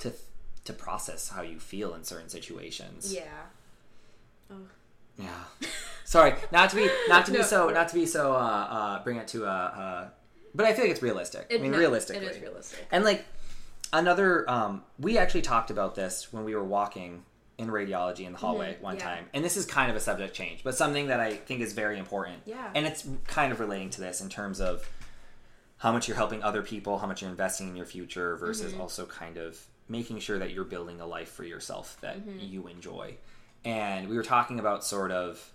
to 0.00 0.12
to 0.64 0.72
process 0.72 1.28
how 1.28 1.42
you 1.42 1.60
feel 1.60 1.94
in 1.94 2.02
certain 2.04 2.28
situations. 2.28 3.12
yeah. 3.14 3.22
Oh. 4.50 4.56
Yeah. 5.18 5.44
Sorry, 6.04 6.34
not 6.50 6.70
to 6.70 6.76
be 6.76 6.88
not 7.08 7.26
to 7.26 7.32
be 7.32 7.42
so 7.54 7.68
not 7.70 7.88
to 7.90 7.94
be 7.94 8.06
so 8.06 8.32
uh, 8.34 8.36
uh 8.36 9.04
bring 9.04 9.16
it 9.18 9.28
to 9.28 9.46
uh, 9.46 9.48
uh 9.48 10.08
but 10.54 10.66
I 10.66 10.72
feel 10.72 10.84
like 10.84 10.92
it's 10.92 11.02
realistic. 11.02 11.46
I 11.54 11.58
mean 11.58 11.70
no, 11.72 11.78
realistically. 11.78 12.26
it 12.26 12.32
is 12.36 12.40
realistic. 12.42 12.86
And 12.90 13.04
like 13.04 13.24
another 13.92 14.48
um 14.50 14.82
we 14.98 15.16
actually 15.18 15.42
talked 15.42 15.70
about 15.70 15.94
this 15.94 16.32
when 16.32 16.44
we 16.44 16.54
were 16.56 16.64
walking 16.64 17.22
in 17.58 17.68
radiology 17.68 18.26
in 18.26 18.32
the 18.32 18.38
hallway 18.38 18.76
one 18.80 18.96
Mm-hmm. 18.96 19.06
yeah. 19.08 19.14
time. 19.16 19.24
And 19.34 19.44
this 19.44 19.56
is 19.56 19.64
kind 19.66 19.90
of 19.90 19.96
a 19.96 20.00
subject 20.00 20.34
change, 20.34 20.64
but 20.64 20.74
something 20.76 21.06
that 21.08 21.20
I 21.20 21.34
think 21.34 21.60
is 21.60 21.72
very 21.72 21.98
important. 21.98 22.38
Yeah. 22.46 22.70
And 22.74 22.86
it's 22.86 23.06
kind 23.26 23.52
of 23.52 23.60
relating 23.60 23.90
to 23.90 24.00
this 24.00 24.20
in 24.20 24.28
terms 24.28 24.60
of 24.60 24.88
how 25.78 25.92
much 25.92 26.08
you're 26.08 26.16
helping 26.16 26.42
other 26.42 26.62
people, 26.62 26.98
how 26.98 27.06
much 27.06 27.20
you're 27.22 27.30
investing 27.30 27.68
in 27.68 27.76
your 27.76 27.86
future 27.86 28.36
versus 28.36 28.72
Mm-hmm. 28.72 28.80
also 28.80 29.06
kind 29.06 29.36
of 29.36 29.60
making 29.88 30.18
sure 30.18 30.38
that 30.38 30.50
you're 30.50 30.64
building 30.64 31.00
a 31.00 31.06
life 31.06 31.28
for 31.30 31.44
yourself 31.44 31.96
that 32.00 32.16
Mm-hmm. 32.18 32.38
you 32.40 32.66
enjoy. 32.68 33.14
And 33.64 34.08
we 34.08 34.16
were 34.16 34.22
talking 34.22 34.58
about 34.58 34.84
sort 34.84 35.10
of 35.12 35.52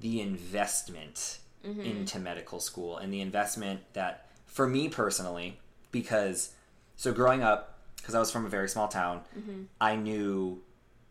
the 0.00 0.20
investment 0.20 1.38
Mm-hmm. 1.66 1.80
into 1.82 2.18
medical 2.18 2.58
school 2.58 2.96
and 2.96 3.12
the 3.12 3.20
investment 3.20 3.80
that 3.92 4.30
for 4.46 4.66
me 4.66 4.88
personally 4.88 5.58
because 5.92 6.54
so 6.96 7.12
growing 7.12 7.42
up 7.42 7.78
because 7.98 8.14
I 8.14 8.18
was 8.18 8.30
from 8.30 8.46
a 8.46 8.48
very 8.48 8.66
small 8.66 8.88
town 8.88 9.20
Mm-hmm. 9.38 9.62
I 9.78 9.96
knew 9.96 10.62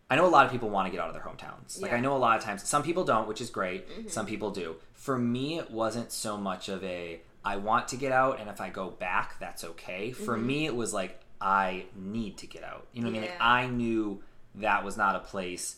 I 0.10 0.16
know 0.16 0.26
a 0.26 0.28
lot 0.28 0.46
of 0.46 0.52
people 0.52 0.70
want 0.70 0.88
to 0.88 0.92
get 0.92 1.00
out 1.00 1.08
of 1.08 1.14
their 1.14 1.24
hometowns. 1.24 1.82
Like 1.82 1.92
Yeah. 1.92 1.98
I 1.98 2.00
know 2.00 2.16
a 2.16 2.18
lot 2.18 2.38
of 2.38 2.44
times 2.44 2.68
some 2.68 2.84
people 2.84 3.04
don't, 3.04 3.28
which 3.28 3.42
is 3.42 3.50
great. 3.50 3.88
Mm-hmm. 3.90 4.08
Some 4.10 4.26
people 4.26 4.52
do. 4.52 4.76
For 4.94 5.18
me 5.18 5.60
it 5.60 5.72
wasn't 5.72 6.12
so 6.12 6.38
much 6.38 6.70
of 6.70 6.84
a 6.84 7.22
I 7.46 7.58
want 7.58 7.88
to 7.90 7.96
get 7.96 8.12
out 8.12 8.40
and 8.40 8.50
if 8.50 8.60
I 8.60 8.70
go 8.70 8.90
back 8.90 9.40
that's 9.40 9.64
okay. 9.64 10.12
For 10.12 10.36
mm-hmm. 10.36 10.48
me 10.48 10.66
it 10.66 10.76
was 10.76 10.94
like 10.94 11.20
I 11.40 11.86
need 11.96 12.38
to 12.38 12.48
get 12.48 12.64
out. 12.64 12.88
You 12.94 13.02
know 13.02 13.10
what 13.10 13.18
I 13.18 13.22
mean? 13.22 13.30
Like 13.30 13.42
I 13.42 13.68
knew 13.68 14.24
that 14.56 14.84
was 14.84 14.98
not 14.98 15.16
a 15.16 15.20
place 15.20 15.78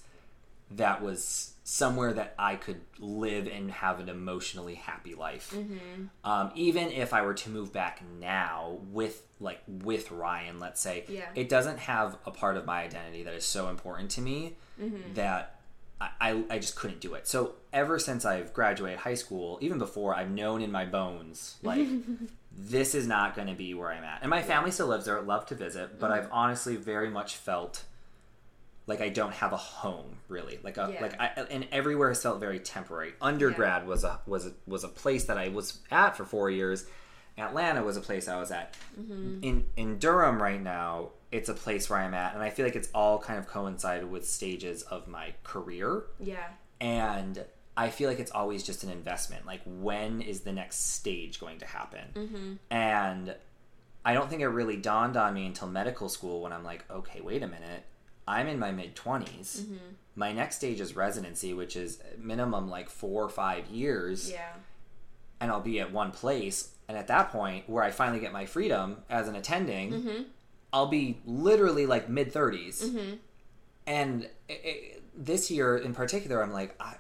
that 0.76 1.01
was 1.01 1.53
somewhere 1.63 2.11
that 2.13 2.34
I 2.38 2.55
could 2.55 2.82
live 2.99 3.47
and 3.47 3.72
have 3.72 3.99
an 3.99 4.09
emotionally 4.09 4.76
happy 4.76 5.15
life. 5.15 5.53
Mm-hmm. 5.55 6.05
Um, 6.30 6.51
even 6.55 6.91
if 6.91 7.13
I 7.13 7.22
were 7.22 7.34
to 7.36 7.49
move 7.49 7.72
back 7.72 8.01
now 8.19 8.80
with 8.91 9.22
like 9.39 9.61
with 9.67 10.11
Ryan, 10.11 10.59
let's 10.59 10.82
say, 10.82 11.05
Yeah. 11.07 11.30
it 11.36 11.49
doesn't 11.49 11.80
have 11.80 12.17
a 12.26 12.32
part 12.32 12.57
of 12.57 12.65
my 12.65 12.82
identity 12.84 13.24
that 13.24 13.34
is 13.34 13.45
so 13.45 13.69
important 13.69 14.11
to 14.11 14.22
me 14.22 14.55
Mm-hmm. 14.82 15.13
that 15.13 15.59
I, 15.99 16.09
I, 16.19 16.43
I 16.49 16.59
just 16.59 16.76
couldn't 16.76 16.99
do 17.01 17.13
it. 17.13 17.28
So 17.28 17.53
ever 17.72 17.99
since 17.99 18.26
I've 18.26 18.51
graduated 18.53 18.99
high 18.99 19.13
school, 19.13 19.59
even 19.61 19.78
before, 19.78 20.15
I've 20.15 20.32
known 20.32 20.61
in 20.63 20.72
my 20.72 20.86
bones 20.86 21.57
like 21.61 21.88
this 22.57 22.95
is 22.95 23.05
not 23.07 23.36
going 23.36 23.47
to 23.47 23.53
be 23.53 23.74
where 23.76 23.91
I'm 23.91 24.03
at. 24.03 24.19
And 24.22 24.30
my 24.30 24.41
family 24.41 24.72
still 24.72 24.88
lives 24.88 25.05
there. 25.05 25.22
Love 25.22 25.45
to 25.47 25.55
visit, 25.55 25.99
but 25.99 26.09
Mm-hmm. 26.09 26.26
I've 26.26 26.30
honestly 26.32 26.76
very 26.76 27.09
much 27.09 27.36
felt 27.38 27.84
like 28.92 29.02
I 29.02 29.10
don't 29.10 29.34
have 29.34 29.54
a 29.54 29.58
home 29.58 30.18
really. 30.28 30.60
Like 30.64 30.78
a 30.78 30.92
Yeah. 30.94 31.02
like 31.02 31.20
I 31.20 31.28
and 31.50 31.68
everywhere 31.72 32.10
has 32.10 32.22
felt 32.22 32.39
very 32.39 32.60
temporary. 32.60 33.14
Undergrad 33.22 33.88
was 33.88 34.04
a 34.04 34.20
was 34.28 34.46
a, 34.46 34.54
was 34.68 34.84
a 34.84 34.88
place 34.89 35.26
that 35.26 35.38
I 35.38 35.48
was 35.50 35.80
at 35.89 36.16
for 36.18 36.26
4 36.26 36.50
years. 36.50 36.86
Atlanta 37.38 37.82
was 37.84 37.98
a 37.98 38.02
place 38.02 38.28
I 38.28 38.38
was 38.39 38.52
at. 38.52 38.76
Mm-hmm. 39.00 39.39
In 39.44 39.66
in 39.76 39.98
Durham 40.00 40.42
right 40.42 40.62
now, 40.62 41.10
it's 41.32 41.50
a 41.50 41.54
place 41.54 41.89
where 41.89 42.00
I'm 42.00 42.14
at 42.14 42.34
and 42.36 42.44
I 42.44 42.50
feel 42.50 42.66
like 42.66 42.76
it's 42.76 42.89
all 42.94 43.18
kind 43.20 43.39
of 43.39 43.48
coincided 43.48 44.10
with 44.12 44.28
stages 44.28 44.84
of 44.84 45.08
my 45.08 45.34
career 45.44 46.04
Yeah. 46.20 46.48
and 46.80 47.44
I 47.78 47.89
feel 47.89 48.10
like 48.10 48.20
it's 48.20 48.32
always 48.32 48.64
just 48.64 48.84
an 48.84 48.89
investment. 48.89 49.46
Like, 49.46 49.62
when 49.66 50.22
is 50.22 50.42
the 50.42 50.52
next 50.52 50.94
stage 50.94 51.39
going 51.39 51.60
to 51.60 51.66
happen? 51.66 52.06
Mm-hmm. 52.14 52.54
And 52.70 53.34
I 54.04 54.14
don't 54.14 54.30
think 54.30 54.42
it 54.42 54.48
really 54.50 54.76
dawned 54.76 55.16
on 55.16 55.34
me 55.34 55.46
until 55.46 55.70
medical 55.70 56.10
school 56.10 56.42
when 56.42 56.52
I'm 56.52 56.66
like, 56.66 56.84
okay, 56.92 57.22
wait 57.22 57.42
a 57.44 57.48
minute. 57.48 57.84
I'm 58.38 58.47
in 58.47 58.57
my 58.59 58.71
mid 58.71 58.95
20s. 58.95 59.59
Mm-hmm. 59.61 59.75
My 60.15 60.32
next 60.32 60.55
stage 60.57 60.79
is 60.82 60.95
residency, 60.95 61.53
which 61.53 61.75
is 61.75 61.99
minimum 62.17 62.69
like 62.69 62.89
four 62.89 63.23
or 63.23 63.29
five 63.29 63.67
years, 63.67 64.29
Yeah. 64.32 64.53
and 65.39 65.51
I'll 65.51 65.61
be 65.73 65.79
at 65.79 65.91
one 65.91 66.11
place. 66.11 66.69
And 66.88 66.97
at 66.97 67.07
that 67.07 67.32
point, 67.32 67.69
where 67.69 67.84
I 67.84 67.91
finally 67.91 68.19
get 68.19 68.34
my 68.34 68.45
freedom 68.45 68.97
as 69.09 69.27
an 69.27 69.36
attending, 69.36 69.91
Mm-hmm. 69.93 70.23
I'll 70.73 70.88
be 70.88 71.19
literally 71.25 71.86
like 71.86 72.07
mid 72.09 72.32
30s. 72.34 72.84
Mm-hmm. 72.84 73.13
And 73.88 74.23
it, 74.47 74.61
it, 74.63 75.03
this 75.25 75.51
year 75.51 75.77
in 75.77 75.93
particular, 75.93 76.41
I'm 76.41 76.53
like, 76.53 76.75
I, 76.82 76.95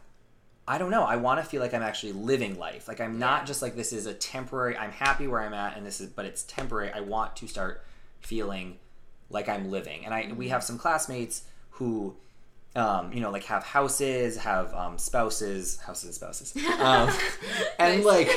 I 0.67 0.77
don't 0.77 0.91
know. 0.91 1.03
I 1.03 1.15
want 1.17 1.39
to 1.41 1.45
feel 1.49 1.61
like 1.61 1.73
I'm 1.73 1.81
actually 1.81 2.11
living 2.13 2.57
life. 2.59 2.87
Like 2.87 2.99
I'm 3.01 3.17
not 3.19 3.41
Yeah. 3.41 3.45
just 3.45 3.61
like 3.61 3.75
this 3.75 3.93
is 3.93 4.05
a 4.07 4.13
temporary. 4.13 4.75
I'm 4.77 4.91
happy 4.91 5.27
where 5.27 5.41
I'm 5.41 5.53
at, 5.53 5.77
and 5.77 5.85
this 5.85 6.01
is, 6.01 6.09
but 6.09 6.25
it's 6.25 6.43
temporary. 6.43 6.91
I 6.91 6.99
want 7.01 7.35
to 7.37 7.47
start 7.47 7.83
feeling 8.19 8.77
like 9.31 9.49
I'm 9.49 9.71
living. 9.71 10.05
And 10.05 10.13
I 10.13 10.23
Mm-hmm. 10.23 10.37
we 10.37 10.49
have 10.49 10.63
some 10.63 10.77
classmates 10.77 11.43
who, 11.71 12.15
um, 12.75 13.11
you 13.13 13.19
know, 13.21 13.31
like 13.31 13.43
have 13.45 13.63
houses, 13.63 14.37
have 14.37 14.73
um, 14.73 14.97
spouses, 14.97 15.77
houses 15.79 16.05
and 16.05 16.13
spouses, 16.13 16.55
um, 16.79 17.09
and 17.79 18.03
like, 18.05 18.29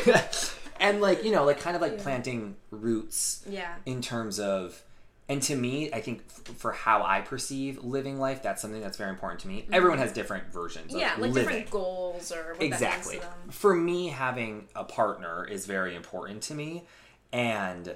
and 0.81 1.01
like 1.01 1.25
you 1.25 1.31
know, 1.33 1.45
like 1.45 1.61
kind 1.61 1.77
of 1.77 1.83
like 1.83 1.99
planting 1.99 2.57
roots 2.71 3.45
Yeah. 3.49 3.75
in 3.87 4.01
terms 4.03 4.41
of 4.41 4.83
and 5.27 5.41
to 5.41 5.57
me 5.57 5.91
i 5.91 6.03
think 6.03 6.23
f- 6.29 6.55
for 6.59 6.73
how 6.73 7.03
i 7.03 7.23
perceive 7.23 7.83
living 7.83 8.19
life 8.19 8.43
that's 8.43 8.61
something 8.61 8.83
that's 8.83 8.99
very 8.99 9.09
important 9.09 9.41
to 9.41 9.49
me 9.49 9.65
everyone 9.73 9.97
has 9.99 10.13
different 10.13 10.53
versions 10.53 10.93
of 10.93 11.01
Mm-hmm. 11.01 11.01
Yeah, 11.01 11.13
like 11.13 11.33
living 11.33 11.45
different 11.45 11.71
goals 11.71 12.31
or 12.31 12.53
what 12.53 12.63
exactly 12.63 13.17
That 13.17 13.23
means 13.31 13.35
to 13.37 13.41
them. 13.47 13.51
for 13.51 13.75
me 13.75 14.09
having 14.09 14.69
a 14.77 14.85
partner 14.85 15.47
is 15.47 15.65
very 15.65 15.95
important 15.97 16.43
to 16.43 16.55
me 16.55 16.85
and 17.33 17.95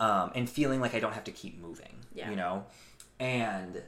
um 0.00 0.32
and 0.34 0.50
feeling 0.50 0.80
like 0.80 0.94
i 0.94 0.98
don't 1.00 1.12
have 1.12 1.24
to 1.24 1.30
keep 1.32 1.60
moving 1.60 1.94
Yeah. 2.14 2.28
you 2.30 2.36
know 2.36 2.64
and 3.20 3.82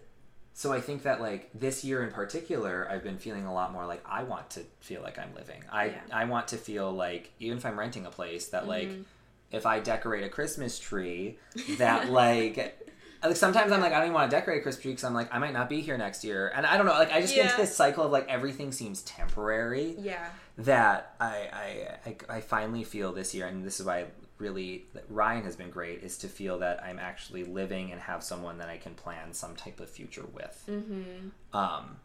so 0.55 0.73
i 0.73 0.81
think 0.81 1.03
that 1.05 1.21
like 1.21 1.51
this 1.55 1.83
year 1.85 2.05
in 2.05 2.11
particular 2.13 2.87
i've 2.91 3.03
been 3.03 3.19
feeling 3.19 3.47
a 3.47 3.53
lot 3.53 3.73
more 3.73 3.87
like 3.87 4.03
i 4.09 4.23
want 4.23 4.51
to 4.51 4.61
feel 4.81 5.03
like 5.03 5.19
i'm 5.19 5.35
living 5.35 5.65
i 5.73 5.87
Yeah. 5.87 6.01
i 6.13 6.25
want 6.27 6.49
to 6.49 6.57
feel 6.57 6.93
like 6.93 7.33
even 7.41 7.59
if 7.59 7.67
i'm 7.67 7.79
renting 7.79 8.07
a 8.07 8.11
place 8.11 8.49
that 8.49 8.69
like 8.69 8.89
Mm-hmm. 8.89 9.03
if 9.51 9.67
i 9.67 9.81
decorate 9.81 10.25
a 10.25 10.29
christmas 10.29 10.79
tree 10.79 11.39
that 11.79 12.11
like 12.11 12.79
like 13.25 13.37
sometimes 13.37 13.71
I'm 13.71 13.81
like 13.81 13.93
I 13.93 13.99
don't 13.99 14.07
even 14.07 14.15
want 14.15 14.29
to 14.33 14.37
decorate 14.37 14.59
a 14.59 14.63
Christmas 14.63 14.83
tree 14.83 14.91
because 14.91 15.05
I'm 15.05 15.15
like 15.15 15.33
I 15.33 15.39
might 15.39 15.53
not 15.53 15.69
be 15.69 15.81
here 15.81 15.97
next 15.97 16.25
year, 16.25 16.51
and 16.57 16.67
I 16.67 16.77
don't 16.77 16.87
know. 16.87 16.93
Like 16.95 17.13
I 17.13 17.21
just 17.21 17.37
get 17.37 17.45
into 17.45 17.57
this 17.57 17.73
cycle 17.77 18.03
of 18.05 18.11
like 18.11 18.27
everything 18.29 18.73
seems 18.73 19.01
temporary 19.03 19.95
Yeah. 19.97 20.27
that 20.59 21.15
I, 21.21 21.37
I 21.53 21.89
I 22.29 22.37
I 22.39 22.41
finally 22.41 22.83
feel 22.83 23.13
this 23.13 23.33
year, 23.33 23.47
and 23.47 23.65
this 23.65 23.79
is 23.79 23.87
why 23.87 24.07
really 24.43 24.85
that 24.93 25.05
Ryan 25.09 25.45
has 25.45 25.57
been 25.57 25.71
great 25.71 26.03
is 26.03 26.19
to 26.19 26.29
feel 26.29 26.59
that 26.59 26.83
I'm 26.85 26.99
actually 26.99 27.45
living 27.45 27.93
and 27.93 28.01
have 28.01 28.23
someone 28.23 28.59
that 28.59 28.69
I 28.69 28.77
can 28.77 28.95
plan 28.95 29.33
some 29.33 29.55
type 29.57 29.81
of 29.81 29.89
future 29.89 30.27
with, 30.35 30.63
Mm-hmm. 30.69 31.57
um, 31.57 31.97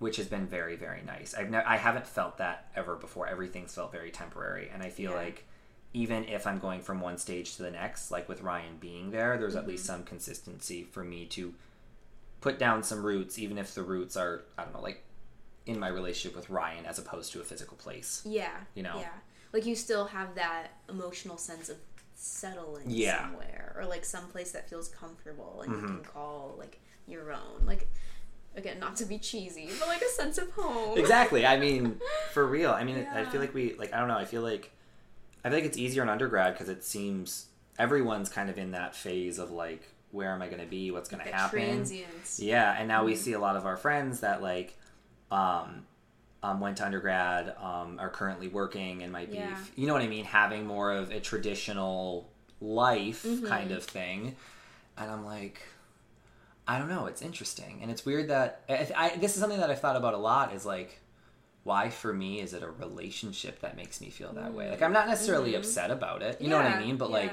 which 0.00 0.16
has 0.16 0.26
been 0.26 0.46
very 0.46 0.76
very 0.76 1.02
nice. 1.06 1.34
I've 1.34 1.50
ne- 1.50 1.58
I 1.74 1.76
haven't 1.76 2.06
felt 2.06 2.38
that 2.38 2.68
ever 2.74 2.96
before. 2.96 3.28
Everything's 3.28 3.74
felt 3.74 3.92
very 3.92 4.10
temporary, 4.10 4.70
and 4.72 4.82
I 4.82 4.88
feel 4.90 5.12
Yeah. 5.12 5.18
like 5.18 5.44
even 5.92 6.24
if 6.24 6.44
I'm 6.48 6.58
going 6.58 6.80
from 6.80 7.00
one 7.00 7.18
stage 7.18 7.54
to 7.56 7.62
the 7.62 7.70
next, 7.70 8.10
like 8.10 8.28
with 8.28 8.40
Ryan 8.42 8.78
being 8.80 9.12
there, 9.12 9.38
there's 9.38 9.54
at 9.54 9.68
least 9.68 9.84
some 9.84 10.02
consistency 10.02 10.82
for 10.82 11.04
me 11.04 11.24
to 11.26 11.54
put 12.40 12.58
down 12.58 12.82
some 12.82 13.04
roots, 13.06 13.38
even 13.38 13.58
if 13.58 13.74
the 13.74 13.82
roots 13.82 14.16
are 14.16 14.42
I 14.58 14.64
don't 14.64 14.72
know 14.74 14.82
like 14.82 15.02
in 15.66 15.78
my 15.78 15.88
relationship 15.88 16.36
with 16.36 16.50
Ryan 16.50 16.84
as 16.84 16.98
opposed 16.98 17.32
to 17.32 17.40
a 17.40 17.44
physical 17.44 17.76
place. 17.76 18.22
Yeah. 18.26 18.56
You 18.74 18.82
know? 18.82 18.98
Yeah. 18.98 19.08
Like 19.54 19.64
you 19.64 19.74
still 19.74 20.04
have 20.06 20.34
that 20.34 20.72
emotional 20.90 21.38
sense 21.38 21.70
of 21.70 21.78
settling 22.14 22.84
Yeah. 22.90 23.22
somewhere 23.22 23.74
or 23.78 23.86
like 23.86 24.04
someplace 24.04 24.52
that 24.52 24.68
feels 24.68 24.88
comfortable 24.88 25.62
and 25.64 25.72
Mm-hmm. 25.72 25.82
you 25.82 25.88
can 25.94 26.04
call 26.04 26.56
like 26.58 26.80
your 27.06 27.32
own. 27.32 27.64
Like 27.64 27.88
again, 28.56 28.78
not 28.80 28.96
to 28.96 29.04
be 29.06 29.18
cheesy, 29.18 29.68
but 29.78 29.88
like 29.88 30.02
a 30.02 30.08
sense 30.10 30.36
of 30.38 30.50
home. 30.52 30.98
exactly. 30.98 31.46
I 31.46 31.56
mean, 31.64 32.00
for 32.32 32.46
real. 32.46 32.70
I 32.72 32.84
mean, 32.84 33.06
I 33.14 33.24
feel 33.24 33.40
like 33.40 33.54
we 33.54 33.74
like 33.74 33.94
I 33.94 33.98
don't 33.98 34.08
know. 34.08 34.18
I 34.18 34.26
feel 34.26 34.42
like 34.42 34.70
I 35.44 35.48
feel 35.50 35.58
like 35.58 35.64
it's 35.66 35.78
easier 35.78 36.02
in 36.02 36.08
undergrad 36.08 36.54
because 36.54 36.68
it 36.68 36.82
seems 36.84 37.46
everyone's 37.78 38.28
kind 38.28 38.48
of 38.50 38.58
in 38.58 38.72
that 38.72 38.94
phase 38.96 39.38
of 39.38 39.50
like, 39.50 39.88
where 40.12 40.30
am 40.32 40.40
I 40.42 40.46
going 40.48 40.60
to 40.60 40.66
be? 40.66 40.90
What's 40.90 41.08
going 41.08 41.24
to 41.24 41.30
happen? 41.32 41.58
transience. 41.60 42.40
Yeah, 42.40 42.74
and 42.78 42.88
now 42.88 42.98
Mm-hmm. 42.98 43.06
we 43.06 43.16
see 43.16 43.32
a 43.34 43.38
lot 43.40 43.56
of 43.56 43.66
our 43.66 43.76
friends 43.76 44.20
that 44.20 44.40
like 44.42 44.76
um, 45.30 45.84
um, 46.44 46.60
went 46.60 46.76
to 46.76 46.84
undergrad, 46.84 47.54
um, 47.60 47.98
are 47.98 48.10
currently 48.10 48.48
working, 48.48 49.02
and 49.02 49.10
might 49.12 49.30
be, 49.30 49.38
Yeah. 49.38 49.56
you 49.76 49.86
know 49.86 49.94
what 49.94 50.02
I 50.02 50.08
mean, 50.08 50.24
having 50.26 50.66
more 50.66 50.92
of 50.92 51.10
a 51.10 51.20
traditional 51.20 52.28
life 52.60 53.24
Mm-hmm. 53.24 53.46
kind 53.46 53.70
of 53.72 53.82
thing. 53.84 54.36
And 54.98 55.10
I'm 55.10 55.24
like, 55.24 55.60
I 56.66 56.78
don't 56.78 56.88
know. 56.88 57.06
It's 57.06 57.22
interesting, 57.22 57.78
and 57.82 57.90
it's 57.90 58.04
weird 58.06 58.28
that 58.28 58.62
I, 58.68 58.88
I, 58.96 59.16
this 59.16 59.34
is 59.34 59.40
something 59.40 59.58
that 59.60 59.70
I've 59.70 59.80
thought 59.80 59.96
about 59.96 60.14
a 60.14 60.18
lot. 60.18 60.54
Is 60.54 60.64
like, 60.64 61.00
why 61.62 61.88
for 61.90 62.12
me 62.12 62.40
is 62.40 62.52
it 62.54 62.62
a 62.62 62.70
relationship 62.70 63.60
that 63.60 63.76
makes 63.76 64.00
me 64.00 64.10
feel 64.10 64.32
that 64.34 64.52
way? 64.54 64.70
Like, 64.70 64.82
I'm 64.82 64.92
not 64.92 65.06
necessarily 65.08 65.54
upset 65.54 65.90
about 65.90 66.22
it. 66.22 66.40
You 66.40 66.48
know 66.50 66.56
what 66.56 66.66
I 66.66 66.70
Mm-hmm. 66.70 66.80
Yeah, 66.80 66.86
mean? 66.86 66.96
But 66.96 67.10
like, 67.10 67.32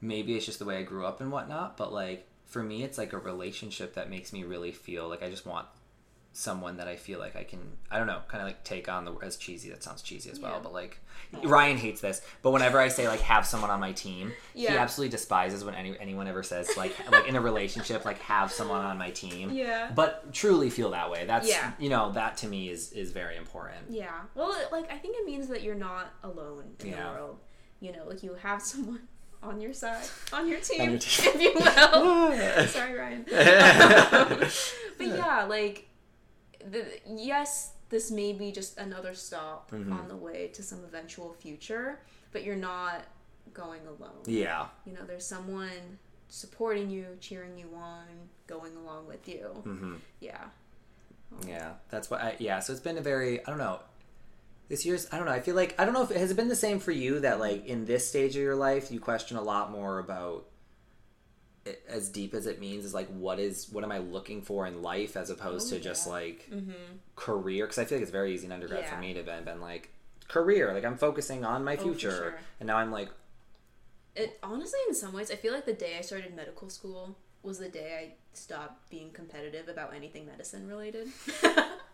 maybe 0.00 0.34
it's 0.36 0.46
just 0.46 0.58
the 0.58 0.64
way 0.66 0.78
I 0.78 0.82
grew 0.82 1.04
up 1.06 1.20
and 1.22 1.30
whatnot. 1.32 1.76
But 1.76 1.92
like, 1.92 2.26
for 2.46 2.62
me, 2.62 2.84
it's 2.84 2.98
like 2.98 3.12
a 3.14 3.18
relationship 3.18 3.94
that 3.94 4.08
makes 4.10 4.32
me 4.32 4.44
really 4.44 4.72
feel 4.72 5.08
like 5.08 5.22
I 5.22 5.30
just 5.30 5.46
want 5.46 5.66
someone 6.36 6.76
that 6.78 6.88
I 6.88 6.96
feel 6.96 7.18
like 7.20 7.36
I 7.36 7.44
can. 7.44 7.60
I 7.90 7.96
don't 7.98 8.06
know, 8.06 8.20
kind 8.28 8.42
of 8.42 8.48
like 8.48 8.62
take 8.64 8.88
on 8.88 9.04
the 9.04 9.14
as 9.22 9.36
cheesy. 9.36 9.70
That 9.70 9.82
sounds 9.82 10.02
cheesy 10.02 10.30
as 10.30 10.38
well, 10.40 10.52
Yeah. 10.54 10.60
but 10.62 10.72
like. 10.72 10.98
Ryan 11.42 11.76
hates 11.78 12.00
this, 12.00 12.20
but 12.42 12.50
whenever 12.52 12.78
I 12.78 12.86
say 12.88 13.08
like 13.08 13.20
have 13.20 13.44
someone 13.44 13.70
on 13.70 13.80
my 13.80 13.90
team, 13.92 14.32
he 14.54 14.68
absolutely 14.68 15.10
despises 15.10 15.64
when 15.64 15.74
any, 15.74 15.98
anyone 15.98 16.28
ever 16.28 16.42
says 16.44 16.70
like 16.76 16.92
like 17.10 17.26
in 17.26 17.34
a 17.34 17.40
relationship 17.40 18.04
like 18.04 18.18
have 18.20 18.52
someone 18.52 18.84
on 18.84 18.98
my 18.98 19.10
team. 19.10 19.50
Yeah. 19.50 19.90
But 19.94 20.32
truly 20.32 20.70
feel 20.70 20.90
that 20.90 21.10
way. 21.10 21.24
That's 21.26 21.48
Yeah. 21.48 21.72
you 21.78 21.88
know 21.88 22.12
that 22.12 22.36
to 22.38 22.46
me 22.46 22.68
is 22.68 22.92
is 22.92 23.10
very 23.10 23.36
important. 23.36 23.86
Yeah. 23.88 24.12
Well, 24.36 24.54
like 24.70 24.92
I 24.92 24.98
think 24.98 25.16
it 25.18 25.24
means 25.24 25.48
that 25.48 25.62
you're 25.62 25.74
not 25.74 26.12
alone 26.22 26.64
in 26.80 26.90
Yeah. 26.90 27.02
the 27.02 27.08
world. 27.18 27.38
You 27.80 27.92
know, 27.92 28.04
like 28.06 28.22
you 28.22 28.34
have 28.34 28.62
someone 28.62 29.08
on 29.42 29.60
your 29.60 29.72
side, 29.72 30.04
on 30.32 30.48
your 30.48 30.60
team, 30.60 30.82
On 30.82 30.90
your 30.90 30.98
team. 31.00 31.32
if 31.34 31.40
you 31.42 31.52
will. 31.54 32.66
Sorry, 32.68 32.94
Ryan. 32.96 33.24
but 34.98 35.06
yeah, 35.06 35.44
like, 35.48 35.88
the, 36.70 36.84
yes, 37.08 37.72
this 37.90 38.10
may 38.10 38.32
be 38.32 38.50
just 38.52 38.78
another 38.78 39.14
stop 39.14 39.70
Mm-hmm. 39.70 39.92
on 39.92 40.08
the 40.08 40.16
way 40.16 40.48
to 40.54 40.62
some 40.62 40.82
eventual 40.84 41.32
future, 41.34 42.00
but 42.32 42.44
you're 42.44 42.56
not 42.56 43.04
going 43.52 43.80
alone. 43.86 44.22
yeah. 44.26 44.66
You 44.84 44.94
know, 44.94 45.04
there's 45.06 45.26
someone 45.26 45.98
supporting 46.28 46.90
you, 46.90 47.06
cheering 47.20 47.56
you 47.58 47.68
on, 47.76 48.04
going 48.46 48.76
along 48.76 49.06
with 49.06 49.28
you. 49.28 49.46
hmm 49.62 49.94
Yeah. 50.20 50.44
Yeah. 51.46 51.72
That's 51.90 52.10
what 52.10 52.20
I 52.20 52.36
yeah, 52.38 52.60
so 52.60 52.72
it's 52.72 52.80
been 52.82 52.98
a 52.98 53.02
very 53.02 53.40
I 53.44 53.50
don't 53.50 53.58
know. 53.58 53.80
This 54.68 54.86
year's 54.86 55.06
I 55.12 55.16
don't 55.18 55.26
know, 55.26 55.32
I 55.32 55.40
feel 55.40 55.54
like 55.56 55.74
I 55.78 55.84
don't 55.84 55.94
know 55.94 56.02
if 56.02 56.10
it 56.10 56.16
has 56.16 56.30
it 56.30 56.36
been 56.36 56.48
the 56.48 56.56
same 56.56 56.78
for 56.80 56.90
you 56.92 57.20
that 57.20 57.38
like 57.40 57.66
in 57.66 57.84
this 57.84 58.08
stage 58.08 58.34
of 58.36 58.42
your 58.42 58.56
life 58.56 58.90
you 58.90 58.98
question 59.00 59.36
a 59.36 59.42
lot 59.42 59.70
more 59.70 59.98
about 59.98 60.46
as 61.88 62.08
deep 62.10 62.34
as 62.34 62.46
it 62.46 62.60
means 62.60 62.84
is 62.84 62.92
like 62.92 63.08
what 63.08 63.38
is 63.38 63.68
what 63.70 63.84
am 63.84 63.90
I 63.92 63.98
looking 63.98 64.42
for 64.42 64.66
in 64.66 64.82
life 64.82 65.16
as 65.16 65.30
opposed 65.30 65.72
Oh, 65.72 65.76
to 65.76 65.82
just 65.82 66.06
yeah. 66.06 66.12
like 66.12 66.48
Mm-hmm. 66.52 66.72
career 67.16 67.64
because 67.64 67.78
I 67.78 67.84
feel 67.86 67.96
like 67.98 68.02
it's 68.02 68.10
very 68.12 68.34
easy 68.34 68.46
in 68.46 68.52
undergrad 68.52 68.86
for 68.86 68.96
me 68.96 69.14
to 69.14 69.22
been 69.22 69.44
been 69.44 69.60
like 69.60 69.90
career 70.28 70.72
like 70.74 70.84
I'm 70.84 70.98
focusing 70.98 71.44
on 71.44 71.64
my 71.64 71.76
Oh, 71.76 71.82
future 71.82 72.10
sure. 72.10 72.38
and 72.60 72.66
now 72.66 72.76
I'm 72.76 72.90
like 72.92 73.08
It 74.14 74.38
honestly, 74.42 74.78
in 74.88 74.94
some 74.94 75.12
ways, 75.12 75.30
I 75.30 75.36
feel 75.36 75.52
like 75.52 75.64
the 75.66 75.72
day 75.72 75.96
I 75.98 76.02
started 76.02 76.34
medical 76.36 76.68
school 76.68 77.16
was 77.42 77.58
the 77.58 77.68
day 77.68 77.98
I 78.00 78.14
stopped 78.32 78.88
being 78.90 79.10
competitive 79.10 79.68
about 79.68 79.92
anything 79.94 80.24
medicine 80.26 80.66
related. 80.68 81.08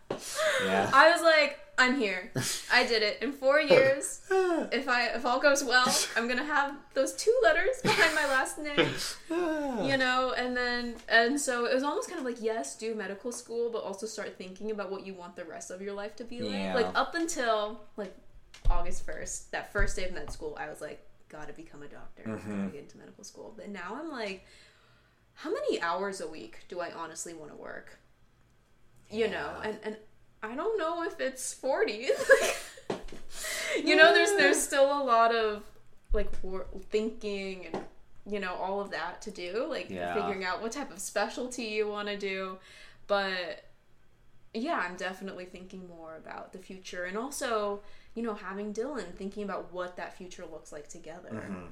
yeah 0.65 0.89
I 0.93 1.11
was 1.11 1.21
like, 1.21 1.59
I'm 1.81 1.97
here. 1.97 2.31
I 2.71 2.85
did 2.85 3.01
it 3.01 3.23
in 3.23 3.31
four 3.31 3.59
years. 3.73 4.21
If 4.29 4.87
I 4.87 5.07
if 5.15 5.25
all 5.25 5.39
goes 5.39 5.63
well, 5.63 5.87
I'm 6.15 6.27
gonna 6.27 6.43
have 6.43 6.75
those 6.93 7.13
two 7.13 7.35
letters 7.41 7.81
behind 7.81 8.13
my 8.13 8.25
last 8.27 8.57
name. 8.59 8.87
You 9.87 9.97
know, 9.97 10.33
and 10.37 10.55
then 10.55 10.95
and 11.09 11.39
so 11.39 11.65
it 11.65 11.73
was 11.73 11.83
almost 11.83 12.07
kind 12.07 12.19
of 12.19 12.25
like 12.25 12.41
yes, 12.41 12.77
do 12.77 12.93
medical 12.93 13.31
school, 13.31 13.69
but 13.71 13.79
also 13.79 14.05
start 14.05 14.37
thinking 14.37 14.69
about 14.71 14.91
what 14.91 15.05
you 15.05 15.13
want 15.13 15.35
the 15.35 15.45
rest 15.45 15.71
of 15.71 15.81
your 15.81 15.93
life 15.93 16.15
to 16.17 16.23
be 16.23 16.41
like. 16.41 16.53
Yeah. 16.53 16.75
Like 16.75 16.87
up 16.93 17.15
until 17.15 17.81
like 17.97 18.15
August 18.69 19.05
first, 19.05 19.51
that 19.51 19.73
first 19.73 19.95
day 19.95 20.05
of 20.05 20.13
med 20.13 20.31
school, 20.31 20.55
I 20.59 20.69
was 20.69 20.81
like, 20.81 21.03
gotta 21.29 21.53
become 21.53 21.81
a 21.81 21.87
doctor, 21.87 22.23
gotta 22.25 22.37
mm-hmm. 22.37 22.69
get 22.69 22.81
into 22.81 22.97
medical 22.97 23.23
school. 23.23 23.53
But 23.55 23.69
now 23.69 23.97
I'm 23.99 24.11
like, 24.11 24.45
how 25.33 25.51
many 25.51 25.81
hours 25.81 26.21
a 26.21 26.27
week 26.27 26.59
do 26.67 26.79
I 26.79 26.91
honestly 26.91 27.33
want 27.33 27.51
to 27.51 27.57
work? 27.57 27.97
You 29.09 29.29
know, 29.29 29.49
and 29.63 29.79
and 29.83 29.97
I 30.43 30.55
don't 30.55 30.77
know 30.77 31.03
if 31.03 31.19
it's 31.19 31.53
forty. 31.53 32.09
you 33.83 33.95
know, 33.95 34.13
there's 34.13 34.31
there's 34.31 34.61
still 34.61 34.85
a 34.85 35.03
lot 35.03 35.33
of 35.33 35.63
like 36.13 36.29
wor- 36.41 36.67
thinking 36.89 37.67
and 37.73 37.83
you 38.29 38.39
know 38.39 38.53
all 38.55 38.81
of 38.81 38.91
that 38.91 39.21
to 39.23 39.31
do, 39.31 39.65
like 39.69 39.89
Yeah. 39.89 40.13
figuring 40.13 40.43
out 40.43 40.61
what 40.61 40.71
type 40.71 40.91
of 40.91 40.99
specialty 40.99 41.63
you 41.65 41.87
want 41.87 42.07
to 42.07 42.17
do. 42.17 42.57
But 43.07 43.65
yeah, 44.53 44.83
I'm 44.87 44.95
definitely 44.95 45.45
thinking 45.45 45.87
more 45.87 46.17
about 46.17 46.51
the 46.53 46.59
future 46.59 47.05
and 47.05 47.17
also, 47.17 47.81
you 48.15 48.21
know, 48.23 48.33
having 48.33 48.73
Dylan 48.73 49.13
thinking 49.15 49.43
about 49.43 49.71
what 49.73 49.95
that 49.97 50.17
future 50.17 50.45
looks 50.51 50.71
like 50.71 50.87
together. 50.89 51.29
Mm-hmm. 51.31 51.65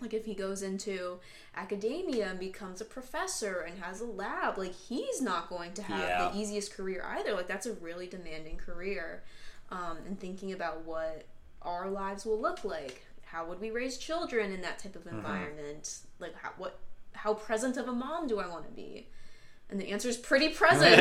Like 0.00 0.14
if 0.14 0.24
he 0.24 0.34
goes 0.34 0.62
into 0.62 1.18
academia 1.54 2.28
and 2.30 2.38
becomes 2.38 2.80
a 2.80 2.84
professor 2.84 3.60
and 3.60 3.78
has 3.82 4.00
a 4.00 4.06
lab, 4.06 4.56
like 4.58 4.74
he's 4.74 5.20
not 5.20 5.48
going 5.48 5.72
to 5.74 5.82
have 5.82 6.00
Yeah. 6.08 6.28
the 6.30 6.38
easiest 6.38 6.74
career 6.74 7.04
either. 7.16 7.34
Like 7.34 7.48
that's 7.48 7.66
a 7.66 7.74
really 7.74 8.06
demanding 8.06 8.56
career. 8.56 9.22
Um, 9.70 9.98
and 10.06 10.18
thinking 10.18 10.52
about 10.52 10.84
what 10.84 11.26
our 11.62 11.88
lives 11.88 12.24
will 12.24 12.40
look 12.40 12.64
like. 12.64 13.02
How 13.26 13.46
would 13.46 13.60
we 13.60 13.70
raise 13.70 13.96
children 13.98 14.50
in 14.52 14.60
that 14.62 14.80
type 14.80 14.96
of 14.96 15.06
environment? 15.06 15.98
Like 16.18 16.34
how 16.34 16.50
what 16.56 16.78
how 17.12 17.34
present 17.34 17.76
of 17.76 17.86
a 17.88 17.92
mom 17.92 18.26
do 18.26 18.38
I 18.40 18.48
want 18.48 18.64
to 18.64 18.72
be? 18.72 19.06
And 19.68 19.78
the 19.80 19.90
answer 19.92 20.08
is 20.08 20.16
pretty 20.16 20.48
present. 20.48 20.96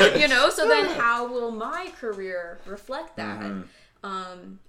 you 0.18 0.28
know, 0.28 0.48
so 0.48 0.66
then 0.66 0.86
how 0.98 1.30
will 1.30 1.50
my 1.50 1.92
career 2.00 2.58
reflect 2.64 3.16
that? 3.16 3.52
Um 4.02 4.60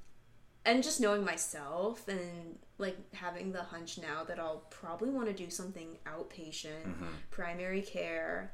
and 0.65 0.83
just 0.83 0.99
knowing 0.99 1.23
myself 1.23 2.07
and 2.07 2.59
like 2.81 2.97
having 3.13 3.51
the 3.51 3.63
hunch 3.63 3.97
now 3.97 4.23
that 4.25 4.39
I'll 4.39 4.63
probably 4.69 5.09
want 5.09 5.27
to 5.27 5.33
do 5.33 5.49
something 5.49 5.97
outpatient, 6.05 6.93
primary 7.29 7.81
care. 7.81 8.51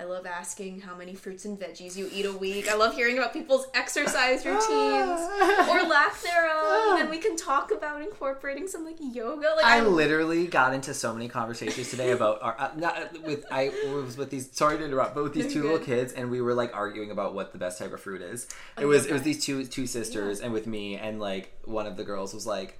I 0.00 0.04
love 0.04 0.26
asking 0.26 0.82
how 0.82 0.94
many 0.94 1.16
fruits 1.16 1.44
and 1.44 1.58
veggies 1.58 1.96
you 1.96 2.08
eat 2.12 2.24
a 2.24 2.32
week. 2.32 2.68
I 2.70 2.76
love 2.76 2.94
hearing 2.94 3.18
about 3.18 3.32
people's 3.32 3.66
exercise 3.74 4.46
routines 4.46 4.62
or 5.68 5.82
lack 5.88 6.20
thereof. 6.22 7.00
And 7.00 7.10
we 7.10 7.18
can 7.18 7.36
talk 7.36 7.72
about 7.72 8.00
incorporating 8.00 8.68
some 8.68 8.84
like 8.84 8.94
yoga. 9.00 9.54
Like 9.56 9.64
I 9.64 9.78
I'm- 9.78 9.92
literally 9.92 10.46
got 10.46 10.72
into 10.72 10.94
so 10.94 11.12
many 11.12 11.26
conversations 11.28 11.90
today 11.90 12.12
about 12.12 12.40
our 12.42 12.54
uh, 12.60 12.70
not 12.76 13.24
with 13.24 13.44
I 13.50 13.72
was 13.92 14.16
with 14.16 14.30
these 14.30 14.48
sorry 14.56 14.78
to 14.78 14.84
interrupt, 14.84 15.16
but 15.16 15.24
with 15.24 15.34
these 15.34 15.52
two 15.52 15.62
little 15.64 15.80
kids, 15.80 16.12
and 16.12 16.30
we 16.30 16.40
were 16.40 16.54
like 16.54 16.76
arguing 16.76 17.10
about 17.10 17.34
what 17.34 17.50
the 17.50 17.58
best 17.58 17.80
type 17.80 17.92
of 17.92 18.00
fruit 18.00 18.22
is. 18.22 18.46
It 18.80 18.86
was 18.86 19.06
it 19.06 19.12
was 19.12 19.22
these 19.22 19.44
two 19.44 19.64
two 19.64 19.88
sisters, 19.88 20.38
and 20.40 20.52
with 20.52 20.68
me, 20.68 20.94
and 20.96 21.18
like 21.18 21.58
one 21.64 21.86
of 21.88 21.96
the 21.96 22.04
girls 22.04 22.32
was 22.32 22.46
like. 22.46 22.78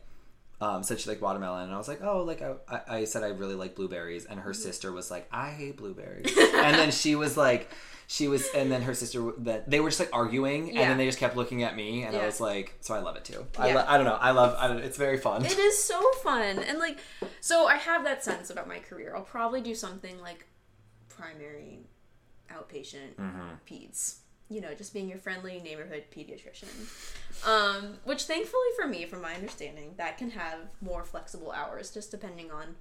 Um, 0.61 0.83
said 0.83 0.99
she 0.99 1.09
liked 1.09 1.23
watermelon, 1.23 1.65
and 1.67 1.73
I 1.75 1.79
was 1.79 1.87
like, 1.87 2.03
"Oh, 2.03 2.23
like 2.25 2.43
I, 2.43 2.55
I, 2.69 2.81
I 2.99 3.05
said 3.05 3.23
I 3.23 3.29
really 3.29 3.55
like 3.55 3.77
blueberries," 3.77 4.25
and 4.25 4.39
Mm-hmm. 4.41 4.49
her 4.49 4.55
sister 4.55 4.91
was 4.91 5.09
like, 5.09 5.29
"I 5.31 5.51
hate 5.51 5.77
blueberries," 5.77 6.27
and 6.37 6.75
then 6.77 6.91
she 6.91 7.15
was 7.15 7.37
like, 7.37 7.71
she 8.09 8.27
was, 8.27 8.45
and 8.57 8.73
then 8.73 8.83
her 8.83 8.93
sister 8.95 9.33
that 9.39 9.71
they 9.71 9.79
were 9.79 9.89
just 9.91 10.01
like 10.01 10.11
arguing, 10.13 10.71
and 10.71 10.91
then 10.91 10.97
they 10.99 11.07
just 11.07 11.19
kept 11.19 11.37
looking 11.37 11.63
at 11.63 11.77
me, 11.77 12.03
and 12.03 12.17
I 12.17 12.21
Yeah. 12.21 12.27
was 12.27 12.41
like, 12.41 12.75
so 12.81 12.93
I 12.95 12.99
love 12.99 13.15
it 13.15 13.25
too. 13.25 13.47
I, 13.57 13.69
Yeah. 13.69 13.75
lo- 13.77 13.85
I 13.87 13.97
don't 13.99 14.07
know, 14.07 14.19
I 14.21 14.33
love, 14.33 14.57
I 14.59 14.67
don't, 14.67 14.79
it's 14.81 14.97
very 14.97 15.19
fun. 15.19 15.45
It 15.45 15.59
is 15.59 15.81
so 15.81 16.01
fun. 16.25 16.59
And 16.59 16.79
like 16.81 16.99
so 17.41 17.67
I 17.69 17.77
have 17.77 18.03
that 18.05 18.25
sense 18.25 18.51
about 18.51 18.67
my 18.67 18.81
career. 18.81 19.15
I'll 19.15 19.23
probably 19.23 19.61
do 19.61 19.77
something 19.77 20.19
like 20.21 20.47
primary 21.09 21.81
outpatient 22.51 23.15
peds. 23.71 24.17
You 24.51 24.61
know, 24.61 24.73
just 24.75 24.95
being 24.95 25.09
your 25.09 25.19
friendly 25.19 25.61
neighborhood 25.61 26.05
pediatrician. 26.15 26.69
Um, 27.47 27.99
which 28.05 28.25
thankfully 28.25 28.69
for 28.77 28.87
me, 28.87 29.05
from 29.05 29.23
my 29.23 29.35
understanding, 29.35 29.95
that 29.99 30.19
can 30.19 30.31
have 30.31 30.59
more 30.81 31.05
flexible 31.05 31.53
hours 31.53 31.91
just 31.91 32.11
depending 32.11 32.51
on 32.51 32.77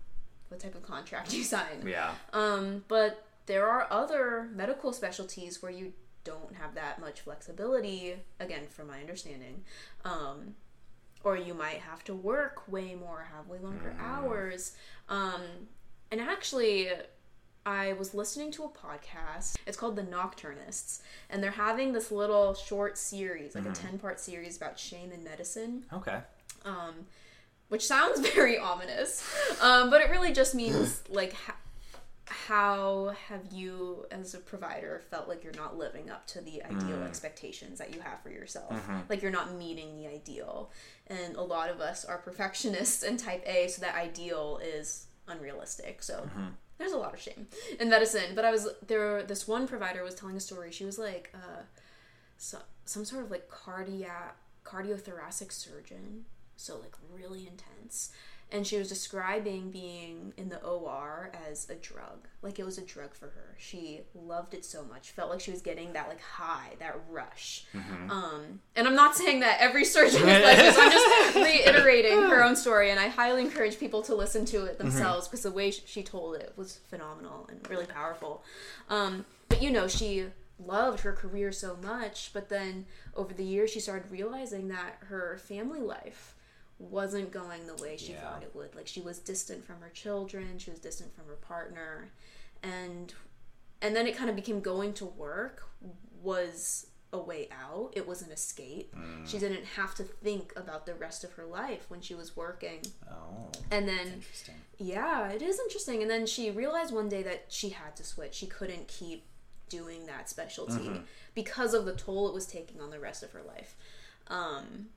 what 0.48 0.60
type 0.60 0.76
of 0.76 0.84
contract 0.84 1.34
you 1.36 1.44
sign. 1.44 1.86
yeah. 1.86 2.12
Um, 2.34 2.86
but 2.88 3.26
there 3.48 3.68
are 3.68 3.88
other 3.92 4.50
medical 4.54 4.94
specialties 4.94 5.62
where 5.62 5.72
you 5.72 5.94
don't 6.24 6.56
have 6.56 6.76
that 6.76 7.00
much 7.00 7.22
flexibility, 7.22 8.16
again, 8.40 8.68
from 8.70 8.88
my 8.88 9.00
understanding. 9.00 9.64
Um, 10.04 10.56
or 11.24 11.36
you 11.36 11.54
might 11.54 11.80
have 11.80 12.04
to 12.06 12.14
work 12.14 12.68
way 12.68 12.96
more, 12.96 13.28
have 13.36 13.48
way 13.48 13.60
longer 13.60 13.96
hours. 14.00 14.76
Um, 15.10 15.42
and 16.12 16.22
actually, 16.22 16.90
I 17.68 17.92
was 17.94 18.14
listening 18.14 18.50
to 18.54 18.64
a 18.64 18.70
podcast. 18.70 19.58
It's 19.68 19.76
called 19.76 19.98
The 19.98 20.04
Nocturnists, 20.04 21.02
and 21.30 21.44
they're 21.44 21.52
having 21.52 21.92
this 21.92 22.12
little 22.12 22.54
short 22.54 22.98
series, 22.98 23.56
like 23.56 23.66
a 23.66 23.74
10 23.74 24.00
part 24.00 24.22
series 24.22 24.56
about 24.56 24.80
shame 24.80 25.12
in 25.12 25.22
medicine. 25.24 25.84
Okay. 25.92 26.20
um, 26.64 26.94
which 27.68 27.86
sounds 27.86 28.22
very 28.34 28.58
ominous, 28.58 29.22
um, 29.62 29.90
but 29.90 30.00
it 30.00 30.10
really 30.10 30.32
just 30.32 30.56
means 30.56 31.04
like 31.10 31.34
ha- 31.34 31.58
how 32.28 33.14
have 33.28 33.52
you 33.52 34.06
as 34.12 34.34
a 34.34 34.38
provider 34.40 35.02
felt 35.12 35.28
like 35.28 35.44
you're 35.44 35.52
not 35.54 35.78
living 35.78 36.10
up 36.10 36.26
to 36.28 36.40
the 36.40 36.64
ideal 36.64 37.04
expectations 37.04 37.80
that 37.80 37.94
you 37.94 38.00
have 38.00 38.22
for 38.22 38.30
yourself? 38.30 38.72
Like 39.10 39.22
you're 39.22 39.32
not 39.32 39.54
meeting 39.56 39.98
the 39.98 40.08
ideal. 40.08 40.72
And 41.08 41.36
a 41.36 41.42
lot 41.42 41.70
of 41.70 41.82
us 41.82 42.06
are 42.06 42.18
perfectionists 42.20 43.04
and 43.04 43.20
type 43.20 43.44
a 43.46 43.68
so 43.68 43.82
that 43.82 43.96
ideal 43.96 44.62
is 44.64 45.08
unrealistic. 45.28 46.02
So 46.04 46.30
there's 46.78 46.92
a 46.92 46.98
lot 46.98 47.14
of 47.14 47.20
shame 47.20 47.48
in 47.80 47.90
medicine 47.90 48.36
but 48.36 48.46
i 48.46 48.52
was 48.52 48.68
there 48.86 49.24
this 49.24 49.48
one 49.48 49.68
provider 49.68 50.04
was 50.04 50.16
telling 50.16 50.38
a 50.38 50.40
story. 50.40 50.72
She 50.72 50.86
was 50.86 50.98
like 50.98 51.32
uh, 51.34 51.62
so, 52.38 52.60
some 52.86 53.06
sort 53.06 53.24
of 53.24 53.32
like 53.32 53.50
cardiac 53.50 54.36
cardiothoracic 54.66 55.52
surgeon. 55.52 56.26
So 56.56 56.78
like 56.80 56.96
really 57.14 57.48
intense 57.48 58.12
and 58.52 58.66
she 58.66 58.78
was 58.78 58.88
describing 58.88 59.72
being 59.72 60.34
in 60.38 60.48
the 60.48 60.64
OR 60.64 61.32
as 61.50 61.70
a 61.70 61.76
drug. 61.76 62.28
Like 62.42 62.60
it 62.60 62.66
was 62.66 62.78
a 62.78 62.82
drug 62.82 63.14
for 63.14 63.26
her. 63.26 63.56
She 63.58 64.02
loved 64.16 64.54
it 64.54 64.64
so 64.64 64.86
much. 64.86 65.12
Felt 65.12 65.30
like 65.30 65.42
she 65.42 65.52
was 65.52 65.62
getting 65.62 65.94
that 65.94 66.08
like 66.08 66.22
high, 66.22 66.76
that 66.80 66.98
rush. 67.10 67.66
Um, 68.10 68.62
and 68.76 68.88
I'm 68.88 68.96
not 68.96 69.16
saying 69.16 69.42
that 69.42 69.58
every 69.60 69.84
surgeon 69.84 70.28
is 70.28 70.44
like 70.44 70.58
this. 70.58 70.78
I'm 70.80 70.92
just 70.92 71.36
reiterating 71.36 72.22
her 72.22 72.42
own 72.44 72.56
story, 72.56 72.90
and 72.92 73.00
I 73.00 73.10
highly 73.10 73.42
encourage 73.42 73.80
people 73.80 74.02
to 74.04 74.16
listen 74.16 74.46
to 74.46 74.64
it 74.66 74.78
themselves 74.78 75.28
because 75.28 75.44
the 75.44 75.52
way 75.52 75.72
she 75.72 76.02
told 76.02 76.36
it 76.38 76.54
was 76.56 76.80
phenomenal 76.90 77.48
and 77.50 77.68
really 77.70 77.86
powerful. 77.86 78.44
Um, 78.90 79.26
but 79.50 79.62
you 79.62 79.72
know, 79.72 79.88
she 79.88 80.28
loved 80.60 81.02
her 81.02 81.12
career 81.12 81.52
so 81.52 81.78
much, 81.84 82.32
but 82.34 82.50
then 82.50 82.86
over 83.16 83.34
the 83.34 83.44
years, 83.44 83.72
she 83.72 83.80
started 83.80 84.10
realizing 84.10 84.70
that 84.70 84.98
her 85.08 85.38
family 85.38 85.82
life 85.82 86.36
wasn't 86.80 87.32
going 87.32 87.66
the 87.68 87.76
way 87.76 87.98
she 87.98 88.12
Yeah. 88.14 88.22
thought 88.22 88.44
it 88.44 88.56
would. 88.56 88.76
Like 88.76 88.88
she 88.88 89.02
was 89.02 89.20
distant 89.20 89.66
from 89.66 89.82
her 89.82 89.90
children, 89.90 90.60
she 90.60 90.70
was 90.72 90.80
distant 90.80 91.16
from 91.16 91.26
her 91.28 91.36
partner, 91.36 92.10
and 92.64 93.14
and 93.82 93.96
then 93.96 94.08
it 94.08 94.16
kind 94.16 94.30
of 94.30 94.36
became 94.36 94.60
going 94.62 94.94
to 94.96 95.06
work 95.06 95.64
was 96.22 96.88
a 97.14 97.18
way 97.20 97.48
out. 97.52 97.92
It 97.96 98.06
was 98.08 98.22
an 98.22 98.32
escape. 98.32 98.94
She 99.26 99.38
didn't 99.40 99.64
have 99.78 99.96
to 99.96 100.04
think 100.04 100.52
about 100.58 100.86
the 100.86 100.94
rest 100.96 101.24
of 101.24 101.34
her 101.34 101.46
life 101.46 101.86
when 101.90 102.02
she 102.02 102.14
was 102.16 102.36
working. 102.36 102.82
Oh, 103.10 103.50
And 103.72 103.88
then 103.88 104.08
interesting. 104.14 104.56
yeah, 104.78 105.30
it 105.30 105.42
is 105.42 105.58
interesting. 105.60 106.02
And 106.02 106.12
then 106.12 106.26
she 106.26 106.52
realized 106.52 106.94
one 106.94 107.08
day 107.08 107.24
that 107.24 107.46
she 107.48 107.70
had 107.70 107.96
to 107.96 108.04
switch. 108.04 108.34
She 108.36 108.46
couldn't 108.48 108.88
keep 108.90 109.24
doing 109.70 110.06
that 110.08 110.30
specialty 110.30 111.02
because 111.34 111.74
of 111.74 111.86
the 111.86 111.94
toll 111.94 112.28
it 112.28 112.34
was 112.34 112.46
taking 112.46 112.82
on 112.82 112.90
the 112.90 113.00
rest 113.00 113.24
of 113.24 113.32
her 113.32 113.42
life. 113.44 113.76
Um, 114.28 114.88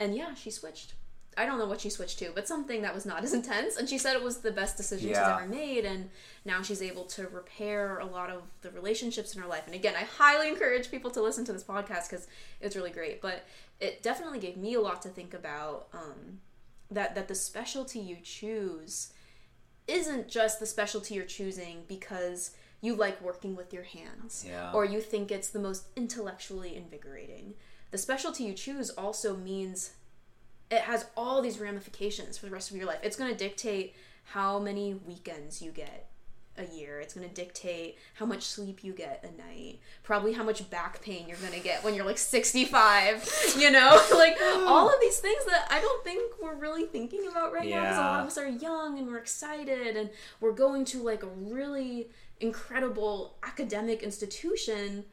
and 0.00 0.16
yeah, 0.16 0.34
she 0.34 0.50
switched. 0.50 0.94
I 1.36 1.46
don't 1.46 1.58
know 1.58 1.66
what 1.66 1.80
she 1.80 1.90
switched 1.90 2.18
to, 2.20 2.30
but 2.34 2.46
something 2.48 2.82
that 2.82 2.94
was 2.94 3.04
not 3.06 3.24
as 3.24 3.32
intense. 3.40 3.76
And 3.76 3.88
she 3.88 3.98
said 3.98 4.14
it 4.16 4.22
was 4.22 4.38
the 4.38 4.50
best 4.52 4.76
decision 4.76 5.10
Yeah. 5.10 5.14
she's 5.36 5.42
ever 5.42 5.48
made. 5.50 5.84
And 5.84 6.10
now 6.44 6.62
she's 6.62 6.82
able 6.82 7.04
to 7.06 7.26
repair 7.28 7.98
a 7.98 8.06
lot 8.06 8.30
of 8.30 8.42
the 8.62 8.70
relationships 8.70 9.34
in 9.34 9.42
her 9.42 9.48
life. 9.48 9.62
And 9.66 9.74
again, 9.74 9.94
I 9.96 10.04
highly 10.04 10.48
encourage 10.48 10.90
people 10.90 11.10
to 11.12 11.22
listen 11.22 11.44
to 11.46 11.52
this 11.52 11.64
podcast 11.64 12.08
because 12.10 12.26
it's 12.60 12.76
really 12.76 12.90
great. 12.90 13.20
But 13.20 13.44
it 13.80 14.02
definitely 14.02 14.38
gave 14.38 14.56
me 14.56 14.74
a 14.74 14.80
lot 14.80 15.02
to 15.02 15.08
think 15.08 15.34
about. 15.34 15.88
Um, 15.92 16.40
that 16.90 17.14
that 17.14 17.28
the 17.28 17.34
specialty 17.34 17.98
you 17.98 18.18
choose 18.22 19.12
isn't 19.88 20.28
just 20.28 20.60
the 20.60 20.66
specialty 20.66 21.14
you're 21.14 21.24
choosing 21.24 21.82
because 21.88 22.52
you 22.80 22.94
like 22.94 23.20
working 23.22 23.56
with 23.56 23.72
your 23.72 23.82
hands 23.82 24.44
Yeah. 24.46 24.70
or 24.72 24.84
you 24.84 25.00
think 25.00 25.30
it's 25.32 25.48
the 25.50 25.58
most 25.58 25.86
intellectually 25.96 26.76
invigorating. 26.76 27.54
The 27.90 27.98
specialty 27.98 28.44
you 28.44 28.52
choose 28.52 28.90
also 28.90 29.36
means 29.36 29.92
it 30.74 30.82
has 30.82 31.06
all 31.16 31.42
these 31.42 31.58
ramifications 31.58 32.38
for 32.38 32.46
the 32.46 32.52
rest 32.52 32.70
of 32.70 32.76
your 32.76 32.86
life. 32.86 32.98
It's 33.02 33.16
going 33.16 33.30
to 33.30 33.36
dictate 33.36 33.94
how 34.24 34.58
many 34.58 34.94
weekends 34.94 35.60
you 35.60 35.70
get 35.70 36.10
a 36.56 36.64
year. 36.66 37.00
It's 37.00 37.14
going 37.14 37.28
to 37.28 37.34
dictate 37.34 37.98
how 38.14 38.26
much 38.26 38.42
sleep 38.42 38.84
you 38.84 38.92
get 38.92 39.24
a 39.24 39.36
night. 39.36 39.80
Probably 40.02 40.32
how 40.32 40.44
much 40.44 40.68
back 40.70 41.02
pain 41.02 41.26
you're 41.28 41.38
going 41.38 41.52
to 41.52 41.60
get 41.60 41.82
when 41.82 41.94
you're 41.94 42.04
like 42.04 42.18
65, 42.18 43.54
you 43.58 43.70
know? 43.70 44.00
like 44.14 44.36
all 44.40 44.88
of 44.88 45.00
these 45.00 45.18
things 45.18 45.44
that 45.46 45.66
I 45.70 45.80
don't 45.80 46.04
think 46.04 46.34
we're 46.40 46.54
really 46.54 46.84
thinking 46.84 47.26
about 47.26 47.52
right 47.52 47.68
now 47.68 47.80
because 47.80 47.96
a 47.96 48.00
lot 48.00 48.20
of 48.20 48.26
us 48.26 48.38
are 48.38 48.48
young 48.48 48.98
and 48.98 49.08
we're 49.08 49.18
excited 49.18 49.96
and 49.96 50.10
we're 50.40 50.52
going 50.52 50.84
to 50.86 51.02
like 51.02 51.22
a 51.22 51.28
really 51.28 52.08
incredible 52.40 53.36
academic 53.42 54.02
institution 54.02 55.04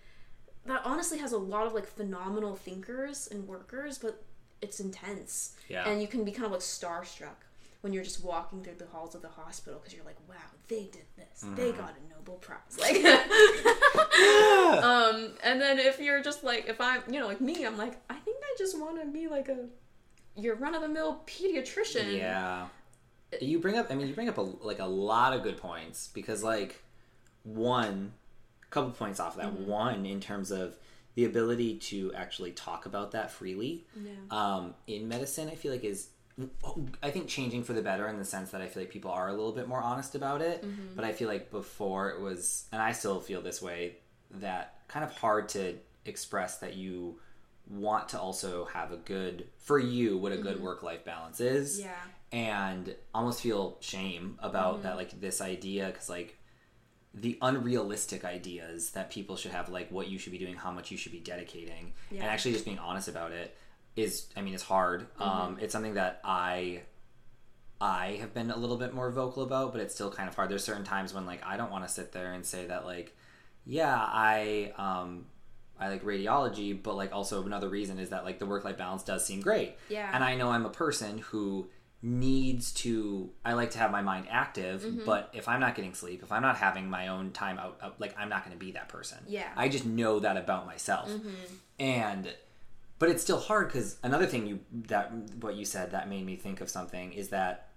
that 0.66 0.82
honestly 0.86 1.18
has 1.18 1.32
a 1.32 1.38
lot 1.38 1.66
of 1.66 1.74
like 1.74 1.88
phenomenal 1.88 2.56
thinkers 2.56 3.28
and 3.32 3.48
workers, 3.48 3.98
but 3.98 4.24
it's 4.62 4.80
intense. 4.80 5.56
Yeah. 5.68 5.88
And 5.88 6.02
you 6.02 6.08
can 6.08 6.24
be 6.24 6.32
kind 6.32 6.46
of 6.46 6.52
like 6.52 6.62
starstruck 6.62 7.46
when 7.82 7.94
you're 7.94 8.04
just 8.04 8.24
walking 8.24 8.62
through 8.64 8.76
the 8.76 8.86
halls 8.88 9.16
of 9.16 9.22
the 9.22 9.28
hospital 9.28 9.80
because 9.80 9.94
you're 9.96 10.06
like, 10.06 10.18
wow, 10.30 10.36
they 10.68 10.84
did 10.92 11.06
this. 11.18 11.44
Mm-hmm. 11.44 11.56
They 11.56 11.72
got 11.72 11.96
a 11.96 12.14
Nobel 12.14 12.36
Prize. 12.36 12.78
Like, 12.80 12.96
um, 14.84 15.32
and 15.44 15.60
then 15.60 15.80
if 15.80 16.00
you're 16.00 16.22
just 16.22 16.44
like, 16.44 16.68
if 16.68 16.80
I'm, 16.80 17.02
you 17.10 17.20
know, 17.20 17.28
like 17.28 17.42
me, 17.42 17.66
I'm 17.66 17.78
like, 17.78 18.00
I 18.10 18.16
think 18.16 18.38
I 18.42 18.56
just 18.58 18.80
want 18.80 19.02
to 19.02 19.08
be 19.08 19.28
like 19.28 19.50
a 19.50 19.66
your 20.36 20.56
run 20.56 20.76
of 20.76 20.82
the 20.82 20.88
mill 20.88 21.22
pediatrician. 21.26 22.18
Yeah. 22.18 22.68
You 23.40 23.60
bring 23.60 23.78
up 23.78 23.88
I 23.90 23.96
mean 23.96 24.08
you 24.08 24.14
bring 24.14 24.30
up 24.30 24.38
a, 24.38 24.42
like 24.42 24.80
a 24.80 24.86
lot 24.86 25.34
of 25.34 25.44
good 25.44 25.58
points 25.58 26.10
because 26.14 26.44
like 26.44 26.84
one 27.44 28.14
couple 28.70 28.92
points 28.92 29.20
off 29.20 29.36
of 29.36 29.42
that. 29.42 29.54
Mm-hmm. 29.54 29.70
One 29.70 30.06
in 30.06 30.20
terms 30.20 30.52
of 30.52 30.78
the 31.16 31.26
ability 31.26 31.76
to 31.78 32.14
actually 32.14 32.52
talk 32.52 32.86
about 32.86 33.12
that 33.12 33.32
freely. 33.32 33.86
Yeah. 33.96 34.12
Um, 34.30 34.76
in 34.88 35.08
medicine 35.08 35.50
I 35.50 35.56
feel 35.56 35.72
like 35.72 35.84
is 35.84 36.10
I 37.04 37.12
think 37.12 37.28
changing 37.28 37.64
for 37.64 37.74
the 37.74 37.82
better 37.82 38.08
in 38.08 38.18
the 38.18 38.26
sense 38.26 38.52
that 38.52 38.62
I 38.62 38.68
feel 38.68 38.82
like 38.84 38.92
people 38.92 39.12
are 39.12 39.28
a 39.28 39.32
little 39.32 39.52
bit 39.52 39.68
more 39.68 39.82
honest 39.82 40.16
about 40.16 40.42
it. 40.42 40.64
Mm-hmm. 40.64 40.96
But 40.96 41.06
I 41.06 41.12
feel 41.12 41.28
like 41.28 41.52
before 41.52 42.10
it 42.12 42.22
was 42.22 42.66
and 42.72 42.82
I 42.82 42.94
still 42.94 43.20
feel 43.20 43.42
this 43.42 43.62
way 43.62 43.98
that 44.36 44.76
kind 44.88 45.04
of 45.04 45.12
hard 45.18 45.50
to 45.50 45.76
express 46.06 46.58
that 46.60 46.76
you 46.76 47.20
want 47.70 48.10
to 48.10 48.20
also 48.20 48.66
have 48.66 48.92
a 48.92 48.98
good 48.98 49.48
for 49.58 49.78
you 49.80 50.18
what 50.18 50.32
a 50.32 50.38
good 50.38 50.62
work 50.62 50.84
life 50.84 51.06
balance 51.06 51.40
is 51.40 51.80
Mm-hmm. 51.80 51.88
Yeah. 51.90 52.58
and 52.64 52.96
almost 53.14 53.42
feel 53.42 53.78
shame 53.82 54.38
about 54.42 54.76
Mm-hmm. 54.76 54.84
that 54.84 54.96
like 54.96 55.20
this 55.22 55.42
idea 55.42 55.88
because 55.88 56.10
like 56.10 56.38
the 57.14 57.38
unrealistic 57.42 58.24
ideas 58.24 58.92
that 58.92 59.10
people 59.12 59.36
should 59.36 59.52
have 59.52 59.68
like 59.70 59.90
what 59.92 60.08
you 60.08 60.18
should 60.18 60.32
be 60.32 60.38
doing 60.38 60.56
how 60.56 60.72
much 60.72 60.92
you 60.92 60.98
should 60.98 61.12
be 61.12 61.20
dedicating 61.20 61.92
and 62.10 62.24
actually 62.24 62.54
just 62.54 62.64
being 62.66 62.80
honest 62.80 63.08
about 63.10 63.32
it 63.34 63.56
is 63.98 64.28
i 64.38 64.42
mean 64.42 64.54
it's 64.54 64.64
hard 64.64 65.02
Mm-hmm. 65.16 65.24
um 65.24 65.58
it's 65.60 65.74
something 65.74 65.96
that 65.96 66.22
i 66.24 66.82
i 67.82 68.18
have 68.22 68.34
been 68.34 68.52
a 68.52 68.56
little 68.58 68.78
bit 68.78 68.94
more 68.94 69.10
vocal 69.12 69.44
about 69.44 69.72
but 69.74 69.82
it's 69.82 69.94
still 69.94 70.12
kind 70.12 70.30
of 70.30 70.36
hard 70.36 70.50
there's 70.50 70.64
certain 70.64 70.84
times 70.86 71.14
when 71.14 71.26
like 71.26 71.46
i 71.46 71.58
don't 71.58 71.72
want 71.72 71.86
to 71.86 71.92
sit 71.94 72.12
there 72.12 72.32
and 72.34 72.46
say 72.46 72.66
that 72.68 72.86
like 72.86 73.16
yeah 73.66 73.96
i 73.98 74.72
um 74.78 75.26
i 75.80 75.90
like 75.90 76.04
radiology 76.06 76.82
but 76.82 76.96
like 76.96 77.12
also 77.12 77.44
another 77.46 77.68
reason 77.70 78.00
is 78.00 78.10
that 78.10 78.24
like 78.24 78.40
the 78.40 78.46
work 78.46 78.64
life 78.64 78.78
balance 78.78 79.04
does 79.04 79.26
seem 79.26 79.42
great 79.42 79.76
Yeah. 79.90 80.10
and 80.14 80.24
i 80.24 80.36
know 80.36 80.50
i'm 80.50 80.66
a 80.66 80.70
person 80.70 81.18
who 81.18 81.68
needs 82.04 82.72
to 82.72 83.30
i 83.46 83.54
like 83.54 83.70
to 83.72 83.78
have 83.78 83.92
my 83.92 84.02
mind 84.02 84.26
active 84.30 84.82
Mm-hmm. 84.82 85.06
but 85.06 85.30
if 85.34 85.48
i'm 85.48 85.60
not 85.60 85.76
getting 85.76 85.94
sleep 85.94 86.24
if 86.24 86.32
i'm 86.32 86.42
not 86.42 86.58
having 86.58 86.90
my 86.90 87.10
own 87.10 87.32
time 87.32 87.60
out, 87.60 87.78
out 87.82 88.02
like 88.02 88.16
i'm 88.18 88.28
not 88.30 88.44
going 88.44 88.58
to 88.58 88.60
be 88.60 88.72
that 88.72 88.90
person. 88.90 89.20
Yeah. 89.28 89.44
Mm-hmm. 89.50 89.60
i 89.60 89.68
just 89.70 89.86
know 89.86 90.20
that 90.20 90.36
about 90.38 90.66
myself. 90.66 91.10
And 91.80 92.28
but 92.98 93.10
it's 93.10 93.22
still 93.24 93.40
hard 93.40 93.68
because 93.68 93.98
another 94.04 94.26
thing 94.26 94.46
you 94.48 94.60
that 94.88 95.12
what 95.42 95.56
you 95.56 95.66
said 95.66 95.92
that 95.92 96.10
made 96.10 96.26
me 96.26 96.36
think 96.36 96.60
of 96.62 96.70
something 96.70 97.14
is 97.14 97.30
that 97.30 97.68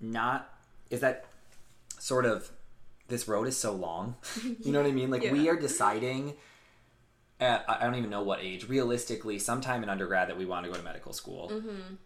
not 0.00 0.54
is 0.90 1.00
that 1.00 1.26
sort 1.98 2.24
of 2.26 2.50
this 3.08 3.28
road 3.28 3.46
is 3.46 3.56
so 3.56 3.72
long. 3.72 4.16
You 4.64 4.72
know 4.72 4.80
what 4.82 4.88
i 4.88 4.92
mean? 4.92 5.10
Like 5.10 5.22
we 5.30 5.48
are 5.50 5.56
deciding 5.56 6.34
at 7.40 7.64
i 7.68 7.84
don't 7.84 7.96
even 7.96 8.08
know 8.08 8.22
what 8.22 8.40
age 8.40 8.66
realistically 8.68 9.38
sometime 9.38 9.82
in 9.82 9.90
undergrad 9.90 10.28
that 10.30 10.38
we 10.38 10.46
want 10.46 10.64
to 10.64 10.70
go 10.72 10.76
to 10.78 10.82
medical 10.82 11.12
school. 11.12 11.50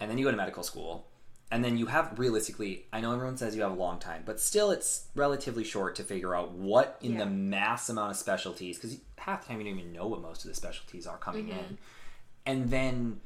And 0.00 0.10
then 0.10 0.18
you 0.18 0.24
go 0.24 0.30
to 0.32 0.36
medical 0.36 0.62
school 0.64 1.06
and 1.50 1.64
then 1.64 1.76
you 1.76 1.86
have 1.86 2.18
realistically 2.18 2.86
i 2.92 3.00
know 3.00 3.12
everyone 3.12 3.36
says 3.36 3.56
you 3.56 3.62
have 3.62 3.72
a 3.72 3.74
long 3.74 3.98
time 3.98 4.22
but 4.24 4.40
still 4.40 4.70
it's 4.70 5.06
relatively 5.14 5.64
short 5.64 5.94
to 5.96 6.04
figure 6.04 6.34
out 6.34 6.52
what 6.52 6.96
in 7.00 7.12
Yeah. 7.12 7.20
the 7.20 7.26
mass 7.26 7.88
amount 7.88 8.12
of 8.12 8.16
specialties 8.16 8.76
because 8.78 8.96
half 9.18 9.42
the 9.42 9.48
time 9.48 9.60
you 9.60 9.66
don't 9.70 9.78
even 9.78 9.92
know 9.92 10.06
what 10.06 10.20
most 10.22 10.44
of 10.44 10.48
the 10.50 10.54
specialties 10.54 11.06
are 11.06 11.18
coming 11.18 11.46
mm-hmm. 11.48 11.58
in. 11.58 11.78
And 12.46 12.70
then 12.70 13.20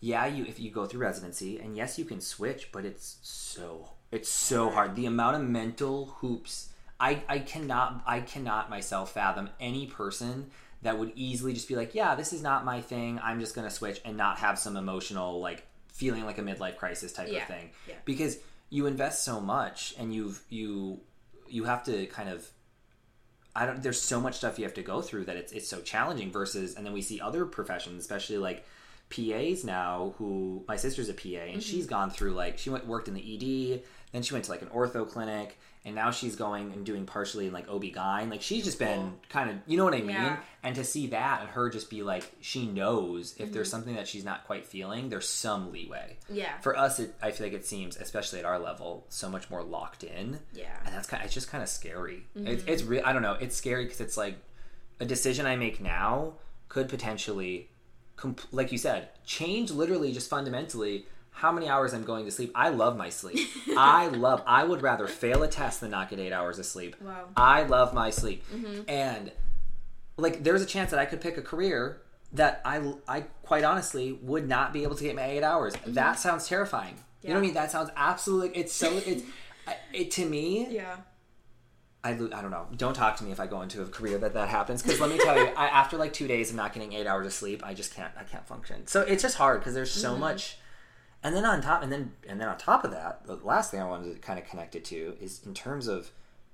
yeah 0.00 0.26
you 0.26 0.44
if 0.46 0.58
you 0.58 0.70
go 0.70 0.86
through 0.86 1.00
residency 1.00 1.58
and 1.58 1.76
yes 1.76 1.98
you 1.98 2.04
can 2.04 2.20
switch 2.20 2.72
but 2.72 2.84
it's 2.84 3.18
so 3.22 3.90
it's 4.10 4.28
so 4.30 4.70
hard. 4.70 4.96
the 4.96 5.06
amount 5.06 5.36
of 5.36 5.42
mental 5.42 6.06
hoops 6.20 6.70
i 6.98 7.22
i 7.28 7.38
cannot 7.38 8.02
i 8.06 8.20
cannot 8.20 8.70
myself 8.70 9.12
fathom 9.12 9.50
any 9.60 9.86
person 9.86 10.50
that 10.82 10.98
would 10.98 11.12
easily 11.14 11.52
just 11.52 11.68
be 11.68 11.76
like 11.76 11.94
yeah 11.94 12.14
this 12.14 12.32
is 12.32 12.42
not 12.42 12.64
my 12.64 12.80
thing. 12.80 13.20
I'm 13.22 13.38
just 13.40 13.54
going 13.54 13.68
to 13.68 13.74
switch 13.74 14.00
and 14.04 14.16
not 14.16 14.38
have 14.38 14.58
some 14.58 14.76
emotional 14.76 15.38
like 15.40 15.66
feeling 16.00 16.24
like 16.24 16.38
a 16.38 16.42
midlife 16.42 16.76
crisis 16.82 17.12
type 17.12 17.28
Yeah, 17.30 17.42
of 17.42 17.48
thing 17.48 17.70
yeah. 17.88 17.94
because 18.04 18.38
you 18.70 18.86
invest 18.86 19.22
so 19.24 19.40
much 19.40 19.94
and 19.98 20.14
you've 20.14 20.40
you 20.48 21.00
you 21.48 21.64
have 21.64 21.82
to 21.84 22.06
kind 22.06 22.28
of 22.34 22.48
I 23.54 23.66
don't. 23.66 23.82
There's 23.82 24.00
so 24.00 24.20
much 24.20 24.36
stuff 24.36 24.58
you 24.60 24.64
have 24.64 24.74
to 24.74 24.82
go 24.82 25.02
through 25.02 25.24
that 25.24 25.36
it's 25.36 25.52
it's 25.52 25.68
so 25.68 25.80
challenging. 25.80 26.30
Versus, 26.30 26.76
and 26.76 26.86
then 26.86 26.92
we 26.92 27.02
see 27.02 27.20
other 27.20 27.44
professions, 27.44 28.00
especially 28.00 28.38
like 28.38 28.64
PAs 29.14 29.64
now. 29.64 30.14
Who 30.18 30.64
my 30.68 30.76
sister's 30.76 31.08
a 31.08 31.14
PA, 31.14 31.28
and 31.28 31.50
Mm-hmm. 31.50 31.58
she's 31.58 31.86
gone 31.86 32.10
through 32.10 32.32
like 32.34 32.58
she 32.58 32.70
went 32.70 32.86
worked 32.86 33.08
in 33.08 33.14
the 33.14 33.20
ED, 33.34 33.82
then 34.12 34.22
she 34.22 34.32
went 34.34 34.44
to 34.44 34.52
like 34.52 34.62
an 34.62 34.68
ortho 34.68 35.02
clinic, 35.14 35.58
and 35.84 35.94
now 35.94 36.10
she's 36.10 36.36
going 36.36 36.72
and 36.72 36.84
doing 36.84 37.06
partially 37.06 37.46
in 37.46 37.52
like 37.54 37.66
OB-GYN. 37.68 38.30
Like 38.30 38.42
she's 38.42 38.64
just 38.64 38.78
been 38.78 39.14
kind 39.30 39.48
of, 39.48 39.56
you 39.66 39.78
know 39.78 39.84
what 39.84 39.94
I 39.94 39.98
mean? 40.02 40.10
Yeah. 40.10 40.36
And 40.62 40.74
to 40.76 40.84
see 40.84 41.06
that 41.08 41.40
and 41.40 41.48
her 41.50 41.70
just 41.70 41.88
be 41.88 42.02
like, 42.02 42.30
she 42.42 42.66
knows 42.66 43.32
if 43.38 43.44
Mm-hmm. 43.46 43.52
there's 43.54 43.70
something 43.70 43.94
that 43.94 44.06
she's 44.06 44.22
not 44.24 44.44
quite 44.46 44.66
feeling, 44.66 45.08
there's 45.08 45.26
some 45.26 45.72
leeway. 45.72 46.18
Yeah. 46.28 46.58
For 46.58 46.76
us, 46.76 46.98
it, 47.00 47.14
I 47.22 47.30
feel 47.30 47.46
like 47.46 47.54
it 47.54 47.64
seems, 47.64 47.96
especially 47.96 48.40
at 48.40 48.44
our 48.44 48.58
level, 48.58 49.06
so 49.08 49.30
much 49.30 49.48
more 49.48 49.62
locked 49.62 50.04
in 50.04 50.40
Yeah. 50.52 50.66
and 50.84 50.94
that's 50.94 51.08
kind. 51.08 51.22
Of, 51.22 51.26
it's 51.26 51.34
just 51.34 51.48
kind 51.50 51.62
of 51.62 51.68
scary. 51.70 52.26
Mm-hmm. 52.36 52.46
It's 52.48 52.64
it's 52.66 52.82
real. 52.82 53.02
I 53.06 53.14
don't 53.14 53.22
know. 53.22 53.38
It's 53.40 53.56
scary 53.56 53.84
because 53.84 54.02
it's 54.02 54.18
like 54.18 54.36
a 55.00 55.06
decision 55.06 55.46
I 55.46 55.56
make 55.56 55.80
now 55.80 56.34
could 56.68 56.90
potentially, 56.90 57.70
comp- 58.16 58.42
like 58.52 58.70
you 58.70 58.76
said, 58.76 59.08
change 59.24 59.70
literally 59.70 60.12
just 60.12 60.28
fundamentally 60.28 61.06
how 61.40 61.50
many 61.50 61.70
hours 61.70 61.94
I'm 61.94 62.04
going 62.04 62.26
to 62.26 62.30
sleep. 62.30 62.52
I 62.54 62.68
love 62.68 62.98
my 62.98 63.08
sleep. 63.08 63.48
I 63.76 64.08
love. 64.08 64.42
I 64.46 64.62
would 64.62 64.82
rather 64.82 65.06
fail 65.06 65.42
a 65.42 65.48
test 65.48 65.80
than 65.80 65.90
not 65.90 66.10
get 66.10 66.18
eight 66.18 66.32
hours 66.32 66.58
of 66.58 66.66
sleep. 66.66 66.96
Wow. 67.00 67.28
I 67.34 67.62
love 67.62 67.94
my 67.94 68.10
sleep, 68.10 68.44
mm-hmm. 68.52 68.82
and 68.86 69.32
like 70.18 70.44
there's 70.44 70.60
a 70.60 70.66
chance 70.66 70.90
that 70.90 71.00
I 71.00 71.06
could 71.06 71.22
pick 71.22 71.38
a 71.38 71.42
career 71.42 72.02
that 72.34 72.60
I 72.62 72.92
I 73.08 73.22
quite 73.42 73.64
honestly 73.64 74.12
would 74.20 74.46
not 74.46 74.74
be 74.74 74.82
able 74.82 74.96
to 74.96 75.02
get 75.02 75.16
my 75.16 75.24
eight 75.24 75.42
hours. 75.42 75.74
Mm-hmm. 75.76 75.94
That 75.94 76.18
sounds 76.18 76.46
terrifying. 76.46 76.96
You 77.22 77.30
know 77.30 77.36
what 77.36 77.38
I 77.38 77.42
mean? 77.42 77.54
That 77.54 77.70
sounds 77.70 77.90
absolutely. 77.96 78.58
It's 78.60 78.74
so. 78.74 78.98
It's 78.98 79.24
it 79.94 80.10
to 80.12 80.26
me. 80.26 80.66
Yeah. 80.68 80.96
I, 82.02 82.10
I 82.12 82.14
don't 82.14 82.50
know. 82.50 82.66
Don't 82.76 82.94
talk 82.94 83.16
to 83.16 83.24
me 83.24 83.30
if 83.30 83.40
I 83.40 83.46
go 83.46 83.60
into 83.60 83.82
a 83.82 83.86
career 83.86 84.16
that 84.18 84.32
that 84.32 84.48
happens. 84.48 84.82
Because 84.82 85.00
let 85.00 85.10
me 85.10 85.18
tell 85.18 85.36
you, 85.38 85.52
I, 85.56 85.68
after 85.68 85.98
like 85.98 86.14
two 86.14 86.26
days 86.26 86.48
of 86.48 86.56
not 86.56 86.72
getting 86.72 86.94
eight 86.94 87.06
hours 87.06 87.26
of 87.26 87.32
sleep, 87.32 87.62
I 87.64 87.72
just 87.72 87.94
can't. 87.94 88.12
I 88.18 88.24
can't 88.24 88.46
function. 88.46 88.86
So 88.86 89.00
it's 89.00 89.22
just 89.22 89.36
hard 89.36 89.60
because 89.60 89.72
there's 89.72 89.90
so 89.90 90.12
mm-hmm. 90.12 90.20
much. 90.20 90.58
And 91.22 91.36
then 91.36 91.44
on 91.44 91.60
top, 91.60 91.82
and 91.82 91.92
then 91.92 92.12
and 92.28 92.40
then 92.40 92.48
on 92.48 92.56
top 92.56 92.84
of 92.84 92.90
that, 92.92 93.26
the 93.26 93.36
last 93.36 93.70
thing 93.70 93.80
I 93.80 93.86
wanted 93.86 94.14
to 94.14 94.20
kind 94.20 94.38
of 94.38 94.46
connect 94.46 94.74
it 94.74 94.84
to 94.86 95.16
is 95.20 95.42
in 95.44 95.52
terms 95.52 95.86
of 95.86 96.10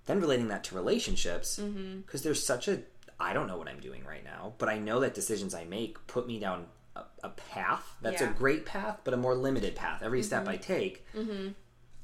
then 0.07 0.21
relating 0.21 0.49
that 0.49 0.65
to 0.65 0.75
relationships. 0.75 1.59
Mm-hmm. 1.59 2.01
Because 2.01 2.23
there's 2.23 2.45
such 2.45 2.67
a 2.67 2.81
I 3.19 3.33
don't 3.33 3.47
know 3.47 3.57
what 3.57 3.69
I'm 3.69 3.81
doing 3.81 4.05
right 4.05 4.25
now, 4.25 4.55
but 4.59 4.69
I 4.69 4.79
know 4.79 5.01
that 5.01 5.15
decisions 5.15 5.55
I 5.55 5.65
make 5.65 6.05
put 6.07 6.27
me 6.27 6.39
down 6.39 6.67
a, 6.97 7.03
a 7.23 7.29
path. 7.31 7.95
That's 8.03 8.21
a 8.21 8.27
great 8.27 8.67
path, 8.67 9.01
but 9.05 9.15
a 9.15 9.17
more 9.17 9.35
limited 9.35 9.77
path. 9.77 10.03
Every 10.03 10.23
step 10.23 10.49
I 10.49 10.55
mm-hmm. 10.55 10.73
take, 10.73 11.07
mm-hmm. 11.15 11.49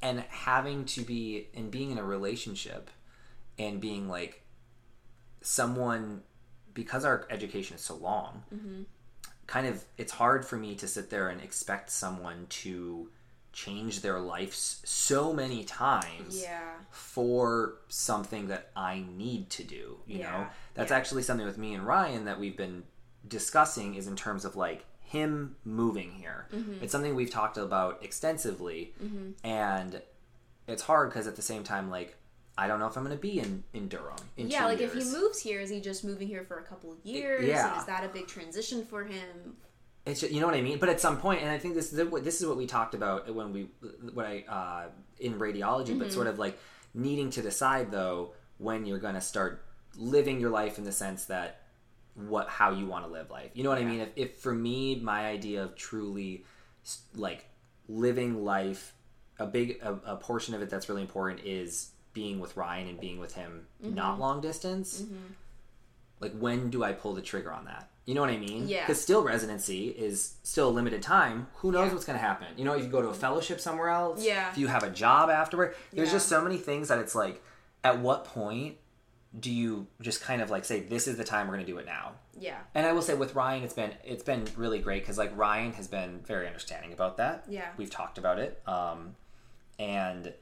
and 0.01 0.23
having 0.29 0.85
to 0.85 1.01
be 1.01 1.47
and 1.53 1.69
being 1.69 1.91
in 1.91 1.97
a 1.97 2.03
relationship 2.03 2.89
and 3.59 3.79
being 3.79 4.07
like 4.07 4.41
someone 5.41 6.23
because 6.73 7.05
our 7.05 7.27
education 7.29 7.75
is 7.75 7.81
so 7.81 7.95
long 7.95 8.43
kind 9.47 9.67
of 9.67 9.83
it's 9.97 10.11
hard 10.13 10.45
for 10.45 10.57
me 10.57 10.75
to 10.75 10.87
sit 10.87 11.09
there 11.09 11.29
and 11.29 11.41
expect 11.41 11.89
someone 11.89 12.47
to 12.49 13.09
change 13.51 14.01
their 14.01 14.19
lives 14.19 14.81
so 14.83 15.31
many 15.31 15.63
times 15.63 16.41
Yeah. 16.41 16.71
for 16.89 17.75
something 17.87 18.47
that 18.47 18.71
I 18.75 19.05
need 19.15 19.49
to 19.51 19.63
do. 19.63 19.97
You 20.07 20.19
know, 20.19 20.47
that's 20.73 20.89
yeah. 20.91 20.97
actually 20.97 21.21
something 21.23 21.45
with 21.45 21.57
me 21.57 21.73
and 21.75 21.85
Ryan 21.85 22.25
that 22.25 22.39
we've 22.39 22.57
been 22.57 22.83
discussing 23.27 23.95
is 23.95 24.07
in 24.07 24.15
terms 24.15 24.43
of 24.43 24.55
like 24.55 24.85
him 25.01 25.55
moving 25.63 26.13
here. 26.13 26.47
Mm-hmm. 26.53 26.83
It's 26.83 26.91
something 26.91 27.13
we've 27.13 27.29
talked 27.29 27.57
about 27.57 28.03
extensively, 28.03 28.93
and 29.43 30.01
it's 30.67 30.81
hard 30.81 31.09
because 31.09 31.27
at 31.27 31.35
the 31.35 31.41
same 31.43 31.63
time, 31.63 31.91
like 31.91 32.17
I 32.57 32.67
don't 32.67 32.79
know 32.79 32.87
if 32.87 32.95
I'm 32.95 33.03
going 33.03 33.15
to 33.15 33.21
be 33.21 33.39
in 33.39 33.63
in 33.73 33.87
Durham. 33.87 34.17
In 34.37 34.49
Yeah, 34.49 34.65
like 34.65 34.79
if 34.79 34.93
he 34.93 35.03
moves 35.03 35.39
here, 35.39 35.59
is 35.59 35.69
he 35.69 35.81
just 35.81 36.03
moving 36.03 36.27
here 36.27 36.43
for 36.43 36.59
a 36.59 36.63
couple 36.63 36.91
of 36.91 36.97
years? 37.03 37.45
yeah. 37.45 37.79
Is 37.79 37.85
that 37.85 38.03
a 38.03 38.09
big 38.09 38.27
transition 38.27 38.85
for 38.85 39.03
him? 39.03 39.57
It's 40.05 40.19
just, 40.19 40.33
you 40.33 40.41
know 40.41 40.47
what 40.47 40.55
I 40.55 40.61
mean. 40.61 40.79
But 40.79 40.89
at 40.89 40.99
some 40.99 41.17
point, 41.17 41.41
and 41.41 41.49
I 41.49 41.57
think 41.57 41.75
this 41.75 41.93
is 41.93 42.09
what 42.09 42.23
this 42.23 42.41
is 42.41 42.47
what 42.47 42.57
we 42.57 42.67
talked 42.67 42.93
about 42.93 43.33
when 43.33 43.53
we 43.53 43.69
when 44.13 44.25
I 44.25 44.43
uh, 44.47 44.89
in 45.19 45.39
radiology, 45.39 45.97
but 45.97 46.11
sort 46.11 46.27
of 46.27 46.37
like 46.37 46.59
needing 46.93 47.29
to 47.31 47.41
decide 47.41 47.89
though 47.89 48.33
when 48.57 48.85
you're 48.85 48.99
going 48.99 49.15
to 49.15 49.21
start 49.21 49.65
living 49.95 50.39
your 50.39 50.49
life 50.49 50.77
in 50.77 50.83
the 50.83 50.91
sense 50.91 51.25
that 51.25 51.61
what 52.15 52.49
how 52.49 52.71
you 52.71 52.85
want 52.85 53.05
to 53.05 53.11
live 53.11 53.31
life. 53.31 53.49
You 53.53 53.63
know 53.63 53.69
what 53.69 53.79
I 53.79 53.85
mean? 53.85 54.01
If, 54.01 54.09
if 54.15 54.39
for 54.39 54.53
me, 54.53 54.99
my 54.99 55.25
idea 55.25 55.63
of 55.63 55.75
truly 55.75 56.45
like 57.15 57.45
living 57.87 58.43
life, 58.43 58.93
a 59.39 59.47
big 59.47 59.79
a, 59.81 59.99
a 60.05 60.15
portion 60.17 60.53
of 60.53 60.61
it 60.61 60.69
that's 60.69 60.89
really 60.89 61.01
important 61.01 61.41
is 61.45 61.92
being 62.13 62.39
with 62.39 62.55
Ryan 62.55 62.87
and 62.87 62.99
being 62.99 63.19
with 63.19 63.33
him, 63.35 63.67
not 63.81 64.19
long 64.19 64.41
distance 64.41 65.03
like 66.19 66.33
when 66.39 66.69
do 66.69 66.83
I 66.83 66.93
pull 66.93 67.13
the 67.13 67.21
trigger 67.21 67.51
on 67.51 67.65
that? 67.65 67.89
You 68.05 68.13
know 68.15 68.21
what 68.21 68.29
I 68.29 68.37
mean? 68.37 68.67
Yeah. 68.67 68.81
Because 68.81 69.01
still 69.01 69.23
residency 69.23 69.89
is 69.89 70.35
still 70.43 70.69
a 70.69 70.71
limited 70.71 71.01
time. 71.01 71.47
Who 71.55 71.71
knows 71.71 71.87
Yeah. 71.87 71.93
what's 71.93 72.05
going 72.05 72.17
to 72.17 72.23
happen? 72.25 72.47
You 72.57 72.63
know, 72.65 72.73
if 72.75 72.83
you 72.83 72.89
go 72.89 73.01
to 73.01 73.09
a 73.09 73.13
fellowship 73.13 73.59
somewhere 73.59 73.89
else, 73.89 74.23
Yeah. 74.23 74.49
If 74.51 74.57
you 74.57 74.67
have 74.67 74.83
a 74.83 74.89
job 74.89 75.29
afterward, 75.29 75.75
there's 75.91 76.09
Yeah. 76.09 76.13
just 76.13 76.29
so 76.29 76.41
many 76.41 76.57
things 76.57 76.87
that 76.87 76.99
it's 76.99 77.13
like, 77.15 77.43
at 77.83 77.99
what 77.99 78.23
point 78.25 78.77
do 79.37 79.51
you 79.51 79.87
just 79.99 80.21
kind 80.21 80.41
of 80.41 80.49
like 80.49 80.63
say 80.63 80.79
this 80.81 81.07
is 81.07 81.17
the 81.17 81.23
time 81.25 81.47
we're 81.47 81.55
going 81.55 81.65
to 81.65 81.71
do 81.71 81.77
it 81.77 81.85
now? 81.85 82.11
Yeah. 82.39 82.59
And 82.73 82.85
I 82.85 82.93
will 82.93 83.01
say 83.01 83.15
with 83.15 83.35
Ryan, 83.35 83.63
it's 83.63 83.73
been 83.73 83.93
it's 84.03 84.23
been 84.23 84.47
really 84.55 84.79
great 84.79 85.01
because 85.03 85.17
like 85.17 85.35
Ryan 85.35 85.73
has 85.73 85.87
been 85.87 86.19
very 86.25 86.47
understanding 86.47 86.93
about 86.93 87.17
that. 87.17 87.43
Yeah. 87.49 87.69
we've 87.77 87.89
talked 87.89 88.17
about 88.17 88.39
it, 88.39 88.61
um, 88.65 89.15
and 89.79 90.33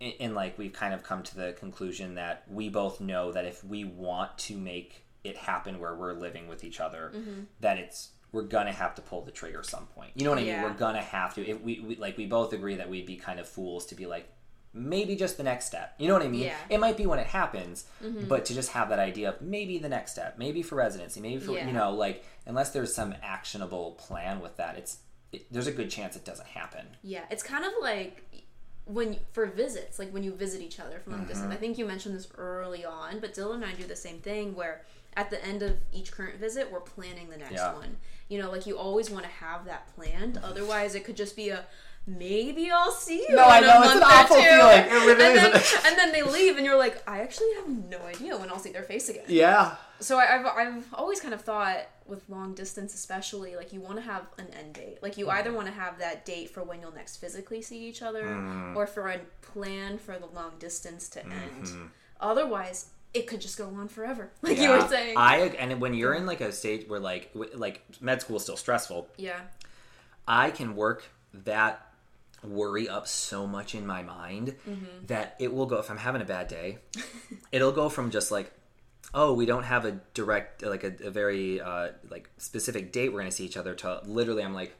and, 0.00 0.12
and 0.20 0.34
like 0.34 0.58
we've 0.58 0.72
kind 0.72 0.94
of 0.94 1.02
come 1.02 1.22
to 1.22 1.34
the 1.36 1.52
conclusion 1.52 2.14
that 2.14 2.44
we 2.50 2.68
both 2.68 3.00
know 3.00 3.32
that 3.32 3.44
if 3.44 3.62
we 3.64 3.84
want 3.84 4.36
to 4.38 4.56
make 4.56 5.04
it 5.24 5.36
happen 5.36 5.78
where 5.80 5.94
we're 5.94 6.14
living 6.14 6.48
with 6.48 6.64
each 6.64 6.80
other, 6.80 7.12
Mm-hmm. 7.14 7.42
that 7.60 7.78
it's 7.78 8.10
we're 8.32 8.42
gonna 8.42 8.72
have 8.72 8.94
to 8.94 9.02
pull 9.02 9.22
the 9.22 9.32
trigger 9.32 9.62
some 9.64 9.86
point. 9.86 10.12
You 10.14 10.24
know 10.24 10.30
what 10.30 10.38
I 10.38 10.42
mean? 10.42 10.50
Yeah. 10.50 10.62
We're 10.64 10.74
gonna 10.74 11.02
have 11.02 11.34
to. 11.34 11.44
If 11.46 11.60
we, 11.62 11.80
we 11.80 11.96
like, 11.96 12.16
we 12.16 12.26
both 12.26 12.52
agree 12.52 12.76
that 12.76 12.88
we'd 12.88 13.04
be 13.06 13.16
kind 13.16 13.40
of 13.40 13.48
fools 13.48 13.86
to 13.86 13.94
be 13.94 14.06
like. 14.06 14.28
Maybe 14.72 15.16
just 15.16 15.36
the 15.36 15.42
next 15.42 15.66
step. 15.66 15.94
You 15.98 16.06
know 16.06 16.14
what 16.14 16.22
I 16.22 16.28
mean? 16.28 16.42
Yeah. 16.42 16.50
Mm-hmm. 16.54 16.72
It 16.74 16.78
might 16.78 16.96
be 16.96 17.04
when 17.04 17.18
it 17.18 17.26
happens, 17.26 17.86
but 18.28 18.44
to 18.44 18.54
just 18.54 18.70
have 18.70 18.90
that 18.90 19.00
idea 19.00 19.30
of 19.30 19.42
maybe 19.42 19.78
the 19.78 19.88
next 19.88 20.12
step, 20.12 20.38
maybe 20.38 20.62
for 20.62 20.76
residency, 20.76 21.20
maybe 21.20 21.40
for 21.40 21.50
Yeah. 21.56 21.66
you 21.66 21.72
know, 21.72 21.90
like 21.92 22.24
unless 22.46 22.70
there's 22.70 22.94
some 22.94 23.12
actionable 23.20 23.92
plan 23.98 24.38
with 24.38 24.56
that, 24.58 24.78
it's 24.78 24.98
it, 25.32 25.52
there's 25.52 25.66
a 25.66 25.72
good 25.72 25.90
chance 25.90 26.14
it 26.14 26.24
doesn't 26.24 26.46
happen. 26.46 26.86
Yeah, 27.02 27.22
it's 27.32 27.42
kind 27.42 27.64
of 27.64 27.72
like 27.82 28.22
when 28.92 29.16
for 29.32 29.46
visits, 29.46 29.98
like 29.98 30.10
when 30.12 30.22
you 30.22 30.32
visit 30.32 30.60
each 30.60 30.80
other 30.80 30.98
from 30.98 31.12
long 31.12 31.20
Mm-hmm. 31.22 31.28
distance. 31.30 31.52
I 31.54 31.56
think 31.56 31.78
you 31.78 31.84
mentioned 31.86 32.14
this 32.14 32.28
early 32.36 32.84
on, 32.84 33.20
but 33.20 33.34
Dylan 33.34 33.56
and 33.56 33.64
I 33.64 33.72
do 33.72 33.84
the 33.84 33.96
same 33.96 34.18
thing 34.18 34.54
where 34.54 34.82
at 35.16 35.30
the 35.30 35.44
end 35.44 35.62
of 35.62 35.76
each 35.92 36.12
current 36.12 36.38
visit, 36.38 36.70
we're 36.70 36.80
planning 36.80 37.28
the 37.30 37.36
next 37.36 37.52
Yeah. 37.52 37.74
one. 37.74 37.96
You 38.28 38.40
know, 38.40 38.50
like 38.50 38.66
you 38.66 38.78
always 38.78 39.10
want 39.10 39.24
to 39.24 39.30
have 39.30 39.64
that 39.66 39.82
planned. 39.96 40.38
Otherwise, 40.42 40.94
it 40.94 41.04
could 41.04 41.16
just 41.16 41.34
be 41.36 41.48
a 41.50 41.64
maybe 42.06 42.70
I'll 42.70 42.90
see 42.92 43.26
you. 43.28 43.34
No, 43.36 43.44
I 43.44 43.60
know, 43.60 43.82
it's 43.82 43.94
an 43.94 44.02
awful 44.02 44.36
two." 44.36 44.42
feeling. 44.42 44.84
It 44.84 45.06
really 45.06 45.24
and 45.24 45.36
then, 45.36 45.54
is. 45.56 45.76
and 45.86 45.98
then 45.98 46.12
they 46.12 46.22
leave, 46.22 46.56
and 46.56 46.64
you're 46.64 46.78
like, 46.78 47.02
I 47.08 47.20
actually 47.20 47.52
have 47.56 47.68
no 47.68 47.98
idea 48.02 48.36
when 48.36 48.48
I'll 48.50 48.58
see 48.58 48.72
their 48.72 48.82
face 48.84 49.08
again. 49.08 49.24
Yeah. 49.28 49.74
So 50.00 50.18
I, 50.18 50.36
I've 50.38 50.46
I've 50.46 50.84
always 50.94 51.20
kind 51.20 51.34
of 51.34 51.42
thought 51.42 51.78
with 52.10 52.28
long 52.28 52.54
distance, 52.54 52.94
especially 52.94 53.56
like 53.56 53.72
you 53.72 53.80
want 53.80 53.96
to 53.96 54.02
have 54.02 54.26
an 54.38 54.48
end 54.58 54.74
date. 54.74 54.98
Like 55.02 55.16
you 55.16 55.26
mm. 55.26 55.32
either 55.32 55.52
want 55.52 55.68
to 55.68 55.72
have 55.72 55.98
that 55.98 56.26
date 56.26 56.50
for 56.50 56.62
when 56.62 56.80
you'll 56.80 56.92
next 56.92 57.16
physically 57.16 57.62
see 57.62 57.86
each 57.86 58.02
other, 58.02 58.24
mm. 58.24 58.76
or 58.76 58.86
for 58.86 59.08
a 59.08 59.20
plan 59.40 59.98
for 59.98 60.18
the 60.18 60.26
long 60.26 60.52
distance 60.58 61.08
to 61.10 61.20
mm-hmm. 61.20 61.32
end. 61.32 61.90
Otherwise, 62.20 62.90
it 63.14 63.26
could 63.26 63.40
just 63.40 63.56
go 63.56 63.66
on 63.66 63.88
forever, 63.88 64.30
like 64.42 64.58
you 64.58 64.70
were 64.70 64.86
saying. 64.88 65.16
I 65.16 65.38
and 65.58 65.80
when 65.80 65.94
you're 65.94 66.14
in 66.14 66.26
like 66.26 66.40
a 66.40 66.52
stage 66.52 66.88
where 66.88 67.00
like 67.00 67.30
like 67.54 67.82
med 68.00 68.20
school 68.20 68.36
is 68.36 68.42
still 68.42 68.56
stressful, 68.56 69.08
yeah, 69.16 69.40
I 70.26 70.50
can 70.50 70.76
work 70.76 71.04
that 71.32 71.86
worry 72.42 72.88
up 72.88 73.06
so 73.06 73.46
much 73.46 73.74
in 73.74 73.86
my 73.86 74.02
mind 74.02 74.56
Mm-hmm. 74.68 75.06
that 75.06 75.36
it 75.38 75.52
will 75.52 75.66
go 75.66 75.78
if 75.78 75.90
I'm 75.90 75.98
having 75.98 76.22
a 76.22 76.24
bad 76.24 76.48
day, 76.48 76.78
it'll 77.52 77.72
go 77.72 77.88
from 77.88 78.10
just 78.10 78.30
like 78.30 78.52
oh 79.14 79.32
we 79.32 79.46
don't 79.46 79.64
have 79.64 79.84
a 79.84 79.92
direct 80.14 80.62
like 80.62 80.84
a, 80.84 80.92
a 81.04 81.10
very 81.10 81.60
uh, 81.60 81.88
like 82.10 82.30
specific 82.38 82.92
date 82.92 83.12
we're 83.12 83.20
gonna 83.20 83.30
see 83.30 83.44
each 83.44 83.56
other 83.56 83.74
to 83.74 84.00
literally 84.04 84.42
I'm 84.42 84.54
like 84.54 84.74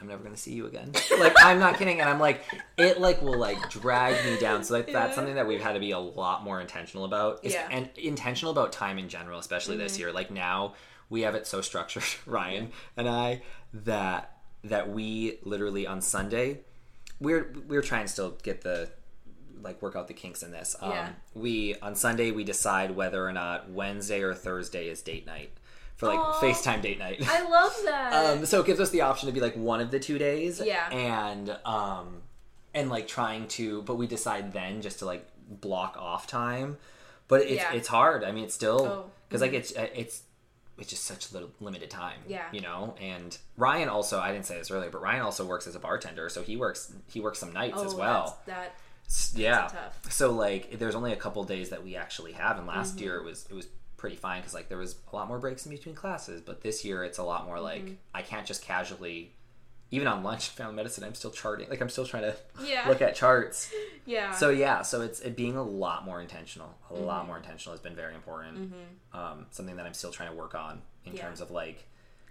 I'm 0.00 0.06
never 0.08 0.22
gonna 0.22 0.36
see 0.36 0.54
you 0.54 0.66
again. 0.66 0.92
like 1.18 1.34
I'm 1.44 1.58
not 1.58 1.76
kidding, 1.76 2.00
and 2.00 2.08
I'm 2.08 2.18
like 2.18 2.40
it 2.78 2.98
like 3.00 3.20
will 3.20 3.38
like 3.38 3.68
drag 3.68 4.24
me 4.24 4.40
down. 4.40 4.64
So 4.64 4.72
like, 4.74 4.86
Yeah. 4.86 4.94
that's 4.94 5.14
something 5.14 5.34
that 5.34 5.46
we've 5.46 5.60
had 5.60 5.74
to 5.74 5.80
be 5.80 5.90
a 5.90 5.98
lot 5.98 6.42
more 6.42 6.58
intentional 6.58 7.04
about. 7.04 7.40
is- 7.44 7.52
Yeah. 7.52 7.64
Mm-hmm. 7.64 7.72
and 7.74 7.88
intentional 7.98 8.50
about 8.50 8.72
time 8.72 8.98
in 8.98 9.10
general, 9.10 9.38
especially 9.38 9.76
this 9.76 9.98
year. 9.98 10.10
Like 10.10 10.30
now 10.30 10.72
we 11.10 11.20
have 11.22 11.34
it 11.34 11.46
so 11.46 11.60
structured, 11.60 12.04
Ryan 12.26 12.70
and 12.96 13.08
I, 13.10 13.42
that 13.74 14.38
that 14.64 14.88
we 14.90 15.38
literally 15.42 15.86
on 15.86 16.00
Sunday 16.00 16.60
we're 17.20 17.52
we're 17.66 17.82
trying 17.82 18.06
to 18.06 18.08
still 18.12 18.38
get 18.42 18.62
the 18.62 18.88
like 19.62 19.80
work 19.82 19.96
out 19.96 20.08
the 20.08 20.14
kinks 20.14 20.42
in 20.42 20.50
this. 20.50 20.76
Um, 20.80 20.90
Yeah. 20.92 21.08
We 21.34 21.74
on 21.76 21.94
Sunday 21.94 22.30
we 22.30 22.44
decide 22.44 22.96
whether 22.96 23.26
or 23.26 23.32
not 23.32 23.70
Wednesday 23.70 24.22
or 24.22 24.34
Thursday 24.34 24.88
is 24.88 25.02
date 25.02 25.26
night 25.26 25.50
for 25.96 26.06
like 26.06 26.18
Aw. 26.18 26.40
FaceTime 26.40 26.80
date 26.82 26.98
night. 26.98 27.22
I 27.28 27.48
love 27.48 27.76
that. 27.84 28.12
Um, 28.38 28.46
so 28.46 28.60
it 28.60 28.66
gives 28.66 28.80
us 28.80 28.90
the 28.90 29.02
option 29.02 29.26
to 29.28 29.32
be 29.32 29.40
like 29.40 29.54
one 29.56 29.80
of 29.80 29.90
the 29.90 30.00
two 30.00 30.18
days. 30.18 30.60
Yeah. 30.64 30.88
And 30.90 31.56
um, 31.64 32.22
and 32.74 32.88
like 32.90 33.06
trying 33.08 33.48
to, 33.48 33.82
but 33.82 33.96
we 33.96 34.06
decide 34.06 34.52
then 34.52 34.80
just 34.82 35.00
to 35.00 35.04
like 35.06 35.26
block 35.48 35.96
off 35.98 36.26
time. 36.26 36.76
But 37.28 37.42
it's 37.42 37.52
Yeah. 37.62 37.72
it's 37.74 37.88
hard. 37.88 38.24
I 38.24 38.32
mean, 38.32 38.44
it's 38.44 38.54
still 38.54 38.80
Oh, 38.86 39.10
because 39.28 39.40
like 39.42 39.52
it's 39.52 39.72
it's 39.72 40.22
it's 40.78 40.88
just 40.88 41.04
such 41.04 41.30
little 41.34 41.50
limited 41.60 41.90
time. 41.90 42.18
Yeah. 42.26 42.46
You 42.52 42.62
know. 42.62 42.94
And 43.00 43.36
Ryan 43.58 43.90
also, 43.90 44.18
I 44.18 44.32
didn't 44.32 44.46
say 44.46 44.56
this 44.56 44.70
earlier, 44.70 44.88
but 44.88 45.02
Ryan 45.02 45.20
also 45.22 45.44
works 45.44 45.66
as 45.66 45.74
a 45.74 45.78
bartender, 45.78 46.28
so 46.30 46.42
he 46.42 46.56
works 46.56 46.92
he 47.12 47.20
works 47.20 47.38
some 47.38 47.52
nights 47.52 47.74
oh, 47.76 47.84
as 47.84 47.94
well. 47.94 48.38
that's- 48.46 48.62
that 48.70 48.74
yeah. 49.34 49.68
So 50.08 50.32
like, 50.32 50.78
there's 50.78 50.94
only 50.94 51.12
a 51.12 51.16
couple 51.16 51.42
days 51.44 51.70
that 51.70 51.82
we 51.82 51.96
actually 51.96 52.32
have, 52.32 52.58
and 52.58 52.66
last 52.66 52.94
Mm-hmm. 52.96 53.04
year 53.04 53.16
it 53.16 53.24
was 53.24 53.46
it 53.50 53.54
was 53.54 53.66
pretty 53.96 54.16
fine 54.16 54.40
because 54.40 54.54
like 54.54 54.68
there 54.68 54.78
was 54.78 54.96
a 55.12 55.16
lot 55.16 55.28
more 55.28 55.38
breaks 55.38 55.66
in 55.66 55.72
between 55.72 55.94
classes. 55.94 56.40
But 56.40 56.62
this 56.62 56.84
year 56.84 57.04
it's 57.04 57.18
a 57.18 57.22
lot 57.22 57.46
more 57.46 57.60
like 57.60 57.82
Mm-hmm. 57.82 57.94
I 58.14 58.22
can't 58.22 58.46
just 58.46 58.62
casually, 58.62 59.32
even 59.90 60.06
on 60.08 60.22
lunch 60.22 60.48
family 60.58 60.74
medicine, 60.74 61.04
I'm 61.04 61.14
still 61.14 61.30
charting. 61.32 61.68
Like 61.68 61.80
I'm 61.80 61.88
still 61.90 62.06
trying 62.06 62.22
to 62.22 62.36
Yeah. 62.64 62.88
look 62.88 63.02
at 63.02 63.14
charts. 63.14 63.72
yeah. 64.06 64.32
So 64.32 64.50
yeah, 64.50 64.82
so 64.82 65.02
it's 65.02 65.20
it 65.20 65.36
being 65.36 65.56
a 65.56 65.62
lot 65.62 66.04
more 66.04 66.20
intentional. 66.20 66.74
A 66.90 66.94
Mm-hmm. 66.94 67.04
lot 67.04 67.26
more 67.26 67.36
intentional 67.36 67.72
has 67.72 67.80
been 67.80 67.96
very 67.96 68.14
important. 68.14 68.72
Um, 69.12 69.46
something 69.50 69.76
that 69.76 69.86
I'm 69.86 69.94
still 69.94 70.10
trying 70.12 70.30
to 70.30 70.36
work 70.36 70.54
on 70.54 70.82
in 71.04 71.14
Yeah. 71.14 71.22
terms 71.22 71.40
of 71.40 71.50
like. 71.50 71.86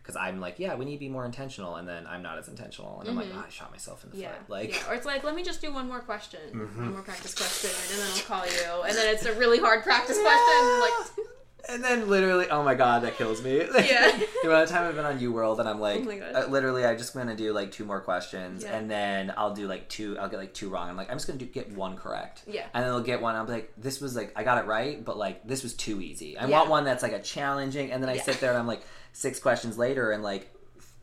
Because 0.10 0.20
I'm 0.28 0.39
like, 0.41 0.57
yeah, 0.57 0.74
we 0.74 0.86
need 0.86 0.93
to 0.93 0.99
be 0.99 1.07
more 1.07 1.24
intentional, 1.24 1.76
and 1.76 1.88
then 1.88 2.07
I'm 2.07 2.24
not 2.24 2.39
as 2.39 2.47
intentional, 2.47 2.99
and 2.99 3.07
I'm 3.10 3.16
like, 3.16 3.28
oh, 3.32 3.43
I 3.45 3.49
shot 3.51 3.70
myself 3.70 4.03
in 4.03 4.10
the 4.10 4.16
Mm-hmm. 4.16 4.24
Yeah. 4.24 4.32
foot. 4.39 4.49
Like, 4.49 4.70
yeah. 4.74 4.89
Or 4.89 4.95
it's 4.95 5.05
like, 5.05 5.24
let 5.24 5.36
me 5.36 5.43
just 5.43 5.62
do 5.62 5.72
one 5.72 5.88
more 5.88 5.99
question, 5.99 6.39
Mm-hmm. 6.51 6.82
one 6.82 6.93
more 6.93 7.01
practice 7.03 7.36
question, 7.36 7.70
and 7.91 7.99
then 8.01 8.07
I'll 8.12 8.24
call 8.24 8.45
you. 8.47 8.88
And 8.88 8.97
then 8.97 9.14
it's 9.14 9.26
a 9.26 9.34
really 9.38 9.60
hard 9.60 9.84
practice 9.84 10.18
question. 10.20 10.80
Like, 10.82 11.28
and 11.70 11.84
then 11.84 12.10
literally, 12.10 12.47
oh 12.49 12.64
my 12.64 12.74
god, 12.74 13.03
that 13.03 13.18
kills 13.18 13.43
me. 13.43 13.57
Yeah. 13.76 14.18
the 14.41 14.47
amount 14.47 14.64
of 14.64 14.70
time 14.70 14.88
I've 14.88 14.95
been 14.95 15.05
on 15.05 15.20
UWorld, 15.20 15.60
and 15.60 15.70
I'm 15.70 15.80
like, 15.80 16.03
Oh 16.07 16.41
uh, 16.41 16.47
literally, 16.47 16.86
I 16.86 16.95
just 16.95 17.14
gonna 17.14 17.36
do 17.36 17.53
like 17.53 17.72
two 17.72 17.86
more 17.86 18.01
questions, 18.01 18.64
Yeah. 18.64 18.76
and 18.76 18.89
then 18.89 19.32
I'll 19.38 19.53
do 19.53 19.68
like 19.68 19.88
two. 19.89 20.18
I'll 20.18 20.28
get 20.30 20.39
like 20.39 20.55
two 20.55 20.70
wrong. 20.70 20.89
I'm 20.89 20.97
like, 20.97 21.12
I'm 21.12 21.18
just 21.18 21.28
gonna 21.28 21.38
do, 21.38 21.45
get 21.45 21.72
one 21.74 21.97
correct. 21.97 22.41
Yeah. 22.47 22.66
And 22.74 22.84
then 22.84 22.91
I'll 22.91 23.01
get 23.01 23.22
one. 23.22 23.36
I'm 23.36 23.45
like, 23.45 23.72
this 23.78 24.01
was 24.01 24.16
like, 24.16 24.34
I 24.36 24.43
got 24.43 24.57
it 24.57 24.66
right, 24.66 25.05
but 25.05 25.18
like, 25.20 25.45
this 25.47 25.62
was 25.62 25.76
too 25.76 26.01
easy. 26.01 26.36
I 26.36 26.47
Yeah. 26.47 26.57
want 26.57 26.70
one 26.72 26.84
that's 26.84 27.03
like 27.03 27.12
a 27.14 27.22
challenging. 27.22 27.91
And 27.91 28.01
then 28.01 28.10
I 28.10 28.16
Yeah. 28.16 28.24
sit 28.24 28.39
there 28.41 28.49
and 28.49 28.57
I'm 28.57 28.66
like, 28.68 28.82
six 29.14 29.39
questions 29.39 29.78
later, 29.78 30.12
and 30.12 30.24
like, 30.24 30.53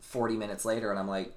forty 0.01 0.35
minutes 0.35 0.65
later, 0.65 0.89
and 0.91 0.99
I'm 0.99 1.07
like. 1.07 1.33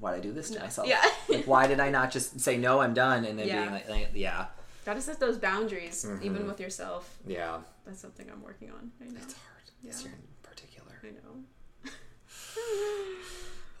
Why 0.00 0.10
did 0.10 0.18
I 0.18 0.22
do 0.22 0.32
this 0.32 0.50
to 0.50 0.58
myself? 0.58 0.88
Yeah. 0.88 1.00
like, 1.28 1.46
why 1.46 1.68
did 1.68 1.78
I 1.78 1.88
not 1.88 2.10
just 2.10 2.40
say 2.40 2.58
no? 2.58 2.80
I'm 2.80 2.94
done, 2.94 3.24
and 3.24 3.38
then 3.38 3.46
Yeah. 3.46 3.60
being 3.60 3.70
like, 3.72 3.88
like, 3.88 4.10
yeah, 4.12 4.46
gotta 4.84 5.00
set 5.00 5.20
those 5.20 5.38
boundaries, 5.38 6.04
Mm-hmm. 6.04 6.24
even 6.26 6.46
with 6.48 6.58
yourself. 6.58 7.16
yeah, 7.24 7.58
That's 7.86 8.00
something 8.00 8.28
I'm 8.28 8.42
working 8.42 8.70
on. 8.72 8.90
I 9.00 9.04
know. 9.04 9.20
it's 9.22 9.34
hard. 9.34 9.62
Yeah. 9.82 9.92
This 9.92 10.02
year 10.04 10.12
in 10.14 10.22
particular. 10.42 11.00
I 11.04 11.10
know. 11.12 11.90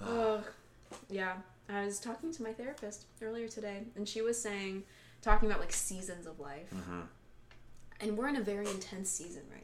oh, 0.02 0.44
yeah. 1.10 1.34
I 1.68 1.84
was 1.84 1.98
talking 1.98 2.32
to 2.32 2.42
my 2.42 2.52
therapist 2.52 3.06
earlier 3.20 3.48
today, 3.48 3.82
and 3.96 4.08
she 4.08 4.22
was 4.22 4.40
saying, 4.40 4.84
talking 5.20 5.48
about 5.48 5.60
like 5.60 5.72
seasons 5.72 6.26
of 6.26 6.38
life. 6.38 6.70
Mm-hmm. 6.74 7.00
And 8.00 8.16
we're 8.16 8.28
in 8.28 8.36
a 8.36 8.42
very 8.42 8.68
intense 8.68 9.10
season 9.10 9.42
right 9.52 9.63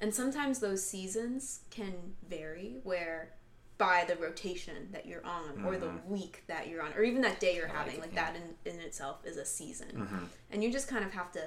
And 0.00 0.14
sometimes 0.14 0.58
those 0.60 0.82
seasons 0.84 1.60
can 1.70 1.92
vary 2.28 2.76
where 2.84 3.30
by 3.78 4.04
the 4.08 4.16
rotation 4.16 4.88
that 4.92 5.06
you're 5.06 5.24
on 5.26 5.64
or 5.64 5.76
the 5.78 5.90
week 6.06 6.42
that 6.46 6.68
you're 6.68 6.82
on 6.82 6.92
or 6.96 7.02
even 7.02 7.22
that 7.22 7.40
day 7.40 7.54
you're 7.56 7.66
Mm-hmm. 7.66 7.76
I 7.76 7.80
having 7.80 7.94
it, 7.94 8.00
like 8.00 8.14
that 8.14 8.36
in, 8.36 8.70
in 8.72 8.80
itself 8.80 9.18
is 9.24 9.36
a 9.38 9.44
season 9.44 9.88
Mm-hmm. 9.96 10.24
and 10.50 10.62
you 10.64 10.70
just 10.70 10.86
kind 10.88 11.04
of 11.04 11.12
have 11.12 11.32
to 11.32 11.40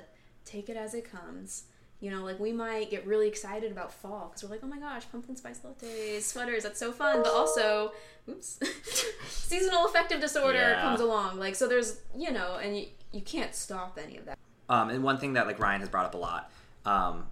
take 0.46 0.68
it 0.70 0.76
as 0.78 0.94
it 0.96 1.10
comes 1.12 1.66
you 2.00 2.10
know 2.12 2.24
like 2.24 2.40
we 2.40 2.52
might 2.52 2.90
get 2.90 3.06
really 3.06 3.28
excited 3.28 3.72
about 3.72 3.94
fall 3.94 4.30
because 4.30 4.44
we're 4.44 4.50
like 4.50 4.62
oh 4.64 4.68
my 4.68 4.80
gosh 4.80 5.04
pumpkin 5.12 5.36
spice 5.36 5.60
lattes 5.60 6.24
sweaters 6.24 6.64
that's 6.64 6.80
so 6.80 6.92
fun 6.92 7.22
but 7.24 7.32
also 7.32 7.92
oops 8.28 8.60
seasonal 9.30 9.86
affective 9.86 10.20
disorder 10.20 10.58
Yeah. 10.58 10.82
comes 10.82 11.02
along 11.02 11.38
like 11.40 11.54
so 11.56 11.68
there's 11.68 12.00
you 12.18 12.32
know 12.32 12.58
and 12.62 12.76
you, 12.78 12.88
you 13.12 13.22
can't 13.22 13.54
stop 13.56 14.00
any 14.04 14.18
of 14.18 14.26
that 14.26 14.38
Um, 14.70 14.90
and 14.90 15.04
one 15.04 15.18
thing 15.20 15.34
that 15.34 15.46
like 15.48 15.60
Ryan 15.60 15.82
has 15.82 15.90
brought 15.90 16.06
up 16.06 16.16
a 16.16 16.18
lot 16.18 16.52
um, 16.86 17.26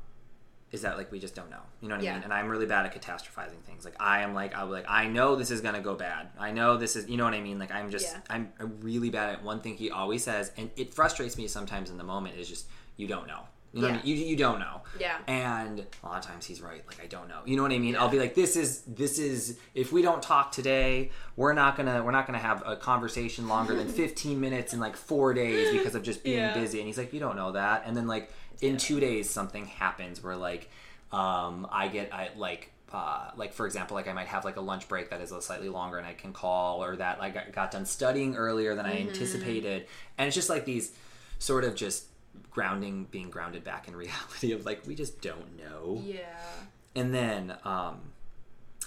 is 0.71 0.81
that 0.83 0.97
like 0.97 1.11
we 1.11 1.19
just 1.19 1.35
don't 1.35 1.49
know. 1.49 1.59
You 1.81 1.89
know 1.89 1.95
what 1.97 2.07
I 2.07 2.13
mean? 2.13 2.23
And 2.23 2.33
I'm 2.33 2.47
really 2.47 2.65
bad 2.65 2.85
at 2.85 2.93
catastrophizing 2.99 3.61
things. 3.65 3.83
Like 3.83 3.95
I 3.99 4.21
am 4.21 4.33
like 4.33 4.55
I'll 4.55 4.67
be 4.67 4.73
like 4.73 4.85
I 4.89 5.07
know 5.07 5.35
this 5.35 5.51
is 5.51 5.59
gonna 5.61 5.81
go 5.81 5.95
bad. 5.95 6.29
I 6.39 6.51
know 6.51 6.77
this 6.77 6.95
is 6.95 7.09
you 7.09 7.17
know 7.17 7.25
what 7.25 7.33
I 7.33 7.41
mean. 7.41 7.59
Like 7.59 7.71
I'm 7.71 7.89
just 7.91 8.05
Yeah. 8.05 8.21
I'm, 8.29 8.53
really 8.81 9.09
bad 9.09 9.29
at 9.33 9.43
one 9.43 9.59
thing 9.61 9.75
he 9.75 9.91
always 9.91 10.23
says, 10.23 10.51
and 10.57 10.69
it 10.77 10.93
frustrates 10.93 11.37
me 11.37 11.47
sometimes 11.47 11.89
in 11.89 11.97
the 11.97 12.03
moment. 12.03 12.37
Is 12.37 12.47
just 12.47 12.67
you 12.95 13.07
don't 13.07 13.27
know. 13.27 13.41
You 13.73 13.81
know 13.83 13.87
what 13.87 14.01
I 14.01 14.03
mean? 14.03 14.17
You, 14.17 14.25
you 14.25 14.35
don't 14.35 14.59
know. 14.59 14.81
Yeah. 14.99 15.17
And 15.27 15.85
a 16.03 16.05
lot 16.05 16.17
of 16.17 16.25
times 16.29 16.45
he's 16.45 16.61
right. 16.61 16.85
Like 16.87 17.01
I 17.01 17.07
don't 17.07 17.29
know. 17.29 17.39
You 17.45 17.55
know 17.55 17.63
what 17.63 17.71
I 17.71 17.79
mean? 17.79 17.95
I'll 17.95 18.09
be 18.09 18.19
like, 18.19 18.35
this 18.35 18.57
is 18.57 18.81
this 18.81 19.17
is 19.17 19.57
if 19.73 19.93
we 19.93 20.01
don't 20.01 20.21
talk 20.21 20.51
today, 20.51 21.11
we're 21.37 21.53
not 21.53 21.77
gonna 21.77 22.03
we're 22.03 22.11
not 22.11 22.25
gonna 22.27 22.37
have 22.39 22.63
a 22.65 22.75
conversation 22.75 23.47
longer 23.47 23.73
than 23.73 23.87
15 24.03 24.39
minutes 24.39 24.73
in 24.73 24.79
like 24.81 24.97
four 24.97 25.33
days 25.33 25.71
because 25.71 25.95
of 25.95 26.03
just 26.03 26.21
being 26.23 26.37
Yeah. 26.37 26.53
busy. 26.53 26.79
And 26.79 26.87
he's 26.87 26.97
like, 26.97 27.13
you 27.13 27.19
don't 27.21 27.37
know 27.37 27.53
that. 27.53 27.83
And 27.85 27.95
then 27.95 28.07
like 28.07 28.31
in 28.59 28.77
two 28.77 28.99
days 28.99 29.29
something 29.29 29.65
happens 29.65 30.23
where 30.23 30.35
like 30.35 30.69
um 31.11 31.67
I 31.71 31.87
get 31.87 32.13
I 32.13 32.29
like 32.35 32.71
uh, 32.93 33.31
like 33.37 33.53
for 33.53 33.65
example, 33.65 33.95
like 33.95 34.09
I 34.09 34.13
might 34.13 34.27
have 34.27 34.43
like 34.43 34.57
a 34.57 34.61
lunch 34.61 34.89
break 34.89 35.11
that 35.11 35.21
is 35.21 35.31
a 35.31 35.41
slightly 35.41 35.69
longer, 35.69 35.97
and 35.97 36.05
I 36.05 36.13
can 36.13 36.33
call, 36.33 36.83
or 36.83 36.97
that 36.97 37.19
like 37.19 37.37
I 37.37 37.49
got 37.49 37.71
done 37.71 37.85
studying 37.85 38.35
earlier 38.35 38.75
than 38.75 38.85
I 38.85 38.99
anticipated, 38.99 39.85
and 40.17 40.27
it's 40.27 40.35
just 40.35 40.49
like 40.49 40.65
these 40.65 40.91
sort 41.39 41.63
of 41.63 41.73
just 41.75 42.07
grounding, 42.49 43.05
being 43.09 43.29
grounded 43.29 43.63
back 43.63 43.87
in 43.87 43.95
reality 44.05 44.51
of 44.51 44.65
like 44.65 44.85
we 44.85 44.95
just 44.95 45.21
don't 45.21 45.57
know. 45.57 46.01
Yeah. 46.03 46.19
And 46.95 47.13
then 47.13 47.55
um 47.63 47.99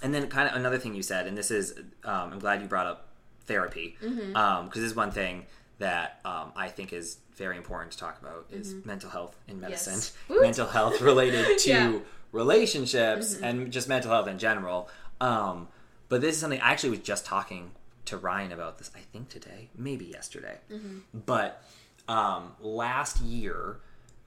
and 0.03 0.13
then 0.13 0.27
kind 0.27 0.49
of 0.49 0.55
another 0.55 0.77
thing 0.77 0.93
you 0.93 1.01
said 1.01 1.25
and 1.25 1.37
this 1.37 1.49
is 1.49 1.73
um, 2.03 2.33
i'm 2.33 2.39
glad 2.39 2.61
you 2.61 2.67
brought 2.67 2.85
up 2.85 3.07
therapy. 3.45 3.97
Because 3.99 4.17
Mm-hmm. 4.17 4.67
this 4.69 4.83
is 4.83 4.95
one 4.95 5.09
thing 5.11 5.45
that 5.79 6.19
um, 6.25 6.51
i 6.55 6.67
think 6.67 6.93
is 6.93 7.17
very 7.35 7.57
important 7.57 7.91
to 7.91 7.97
talk 7.97 8.19
about 8.21 8.45
is 8.51 8.73
mental 8.85 9.09
health 9.09 9.35
in 9.47 9.59
medicine 9.59 9.93
Mm-hmm. 9.95 10.33
Yes. 10.33 10.41
Mental 10.47 10.67
health 10.67 11.01
related 11.01 11.57
to 11.65 11.69
Yeah. 11.69 11.99
relationships 12.31 13.35
Mm-hmm. 13.35 13.43
and 13.43 13.71
just 13.71 13.87
mental 13.89 14.11
health 14.11 14.27
in 14.27 14.37
general 14.39 14.89
um, 15.21 15.67
but 16.09 16.21
this 16.21 16.35
is 16.35 16.41
something 16.41 16.61
i 16.61 16.71
actually 16.71 16.91
was 16.91 16.99
just 16.99 17.25
talking 17.25 17.71
to 18.05 18.17
ryan 18.17 18.51
about 18.51 18.77
this 18.77 18.91
i 18.95 18.99
think 19.11 19.29
today 19.29 19.69
maybe 19.75 20.05
yesterday 20.05 20.57
Mm-hmm. 20.71 20.99
but 21.25 21.61
um, 22.07 22.51
last 22.61 23.19
year 23.21 23.77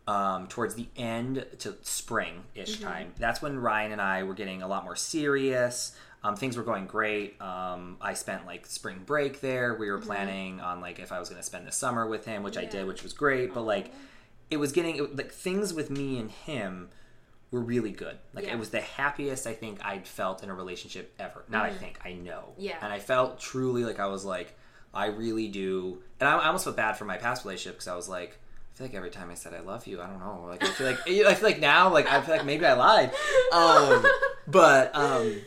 um, 0.08 0.46
towards 0.48 0.74
the 0.74 0.86
end 0.96 1.44
to 1.60 1.76
spring 1.82 2.42
ish 2.54 2.76
Mm-hmm. 2.78 2.84
time. 2.88 3.12
That's 3.18 3.40
when 3.42 3.58
Ryan 3.60 3.92
and 3.92 4.00
I 4.00 4.22
were 4.22 4.32
getting 4.34 4.62
a 4.62 4.66
lot 4.66 4.82
more 4.84 4.96
serious. 4.96 5.94
Um, 6.24 6.34
things 6.36 6.56
were 6.56 6.62
going 6.64 6.86
great. 6.86 7.40
Um, 7.40 7.96
I 8.00 8.14
spent 8.14 8.44
like 8.46 8.66
spring 8.66 9.02
break 9.06 9.40
there. 9.40 9.74
We 9.74 9.90
were 9.90 9.98
planning 9.98 10.60
on 10.60 10.80
like 10.80 10.98
if 10.98 11.12
I 11.12 11.18
was 11.20 11.28
going 11.28 11.40
to 11.40 11.46
spend 11.46 11.66
the 11.66 11.72
summer 11.72 12.06
with 12.06 12.24
him, 12.24 12.42
which 12.42 12.56
I 12.56 12.62
Mm-hmm. 12.62 12.70
Did, 12.72 12.86
which 12.88 13.02
was 13.04 13.12
great. 13.12 13.54
But 13.54 13.62
like, 13.62 13.92
it 14.50 14.56
was 14.56 14.72
getting 14.72 14.96
it, 14.96 15.16
like 15.16 15.30
things 15.32 15.72
with 15.72 15.90
me 15.90 16.18
and 16.18 16.30
him 16.30 16.88
were 17.50 17.60
really 17.60 17.92
good. 17.92 18.18
Like 18.34 18.44
Yeah. 18.46 18.54
it 18.54 18.58
was 18.58 18.70
the 18.70 18.80
happiest 18.80 19.46
I 19.46 19.54
think 19.54 19.78
I'd 19.84 20.06
felt 20.08 20.42
in 20.42 20.50
a 20.50 20.54
relationship 20.54 21.14
ever. 21.18 21.44
Not 21.48 21.66
I 21.66 21.70
think 21.72 22.00
I 22.04 22.12
know. 22.14 22.50
Mm-hmm. 22.52 22.62
Yeah. 22.62 22.76
And 22.82 22.92
I 22.92 22.98
felt 22.98 23.38
truly 23.40 23.84
like 23.84 24.00
I 24.00 24.06
was 24.06 24.24
like 24.24 24.54
I 24.92 25.06
really 25.06 25.48
do. 25.48 26.02
And 26.18 26.28
I, 26.28 26.36
I 26.38 26.46
almost 26.46 26.64
felt 26.64 26.76
bad 26.76 26.94
for 26.96 27.04
my 27.04 27.16
past 27.18 27.44
relationship 27.44 27.76
because 27.76 27.88
I 27.88 27.94
was 27.96 28.08
like. 28.08 28.38
I 28.70 28.78
feel 28.78 28.86
like 28.86 28.94
every 28.94 29.10
time 29.10 29.28
I 29.28 29.34
said 29.34 29.54
I 29.54 29.60
love 29.60 29.88
you, 29.88 30.00
I 30.00 30.06
don't 30.06 30.20
know. 30.20 30.44
Like 30.48 30.62
I 30.62 30.68
feel 30.70 30.86
like 30.86 31.00
I 31.08 31.34
feel 31.34 31.48
like 31.48 31.58
now, 31.58 31.92
like 31.92 32.08
I 32.08 32.20
feel 32.20 32.36
like 32.36 32.46
maybe 32.46 32.64
I 32.64 32.74
lied. 32.74 33.10
Um, 33.52 34.06
but 34.46 34.94
um, 34.94 35.40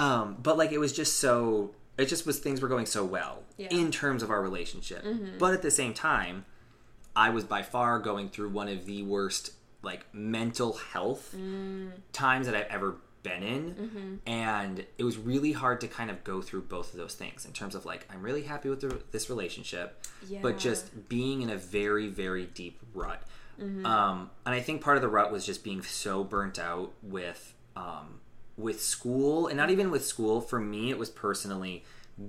um, 0.00 0.36
but 0.42 0.56
like 0.58 0.72
it 0.72 0.78
was 0.78 0.92
just 0.92 1.18
so. 1.18 1.70
It 1.98 2.06
just 2.08 2.24
was 2.26 2.38
things 2.38 2.62
were 2.62 2.68
going 2.68 2.86
so 2.86 3.04
well 3.04 3.42
Yeah. 3.58 3.68
in 3.70 3.90
terms 3.90 4.22
of 4.22 4.30
our 4.30 4.40
relationship. 4.40 5.04
But 5.38 5.52
at 5.52 5.60
the 5.60 5.70
same 5.70 5.92
time, 5.92 6.46
I 7.14 7.28
was 7.30 7.44
by 7.44 7.62
far 7.62 7.98
going 7.98 8.30
through 8.30 8.48
one 8.50 8.68
of 8.68 8.86
the 8.86 9.02
worst 9.02 9.52
like 9.82 10.06
mental 10.14 10.72
health 10.92 11.34
times 12.12 12.46
that 12.46 12.54
I've 12.54 12.66
ever 12.70 12.96
been 13.22 13.42
in 13.42 14.20
and 14.26 14.86
it 14.96 15.04
was 15.04 15.18
really 15.18 15.52
hard 15.52 15.78
to 15.82 15.88
kind 15.88 16.10
of 16.10 16.24
go 16.24 16.40
through 16.40 16.62
both 16.62 16.92
of 16.94 16.98
those 16.98 17.14
things 17.14 17.44
in 17.44 17.52
terms 17.52 17.74
of 17.74 17.84
like 17.84 18.06
I'm 18.10 18.22
really 18.22 18.42
happy 18.44 18.70
with 18.70 18.80
the, 18.80 18.98
this 19.10 19.28
relationship 19.28 20.06
but 20.40 20.56
just 20.58 21.08
being 21.10 21.42
in 21.42 21.50
a 21.50 21.56
very 21.58 22.08
very 22.08 22.46
deep 22.46 22.78
rut 22.94 23.22
um, 23.84 24.30
and 24.46 24.54
I 24.54 24.60
think 24.60 24.80
part 24.80 24.96
of 24.96 25.02
the 25.02 25.08
rut 25.08 25.30
was 25.30 25.44
just 25.44 25.62
being 25.62 25.82
so 25.82 26.24
burnt 26.24 26.58
out 26.58 26.92
with 27.02 27.52
um, 27.76 28.20
with 28.60 28.80
school 28.82 29.46
and 29.46 29.56
not 29.56 29.70
even 29.70 29.90
with 29.90 30.04
school 30.04 30.40
for 30.40 30.60
me 30.60 30.90
it 30.90 30.98
was 30.98 31.10
personally 31.10 31.84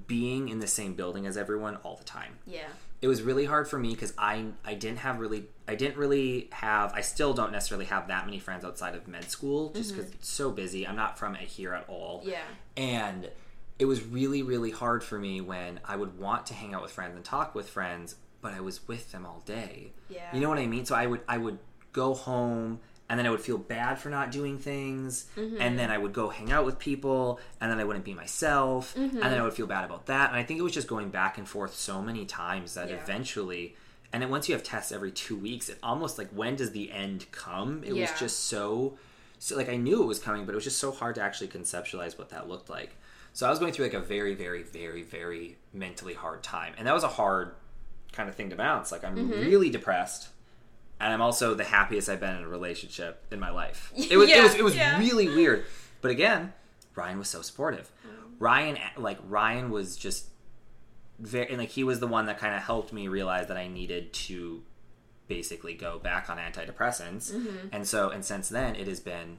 being 0.08 0.48
in 0.50 0.60
the 0.60 0.68
same 0.68 0.94
building 0.94 1.26
as 1.26 1.36
everyone 1.36 1.76
all 1.78 1.96
the 1.96 2.04
time 2.04 2.38
yeah 2.46 2.68
it 3.02 3.08
was 3.08 3.22
really 3.22 3.46
hard 3.46 3.68
for 3.68 3.80
me 3.80 3.92
because 3.92 4.14
I 4.18 4.46
I 4.64 4.76
didn't 4.76 5.00
have 5.00 5.20
really 5.20 5.46
I 5.68 5.76
didn't 5.76 5.98
really 5.98 6.50
have 6.52 6.94
I 6.94 7.02
still 7.02 7.34
don't 7.34 7.52
necessarily 7.52 7.86
have 7.86 8.08
that 8.10 8.26
many 8.26 8.40
friends 8.40 8.64
outside 8.64 8.96
of 8.96 9.08
med 9.08 9.30
school 9.30 9.72
just 9.74 9.92
because 9.92 10.06
mm-hmm. 10.06 10.16
it's 10.20 10.30
so 10.30 10.52
busy. 10.52 10.88
I'm 10.88 10.96
not 10.96 11.18
from 11.18 11.34
here 11.36 11.74
at 11.74 11.86
all. 11.88 12.22
yeah 12.24 12.44
And 12.78 13.30
it 13.80 13.86
was 13.86 14.04
really 14.04 14.44
really 14.44 14.72
hard 14.72 15.04
for 15.04 15.18
me 15.18 15.42
when 15.42 15.80
I 15.84 15.96
would 15.96 16.20
want 16.20 16.46
to 16.48 16.54
hang 16.54 16.76
out 16.76 16.84
with 16.84 16.92
friends 16.92 17.16
and 17.16 17.26
talk 17.26 17.56
with 17.56 17.70
friends, 17.70 18.16
but 18.40 18.54
I 18.54 18.60
was 18.60 18.88
with 18.88 19.12
them 19.12 19.26
all 19.26 19.42
day. 19.46 19.94
Yeah. 20.08 20.34
You 20.34 20.40
know 20.40 20.50
what 20.50 20.60
I 20.60 20.68
mean? 20.68 20.86
So 20.86 20.94
I 20.94 21.08
would 21.08 21.22
I 21.28 21.40
would 21.40 21.58
go 21.94 22.14
home 22.14 22.80
and 23.12 23.20
then 23.20 23.26
I 23.28 23.30
would 23.30 23.42
feel 23.42 23.58
bad 23.58 24.00
for 24.00 24.10
not 24.10 24.32
doing 24.32 24.58
things, 24.58 25.26
and 25.36 25.78
then 25.78 25.92
I 25.92 25.98
would 25.98 26.14
go 26.14 26.30
hang 26.30 26.50
out 26.50 26.64
with 26.66 26.80
people, 26.80 27.42
and 27.60 27.70
then 27.70 27.78
I 27.78 27.84
wouldn't 27.84 28.06
be 28.06 28.14
myself, 28.14 28.96
and 28.96 29.12
then 29.22 29.38
I 29.38 29.44
would 29.44 29.54
feel 29.54 29.68
bad 29.68 29.84
about 29.84 30.06
that. 30.06 30.30
And 30.30 30.40
I 30.40 30.44
think 30.44 30.60
it 30.62 30.64
was 30.64 30.72
just 30.74 30.88
going 30.88 31.10
back 31.10 31.38
and 31.38 31.46
forth 31.48 31.74
so 31.76 32.02
many 32.02 32.26
times 32.26 32.74
that 32.76 32.90
Yeah. 32.90 32.96
eventually, 33.04 33.76
and 34.14 34.24
then 34.24 34.30
once 34.30 34.48
you 34.48 34.56
have 34.56 34.64
tests 34.64 34.94
every 34.94 35.12
two 35.12 35.36
weeks, 35.36 35.68
it 35.68 35.78
almost 35.84 36.18
like 36.18 36.30
when 36.30 36.56
does 36.56 36.72
the 36.72 36.90
end 36.92 37.26
come? 37.34 37.84
It 37.86 37.94
was 37.94 38.10
just 38.18 38.46
so, 38.46 38.98
so 39.40 39.58
like 39.58 39.68
I 39.70 39.76
knew 39.76 40.02
it 40.02 40.06
was 40.06 40.20
coming, 40.20 40.46
but 40.46 40.54
it 40.54 40.56
was 40.56 40.64
just 40.64 40.80
so 40.80 40.92
hard 40.92 41.16
to 41.16 41.22
actually 41.22 41.50
conceptualize 41.50 42.18
what 42.18 42.30
that 42.30 42.48
looked 42.48 42.70
like. 42.70 42.96
So 43.34 43.46
I 43.46 43.50
was 43.50 43.60
going 43.60 43.74
through 43.74 43.86
like 43.86 43.94
a 43.94 44.00
very, 44.02 44.36
very, 44.36 44.64
very, 44.64 45.04
very 45.04 45.58
mentally 45.74 46.14
hard 46.14 46.44
time, 46.44 46.74
and 46.78 46.88
that 46.88 46.94
was 46.94 47.04
a 47.04 47.10
hard 47.20 47.56
kind 48.14 48.28
of 48.30 48.36
thing 48.36 48.50
to 48.52 48.56
balance. 48.56 48.92
Like 48.92 49.04
I'm 49.04 49.16
Mm-hmm. 49.18 49.42
really 49.42 49.70
depressed, 49.70 50.30
and 51.02 51.14
I'm 51.14 51.22
also 51.22 51.56
the 51.56 51.64
happiest 51.64 52.10
I've 52.10 52.20
been 52.20 52.36
in 52.36 52.44
a 52.44 52.48
relationship 52.48 53.26
in 53.32 53.40
my 53.40 53.50
life. 53.50 53.92
It 53.98 54.18
was, 54.18 54.30
it 54.30 54.42
was, 54.42 54.56
it 54.56 54.64
was 54.64 54.76
yeah. 54.76 55.00
really 55.00 55.28
weird. 55.28 55.66
But 56.02 56.12
again, 56.12 56.54
Ryan 56.96 57.18
was 57.18 57.30
so 57.30 57.42
supportive. 57.42 57.92
Oh. 58.06 58.10
Ryan, 58.40 58.78
like 58.98 59.18
Ryan, 59.28 59.72
was 59.72 59.96
just 59.96 60.28
very, 61.20 61.48
and 61.50 61.58
like 61.58 61.70
he 61.70 61.84
was 61.84 62.00
the 62.00 62.08
one 62.08 62.26
that 62.26 62.38
kind 62.40 62.56
of 62.56 62.62
helped 62.62 62.94
me 62.94 63.08
realize 63.08 63.48
that 63.48 63.58
I 63.58 63.68
needed 63.68 64.14
to 64.14 64.64
basically 65.28 65.74
go 65.74 66.00
back 66.00 66.30
on 66.30 66.38
antidepressants. 66.38 67.32
Mm-hmm. 67.32 67.68
And 67.72 67.88
so, 67.88 68.10
and 68.10 68.24
since 68.24 68.50
then, 68.50 68.76
it 68.76 68.88
has 68.88 69.00
been 69.00 69.38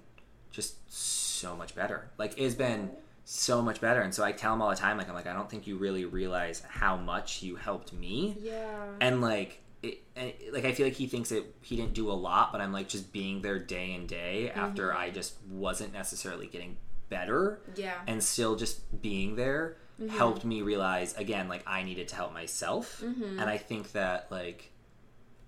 just 0.50 0.92
so 0.92 1.56
much 1.56 1.74
better. 1.74 2.10
Like 2.18 2.32
it 2.38 2.44
has 2.44 2.54
been 2.54 2.90
so 3.24 3.62
much 3.62 3.80
better. 3.80 4.00
And 4.00 4.14
so 4.14 4.24
I 4.24 4.32
tell 4.32 4.52
him 4.52 4.62
all 4.62 4.70
the 4.70 4.76
time, 4.76 4.98
like, 4.98 5.08
I'm 5.08 5.14
like, 5.14 5.26
I 5.26 5.32
don't 5.32 5.48
think 5.48 5.66
you 5.66 5.76
really 5.76 6.04
realize 6.04 6.62
how 6.68 6.96
much 6.96 7.42
you 7.42 7.56
helped 7.56 7.92
me. 7.92 8.36
Yeah. 8.40 8.86
And 9.00 9.20
like, 9.20 9.61
it, 9.82 10.52
like 10.52 10.64
I 10.64 10.72
feel 10.72 10.86
like 10.86 10.94
he 10.94 11.06
thinks 11.06 11.30
that 11.30 11.44
he 11.60 11.76
didn't 11.76 11.94
do 11.94 12.10
a 12.10 12.12
lot, 12.14 12.52
but 12.52 12.60
I'm 12.60 12.72
like 12.72 12.88
just 12.88 13.12
being 13.12 13.42
there 13.42 13.58
day 13.58 13.92
and 13.94 14.08
day 14.08 14.50
after 14.50 14.94
I 14.94 15.10
just 15.10 15.34
wasn't 15.50 15.92
necessarily 15.92 16.46
getting 16.46 16.76
better 17.08 17.60
yeah. 17.76 17.94
and 18.06 18.22
still 18.22 18.56
just 18.56 19.02
being 19.02 19.36
there 19.36 19.76
helped 20.10 20.44
me 20.44 20.62
realize 20.62 21.14
again 21.16 21.46
like 21.48 21.62
I 21.66 21.82
needed 21.82 22.08
to 22.08 22.16
help 22.16 22.32
myself 22.32 23.02
and 23.02 23.40
I 23.40 23.58
think 23.58 23.92
that 23.92 24.26
like 24.30 24.70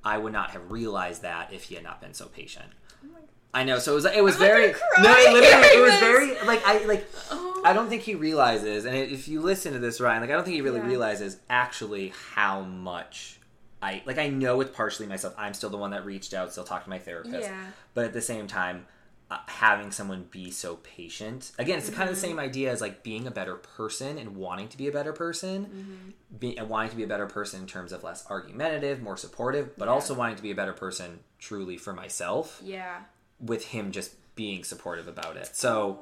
I 0.04 0.18
would 0.18 0.32
not 0.32 0.50
have 0.50 0.70
realized 0.70 1.22
that 1.22 1.52
if 1.52 1.64
he 1.64 1.74
had 1.74 1.82
not 1.84 2.00
been 2.00 2.12
so 2.14 2.26
patient. 2.26 2.66
I 3.54 3.62
know, 3.64 3.78
so 3.78 3.92
it 3.92 3.94
was 3.94 4.04
it 4.04 4.22
was 4.24 4.34
I'm 4.40 4.40
very 4.40 4.72
no, 5.00 5.12
it 5.16 5.32
literally 5.32 5.66
it 5.68 5.80
was 5.90 6.00
very 6.00 6.46
like 6.46 6.62
I 6.66 6.84
like 6.86 7.08
Oh. 7.30 7.62
I 7.64 7.72
don't 7.72 7.88
think 7.88 8.02
he 8.02 8.14
realizes, 8.14 8.84
and 8.84 8.94
if 8.94 9.26
you 9.26 9.40
listen 9.40 9.72
to 9.72 9.78
this, 9.78 9.98
Ryan, 9.98 10.20
like 10.20 10.28
I 10.30 10.34
don't 10.34 10.44
think 10.44 10.54
he 10.56 10.60
really 10.60 10.80
Yeah. 10.80 10.86
realizes 10.86 11.38
actually 11.48 12.12
how 12.34 12.60
much 12.60 13.40
I 13.84 14.02
like. 14.06 14.18
I 14.18 14.28
know 14.28 14.60
it's 14.60 14.74
partially 14.74 15.06
myself. 15.06 15.34
I'm 15.36 15.54
still 15.54 15.70
the 15.70 15.76
one 15.76 15.90
that 15.90 16.04
reached 16.06 16.32
out, 16.34 16.50
still 16.52 16.64
talked 16.64 16.84
to 16.84 16.90
my 16.90 16.98
therapist, 16.98 17.40
Yeah. 17.48 17.66
but 17.94 18.04
at 18.04 18.12
the 18.12 18.20
same 18.20 18.46
time, 18.46 18.86
uh, 19.30 19.38
having 19.46 19.90
someone 19.90 20.26
be 20.30 20.50
so 20.50 20.76
patient. 20.76 21.52
Again, 21.58 21.78
it's 21.78 21.88
kind 21.88 22.00
Mm-hmm. 22.02 22.08
of 22.10 22.14
the 22.14 22.20
same 22.20 22.38
idea 22.38 22.70
as 22.70 22.80
like 22.80 23.02
being 23.02 23.26
a 23.26 23.30
better 23.30 23.54
person 23.56 24.18
and 24.18 24.36
wanting 24.36 24.68
to 24.68 24.76
be 24.76 24.86
a 24.88 24.92
better 24.92 25.12
person, 25.14 25.64
Mm-hmm. 25.66 26.36
be, 26.38 26.58
and 26.58 26.68
wanting 26.68 26.90
to 26.90 26.96
be 26.96 27.04
a 27.04 27.06
better 27.06 27.26
person 27.26 27.60
in 27.62 27.66
terms 27.66 27.92
of 27.92 28.04
less 28.04 28.24
argumentative, 28.30 29.00
more 29.02 29.16
supportive, 29.16 29.76
but 29.78 29.86
Yeah. 29.86 29.92
also 29.92 30.14
wanting 30.14 30.36
to 30.36 30.42
be 30.42 30.50
a 30.50 30.54
better 30.54 30.74
person 30.74 31.20
truly 31.38 31.76
for 31.78 31.92
myself 31.94 32.60
Yeah. 32.62 33.00
with 33.40 33.66
him 33.66 33.92
just 33.92 34.12
being 34.34 34.62
supportive 34.64 35.08
about 35.08 35.36
it. 35.36 35.50
So 35.54 36.00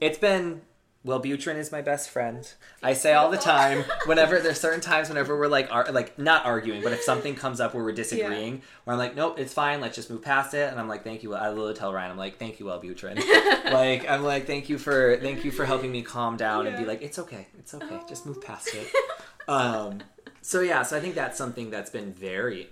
it's 0.00 0.18
been 0.18 0.60
Wellbutrin 1.06 1.56
is 1.56 1.70
my 1.70 1.80
best 1.80 2.10
friend. 2.10 2.52
I 2.82 2.92
say 2.92 3.14
all 3.14 3.30
the 3.30 3.36
time 3.38 3.84
whenever 4.06 4.40
there's 4.40 4.60
certain 4.60 4.80
times 4.80 5.08
whenever 5.08 5.38
we're 5.38 5.46
like 5.46 5.72
ar- 5.72 5.90
like 5.92 6.18
not 6.18 6.44
arguing, 6.44 6.82
but 6.82 6.92
if 6.92 7.02
something 7.02 7.34
comes 7.34 7.60
up 7.60 7.72
where 7.72 7.84
we're 7.84 7.92
disagreeing, 7.92 8.62
where 8.84 8.94
I'm 8.94 8.98
like, 8.98 9.14
nope, 9.14 9.38
it's 9.38 9.54
fine, 9.54 9.80
let's 9.80 9.94
just 9.94 10.10
move 10.10 10.22
past 10.22 10.54
it, 10.54 10.70
and 10.70 10.80
I'm 10.80 10.88
like, 10.88 11.04
thank 11.04 11.22
you. 11.22 11.34
I 11.34 11.48
literally 11.50 11.74
tell 11.74 11.92
Ryan, 11.92 12.10
I'm 12.10 12.16
like, 12.18 12.38
thank 12.38 12.58
you, 12.58 12.66
Wellbutrin. 12.66 13.16
like 13.72 14.08
I'm 14.08 14.24
like, 14.24 14.46
thank 14.46 14.68
you 14.68 14.76
for 14.76 15.16
thank 15.18 15.44
you 15.44 15.52
for 15.52 15.64
helping 15.64 15.92
me 15.92 16.02
calm 16.02 16.36
down 16.36 16.66
and 16.66 16.76
be 16.76 16.84
like, 16.84 17.00
it's 17.00 17.18
okay, 17.20 17.46
it's 17.58 17.74
okay, 17.74 18.00
just 18.08 18.26
move 18.26 18.42
past 18.42 18.68
it. 18.74 18.88
um, 19.48 20.00
so 20.42 20.60
yeah, 20.60 20.82
so 20.82 20.96
I 20.96 21.00
think 21.00 21.14
that's 21.14 21.38
something 21.38 21.70
that's 21.70 21.90
been 21.90 22.12
very. 22.12 22.68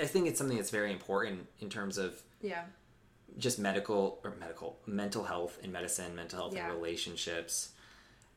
I 0.00 0.04
think 0.04 0.26
it's 0.26 0.38
something 0.38 0.56
that's 0.56 0.70
very 0.70 0.92
important 0.92 1.46
in 1.60 1.70
terms 1.70 1.96
of 1.98 2.20
Yeah. 2.42 2.64
Just 3.38 3.58
medical 3.58 4.18
or 4.24 4.34
medical 4.38 4.76
mental 4.86 5.24
health 5.24 5.58
and 5.62 5.72
medicine 5.72 6.14
mental 6.14 6.38
health 6.40 6.54
Yeah. 6.54 6.66
and 6.66 6.74
relationships 6.74 7.70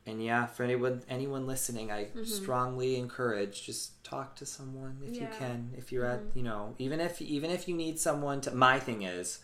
and 0.05 0.23
yeah 0.23 0.45
for 0.45 0.63
anyone 0.63 1.01
anyone 1.09 1.45
listening 1.47 1.91
i 1.91 2.05
Mm-hmm. 2.05 2.23
strongly 2.23 2.95
encourage 2.97 3.63
just 3.65 4.03
talk 4.03 4.35
to 4.37 4.45
someone 4.45 4.97
if 5.05 5.15
you 5.15 5.21
Yeah. 5.21 5.27
Mm-hmm. 5.27 5.37
can 5.39 5.71
if 5.77 5.91
you're 5.91 6.05
at 6.05 6.21
you 6.33 6.43
know 6.43 6.75
even 6.79 6.99
if 6.99 7.21
even 7.21 7.51
if 7.51 7.67
you 7.67 7.75
need 7.75 7.99
someone 7.99 8.41
to 8.41 8.51
my 8.51 8.79
thing 8.79 9.01
is 9.03 9.39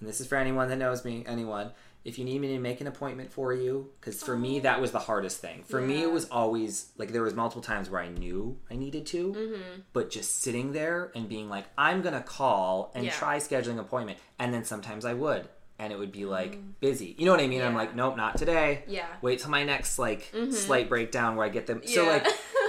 and 0.00 0.08
this 0.08 0.20
is 0.20 0.26
for 0.26 0.36
anyone 0.36 0.68
that 0.68 0.76
knows 0.76 1.04
me 1.04 1.24
anyone 1.26 1.70
if 2.04 2.18
you 2.18 2.24
need 2.24 2.40
me 2.40 2.48
to 2.48 2.58
make 2.58 2.80
an 2.80 2.86
appointment 2.86 3.30
for 3.30 3.52
you 3.52 3.90
because 4.00 4.22
for 4.22 4.36
me 4.36 4.60
that 4.60 4.80
was 4.80 4.90
the 4.92 4.98
hardest 4.98 5.38
thing. 5.40 5.62
For 5.68 5.80
me 5.80 6.02
it 6.02 6.10
was 6.10 6.26
always 6.30 6.90
like 6.96 7.12
there 7.12 7.22
was 7.22 7.34
multiple 7.34 7.62
times 7.62 7.90
where 7.90 8.00
i 8.00 8.08
knew 8.08 8.58
i 8.70 8.74
needed 8.76 9.04
to 9.06 9.32
Mm-hmm. 9.32 9.80
but 9.92 10.10
just 10.10 10.40
sitting 10.42 10.72
there 10.72 11.10
and 11.14 11.28
being 11.28 11.48
like 11.50 11.66
i'm 11.76 12.00
gonna 12.02 12.22
call 12.22 12.90
and 12.94 13.04
Yeah. 13.04 13.12
try 13.12 13.36
scheduling 13.38 13.72
an 13.72 13.78
appointment 13.80 14.18
and 14.38 14.52
then 14.54 14.64
sometimes 14.64 15.04
i 15.04 15.12
would 15.14 15.48
and 15.78 15.92
it 15.94 15.98
would 15.98 16.12
be 16.12 16.26
like 16.26 16.58
busy. 16.80 17.14
You 17.18 17.24
know 17.24 17.32
what 17.32 17.40
i 17.40 17.46
mean? 17.46 17.62
I'm 17.62 17.72
Mm. 17.72 17.76
Like 17.76 17.94
nope 17.94 18.16
not 18.16 18.36
today. 18.38 18.84
Yeah. 18.86 19.06
wait 19.22 19.38
till 19.40 19.50
my 19.50 19.64
next 19.64 19.98
like 19.98 20.30
slight 20.52 20.88
breakdown 20.88 21.36
where 21.36 21.44
i 21.46 21.48
get 21.50 21.66
them. 21.66 21.82
So 21.86 22.04
like 22.04 22.26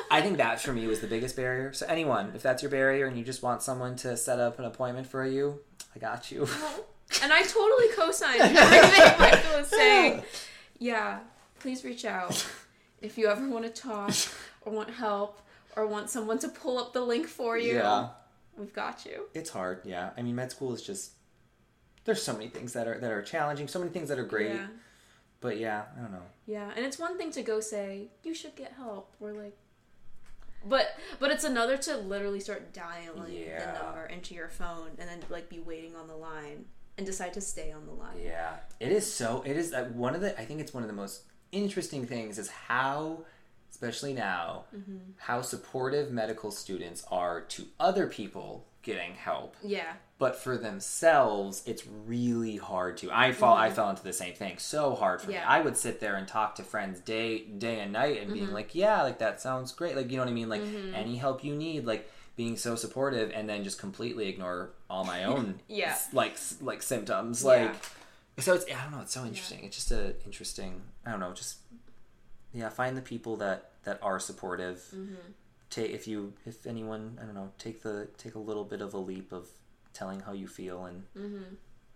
i 0.09 0.21
think 0.21 0.37
that 0.43 0.59
for 0.61 0.73
me 0.73 0.87
was 0.87 0.99
the 1.01 1.07
biggest 1.07 1.35
barrier. 1.35 1.71
So 1.73 1.85
anyone 1.87 2.31
if 2.35 2.41
that's 2.41 2.61
your 2.63 2.71
barrier 2.71 3.05
and 3.07 3.17
you 3.17 3.23
just 3.23 3.43
want 3.43 3.61
someone 3.63 3.95
to 3.97 4.15
set 4.17 4.39
up 4.39 4.59
an 4.59 4.65
appointment 4.65 5.07
for 5.07 5.25
you 5.25 5.59
i 5.95 5.99
got 5.99 6.31
you 6.31 6.47
And 7.23 7.31
I 7.33 7.41
totally 7.43 7.87
co-sign 7.95 8.39
everything 8.41 9.19
Michael 9.19 9.59
is 9.59 9.67
saying. 9.67 10.23
Yeah, 10.79 11.19
please 11.59 11.83
reach 11.83 12.05
out 12.05 12.47
if 13.01 13.17
you 13.17 13.27
ever 13.27 13.47
want 13.47 13.65
to 13.65 13.69
talk 13.71 14.13
or 14.61 14.71
want 14.73 14.89
help 14.91 15.41
or 15.75 15.85
want 15.87 16.09
someone 16.09 16.39
to 16.39 16.47
pull 16.49 16.77
up 16.77 16.93
the 16.93 17.01
link 17.01 17.27
for 17.27 17.57
you. 17.57 17.73
yeah 17.75 18.09
We've 18.57 18.73
got 18.73 19.05
you. 19.05 19.27
it's 19.33 19.49
hard 19.49 19.81
yeah 19.85 20.09
i 20.17 20.21
mean 20.21 20.35
med 20.35 20.51
school 20.51 20.73
is 20.73 20.81
just 20.81 21.13
there's 22.05 22.21
so 22.21 22.33
many 22.33 22.47
things 22.49 22.73
that 22.73 22.87
are 22.87 22.99
that 22.99 23.09
are 23.11 23.21
challenging 23.21 23.67
so 23.67 23.79
many 23.79 23.89
things 23.91 24.09
that 24.09 24.19
are 24.19 24.25
great 24.25 24.53
Yeah. 24.53 24.67
but 25.39 25.57
yeah 25.57 25.83
i 25.97 26.01
don't 26.01 26.11
know 26.11 26.27
Yeah, 26.45 26.69
and 26.75 26.85
it's 26.85 26.99
one 26.99 27.17
thing 27.17 27.31
to 27.31 27.41
go 27.41 27.59
say 27.61 28.09
you 28.23 28.33
should 28.35 28.55
get 28.55 28.73
help 28.73 29.13
or 29.21 29.31
like, 29.31 29.55
but 30.65 30.87
but 31.19 31.31
it's 31.31 31.43
another 31.45 31.77
to 31.77 31.97
literally 31.97 32.39
start 32.41 32.73
dialing 32.73 33.31
Yeah. 33.33 33.71
the 33.73 33.83
number 33.83 34.05
into 34.07 34.35
your 34.35 34.49
phone 34.49 34.89
and 34.99 35.07
then 35.09 35.19
like 35.29 35.47
be 35.49 35.59
waiting 35.59 35.95
on 35.95 36.07
the 36.07 36.15
line 36.15 36.65
and 37.01 37.07
decide 37.07 37.33
to 37.33 37.41
stay 37.41 37.71
on 37.71 37.87
the 37.87 37.91
line. 37.91 38.17
Yeah, 38.23 38.57
it 38.79 38.91
is 38.91 39.11
so. 39.11 39.43
It 39.43 39.57
is 39.57 39.73
uh, 39.73 39.85
one 39.93 40.13
of 40.13 40.21
the. 40.21 40.39
I 40.39 40.45
think 40.45 40.61
it's 40.61 40.73
one 40.73 40.83
of 40.83 40.87
the 40.87 40.95
most 40.95 41.23
interesting 41.51 42.05
things 42.05 42.37
is 42.37 42.47
how, 42.49 43.25
especially 43.71 44.13
now, 44.13 44.65
mm-hmm. 44.75 44.97
how 45.17 45.41
supportive 45.41 46.11
medical 46.11 46.51
students 46.51 47.03
are 47.09 47.41
to 47.41 47.65
other 47.79 48.05
people 48.05 48.67
getting 48.83 49.13
help, 49.13 49.55
Yeah, 49.63 49.93
but 50.19 50.35
for 50.35 50.57
themselves, 50.57 51.63
it's 51.65 51.87
really 51.87 52.57
hard 52.57 52.97
to. 52.97 53.09
I 53.11 53.31
fall. 53.31 53.57
I 53.57 53.65
mm-hmm. 53.65 53.75
fell 53.75 53.89
into 53.89 54.03
the 54.03 54.13
same 54.13 54.35
thing. 54.35 54.59
So 54.59 54.93
hard 54.93 55.21
for 55.21 55.31
me. 55.31 55.37
I 55.37 55.59
would 55.59 55.75
sit 55.75 55.99
there 55.99 56.17
and 56.17 56.27
talk 56.27 56.53
to 56.55 56.63
friends 56.63 56.99
day 56.99 57.39
day 57.45 57.79
and 57.79 57.91
night 57.91 58.21
and 58.21 58.31
being 58.31 58.45
mm-hmm. 58.45 58.53
like, 58.53 58.75
yeah, 58.75 59.01
like 59.01 59.17
that 59.17 59.41
sounds 59.41 59.71
great. 59.71 59.95
Like 59.95 60.11
you 60.11 60.17
know 60.17 60.23
what 60.23 60.29
I 60.29 60.33
mean. 60.33 60.49
Like 60.49 60.61
any 60.93 61.17
help 61.17 61.43
you 61.43 61.55
need. 61.55 61.85
Like 61.85 62.07
being 62.35 62.55
so 62.57 62.75
supportive 62.75 63.31
and 63.33 63.47
then 63.49 63.63
just 63.63 63.77
completely 63.79 64.27
ignore 64.27 64.71
all 64.89 65.03
my 65.03 65.23
own 65.25 65.59
Yeah. 65.67 65.97
like 66.13 66.37
like 66.61 66.81
symptoms 66.81 67.43
Yeah. 67.43 67.49
like 67.49 67.75
so 68.39 68.53
it's 68.53 68.65
i 68.65 68.81
don't 68.83 68.91
know 68.91 69.01
it's 69.01 69.13
so 69.13 69.25
interesting 69.25 69.63
it's 69.63 69.75
just 69.75 69.91
a 69.91 70.15
interesting 70.25 70.81
i 71.05 71.11
don't 71.11 71.19
know 71.19 71.33
just 71.33 71.57
yeah 72.53 72.69
find 72.69 72.95
the 72.97 73.01
people 73.01 73.37
that 73.37 73.71
that 73.83 73.99
are 74.01 74.19
supportive 74.19 74.77
Mm-hmm. 74.95 75.15
take 75.69 75.91
if 75.91 76.07
you 76.07 76.33
if 76.45 76.65
anyone 76.65 77.17
i 77.21 77.25
don't 77.25 77.35
know 77.35 77.51
take 77.57 77.83
the 77.83 78.07
take 78.17 78.35
a 78.35 78.39
little 78.39 78.63
bit 78.65 78.81
of 78.81 78.93
a 78.93 78.97
leap 78.97 79.31
of 79.31 79.47
telling 79.93 80.21
how 80.21 80.31
you 80.33 80.47
feel 80.47 80.85
and 80.85 81.03
Mm-hmm. 81.17 81.43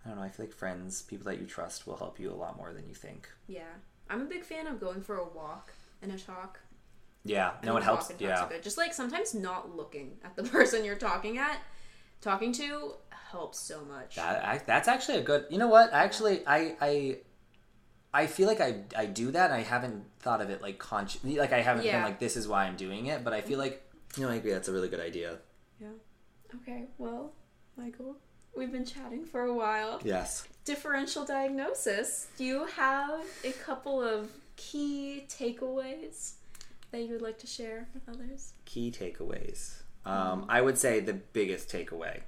i 0.06 0.10
don't 0.10 0.18
know 0.18 0.24
i 0.24 0.30
feel 0.30 0.46
like 0.46 0.54
friends 0.56 1.02
people 1.02 1.26
that 1.32 1.40
you 1.40 1.46
trust 1.48 1.88
will 1.88 1.98
help 1.98 2.20
you 2.20 2.30
a 2.32 2.36
lot 2.36 2.58
more 2.58 2.74
than 2.74 2.88
you 2.88 2.96
think 2.96 3.30
yeah. 3.48 3.74
I'm 4.08 4.22
a 4.22 4.26
big 4.26 4.44
fan 4.44 4.68
of 4.68 4.80
going 4.80 5.02
for 5.02 5.16
a 5.16 5.24
walk 5.28 5.74
and 6.00 6.12
a 6.12 6.18
talk. 6.20 6.60
Yeah 7.26 7.52
I 7.62 7.66
no 7.66 7.76
it 7.76 7.84
helps 7.84 8.04
walk 8.04 8.12
and 8.12 8.20
talks 8.20 8.40
yeah 8.42 8.48
good. 8.48 8.64
Just 8.64 8.78
like 8.78 8.94
sometimes 8.94 9.34
not 9.34 9.76
looking 9.76 10.18
at 10.24 10.36
the 10.36 10.44
person 10.56 10.86
you're 10.86 10.96
talking 10.96 11.38
at, 11.38 11.60
talking 12.22 12.54
to 12.54 12.94
helps 13.36 13.60
so 13.60 13.84
much. 13.86 14.16
That 14.16 14.46
I, 14.46 14.62
that's 14.66 14.88
actually 14.88 15.18
a 15.18 15.22
good. 15.22 15.46
You 15.50 15.58
know 15.58 15.68
what? 15.68 15.92
Actually, 15.94 16.42
I 16.48 16.76
I 16.80 17.18
I 18.14 18.28
feel 18.28 18.48
like 18.48 18.62
I 18.62 18.84
I 18.96 19.06
do 19.06 19.32
that. 19.32 19.52
I 19.52 19.62
haven't 19.62 20.06
thought 20.20 20.42
of 20.42 20.50
it 20.50 20.62
like 20.62 20.78
conscious. 20.78 21.24
Like 21.24 21.52
I 21.52 21.62
haven't 21.62 21.84
been 21.84 22.02
like 22.02 22.20
this 22.20 22.38
is 22.38 22.48
why 22.48 22.66
I'm 22.66 22.76
doing 22.76 23.08
it. 23.08 23.24
But 23.24 23.34
I 23.34 23.42
feel 23.42 23.60
like 23.60 23.84
you 24.16 24.24
know 24.24 24.32
I 24.32 24.36
agree. 24.36 24.52
That's 24.52 24.70
a 24.70 24.74
really 24.74 24.90
good 24.90 25.02
idea. 25.02 25.40
Yeah. 25.82 25.88
Okay, 26.62 26.86
well, 26.98 27.34
Michael, 27.76 28.16
we've 28.56 28.72
been 28.72 28.86
chatting 28.86 29.26
for 29.26 29.42
a 29.42 29.54
while. 29.54 30.00
Yes. 30.04 30.48
Differential 30.64 31.26
diagnosis. 31.26 32.28
Do 32.38 32.46
you 32.46 32.66
have 32.66 33.26
a 33.44 33.52
couple 33.52 34.02
of 34.02 34.32
key 34.56 35.26
takeaways 35.28 36.36
that 36.92 37.02
you 37.02 37.14
would 37.14 37.22
like 37.22 37.38
to 37.40 37.48
share 37.48 37.88
with 37.94 38.08
others? 38.08 38.54
Key 38.66 38.92
takeaways. 38.92 39.82
Um, 40.06 40.42
mm-hmm. 40.42 40.52
I 40.52 40.62
would 40.62 40.78
say 40.78 41.00
the 41.00 41.14
biggest 41.14 41.70
takeaway 41.70 42.22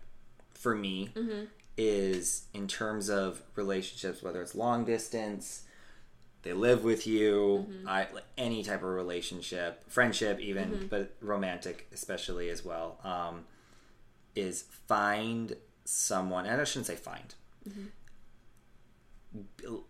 for 0.53 0.75
me 0.75 1.11
mm-hmm. 1.15 1.45
is 1.77 2.45
in 2.53 2.67
terms 2.67 3.09
of 3.09 3.41
relationships, 3.55 4.23
whether 4.23 4.41
it's 4.41 4.55
long 4.55 4.85
distance, 4.85 5.63
they 6.43 6.53
live 6.53 6.83
with 6.83 7.05
you, 7.05 7.67
mm-hmm. 7.69 7.87
I 7.87 8.07
like 8.13 8.23
any 8.37 8.63
type 8.63 8.81
of 8.83 8.89
relationship, 8.89 9.83
friendship, 9.89 10.39
even, 10.39 10.87
but 10.89 11.15
romantic 11.21 11.87
especially 11.91 12.49
as 12.49 12.63
well. 12.63 12.99
Um, 13.03 13.45
is 14.35 14.63
find 14.87 15.55
someone, 15.83 16.45
and 16.45 16.61
I 16.61 16.63
shouldn't 16.63 16.85
say 16.85 16.95
find. 16.95 17.33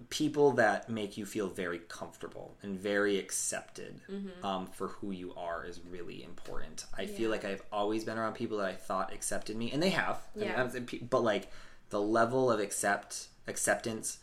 People 0.09 0.51
that 0.53 0.89
make 0.89 1.17
you 1.17 1.25
feel 1.25 1.47
very 1.47 1.79
comfortable 1.79 2.57
and 2.61 2.79
very 2.79 3.17
accepted 3.17 4.01
mm-hmm. 4.09 4.45
um, 4.45 4.67
for 4.67 4.87
who 4.87 5.11
you 5.11 5.33
are 5.35 5.65
is 5.65 5.79
really 5.89 6.23
important. 6.23 6.85
I 6.97 7.05
feel 7.05 7.29
like 7.29 7.45
I've 7.45 7.63
always 7.71 8.03
been 8.03 8.17
around 8.17 8.33
people 8.33 8.57
that 8.59 8.69
I 8.69 8.73
thought 8.73 9.13
accepted 9.13 9.55
me, 9.55 9.71
and 9.71 9.81
they 9.81 9.89
have. 9.89 10.19
Yeah. 10.35 10.67
Saying 10.67 10.85
pe- 10.85 10.99
but 10.99 11.23
like 11.23 11.51
the 11.89 12.01
level 12.01 12.51
of 12.51 12.59
accept 12.59 13.27
acceptance 13.47 14.19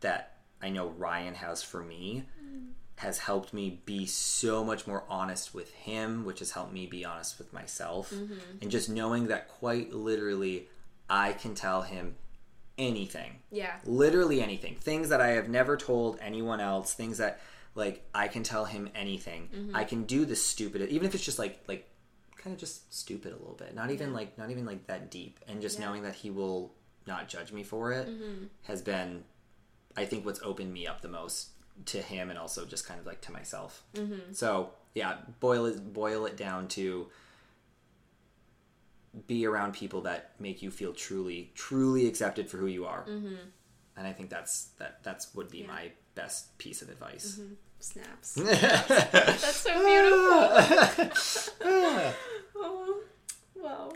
that 0.00 0.36
I 0.62 0.70
know 0.70 0.88
Ryan 0.88 1.34
has 1.34 1.62
for 1.62 1.82
me 1.82 2.24
mm. 2.42 2.68
has 2.96 3.18
helped 3.18 3.52
me 3.52 3.80
be 3.84 4.06
so 4.06 4.64
much 4.64 4.86
more 4.86 5.04
honest 5.08 5.54
with 5.54 5.72
him, 5.72 6.24
which 6.24 6.40
has 6.40 6.52
helped 6.52 6.72
me 6.72 6.86
be 6.86 7.04
honest 7.04 7.38
with 7.38 7.52
myself. 7.52 8.10
Mm-hmm. 8.10 8.34
And 8.62 8.70
just 8.70 8.88
knowing 8.88 9.28
that 9.28 9.48
quite 9.48 9.92
literally 9.92 10.68
I 11.08 11.32
can 11.32 11.54
tell 11.54 11.82
him 11.82 12.16
anything. 12.78 13.36
Yeah. 13.50 13.76
Literally 13.84 14.40
anything. 14.40 14.76
Things 14.76 15.08
that 15.10 15.20
I 15.20 15.28
have 15.28 15.48
never 15.48 15.76
told 15.76 16.18
anyone 16.20 16.60
else, 16.60 16.94
things 16.94 17.18
that 17.18 17.40
like 17.74 18.04
I 18.14 18.28
can 18.28 18.42
tell 18.42 18.64
him 18.64 18.88
anything. 18.94 19.48
Mm-hmm. 19.54 19.76
I 19.76 19.84
can 19.84 20.04
do 20.04 20.24
the 20.24 20.36
stupid, 20.36 20.82
even 20.88 21.06
if 21.06 21.14
it's 21.14 21.24
just 21.24 21.38
like 21.38 21.60
like 21.68 21.88
kind 22.36 22.54
of 22.54 22.60
just 22.60 22.92
stupid 22.94 23.32
a 23.32 23.36
little 23.36 23.54
bit. 23.58 23.74
Not 23.74 23.90
even 23.90 24.08
Yeah. 24.10 24.14
like 24.14 24.38
not 24.38 24.50
even 24.50 24.64
like 24.64 24.86
that 24.86 25.10
deep. 25.10 25.40
And 25.48 25.60
just 25.60 25.78
Yeah. 25.78 25.86
knowing 25.86 26.02
that 26.02 26.14
he 26.14 26.30
will 26.30 26.72
not 27.06 27.28
judge 27.28 27.52
me 27.52 27.62
for 27.62 27.92
it 27.92 28.06
Mm-hmm. 28.08 28.44
has 28.64 28.82
been, 28.82 29.24
I 29.96 30.04
think, 30.04 30.24
what's 30.26 30.40
opened 30.42 30.72
me 30.72 30.86
up 30.86 31.00
the 31.00 31.08
most 31.08 31.50
to 31.86 32.02
him 32.02 32.28
and 32.30 32.38
also 32.38 32.64
just 32.66 32.86
kind 32.86 32.98
of 33.00 33.06
like 33.06 33.20
to 33.22 33.32
myself. 33.32 33.82
Mm-hmm. 33.94 34.32
So 34.32 34.70
yeah, 34.94 35.16
boil 35.40 35.66
it 35.66 35.92
boil 35.92 36.26
it 36.26 36.36
down 36.36 36.68
to 36.68 37.08
be 39.26 39.46
around 39.46 39.72
people 39.74 40.02
that 40.02 40.32
make 40.38 40.62
you 40.62 40.70
feel 40.70 40.92
truly 40.92 41.50
truly 41.54 42.06
accepted 42.06 42.48
for 42.50 42.56
who 42.58 42.66
you 42.66 42.84
are. 42.86 43.04
Mm-hmm. 43.08 43.34
And 43.96 44.06
I 44.06 44.12
think 44.12 44.30
that's 44.30 44.66
that 44.78 45.02
that's 45.02 45.34
would 45.34 45.50
be 45.50 45.58
Yeah. 45.58 45.64
Mm-hmm. 45.64 45.72
my 45.74 45.90
best 46.14 46.56
piece 46.58 46.82
of 46.82 46.88
advice. 46.88 47.40
Snaps. 47.80 48.34
That's 48.34 49.54
so 49.56 49.70
beautiful. 49.72 51.22
oh, 52.56 53.02
wow. 53.56 53.92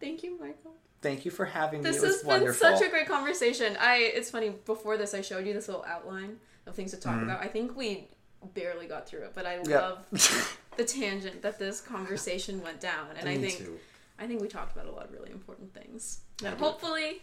Thank 0.00 0.22
you, 0.24 0.38
Michael. 0.40 0.72
Thank 1.00 1.24
you 1.24 1.30
for 1.30 1.44
having 1.44 1.82
me. 1.82 1.90
This 1.90 2.02
it 2.02 2.06
was 2.06 2.16
has 2.16 2.24
wonderful. 2.24 2.68
been 2.68 2.78
such 2.78 2.86
a 2.86 2.90
great 2.90 3.06
conversation. 3.08 3.76
I 3.80 3.96
it's 4.14 4.30
funny, 4.30 4.50
before 4.50 4.96
this 4.96 5.14
I 5.14 5.20
showed 5.20 5.46
you 5.46 5.52
this 5.52 5.68
little 5.68 5.84
outline 5.86 6.38
of 6.66 6.74
things 6.74 6.90
to 6.92 6.96
talk 6.96 7.14
Mm-hmm. 7.14 7.24
about. 7.24 7.42
I 7.42 7.48
think 7.48 7.76
we 7.76 8.08
barely 8.54 8.86
got 8.86 9.08
through 9.08 9.20
it, 9.20 9.32
but 9.34 9.46
I 9.46 9.60
Yeah. 9.66 9.78
love 10.10 10.58
the 10.76 10.84
tangent 10.84 11.42
that 11.42 11.58
this 11.58 11.80
conversation 11.80 12.60
went 12.62 12.80
down. 12.80 13.06
And 13.18 13.28
I 13.28 13.38
think 13.38 13.58
too. 13.58 13.78
I 14.22 14.26
think 14.26 14.40
we 14.40 14.48
talked 14.48 14.72
about 14.76 14.86
a 14.86 14.92
lot 14.92 15.04
of 15.06 15.12
really 15.12 15.30
important 15.30 15.74
things. 15.74 16.20
Hopefully 16.58 17.22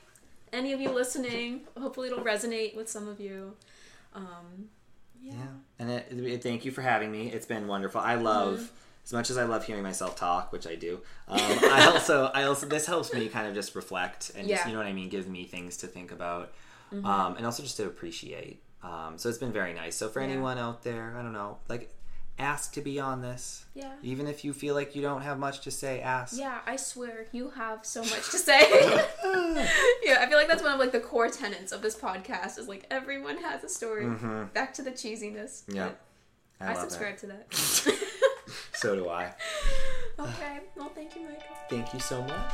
any 0.51 0.73
of 0.73 0.81
you 0.81 0.89
listening, 0.91 1.61
hopefully 1.79 2.07
it'll 2.09 2.23
resonate 2.23 2.75
with 2.75 2.89
some 2.89 3.07
of 3.07 3.19
you. 3.19 3.53
Um 4.13 4.69
yeah. 5.21 5.33
Yeah, 5.33 5.47
and 5.79 5.89
it, 5.91 6.07
it- 6.11 6.43
thank 6.43 6.63
you 6.65 6.71
for 6.71 6.81
having 6.81 7.11
me. 7.11 7.27
It's 7.31 7.45
been 7.45 7.67
wonderful. 7.67 8.01
I 8.01 8.15
love 8.15 8.55
Mm-hmm. 8.59 8.65
as 9.05 9.13
much 9.13 9.29
as 9.29 9.37
I 9.37 9.43
love 9.43 9.65
hearing 9.65 9.83
myself 9.83 10.15
talk, 10.15 10.51
which 10.51 10.65
I 10.67 10.75
do. 10.75 11.01
Um, 11.27 11.39
I 11.77 11.89
also, 11.93 12.25
I 12.33 12.43
also, 12.43 12.65
this 12.67 12.85
helps 12.85 13.13
me 13.13 13.27
kind 13.27 13.47
of 13.47 13.53
just 13.53 13.75
reflect 13.75 14.31
and 14.35 14.47
just, 14.47 14.49
Yeah. 14.49 14.57
Mm-hmm. 14.59 14.67
you 14.69 14.73
know 14.75 14.79
what 14.79 14.87
I 14.87 14.93
mean, 14.93 15.09
gives 15.09 15.27
me 15.27 15.43
things 15.45 15.77
to 15.77 15.87
think 15.87 16.11
about, 16.11 16.53
um, 16.91 17.35
and 17.37 17.45
also 17.45 17.63
just 17.63 17.77
to 17.77 17.85
appreciate. 17.85 18.61
Um, 18.81 19.17
so 19.17 19.27
it's 19.29 19.37
been 19.37 19.51
very 19.51 19.73
nice. 19.73 19.95
So 19.95 20.07
for 20.09 20.21
Yeah. 20.21 20.27
anyone 20.29 20.57
out 20.57 20.83
there, 20.83 21.15
I 21.17 21.21
don't 21.21 21.33
know, 21.33 21.57
like, 21.67 21.91
ask 22.39 22.73
to 22.73 22.81
be 22.81 22.99
on 22.99 23.21
this. 23.21 23.65
Yeah. 23.75 23.91
Even 24.01 24.27
if 24.27 24.43
you 24.43 24.53
feel 24.53 24.73
like 24.73 24.95
you 24.95 25.01
don't 25.01 25.21
have 25.21 25.37
much 25.37 25.61
to 25.61 25.71
say, 25.71 26.01
ask. 26.01 26.37
Yeah, 26.37 26.59
I 26.65 26.77
swear 26.77 27.27
you 27.31 27.49
have 27.51 27.85
so 27.85 28.01
much 28.01 28.31
to 28.31 28.37
say. 28.37 28.59
yeah, 30.03 30.17
I 30.21 30.25
feel 30.27 30.37
like 30.37 30.47
that's 30.47 30.63
one 30.63 30.73
of 30.73 30.79
like 30.79 30.91
the 30.91 30.99
core 30.99 31.29
tenets 31.29 31.71
of 31.71 31.81
this 31.81 31.95
podcast 31.95 32.57
is 32.57 32.67
like 32.67 32.85
everyone 32.89 33.37
has 33.37 33.63
a 33.63 33.69
story. 33.69 34.07
Back 34.53 34.73
to 34.75 34.81
the 34.81 34.91
cheesiness. 34.91 35.65
Mm-hmm. 35.65 35.75
Yeah. 35.75 35.89
I, 36.61 36.71
I, 36.71 36.73
subscribe 36.73 37.13
it. 37.13 37.19
to 37.19 37.27
that. 37.27 37.99
So 38.79 38.95
do 38.95 39.09
I. 39.09 39.33
okay. 40.19 40.59
Well, 40.77 40.89
thank 40.95 41.13
you, 41.13 41.23
Michael. 41.23 41.41
Thank 41.69 41.93
you 41.93 41.99
so 41.99 42.21
much. 42.21 42.53